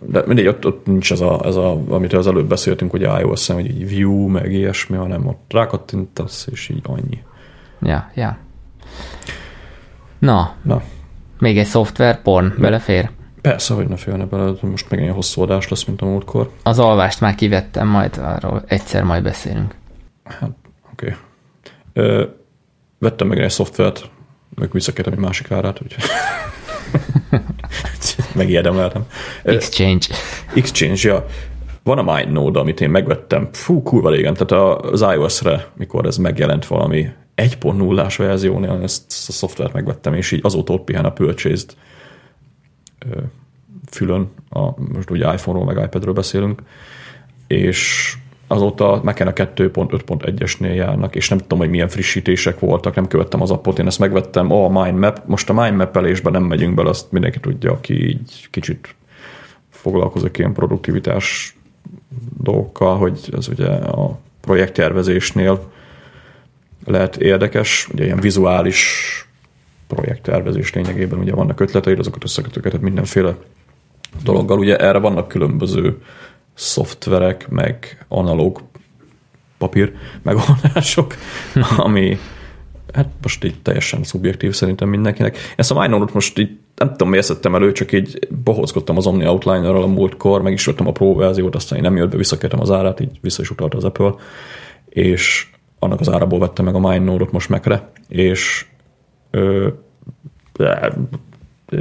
de 0.00 0.22
mindegy, 0.26 0.46
ott, 0.46 0.66
ott 0.66 0.86
nincs 0.86 1.12
ez 1.12 1.20
a, 1.20 1.40
ez 1.44 1.56
a, 1.56 1.82
amit 1.88 2.12
az 2.12 2.26
előbb 2.26 2.48
beszéltünk, 2.48 2.90
hogy 2.90 3.00
ios 3.00 3.46
hogy 3.46 3.66
így 3.66 3.88
view, 3.88 4.26
meg 4.28 4.52
ilyesmi, 4.52 4.96
hanem 4.96 5.26
ott 5.26 5.44
rákattintasz, 5.48 6.46
és 6.50 6.68
így 6.68 6.80
annyi. 6.82 7.22
Ja, 7.82 8.10
ja. 8.14 8.38
Na, 10.18 10.54
Na. 10.62 10.82
még 11.38 11.58
egy 11.58 11.66
szoftver, 11.66 12.22
porn, 12.22 12.52
belefér? 12.58 13.10
Persze, 13.40 13.74
hogy 13.74 13.88
ne 13.88 13.96
félne 13.96 14.24
bele, 14.24 14.52
most 14.60 14.90
meg 14.90 15.00
ilyen 15.00 15.14
hosszú 15.14 15.42
adás 15.42 15.68
lesz, 15.68 15.84
mint 15.84 16.02
a 16.02 16.06
múltkor. 16.06 16.50
Az 16.62 16.78
alvást 16.78 17.20
már 17.20 17.34
kivettem, 17.34 17.88
majd 17.88 18.18
arról 18.18 18.62
egyszer 18.66 19.02
majd 19.02 19.22
beszélünk. 19.22 19.74
Hát, 20.24 20.50
oké. 20.92 21.16
Okay. 21.94 22.26
Vettem 22.98 23.26
meg 23.26 23.38
egy 23.38 23.50
szoftvert, 23.50 24.10
meg 24.54 24.72
visszakértem 24.72 25.12
egy 25.12 25.18
másik 25.18 25.50
árát, 25.50 25.82
úgyhogy 25.82 26.04
megérdemeltem. 28.34 29.06
Exchange. 29.42 30.06
Exchange, 30.54 31.08
ja. 31.08 31.26
Van 31.82 31.98
a 31.98 32.14
MindNode, 32.14 32.58
amit 32.58 32.80
én 32.80 32.90
megvettem, 32.90 33.48
fú, 33.52 33.82
kurva 33.82 34.10
régen, 34.10 34.34
tehát 34.34 34.80
az 34.82 35.00
iOS-re, 35.00 35.66
mikor 35.76 36.06
ez 36.06 36.16
megjelent 36.16 36.66
valami 36.66 37.08
1.0-ás 37.36 38.16
verziónél, 38.16 38.80
ezt, 38.82 39.02
ezt 39.08 39.28
a 39.28 39.32
szoftvert 39.32 39.72
megvettem, 39.72 40.14
és 40.14 40.32
így 40.32 40.40
azóta 40.42 40.72
ott 40.72 40.84
pihen 40.84 41.04
a 41.04 41.12
purchased 41.12 41.74
fülön, 43.90 44.30
a, 44.48 44.80
most 44.80 45.10
ugye 45.10 45.32
iPhone-ról 45.32 45.64
meg 45.64 45.84
iPad-ről 45.84 46.14
beszélünk, 46.14 46.62
és 47.46 48.12
azóta 48.46 49.00
Mac 49.04 49.20
a 49.20 49.32
2.5.1-esnél 49.32 50.74
járnak, 50.74 51.14
és 51.14 51.28
nem 51.28 51.38
tudom, 51.38 51.58
hogy 51.58 51.70
milyen 51.70 51.88
frissítések 51.88 52.58
voltak, 52.58 52.94
nem 52.94 53.08
követtem 53.08 53.42
az 53.42 53.50
appot, 53.50 53.78
én 53.78 53.86
ezt 53.86 53.98
megvettem, 53.98 54.50
oh, 54.50 54.76
a 54.76 54.82
Mind 54.82 54.98
Map, 54.98 55.22
most 55.26 55.50
a 55.50 55.62
Mind 55.62 55.76
Map 55.76 55.96
elésben 55.96 56.32
nem 56.32 56.42
megyünk 56.42 56.74
bele, 56.74 56.88
azt 56.88 57.12
mindenki 57.12 57.40
tudja, 57.40 57.72
aki 57.72 58.08
így 58.08 58.48
kicsit 58.50 58.94
foglalkozik 59.70 60.38
ilyen 60.38 60.52
produktivitás 60.52 61.56
dolgokkal, 62.42 62.96
hogy 62.96 63.18
ez 63.36 63.48
ugye 63.48 63.68
a 63.68 64.18
projekttervezésnél 64.40 65.72
lehet 66.84 67.16
érdekes, 67.16 67.88
ugye 67.92 68.04
ilyen 68.04 68.20
vizuális 68.20 69.10
projekttervezés 69.86 70.72
lényegében, 70.72 71.18
ugye 71.18 71.34
vannak 71.34 71.60
ötleteid, 71.60 71.98
azokat 71.98 72.24
összekötögeted 72.24 72.80
mindenféle 72.80 73.36
dologgal. 74.22 74.58
Ugye 74.58 74.76
erre 74.76 74.98
vannak 74.98 75.28
különböző 75.28 76.02
szoftverek, 76.56 77.48
meg 77.48 78.04
analóg 78.08 78.62
papír 79.58 79.92
megoldások, 80.22 81.14
ami 81.76 82.18
hát 82.92 83.08
most 83.22 83.44
így 83.44 83.62
teljesen 83.62 84.02
szubjektív 84.02 84.54
szerintem 84.54 84.88
mindenkinek. 84.88 85.38
Ezt 85.56 85.70
a 85.70 85.80
MyNode-ot 85.80 86.14
most 86.14 86.38
így 86.38 86.58
nem 86.76 86.90
tudom, 86.90 87.08
miért 87.08 87.24
szedtem 87.24 87.54
elő, 87.54 87.72
csak 87.72 87.92
így 87.92 88.28
bohózkodtam 88.44 88.96
az 88.96 89.06
Omni 89.06 89.26
Outliner-ral 89.26 89.82
a 89.82 89.86
múltkor, 89.86 90.42
meg 90.42 90.52
is 90.52 90.64
vettem 90.64 90.86
a 90.86 90.92
Pro 90.92 91.14
verziót, 91.14 91.54
aztán 91.54 91.78
én 91.78 91.84
nem 91.84 91.96
jött 91.96 92.10
be, 92.10 92.16
visszakértem 92.16 92.60
az 92.60 92.70
árát, 92.70 93.00
így 93.00 93.18
vissza 93.20 93.42
is 93.42 93.50
utalta 93.50 93.76
az 93.76 93.84
Apple, 93.84 94.14
és 94.88 95.50
annak 95.78 96.00
az 96.00 96.10
árából 96.10 96.38
vettem 96.38 96.64
meg 96.64 96.74
a 96.74 96.88
MyNode-ot 96.88 97.32
most 97.32 97.48
megre, 97.48 97.90
és 98.08 98.66
ö, 99.30 99.68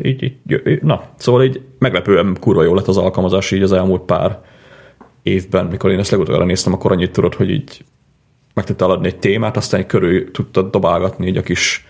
így, 0.04 0.24
így, 0.24 0.82
na, 0.82 1.04
szóval 1.16 1.44
így 1.44 1.62
meglepően 1.80 2.38
kurva 2.40 2.64
jó 2.64 2.74
lett 2.74 2.88
az 2.88 2.98
alkalmazás 2.98 3.52
így 3.52 3.62
az 3.62 3.72
elmúlt 3.72 4.02
pár 4.02 4.40
évben, 5.26 5.66
mikor 5.66 5.92
én 5.92 6.00
ezt 6.00 6.12
legutoljára 6.12 6.46
néztem, 6.46 6.74
akkor 6.74 6.92
annyit 6.92 7.12
tudod, 7.12 7.34
hogy 7.34 7.50
így 7.50 7.84
meg 8.54 8.66
tudtál 8.66 8.90
adni 8.90 9.08
egy 9.08 9.18
témát, 9.18 9.58
aztán 9.58 9.80
egy 9.80 9.86
körül 9.86 10.32
tudtad 10.32 10.72
dobálgatni 10.72 11.28
így 11.28 11.38
a 11.38 11.42
kis 11.42 11.86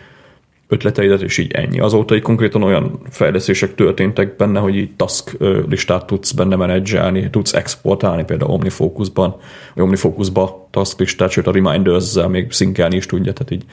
ötleteidet, 0.67 1.21
és 1.21 1.37
így 1.37 1.51
ennyi. 1.51 1.79
Azóta 1.79 2.15
így 2.15 2.21
konkrétan 2.21 2.63
olyan 2.63 2.99
fejlesztések 3.09 3.75
történtek 3.75 4.35
benne, 4.35 4.59
hogy 4.59 4.75
így 4.75 4.95
task 4.95 5.37
listát 5.69 6.05
tudsz 6.05 6.31
benne 6.31 6.55
menedzselni, 6.55 7.29
tudsz 7.29 7.53
exportálni 7.53 8.23
például 8.23 8.51
Omnifocusban, 8.51 9.35
vagy 9.73 9.83
Omnifocusba 9.83 10.67
task 10.71 10.99
listát, 10.99 11.29
sőt 11.29 11.47
a 11.47 11.51
reminders 11.51 12.13
még 12.27 12.51
szinkelni 12.51 12.95
is 12.95 13.05
tudja, 13.05 13.33
tehát 13.33 13.51
így 13.51 13.65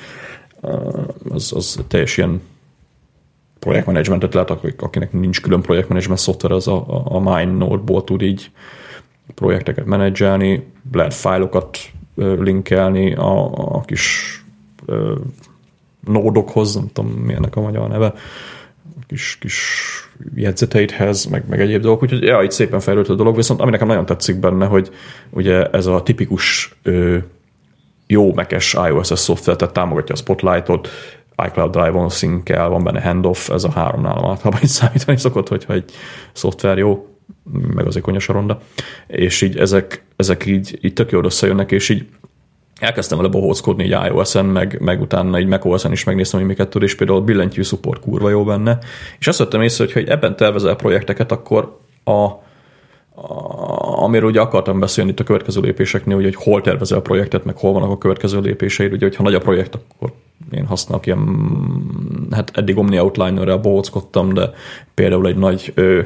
az, 1.28 1.52
az 1.56 1.84
teljes 1.88 2.16
ilyen 2.16 2.42
projektmenedzsmentet 3.58 4.34
lehet, 4.34 4.50
akinek 4.78 5.12
nincs 5.12 5.40
külön 5.40 5.62
projektmenedzsment 5.62 6.20
szoftver, 6.20 6.50
az 6.50 6.68
a, 6.68 7.04
a 7.04 7.18
MindNode-ból 7.18 8.04
tud 8.04 8.22
így 8.22 8.50
projekteket 9.34 9.84
menedzselni, 9.84 10.66
lehet 10.92 11.14
fájlokat 11.14 11.78
linkelni 12.16 13.14
a, 13.14 13.44
a 13.74 13.80
kis 13.80 14.36
nódokhoz, 16.06 16.74
nem 16.74 16.88
tudom 16.92 17.10
mi 17.10 17.34
ennek 17.34 17.56
a 17.56 17.60
magyar 17.60 17.88
neve, 17.88 18.06
a 19.00 19.04
kis, 19.06 19.38
kis 19.40 19.88
jegyzeteidhez, 20.34 21.24
meg, 21.24 21.44
meg 21.48 21.60
egyéb 21.60 21.82
dolgok, 21.82 22.02
úgyhogy 22.02 22.22
ja, 22.22 22.42
itt 22.42 22.50
szépen 22.50 22.80
fejlődött 22.80 23.10
a 23.10 23.14
dolog, 23.14 23.36
viszont 23.36 23.60
ami 23.60 23.70
nekem 23.70 23.86
nagyon 23.86 24.06
tetszik 24.06 24.36
benne, 24.36 24.66
hogy 24.66 24.90
ugye 25.30 25.64
ez 25.64 25.86
a 25.86 26.02
tipikus 26.02 26.76
ö, 26.82 27.18
jó 28.06 28.34
mekes 28.34 28.74
iOS-es 28.74 29.18
szoftver, 29.18 29.56
tehát 29.56 29.74
támogatja 29.74 30.14
a 30.14 30.18
Spotlight-ot, 30.18 30.88
iCloud 31.46 31.70
Drive-on 31.70 32.08
szinkel, 32.08 32.68
van 32.68 32.84
benne 32.84 33.02
handoff, 33.02 33.50
ez 33.50 33.64
a 33.64 33.70
három 33.70 34.00
nálam 34.00 34.30
általában 34.30 34.60
is 34.62 34.70
számítani 34.70 35.18
szokott, 35.18 35.48
hogyha 35.48 35.72
egy 35.72 35.92
szoftver 36.32 36.78
jó, 36.78 37.11
meg 37.74 37.86
az 37.86 38.00
a 38.26 38.32
ronda, 38.32 38.60
és 39.06 39.42
így 39.42 39.56
ezek, 39.56 40.04
ezek 40.16 40.46
így, 40.46 40.78
így 40.82 40.92
tök 40.92 41.10
jól 41.10 41.24
összejönnek, 41.24 41.72
és 41.72 41.88
így 41.88 42.06
elkezdtem 42.80 43.18
vele 43.18 43.30
bohózkodni 43.30 43.84
így 43.84 43.96
iOS-en, 44.06 44.44
meg, 44.44 44.80
meg 44.80 45.00
utána 45.00 45.38
így 45.38 45.46
macOS-en 45.46 45.92
is 45.92 46.04
megnéztem, 46.04 46.40
hogy 46.40 46.48
miket 46.48 46.68
tud, 46.68 46.82
és 46.82 46.94
például 46.94 47.18
a 47.18 47.24
billentyű 47.24 47.62
support 47.62 48.00
kurva 48.00 48.30
jó 48.30 48.44
benne, 48.44 48.78
és 49.18 49.26
azt 49.26 49.38
vettem 49.38 49.62
észre, 49.62 49.84
hogy, 49.84 49.92
hogy 49.92 50.08
ebben 50.08 50.36
tervezel 50.36 50.76
projekteket, 50.76 51.32
akkor 51.32 51.78
a, 52.04 52.12
a, 52.12 52.42
amiről 54.02 54.28
ugye 54.28 54.40
akartam 54.40 54.80
beszélni 54.80 55.10
itt 55.10 55.20
a 55.20 55.24
következő 55.24 55.60
lépéseknél, 55.60 56.14
hogy, 56.14 56.24
hogy 56.24 56.34
hol 56.34 56.60
tervezel 56.60 56.98
a 56.98 57.02
projektet, 57.02 57.44
meg 57.44 57.56
hol 57.56 57.72
vannak 57.72 57.90
a 57.90 57.98
következő 57.98 58.40
lépéseid, 58.40 58.92
ugye, 58.92 59.06
hogyha 59.06 59.22
nagy 59.22 59.34
a 59.34 59.40
projekt, 59.40 59.74
akkor 59.74 60.12
én 60.50 60.66
használok 60.66 61.06
ilyen, 61.06 61.48
hát 62.30 62.50
eddig 62.54 62.78
Omni 62.78 62.98
Outliner-rel 62.98 63.56
bohózkodtam, 63.56 64.32
de 64.32 64.50
például 64.94 65.26
egy 65.26 65.36
nagy 65.36 65.72
ö, 65.74 66.00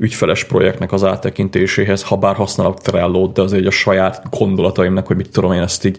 ügyfeles 0.00 0.44
projektnek 0.44 0.92
az 0.92 1.04
áttekintéséhez, 1.04 2.02
ha 2.02 2.16
bár 2.16 2.34
használok 2.34 2.80
trello 2.80 3.26
de 3.26 3.42
azért 3.42 3.66
a 3.66 3.70
saját 3.70 4.22
gondolataimnak, 4.30 5.06
hogy 5.06 5.16
mit 5.16 5.30
tudom 5.30 5.52
én 5.52 5.60
ezt 5.60 5.84
így 5.84 5.98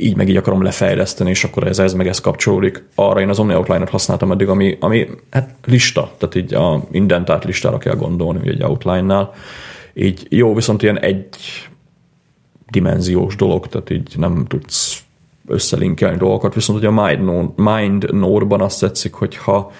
így 0.00 0.16
meg 0.16 0.28
így 0.28 0.36
akarom 0.36 0.62
lefejleszteni, 0.62 1.30
és 1.30 1.44
akkor 1.44 1.66
ez, 1.66 1.78
ez 1.78 1.94
meg 1.94 2.06
ez 2.06 2.20
kapcsolódik. 2.20 2.84
Arra 2.94 3.20
én 3.20 3.28
az 3.28 3.38
Omni 3.38 3.54
Outline-ot 3.54 3.88
használtam 3.88 4.32
eddig, 4.32 4.48
ami, 4.48 4.76
ami 4.80 5.08
hát 5.30 5.54
lista, 5.64 6.12
tehát 6.18 6.34
így 6.34 6.54
a 6.54 6.84
indentált 6.90 7.44
listára 7.44 7.78
kell 7.78 7.94
gondolni, 7.94 8.38
ugye 8.40 8.50
egy 8.50 8.62
outline-nál. 8.62 9.34
Így 9.94 10.26
jó, 10.28 10.54
viszont 10.54 10.82
ilyen 10.82 10.98
egy 10.98 11.28
dimenziós 12.70 13.36
dolog, 13.36 13.66
tehát 13.66 13.90
így 13.90 14.14
nem 14.16 14.44
tudsz 14.48 15.02
összelinkelni 15.46 16.16
dolgokat, 16.16 16.54
viszont 16.54 16.78
ugye 16.78 16.88
a 16.88 17.06
Mind, 17.06 17.52
Mind 17.56 18.14
Node-ban 18.14 18.60
azt 18.60 18.80
tetszik, 18.80 19.12
hogyha 19.12 19.72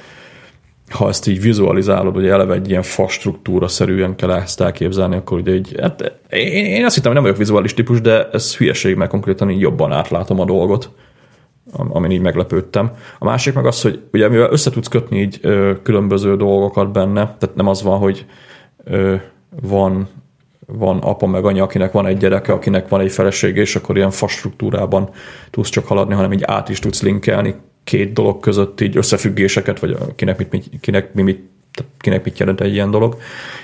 ha 0.91 1.09
ezt 1.09 1.27
így 1.27 1.41
vizualizálod, 1.41 2.15
hogy 2.15 2.29
eleve 2.29 2.55
egy 2.55 2.69
ilyen 2.69 2.83
fastruktúra 2.83 3.69
szerűen 3.69 4.17
kell 4.17 4.31
ezt 4.33 4.61
elképzelni, 4.61 5.17
akkor 5.17 5.39
ugye 5.39 5.55
így, 5.55 5.77
hát 5.81 6.21
én, 6.31 6.65
én 6.65 6.85
azt 6.85 6.95
hittem, 6.95 7.13
hogy 7.13 7.21
nem 7.21 7.23
vagyok 7.23 7.37
vizuális 7.37 7.75
típus, 7.75 8.01
de 8.01 8.29
ez 8.33 8.57
hülyeség, 8.57 8.97
mert 8.97 9.11
konkrétan 9.11 9.51
így 9.51 9.61
jobban 9.61 9.93
átlátom 9.93 10.41
a 10.41 10.45
dolgot, 10.45 10.91
amin 11.73 12.11
így 12.11 12.21
meglepődtem. 12.21 12.91
A 13.19 13.25
másik 13.25 13.55
meg 13.55 13.67
az, 13.67 13.83
hogy 13.83 14.01
ugye 14.13 14.29
mivel 14.29 14.51
össze 14.51 14.71
tudsz 14.71 14.89
kötni 14.89 15.21
így 15.21 15.39
ö, 15.43 15.73
különböző 15.83 16.37
dolgokat 16.37 16.93
benne, 16.93 17.37
tehát 17.39 17.55
nem 17.55 17.69
az 17.69 17.83
van, 17.83 17.99
hogy 17.99 18.27
ö, 18.85 19.15
van 19.63 20.09
van 20.73 20.99
apa 20.99 21.27
meg 21.27 21.45
anya, 21.45 21.63
akinek 21.63 21.93
van 21.93 22.07
egy 22.07 22.17
gyereke, 22.17 22.53
akinek 22.53 22.89
van 22.89 23.01
egy 23.01 23.13
felesége, 23.13 23.61
és 23.61 23.77
akkor 23.77 23.97
ilyen 23.97 24.11
fastruktúrában 24.11 25.11
tudsz 25.51 25.69
csak 25.69 25.87
haladni, 25.87 26.15
hanem 26.15 26.33
így 26.33 26.43
át 26.45 26.69
is 26.69 26.79
tudsz 26.79 27.03
linkelni 27.03 27.55
két 27.89 28.13
dolog 28.13 28.41
között 28.41 28.81
így 28.81 28.97
összefüggéseket, 28.97 29.79
vagy 29.79 29.97
kinek 30.17 30.39
mit, 30.39 30.51
mit, 30.51 30.65
kinek, 30.81 31.15
mi 31.15 31.23
mit, 31.23 31.41
kinek 31.99 32.25
mit 32.25 32.39
jelent 32.39 32.61
egy 32.61 32.73
ilyen 32.73 32.91
dolog. 32.91 33.17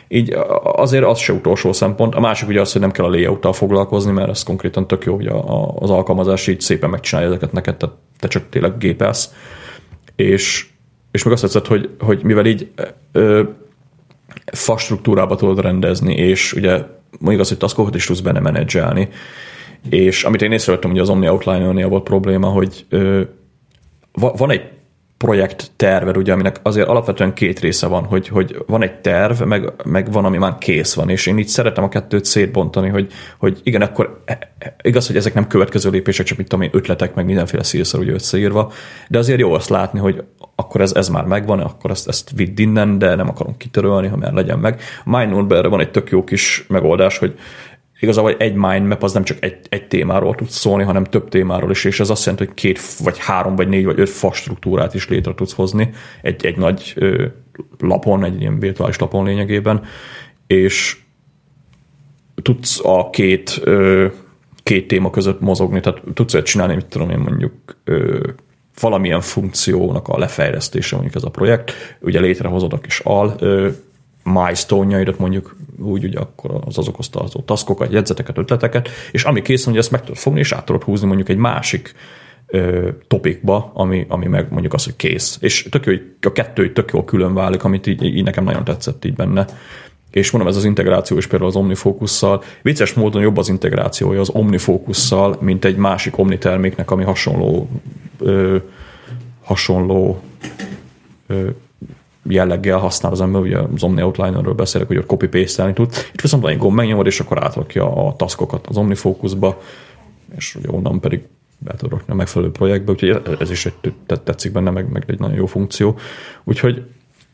Így 0.09 0.36
azért 0.62 1.05
az 1.05 1.18
se 1.18 1.32
utolsó 1.32 1.72
szempont. 1.72 2.14
A 2.14 2.20
másik 2.20 2.48
ugye 2.48 2.60
az, 2.60 2.72
hogy 2.72 2.80
nem 2.80 2.90
kell 2.90 3.05
a 3.05 3.09
layout 3.09 3.56
foglalkozni, 3.56 4.12
mert 4.12 4.28
ez 4.28 4.42
konkrétan 4.42 4.86
tök 4.86 5.05
jó, 5.05 5.14
hogy 5.14 5.26
a, 5.26 5.68
az 5.76 5.90
alkalmazás 5.90 6.46
így 6.46 6.60
szépen 6.60 6.90
megcsinálja 6.90 7.30
ezeket 7.30 7.52
neked, 7.52 7.76
tehát 7.76 7.96
te 8.18 8.28
csak 8.28 8.42
tényleg 8.51 8.78
gépelsz. 8.78 9.34
És, 10.16 10.66
és 11.10 11.22
meg 11.22 11.32
azt 11.32 11.42
tetszett, 11.42 11.66
hogy, 11.66 11.90
hogy 12.01 12.22
mivel 12.22 12.46
így 12.46 12.68
ö, 13.12 13.42
fa 14.52 14.76
struktúrába 14.76 15.36
tudod 15.36 15.60
rendezni, 15.60 16.14
és 16.14 16.52
ugye 16.52 16.82
mondjuk 17.18 17.40
az, 17.40 17.48
hogy 17.48 17.59
taskokat 17.59 17.94
is 17.94 18.06
tudsz 18.06 18.20
benne 18.20 18.40
menedzselni, 18.40 19.09
és 19.88 20.24
amit 20.24 20.42
én 20.42 20.52
észrevettem, 20.52 20.90
hogy 20.90 20.98
az 20.98 21.09
Omni 21.09 21.28
Outliner-nél 21.28 21.88
volt 21.88 22.02
probléma, 22.02 22.46
hogy 22.46 22.86
ö, 22.88 23.22
van 24.14 24.50
egy 24.50 24.62
projekt 25.16 25.70
terved, 25.76 26.16
ugye, 26.16 26.32
aminek 26.32 26.60
azért 26.62 26.88
alapvetően 26.88 27.34
két 27.34 27.60
része 27.60 27.86
van, 27.86 28.04
hogy, 28.04 28.28
hogy 28.28 28.64
van 28.66 28.82
egy 28.82 29.00
terv, 29.00 29.42
meg, 29.42 29.72
meg 29.84 30.12
van, 30.12 30.24
ami 30.24 30.38
már 30.38 30.58
kész 30.58 30.94
van, 30.94 31.08
és 31.08 31.26
én 31.26 31.38
így 31.38 31.46
szeretem 31.46 31.84
a 31.84 31.88
kettőt 31.88 32.24
szétbontani, 32.24 32.88
hogy, 32.88 33.12
hogy 33.38 33.60
igen, 33.62 33.82
akkor 33.82 34.22
e, 34.24 34.38
e, 34.58 34.76
igaz, 34.82 35.06
hogy 35.06 35.16
ezek 35.16 35.34
nem 35.34 35.46
következő 35.46 35.90
lépések, 35.90 36.26
csak 36.26 36.38
mit 36.38 36.48
tudom 36.48 36.64
én, 36.64 36.70
ötletek, 36.72 37.14
meg 37.14 37.24
mindenféle 37.24 37.62
szírszor 37.62 38.00
ugye 38.00 38.12
összeírva, 38.12 38.72
de 39.08 39.18
azért 39.18 39.40
jó 39.40 39.52
azt 39.52 39.68
látni, 39.68 39.98
hogy 39.98 40.24
akkor 40.54 40.80
ez, 40.80 40.92
ez 40.92 41.08
már 41.08 41.24
megvan, 41.24 41.60
akkor 41.60 41.90
ezt, 41.90 42.08
ezt 42.08 42.30
vidd 42.36 42.60
innen, 42.60 42.98
de 42.98 43.14
nem 43.14 43.28
akarom 43.28 43.56
kitörölni, 43.56 44.08
ha 44.08 44.16
már 44.16 44.32
legyen 44.32 44.58
meg. 44.58 44.80
MindNote-ben 45.04 45.70
van 45.70 45.80
egy 45.80 45.90
tök 45.90 46.10
jó 46.10 46.24
kis 46.24 46.64
megoldás, 46.68 47.18
hogy 47.18 47.34
igazából 48.00 48.34
egy 48.38 48.54
mind 48.54 48.86
map 48.86 49.02
az 49.02 49.12
nem 49.12 49.24
csak 49.24 49.44
egy, 49.44 49.56
egy 49.68 49.86
témáról 49.86 50.34
tud 50.34 50.48
szólni, 50.48 50.84
hanem 50.84 51.04
több 51.04 51.28
témáról 51.28 51.70
is, 51.70 51.84
és 51.84 52.00
ez 52.00 52.10
azt 52.10 52.24
jelenti, 52.24 52.46
hogy 52.46 52.54
két, 52.54 52.80
vagy 52.98 53.18
három, 53.18 53.56
vagy 53.56 53.68
négy, 53.68 53.84
vagy 53.84 54.00
öt 54.00 54.08
fa 54.08 54.32
struktúrát 54.32 54.94
is 54.94 55.08
létre 55.08 55.34
tudsz 55.34 55.54
hozni 55.54 55.90
egy, 56.22 56.46
egy 56.46 56.56
nagy 56.56 56.92
ö, 56.96 57.26
lapon, 57.78 58.24
egy 58.24 58.40
ilyen 58.40 58.58
virtuális 58.58 58.98
lapon 58.98 59.24
lényegében, 59.24 59.82
és 60.46 60.96
tudsz 62.42 62.80
a 62.84 63.10
két 63.10 63.60
ö, 63.62 64.06
két 64.62 64.88
téma 64.88 65.10
között 65.10 65.40
mozogni, 65.40 65.80
tehát 65.80 66.02
tudsz 66.14 66.34
egy 66.34 66.42
csinálni, 66.42 66.74
mit 66.74 66.86
tudom 66.86 67.10
én 67.10 67.18
mondjuk 67.18 67.52
ö, 67.84 68.20
valamilyen 68.80 69.20
funkciónak 69.20 70.08
a 70.08 70.18
lefejlesztése, 70.18 70.94
mondjuk 70.96 71.16
ez 71.16 71.24
a 71.24 71.30
projekt, 71.30 71.96
ugye 72.00 72.20
létrehozod 72.20 72.72
a 72.72 72.78
kis 72.78 73.00
al 73.00 73.34
ö, 73.38 73.68
milestone-jaidat 74.22 75.18
mondjuk 75.18 75.56
úgy, 75.78 76.05
ugye 76.05 76.18
akkor 76.18 76.60
az 76.64 76.78
azok 76.78 76.98
osztozó 76.98 77.40
taskokat, 77.40 77.92
jegyzeteket, 77.92 78.38
ötleteket, 78.38 78.88
és 79.12 79.24
ami 79.24 79.42
kész, 79.42 79.64
hogy 79.64 79.76
ezt 79.76 79.90
meg 79.90 80.01
tudod 80.01 80.16
fogni, 80.16 80.38
és 80.38 80.52
át 80.52 80.64
tudod 80.64 80.82
húzni 80.82 81.06
mondjuk 81.06 81.28
egy 81.28 81.36
másik 81.36 81.94
ö, 82.46 82.88
topikba, 83.09 83.70
ami, 83.74 84.06
ami 84.09 84.26
meg 84.26 84.46
mondjuk 84.51 84.72
az, 84.72 84.84
hogy 84.84 84.96
kész. 84.96 85.38
És 85.40 85.66
tök 85.70 85.86
jó, 85.86 85.92
hogy 85.92 86.02
a 86.20 86.32
kettő 86.32 86.72
tök 86.72 86.90
jól 86.92 87.05
külön 87.05 87.34
válik, 87.34 87.64
amit 87.64 87.86
így, 87.86 88.02
így 88.02 88.24
nekem 88.24 88.44
nagyon 88.44 88.64
tetszett 88.64 89.05
így 89.05 89.14
benne. 89.14 89.46
És 90.10 90.30
mondom, 90.30 90.51
ez 90.51 90.56
az 90.56 90.64
integráció 90.64 91.16
is 91.16 91.26
például 91.26 91.51
az 91.51 91.56
OmniFocus-szal. 91.56 92.42
Vicces 92.62 92.92
módon 92.92 93.22
jobb 93.22 93.36
az 93.36 93.48
integrációja 93.48 94.20
az 94.20 94.30
OmniFocus-szal, 94.30 95.36
mint 95.40 95.64
egy 95.64 95.76
másik 95.76 96.18
Omni 96.18 96.38
terméknek, 96.38 96.90
ami 96.90 97.05
hasonló 97.05 97.68
ö, 98.18 98.56
hasonló 99.42 100.20
ö, 101.26 101.48
jelleggel 102.28 102.78
használ 102.78 103.12
az 103.12 103.20
ember, 103.20 103.40
ugye 103.40 103.59
az 103.59 103.82
Omni 103.82 104.02
Outliner-ről 104.02 104.55
beszélek, 104.55 104.86
hogy 104.86 104.96
ott 104.96 105.06
copy 105.06 105.26
paste 105.28 105.72
tud. 105.72 105.92
Itt 106.12 106.20
viszont 106.20 106.42
van 106.42 106.52
egy 106.52 106.59
gomb, 106.59 106.76
megnyomod, 106.76 107.06
és 107.06 107.20
akkor 107.20 107.44
átrakja 107.44 108.06
a 108.06 108.16
taskokat 108.16 108.66
az 108.66 108.76
OmniFocus-ba, 108.76 109.60
és 110.36 110.55
ugye 110.55 110.68
onnan 110.70 111.01
pedig 111.01 111.20
be 111.59 111.74
tudod 111.76 111.90
rakni 111.98 112.12
a 112.12 112.16
megfelelő 112.16 112.51
projektbe, 112.51 112.92
úgyhogy 112.92 113.22
ez 113.38 113.51
is 113.51 113.66
egy, 113.66 113.92
tetszik 114.24 114.52
benne, 114.52 114.70
meg, 114.70 114.90
meg 114.90 115.05
egy 115.06 115.18
nagyon 115.18 115.36
jó 115.36 115.46
funkció. 115.46 115.98
Úgyhogy 116.44 116.82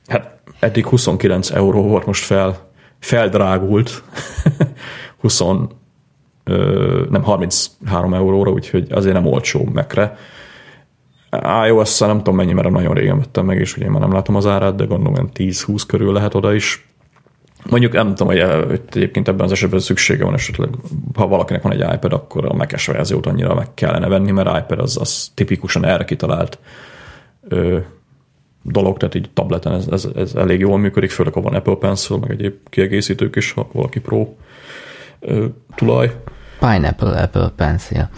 hát 0.06 0.38
eddig 0.58 0.86
29 0.86 1.50
euró 1.50 1.82
volt, 1.82 2.06
most 2.06 2.24
fel, 2.24 2.70
feldrágult 2.98 4.02
20, 5.20 5.40
ö, 6.44 7.06
nem 7.10 7.22
33 7.22 8.14
euróra, 8.14 8.50
úgyhogy 8.50 8.92
azért 8.92 9.14
nem 9.14 9.26
olcsó 9.26 9.68
megre. 9.72 10.16
Ios 11.66 11.98
nem 11.98 12.16
tudom 12.16 12.36
mennyi, 12.36 12.52
mert 12.52 12.70
nagyon 12.70 12.94
régen 12.94 13.18
vettem 13.18 13.44
meg, 13.44 13.58
és 13.58 13.76
ugye 13.76 13.84
én 13.84 13.90
már 13.90 14.00
nem 14.00 14.12
látom 14.12 14.36
az 14.36 14.46
árát, 14.46 14.74
de 14.74 14.84
gondolom 14.84 15.28
10-20 15.34 15.82
körül 15.86 16.12
lehet 16.12 16.34
oda 16.34 16.54
is. 16.54 16.88
Mondjuk 17.70 17.92
nem 17.92 18.14
tudom, 18.14 18.26
hogy, 18.26 18.66
hogy 18.66 18.82
egyébként 18.92 19.28
ebben 19.28 19.44
az 19.44 19.52
esetben 19.52 19.80
szüksége 19.80 20.24
van 20.24 20.34
esetleg, 20.34 20.68
ha 21.14 21.26
valakinek 21.26 21.62
van 21.62 21.72
egy 21.72 21.94
iPad, 21.94 22.12
akkor 22.12 22.44
a 22.44 22.54
Mac-es 22.54 22.86
verziót 22.86 23.26
annyira 23.26 23.54
meg 23.54 23.74
kellene 23.74 24.08
venni, 24.08 24.30
mert 24.30 24.58
iPad 24.58 24.78
az, 24.78 24.96
az 24.96 25.30
tipikusan 25.34 25.84
erre 25.84 26.04
kitalált 26.04 26.58
ö, 27.48 27.78
dolog, 28.62 28.96
tehát 28.96 29.14
így 29.14 29.30
tableten 29.34 29.72
ez, 29.72 29.86
ez, 29.90 30.08
ez 30.16 30.34
elég 30.34 30.60
jól 30.60 30.78
működik, 30.78 31.10
főleg 31.10 31.32
ha 31.32 31.40
van 31.40 31.54
Apple 31.54 31.74
Pencil, 31.74 32.16
meg 32.16 32.30
egyéb 32.30 32.54
kiegészítők 32.68 33.36
is, 33.36 33.52
ha 33.52 33.68
valaki 33.72 34.00
pro 34.00 34.28
ö, 35.20 35.46
tulaj. 35.74 36.16
Pineapple 36.58 37.22
Apple 37.22 37.52
Pencil. 37.56 38.08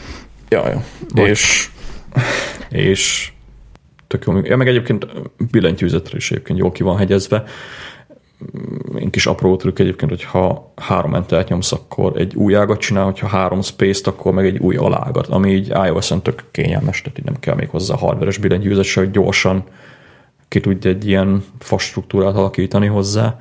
Ja, 0.48 0.68
ja. 0.68 0.84
És, 1.14 1.70
és 2.72 3.32
tök 4.06 4.24
jó 4.24 4.38
Ja, 4.38 4.56
meg 4.56 4.68
egyébként 4.68 5.06
billentyűzetre 5.50 6.16
is 6.16 6.30
egyébként 6.30 6.58
jól 6.58 6.72
ki 6.72 6.82
van 6.82 6.96
hegyezve. 6.96 7.44
Én 8.98 9.10
kis 9.10 9.26
apró 9.26 9.56
trükk 9.56 9.78
egyébként, 9.78 10.10
hogy 10.10 10.24
ha 10.24 10.72
három 10.76 11.14
entert 11.14 11.48
nyomsz, 11.48 11.72
akkor 11.72 12.12
egy 12.16 12.34
új 12.34 12.56
ágat 12.56 12.80
csinál, 12.80 13.04
hogyha 13.04 13.26
három 13.26 13.62
space-t, 13.62 14.06
akkor 14.06 14.32
meg 14.32 14.46
egy 14.46 14.58
új 14.58 14.76
alágat, 14.76 15.26
ami 15.26 15.52
így 15.52 15.68
iOS-en 15.68 16.22
tök 16.22 16.44
kényelmes, 16.50 17.02
tehát 17.02 17.18
így 17.18 17.24
nem 17.24 17.38
kell 17.40 17.54
még 17.54 17.68
hozzá 17.68 17.96
hardveres 17.96 18.38
billentyűzet, 18.38 18.84
se, 18.84 19.00
hogy 19.00 19.10
gyorsan 19.10 19.64
ki 20.48 20.60
tudja 20.60 20.90
egy 20.90 21.06
ilyen 21.06 21.44
fas 21.58 21.82
struktúrát 21.82 22.36
alakítani 22.36 22.86
hozzá. 22.86 23.38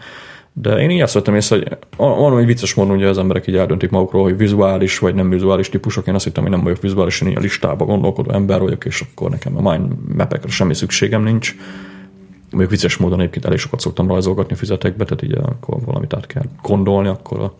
De 0.54 0.80
én 0.80 0.90
így 0.90 1.02
azt 1.02 1.14
vettem 1.14 1.36
észre, 1.36 1.56
hogy 1.56 1.78
van 1.98 2.40
egy 2.40 2.46
vicces 2.46 2.74
módon, 2.74 2.96
hogy 2.96 3.06
az 3.06 3.18
emberek 3.18 3.48
így 3.48 3.56
eldöntik 3.56 3.90
magukról, 3.90 4.24
hogy 4.24 4.38
vizuális 4.38 5.00
vagy 5.00 5.16
nem 5.16 5.30
vizuális 5.30 5.70
típusok. 5.70 6.08
Én 6.08 6.14
azt 6.14 6.24
hittem, 6.24 6.44
hogy 6.44 6.52
nem 6.52 6.64
vagyok 6.64 6.82
vizuális, 6.82 7.22
én 7.22 7.38
a 7.38 7.40
listába 7.40 7.86
gondolkodó 7.86 8.32
ember 8.32 8.60
vagyok, 8.60 8.86
és 8.86 9.02
akkor 9.02 9.30
nekem 9.30 9.66
a 9.66 9.72
mind 9.72 10.16
mapekre 10.16 10.50
semmi 10.50 10.74
szükségem 10.74 11.24
nincs. 11.24 11.56
Mondjuk 12.50 12.72
vicces 12.72 12.98
módon 12.98 13.20
egyébként 13.20 13.46
elég 13.46 13.58
sokat 13.58 13.80
szoktam 13.80 14.08
rajzolgatni 14.08 14.56
füzetekbe, 14.56 15.04
tehát 15.04 15.24
így 15.24 15.32
akkor 15.32 15.82
valamit 15.86 16.14
át 16.14 16.28
kell 16.28 16.44
gondolni, 16.62 17.08
akkor 17.08 17.40
a 17.40 17.54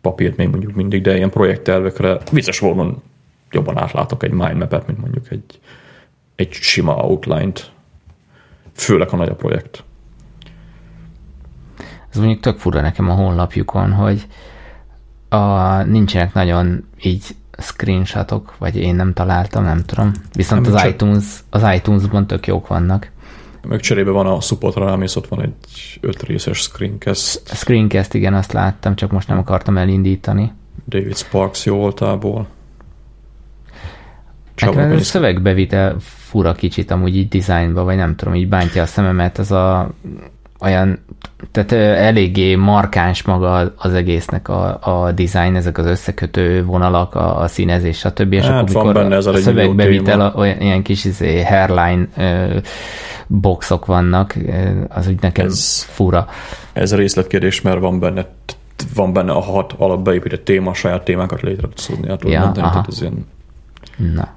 papírt 0.00 0.36
még 0.36 0.48
mondjuk 0.48 0.74
mindig, 0.74 1.02
de 1.02 1.16
ilyen 1.16 1.30
projekttervekre 1.30 2.18
vicces 2.32 2.60
módon 2.60 3.02
jobban 3.50 3.78
átlátok 3.78 4.22
egy 4.22 4.30
mindmap-et, 4.30 4.86
mint 4.86 5.00
mondjuk 5.00 5.30
egy, 5.30 5.60
egy 6.34 6.52
sima 6.52 6.94
outline-t 6.94 7.70
főleg 8.72 9.08
a 9.10 9.16
nagy 9.16 9.28
a 9.28 9.34
projekt. 9.34 9.84
Ez 12.16 12.22
mondjuk 12.22 12.42
tök 12.42 12.58
fura 12.58 12.80
nekem 12.80 13.10
a 13.10 13.14
honlapjukon, 13.14 13.92
hogy 13.92 14.26
a, 15.28 15.82
nincsenek 15.82 16.34
nagyon 16.34 16.84
így 17.02 17.24
screenshotok, 17.58 18.54
vagy 18.58 18.76
én 18.76 18.94
nem 18.94 19.12
találtam, 19.12 19.64
nem 19.64 19.84
tudom. 19.84 20.12
Viszont 20.32 20.62
nem, 20.62 20.74
az, 20.74 20.80
csak... 20.80 20.90
iTunes, 20.90 21.24
az 21.50 21.62
iTunes-ban 21.74 22.26
tök 22.26 22.46
jók 22.46 22.66
vannak. 22.66 23.10
Meg 23.68 23.80
cserébe 23.80 24.10
van 24.10 24.26
a 24.26 24.40
supportra 24.40 24.84
rámész, 24.84 25.16
ott 25.16 25.26
van 25.26 25.42
egy 25.42 25.54
öt 26.00 26.22
részes 26.22 26.58
screencast. 26.58 27.40
A 27.50 27.54
screencast, 27.54 28.14
igen, 28.14 28.34
azt 28.34 28.52
láttam, 28.52 28.94
csak 28.94 29.10
most 29.10 29.28
nem 29.28 29.38
akartam 29.38 29.76
elindítani. 29.76 30.52
David 30.88 31.16
Sparks 31.16 31.64
jó 31.64 31.76
voltából. 31.76 32.46
Nekem 34.56 34.78
ez 34.78 35.00
a 35.00 35.04
szövegbevitel 35.04 35.96
fura 35.98 36.52
kicsit 36.52 36.90
amúgy 36.90 37.16
így 37.16 37.28
dizájnba, 37.28 37.84
vagy 37.84 37.96
nem 37.96 38.16
tudom, 38.16 38.34
így 38.34 38.48
bántja 38.48 38.82
a 38.82 38.86
szememet, 38.86 39.38
ez 39.38 39.50
a 39.50 39.90
olyan, 40.60 40.98
tehát 41.50 41.72
eléggé 41.98 42.54
markáns 42.54 43.22
maga 43.22 43.72
az 43.76 43.94
egésznek 43.94 44.48
a, 44.48 44.78
a 44.80 45.12
design, 45.12 45.54
ezek 45.54 45.78
az 45.78 45.86
összekötő 45.86 46.64
vonalak, 46.64 47.14
a, 47.14 47.40
a 47.40 47.48
színezés, 47.48 47.98
stb. 47.98 48.32
És 48.32 48.44
hát 48.44 48.74
akkor 48.74 48.94
benne 48.94 49.16
ez 49.16 49.26
a, 49.26 49.32
a 49.32 49.36
szövegbevitel, 49.36 50.32
olyan 50.36 50.60
ilyen 50.60 50.82
kis 50.82 51.04
izé, 51.04 51.42
hairline 51.42 52.08
ö, 52.16 52.58
boxok 53.26 53.86
vannak, 53.86 54.36
az 54.88 55.08
úgy 55.08 55.20
nekem 55.20 55.46
ez, 55.46 55.82
fura. 55.82 56.26
Ez 56.72 56.92
a 56.92 56.96
részletkérdés, 56.96 57.60
mert 57.60 57.80
van 57.80 58.00
benne 58.00 58.26
van 58.94 59.12
benne 59.12 59.32
a 59.32 59.40
hat 59.40 59.74
alapbeépített 59.78 60.44
téma, 60.44 60.74
saját 60.74 61.04
témákat 61.04 61.40
létre 61.40 61.68
tudsz 61.68 61.86
tudni, 61.86 62.08
hát 62.08 62.28
ja, 62.28 62.52
tehát 62.54 62.86
ez 62.88 63.00
ilyen... 63.00 63.26
Na 64.14 64.34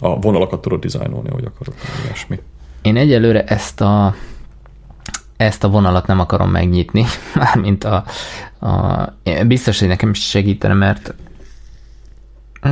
a 0.00 0.18
vonalakat 0.18 0.60
tudod 0.60 0.80
dizájnolni, 0.80 1.28
ahogy 1.28 1.44
akarod, 1.44 1.74
ilyesmi. 2.04 2.38
Én 2.82 2.96
egyelőre 2.96 3.44
ezt 3.44 3.80
a 3.80 4.14
ezt 5.38 5.64
a 5.64 5.68
vonalat 5.68 6.06
nem 6.06 6.20
akarom 6.20 6.50
megnyitni, 6.50 7.04
mármint 7.34 7.84
a, 7.84 8.04
a 8.66 9.12
biztos, 9.46 9.78
hogy 9.78 9.88
nekem 9.88 10.12
segítene, 10.12 10.74
mert 10.74 11.14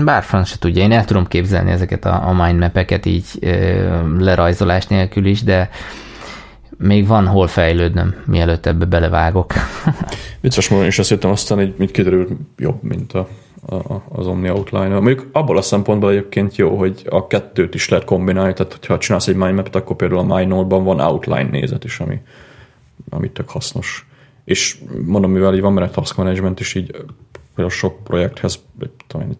bár 0.04 0.22
franc 0.22 0.48
se 0.48 0.58
tudja, 0.58 0.82
én 0.82 0.92
el 0.92 1.04
tudom 1.04 1.26
képzelni 1.26 1.70
ezeket 1.70 2.04
a, 2.04 2.28
a 2.28 2.44
mindmap-eket 2.44 3.06
így 3.06 3.26
ö, 3.40 4.18
lerajzolás 4.18 4.86
nélkül 4.86 5.26
is, 5.26 5.42
de 5.42 5.70
még 6.78 7.06
van 7.06 7.26
hol 7.26 7.46
fejlődnöm, 7.46 8.14
mielőtt 8.26 8.66
ebbe 8.66 8.84
belevágok. 8.84 9.52
Vicces 10.40 10.68
módon 10.68 10.86
is 10.86 10.98
azt 10.98 11.10
jöttem 11.10 11.30
aztán, 11.30 11.58
hogy 11.58 11.74
mit 11.78 11.90
kiderült 11.90 12.30
jobb, 12.56 12.82
mint 12.82 13.12
a 13.12 13.28
az 14.08 14.26
Omni 14.26 14.50
Outline. 14.50 14.88
Mondjuk 14.88 15.26
abból 15.32 15.56
a 15.56 15.62
szempontból 15.62 16.10
egyébként 16.10 16.56
jó, 16.56 16.76
hogy 16.76 17.02
a 17.10 17.26
kettőt 17.26 17.74
is 17.74 17.88
lehet 17.88 18.04
kombinálni, 18.04 18.52
tehát 18.52 18.72
hogyha 18.72 18.98
csinálsz 18.98 19.26
egy 19.26 19.36
mindmap 19.36 19.74
akkor 19.74 19.96
például 19.96 20.30
a 20.30 20.36
MyNode-ban 20.36 20.84
van 20.84 21.00
outline 21.00 21.48
nézet 21.50 21.84
is, 21.84 22.00
ami, 22.00 22.20
ami 23.08 23.30
tök 23.30 23.50
hasznos. 23.50 24.06
És 24.44 24.78
mondom, 25.04 25.30
mivel 25.30 25.54
így 25.54 25.60
van 25.60 25.74
benne 25.74 25.90
task 25.90 26.16
management 26.16 26.60
is, 26.60 26.74
így 26.74 26.90
például 27.54 27.76
sok 27.76 28.04
projekthez 28.04 28.58
tudom, 29.06 29.30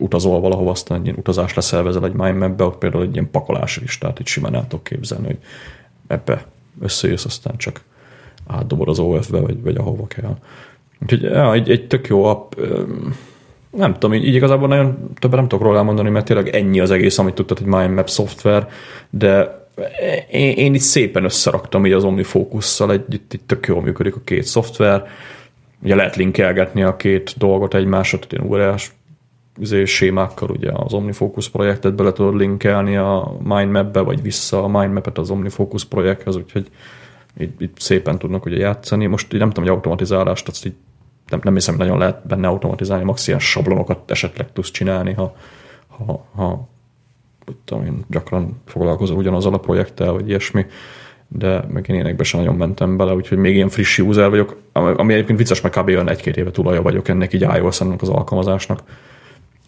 utazol 0.00 0.40
valahova, 0.40 0.70
aztán 0.70 0.98
egy 0.98 1.04
ilyen 1.04 1.18
utazás 1.18 1.54
leszervezel 1.54 2.04
egy 2.04 2.12
mindmapbe, 2.12 2.64
ott 2.64 2.78
például 2.78 3.02
egy 3.02 3.12
ilyen 3.12 3.30
pakolási 3.30 3.80
listát 3.80 4.20
így 4.20 4.26
simán 4.26 4.54
el 4.54 4.66
tudok 4.66 4.84
képzelni, 4.84 5.26
hogy 5.26 5.38
ebbe 6.06 6.46
összejössz, 6.80 7.24
aztán 7.24 7.56
csak 7.56 7.80
átdobod 8.46 8.88
az 8.88 8.98
OF-be, 8.98 9.40
vagy, 9.40 9.62
vagy 9.62 9.76
ahova 9.76 10.06
kell. 10.06 10.36
Úgyhogy 11.02 11.22
ja, 11.22 11.52
egy, 11.52 11.70
egy 11.70 11.86
tök 11.86 12.06
jó 12.06 12.24
app, 12.24 12.52
nem 13.70 13.92
tudom, 13.92 14.14
így, 14.14 14.24
így 14.24 14.34
igazából 14.34 14.68
nagyon 14.68 15.10
többet 15.18 15.38
nem 15.38 15.48
tudok 15.48 15.64
róla 15.64 15.78
elmondani, 15.78 16.10
mert 16.10 16.24
tényleg 16.24 16.48
ennyi 16.48 16.80
az 16.80 16.90
egész, 16.90 17.18
amit 17.18 17.34
tudtad, 17.34 17.58
hogy 17.58 17.66
MindMap 17.66 18.08
szoftver, 18.08 18.68
de 19.10 19.57
én, 20.30 20.50
én 20.50 20.74
itt 20.74 20.80
szépen 20.80 21.24
összeraktam 21.24 21.86
így 21.86 21.92
az 21.92 22.04
OmniFocus-szal, 22.04 22.92
egy, 22.92 23.04
itt, 23.10 23.40
tök 23.46 23.66
jól 23.66 23.82
működik 23.82 24.16
a 24.16 24.20
két 24.24 24.44
szoftver, 24.44 25.06
ugye 25.82 25.94
lehet 25.94 26.16
linkelgetni 26.16 26.82
a 26.82 26.96
két 26.96 27.34
dolgot 27.36 27.74
egymásra, 27.74 28.18
tehát 28.18 28.32
ilyen 28.32 28.46
URL-s 28.46 28.90
izé, 29.60 29.84
sémákkal 29.84 30.50
ugye 30.50 30.70
az 30.72 30.92
OmniFocus 30.92 31.48
projektet 31.48 31.94
bele 31.94 32.12
tudod 32.12 32.36
linkelni 32.36 32.96
a 32.96 33.36
MindMap-be, 33.42 34.00
vagy 34.00 34.22
vissza 34.22 34.64
a 34.64 34.68
MindMap-et 34.68 35.18
az 35.18 35.30
OmniFocus 35.30 35.84
projekthez, 35.84 36.36
úgyhogy 36.36 36.70
itt, 37.36 37.60
itt 37.60 37.78
szépen 37.78 38.18
tudnak 38.18 38.44
ugye 38.44 38.56
játszani. 38.56 39.06
Most 39.06 39.32
így 39.32 39.38
nem 39.38 39.48
tudom, 39.48 39.64
hogy 39.64 39.74
automatizálást, 39.74 40.48
azt 40.48 40.66
így 40.66 40.74
nem, 41.28 41.40
nem 41.42 41.54
hiszem, 41.54 41.76
nagyon 41.76 41.98
lehet 41.98 42.26
benne 42.26 42.48
automatizálni, 42.48 43.04
max 43.04 43.26
ilyen 43.26 43.40
sablonokat 43.40 44.10
esetleg 44.10 44.52
tudsz 44.52 44.70
csinálni, 44.70 45.12
ha, 45.12 45.36
ha, 45.88 46.24
ha 46.34 46.68
tudom 47.64 47.84
én, 47.84 48.04
gyakran 48.08 48.62
foglalkozol 48.64 49.16
ugyanazzal 49.16 49.54
a 49.54 49.58
projekttel, 49.58 50.12
vagy 50.12 50.28
ilyesmi, 50.28 50.66
de 51.28 51.64
meg 51.68 51.88
én 51.88 51.96
énekbe 51.96 52.22
sem 52.22 52.40
nagyon 52.40 52.56
mentem 52.56 52.96
bele, 52.96 53.14
úgyhogy 53.14 53.38
még 53.38 53.54
ilyen 53.54 53.68
friss 53.68 53.98
user 53.98 54.30
vagyok, 54.30 54.56
ami 54.72 55.12
egyébként 55.12 55.38
vicces, 55.38 55.60
mert 55.60 55.78
kb. 55.78 55.88
olyan 55.88 56.08
egy-két 56.08 56.36
éve 56.36 56.50
tulaja 56.50 56.82
vagyok 56.82 57.08
ennek 57.08 57.32
így 57.32 57.46
ios 57.56 57.80
az 57.80 58.08
alkalmazásnak, 58.08 58.82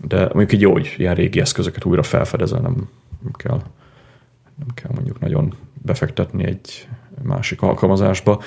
de 0.06 0.18
mondjuk 0.18 0.52
így 0.52 0.60
jó, 0.60 0.72
hogy 0.72 0.94
ilyen 0.96 1.14
régi 1.14 1.40
eszközöket 1.40 1.84
újra 1.84 2.02
felfedezel, 2.02 2.60
nem, 2.60 2.88
kell 3.36 3.60
nem 4.58 4.68
kell 4.74 4.90
mondjuk 4.94 5.20
nagyon 5.20 5.54
befektetni 5.82 6.44
egy 6.44 6.88
másik 7.22 7.62
alkalmazásba. 7.62 8.42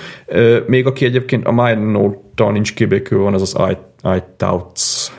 Még 0.67 0.85
aki 0.85 1.05
egyébként 1.05 1.45
a 1.45 1.51
MyNote-tal 1.51 2.51
nincs 2.51 2.73
kibékül, 2.73 3.21
van 3.21 3.33
ez 3.33 3.41
az 3.41 3.57
iTouts 4.15 5.11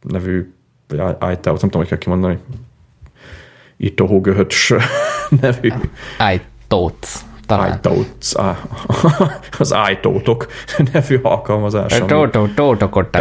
nevű, 0.00 0.52
vagy 0.88 0.98
iTouts, 1.20 1.60
nem 1.60 1.70
tudom, 1.70 1.80
hogy 1.80 1.88
kell 1.88 1.98
kimondani, 1.98 2.38
Itoho 3.76 4.20
Göhöts 4.20 4.72
nevű. 5.40 5.72
iTouts. 6.34 7.24
Talán. 7.46 7.76
iTouts, 7.76 8.34
az 9.58 9.74
iToutok 9.92 10.46
nevű 10.92 11.18
alkalmazás. 11.22 11.98
Tótok, 12.06 12.54
tótokot 12.54 13.16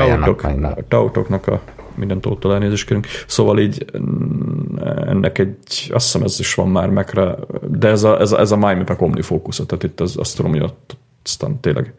Tótoknak 0.87 1.47
a 1.47 1.61
minden 1.95 2.21
tóttal 2.21 2.53
elnézést 2.53 2.87
kérünk. 2.87 3.07
Szóval 3.27 3.59
így 3.59 3.85
mm, 3.97 4.77
ennek 5.07 5.37
egy, 5.37 5.89
azt 5.89 6.05
hiszem 6.05 6.21
ez 6.21 6.39
is 6.39 6.53
van 6.53 6.69
már 6.69 6.89
megre, 6.89 7.35
de 7.67 7.87
ez 7.87 8.03
a, 8.03 8.19
ez 8.19 8.31
a, 8.31 8.39
ez 8.39 8.51
a 8.51 8.57
MyMapek 8.57 9.01
omnifókusz, 9.01 9.61
tehát 9.67 9.83
itt 9.83 9.99
az, 9.99 10.17
azt 10.17 10.35
tudom, 10.35 10.51
hogy 10.51 10.61
ott 10.61 10.97
aztán 11.23 11.59
tényleg 11.59 11.93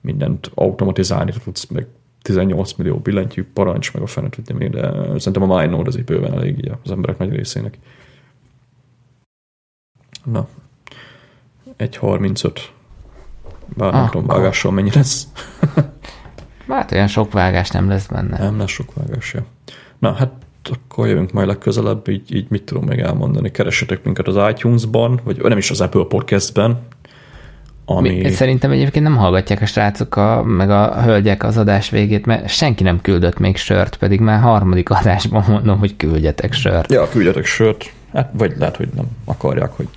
mindent 0.00 0.50
automatizálni 0.54 1.32
tudsz, 1.44 1.66
meg 1.66 1.86
18 2.26 2.72
millió 2.72 2.98
billentyű, 2.98 3.44
parancs, 3.52 3.92
meg 3.92 4.02
a 4.02 4.06
fenet 4.06 4.30
tudja 4.30 4.56
még, 4.56 4.70
de 4.70 4.92
szerintem 5.18 5.50
a 5.50 5.60
MyNode 5.60 5.88
az 5.88 5.96
bőven 5.96 6.32
elég 6.32 6.58
így 6.58 6.72
az 6.84 6.90
emberek 6.90 7.18
nagy 7.18 7.34
részének. 7.34 7.78
Na, 10.24 10.48
1.35. 11.78 12.60
Bár 13.76 13.92
nem 13.92 14.08
tudom, 14.10 14.26
vágással 14.26 14.72
mennyi 14.72 14.90
lesz. 14.94 15.28
hát 16.68 16.92
olyan 16.92 17.06
sok 17.06 17.32
vágás 17.32 17.70
nem 17.70 17.88
lesz 17.88 18.06
benne. 18.06 18.38
Nem 18.38 18.58
lesz 18.58 18.70
sok 18.70 18.94
vágás, 18.94 19.32
ja. 19.34 19.44
Na, 19.98 20.12
hát 20.12 20.32
akkor 20.62 21.06
jövünk 21.08 21.32
majd 21.32 21.46
legközelebb, 21.46 22.08
így, 22.08 22.34
így 22.34 22.46
mit 22.48 22.62
tudom 22.62 22.84
még 22.84 22.98
elmondani. 22.98 23.50
Keressetek 23.50 24.04
minket 24.04 24.28
az 24.28 24.50
iTunes-ban, 24.50 25.20
vagy 25.24 25.42
nem 25.42 25.58
is 25.58 25.70
az 25.70 25.80
Apple 25.80 26.04
Podcast-ben, 26.04 26.78
ami... 27.88 28.10
Mi, 28.10 28.30
szerintem 28.30 28.70
egyébként 28.70 29.04
nem 29.04 29.16
hallgatják 29.16 29.60
a 29.60 29.66
srácok, 29.66 30.16
a, 30.16 30.42
meg 30.42 30.70
a 30.70 31.02
hölgyek 31.02 31.44
az 31.44 31.56
adás 31.56 31.90
végét, 31.90 32.26
mert 32.26 32.48
senki 32.48 32.82
nem 32.82 33.00
küldött 33.00 33.38
még 33.38 33.56
sört, 33.56 33.96
pedig 33.96 34.20
már 34.20 34.40
harmadik 34.40 34.90
adásban 34.90 35.44
mondom, 35.48 35.78
hogy 35.78 35.96
küldjetek 35.96 36.52
sört. 36.52 36.92
Ja, 36.92 37.08
küldjetek 37.08 37.44
sört. 37.44 37.92
Hát, 38.12 38.30
vagy 38.32 38.52
lehet, 38.58 38.76
hogy 38.76 38.88
nem 38.94 39.04
akarják, 39.24 39.70
hogy 39.70 39.88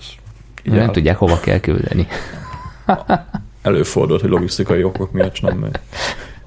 így 0.64 0.74
Nem 0.74 0.82
el... 0.82 0.92
tudják, 0.92 1.18
hova 1.18 1.40
kell 1.40 1.60
küldeni. 1.60 2.08
Előfordult, 3.62 4.22
hogy 4.22 4.30
logisztikai 4.30 4.84
okok 4.84 5.12
miatt 5.12 5.42
nem 5.42 5.58
megy. 5.58 5.80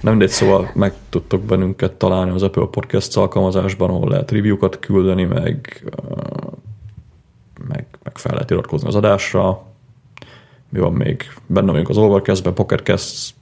Nem 0.00 0.12
mindegy, 0.12 0.30
szóval 0.30 0.70
meg 0.74 0.92
tudtok 1.08 1.42
bennünket 1.42 1.92
találni 1.92 2.30
az 2.30 2.42
Apple 2.42 2.66
Podcast 2.70 3.16
alkalmazásban, 3.16 3.90
ahol 3.90 4.08
lehet 4.08 4.30
review-kat 4.30 4.78
küldeni, 4.78 5.24
meg, 5.24 5.84
meg, 7.68 7.86
meg 8.02 8.18
fel 8.18 8.32
lehet 8.32 8.50
iratkozni 8.50 8.88
az 8.88 8.94
adásra. 8.94 9.71
Mi 10.72 10.78
van 10.78 10.92
még? 10.92 11.32
Benne 11.46 11.70
vagyunk 11.70 11.88
az 11.88 11.96
Overcast-ben, 11.96 12.54
Pocketcast, 12.54 13.34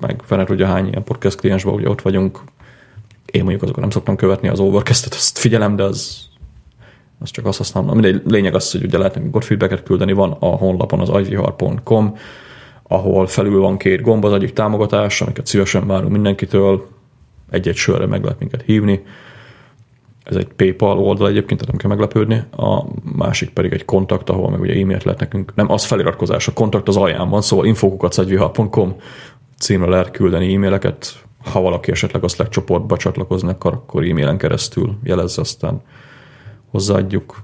meg 0.00 0.22
fene 0.24 0.44
tudja 0.44 0.66
hány 0.66 0.88
ilyen 0.88 1.04
podcast 1.04 1.38
kliensben, 1.38 1.74
ugye 1.74 1.88
ott 1.88 2.02
vagyunk. 2.02 2.40
Én 3.26 3.40
mondjuk 3.40 3.62
azokat 3.62 3.80
nem 3.80 3.90
szoktam 3.90 4.16
követni 4.16 4.48
az 4.48 4.60
Overcast-et, 4.60 5.14
azt 5.14 5.38
figyelem, 5.38 5.76
de 5.76 5.82
az 5.82 6.28
az 7.18 7.30
csak 7.30 7.46
azt 7.46 7.58
használom. 7.58 7.90
Mindegy, 7.90 8.22
lényeg 8.24 8.54
az, 8.54 8.72
hogy 8.72 8.84
ugye 8.84 8.98
lehet 8.98 9.14
nekünk 9.14 9.36
ott 9.36 9.44
feedbacket 9.44 9.82
küldeni, 9.82 10.12
van 10.12 10.36
a 10.38 10.46
honlapon 10.46 11.00
az 11.00 11.28
ivr.com, 11.28 12.16
ahol 12.82 13.26
felül 13.26 13.60
van 13.60 13.76
két 13.76 14.00
gomb, 14.00 14.24
az 14.24 14.32
egyik 14.32 14.52
támogatás, 14.52 15.20
amiket 15.20 15.46
szívesen 15.46 15.86
várunk 15.86 16.12
mindenkitől, 16.12 16.88
egy-egy 17.50 17.76
sörre 17.76 18.06
meg 18.06 18.22
lehet 18.22 18.38
minket 18.38 18.62
hívni. 18.62 19.04
Ez 20.24 20.36
egy 20.36 20.46
PayPal 20.46 20.98
oldal 20.98 21.28
egyébként, 21.28 21.60
tehát 21.60 21.66
nem 21.66 21.76
kell 21.76 21.90
meglepődni. 21.90 22.62
A 22.64 22.84
másik 23.16 23.50
pedig 23.50 23.72
egy 23.72 23.84
kontakt, 23.84 24.30
ahol 24.30 24.50
meg 24.50 24.60
ugye 24.60 24.80
e-mailt 24.80 25.04
lehet 25.04 25.20
nekünk, 25.20 25.54
nem, 25.54 25.70
az 25.70 25.84
feliratkozás, 25.84 26.48
a 26.48 26.52
kontakt 26.52 26.88
az 26.88 26.96
alján 26.96 27.28
van, 27.28 27.42
szóval 27.42 27.66
infokukacegyvihar.com 27.66 28.96
címre 29.58 29.88
lehet 29.88 30.10
küldeni 30.10 30.54
e-maileket, 30.54 31.24
ha 31.52 31.60
valaki 31.60 31.90
esetleg 31.90 32.24
a 32.24 32.28
Slack 32.28 32.50
csoportba 32.50 32.96
csatlakozni 32.96 33.48
akar, 33.48 33.72
akkor 33.72 34.04
e-mailen 34.04 34.38
keresztül 34.38 34.98
jelezze, 35.02 35.40
aztán 35.40 35.82
hozzáadjuk. 36.70 37.42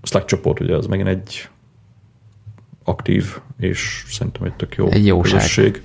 A 0.00 0.06
Slack 0.06 0.26
csoport 0.26 0.60
ugye 0.60 0.76
az 0.76 0.86
megint 0.86 1.08
egy 1.08 1.48
aktív, 2.84 3.38
és 3.58 4.04
szerintem 4.08 4.42
egy 4.42 4.54
tök 4.54 4.74
jó 4.74 4.88
egy 4.88 5.06
jóság. 5.06 5.32
Közösség. 5.32 5.82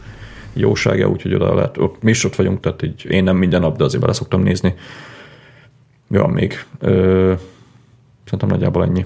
Jósága, 0.53 1.09
úgyhogy 1.09 1.33
oda 1.33 1.55
lehet, 1.55 1.77
ott, 1.77 2.01
mi 2.01 2.09
is 2.09 2.23
ott 2.23 2.35
vagyunk, 2.35 2.59
tehát 2.59 2.83
így 2.83 3.05
én 3.09 3.23
nem 3.23 3.37
minden 3.37 3.61
nap, 3.61 3.77
de 3.77 3.83
azért 3.83 4.01
bele 4.01 4.13
szoktam 4.13 4.41
nézni. 4.41 4.75
Mi 6.13 6.19
van 6.19 6.29
még? 6.29 6.65
Ö, 6.79 7.33
szerintem 8.23 8.49
nagyjából 8.49 8.83
ennyi. 8.83 9.05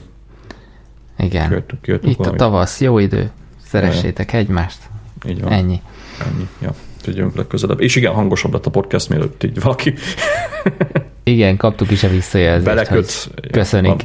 Igen. 1.17 1.47
Kijöttünk, 1.47 1.81
kijöttünk 1.81 2.11
Itt 2.11 2.17
valamit. 2.17 2.41
a 2.41 2.43
tavasz, 2.45 2.81
jó 2.81 2.99
idő. 2.99 3.31
Szeressétek 3.63 4.31
ja. 4.31 4.39
egymást. 4.39 4.77
Így 5.27 5.41
van. 5.41 5.51
Ennyi. 5.51 5.81
Ennyi, 6.19 6.47
ja. 6.61 6.73
Tudjunk 7.01 7.35
legközelebb. 7.35 7.81
És 7.81 7.95
igen, 7.95 8.13
hangosabb 8.13 8.53
lett 8.53 8.65
a 8.65 8.69
podcast, 8.69 9.09
mielőtt 9.09 9.43
így 9.43 9.61
valaki 9.61 9.93
igen, 11.23 11.57
kaptuk 11.57 11.91
is 11.91 12.03
a 12.03 12.07
visszajelzést. 12.07 12.75
Beleköt. 12.75 13.29
Köszönik. 13.51 13.89
Van. 13.89 14.01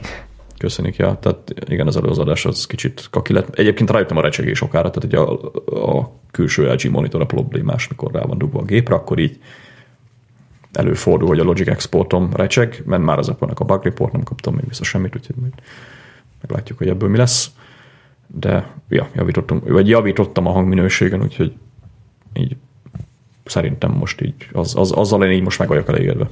Köszönik, 0.58 0.96
ja. 0.96 1.18
Tehát 1.20 1.54
igen, 1.68 1.86
az 1.86 1.96
előzadás 1.96 2.44
az 2.44 2.66
kicsit 2.66 3.06
kaki 3.10 3.32
lett. 3.32 3.58
Egyébként 3.58 3.90
rájöttem 3.90 4.16
a 4.16 4.22
recsegés 4.22 4.60
okára, 4.60 4.90
tehát 4.90 5.04
ugye 5.04 5.18
a, 5.18 5.50
a 5.98 6.12
külső 6.30 6.72
LG 6.72 6.90
monitor 6.90 7.20
a 7.20 7.26
problémás, 7.26 7.88
mikor 7.88 8.12
rá 8.12 8.22
van 8.22 8.38
dugva 8.38 8.60
a 8.60 8.64
gépre, 8.64 8.94
akkor 8.94 9.18
így 9.18 9.38
előfordul, 10.72 11.28
hogy 11.28 11.38
a 11.38 11.44
Logic 11.44 11.68
exportom 11.68 12.30
recseg, 12.32 12.82
mert 12.86 13.02
már 13.02 13.18
az 13.18 13.28
apple 13.28 13.48
a 13.54 13.64
bug 13.64 13.84
report, 13.84 14.12
nem 14.12 14.22
kaptam 14.22 14.54
még 14.54 14.64
vissza 14.68 14.84
semmit, 14.84 15.16
úgyhogy 15.16 15.36
majd 15.40 15.52
meglátjuk, 16.40 16.78
hogy 16.78 16.88
ebből 16.88 17.08
mi 17.08 17.16
lesz. 17.16 17.50
De 18.26 18.70
ja, 18.88 19.08
javítottunk, 19.14 19.68
vagy 19.68 19.88
javítottam 19.88 20.46
a 20.46 20.50
hangminőségen, 20.50 21.22
úgyhogy 21.22 21.52
így 22.32 22.56
szerintem 23.44 23.90
most 23.90 24.20
így, 24.20 24.48
az, 24.52 24.76
az, 24.76 24.90
azzal 24.90 25.24
én 25.24 25.30
így 25.30 25.42
most 25.42 25.58
meg 25.58 25.68
vagyok 25.68 25.88
elégedve. 25.88 26.28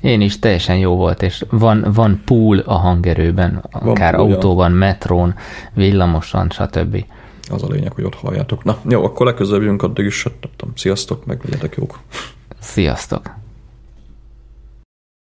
Én 0.00 0.20
is 0.20 0.38
teljesen 0.38 0.76
jó 0.76 0.96
volt, 0.96 1.22
és 1.22 1.44
van, 1.50 1.86
van 1.94 2.22
pool 2.24 2.58
a 2.58 2.74
hangerőben, 2.74 3.64
van 3.72 3.82
akár 3.88 4.14
pool, 4.14 4.32
autóban, 4.32 4.70
ja. 4.70 4.76
metrón, 4.76 5.34
villamosan, 5.74 6.50
stb. 6.50 7.04
Az 7.50 7.62
a 7.62 7.66
lényeg, 7.68 7.92
hogy 7.92 8.04
ott 8.04 8.14
halljátok. 8.14 8.64
Na, 8.64 8.78
jó, 8.88 9.04
akkor 9.04 9.26
legközelebb 9.26 9.62
jövünk 9.62 9.82
addig 9.82 10.04
is, 10.04 10.22
hát, 10.22 10.32
nem 10.40 10.50
tudom, 10.56 10.74
sziasztok, 10.76 11.26
meg 11.26 11.40
legyetek 11.44 11.74
jók. 11.76 11.98
Sziasztok! 12.58 13.34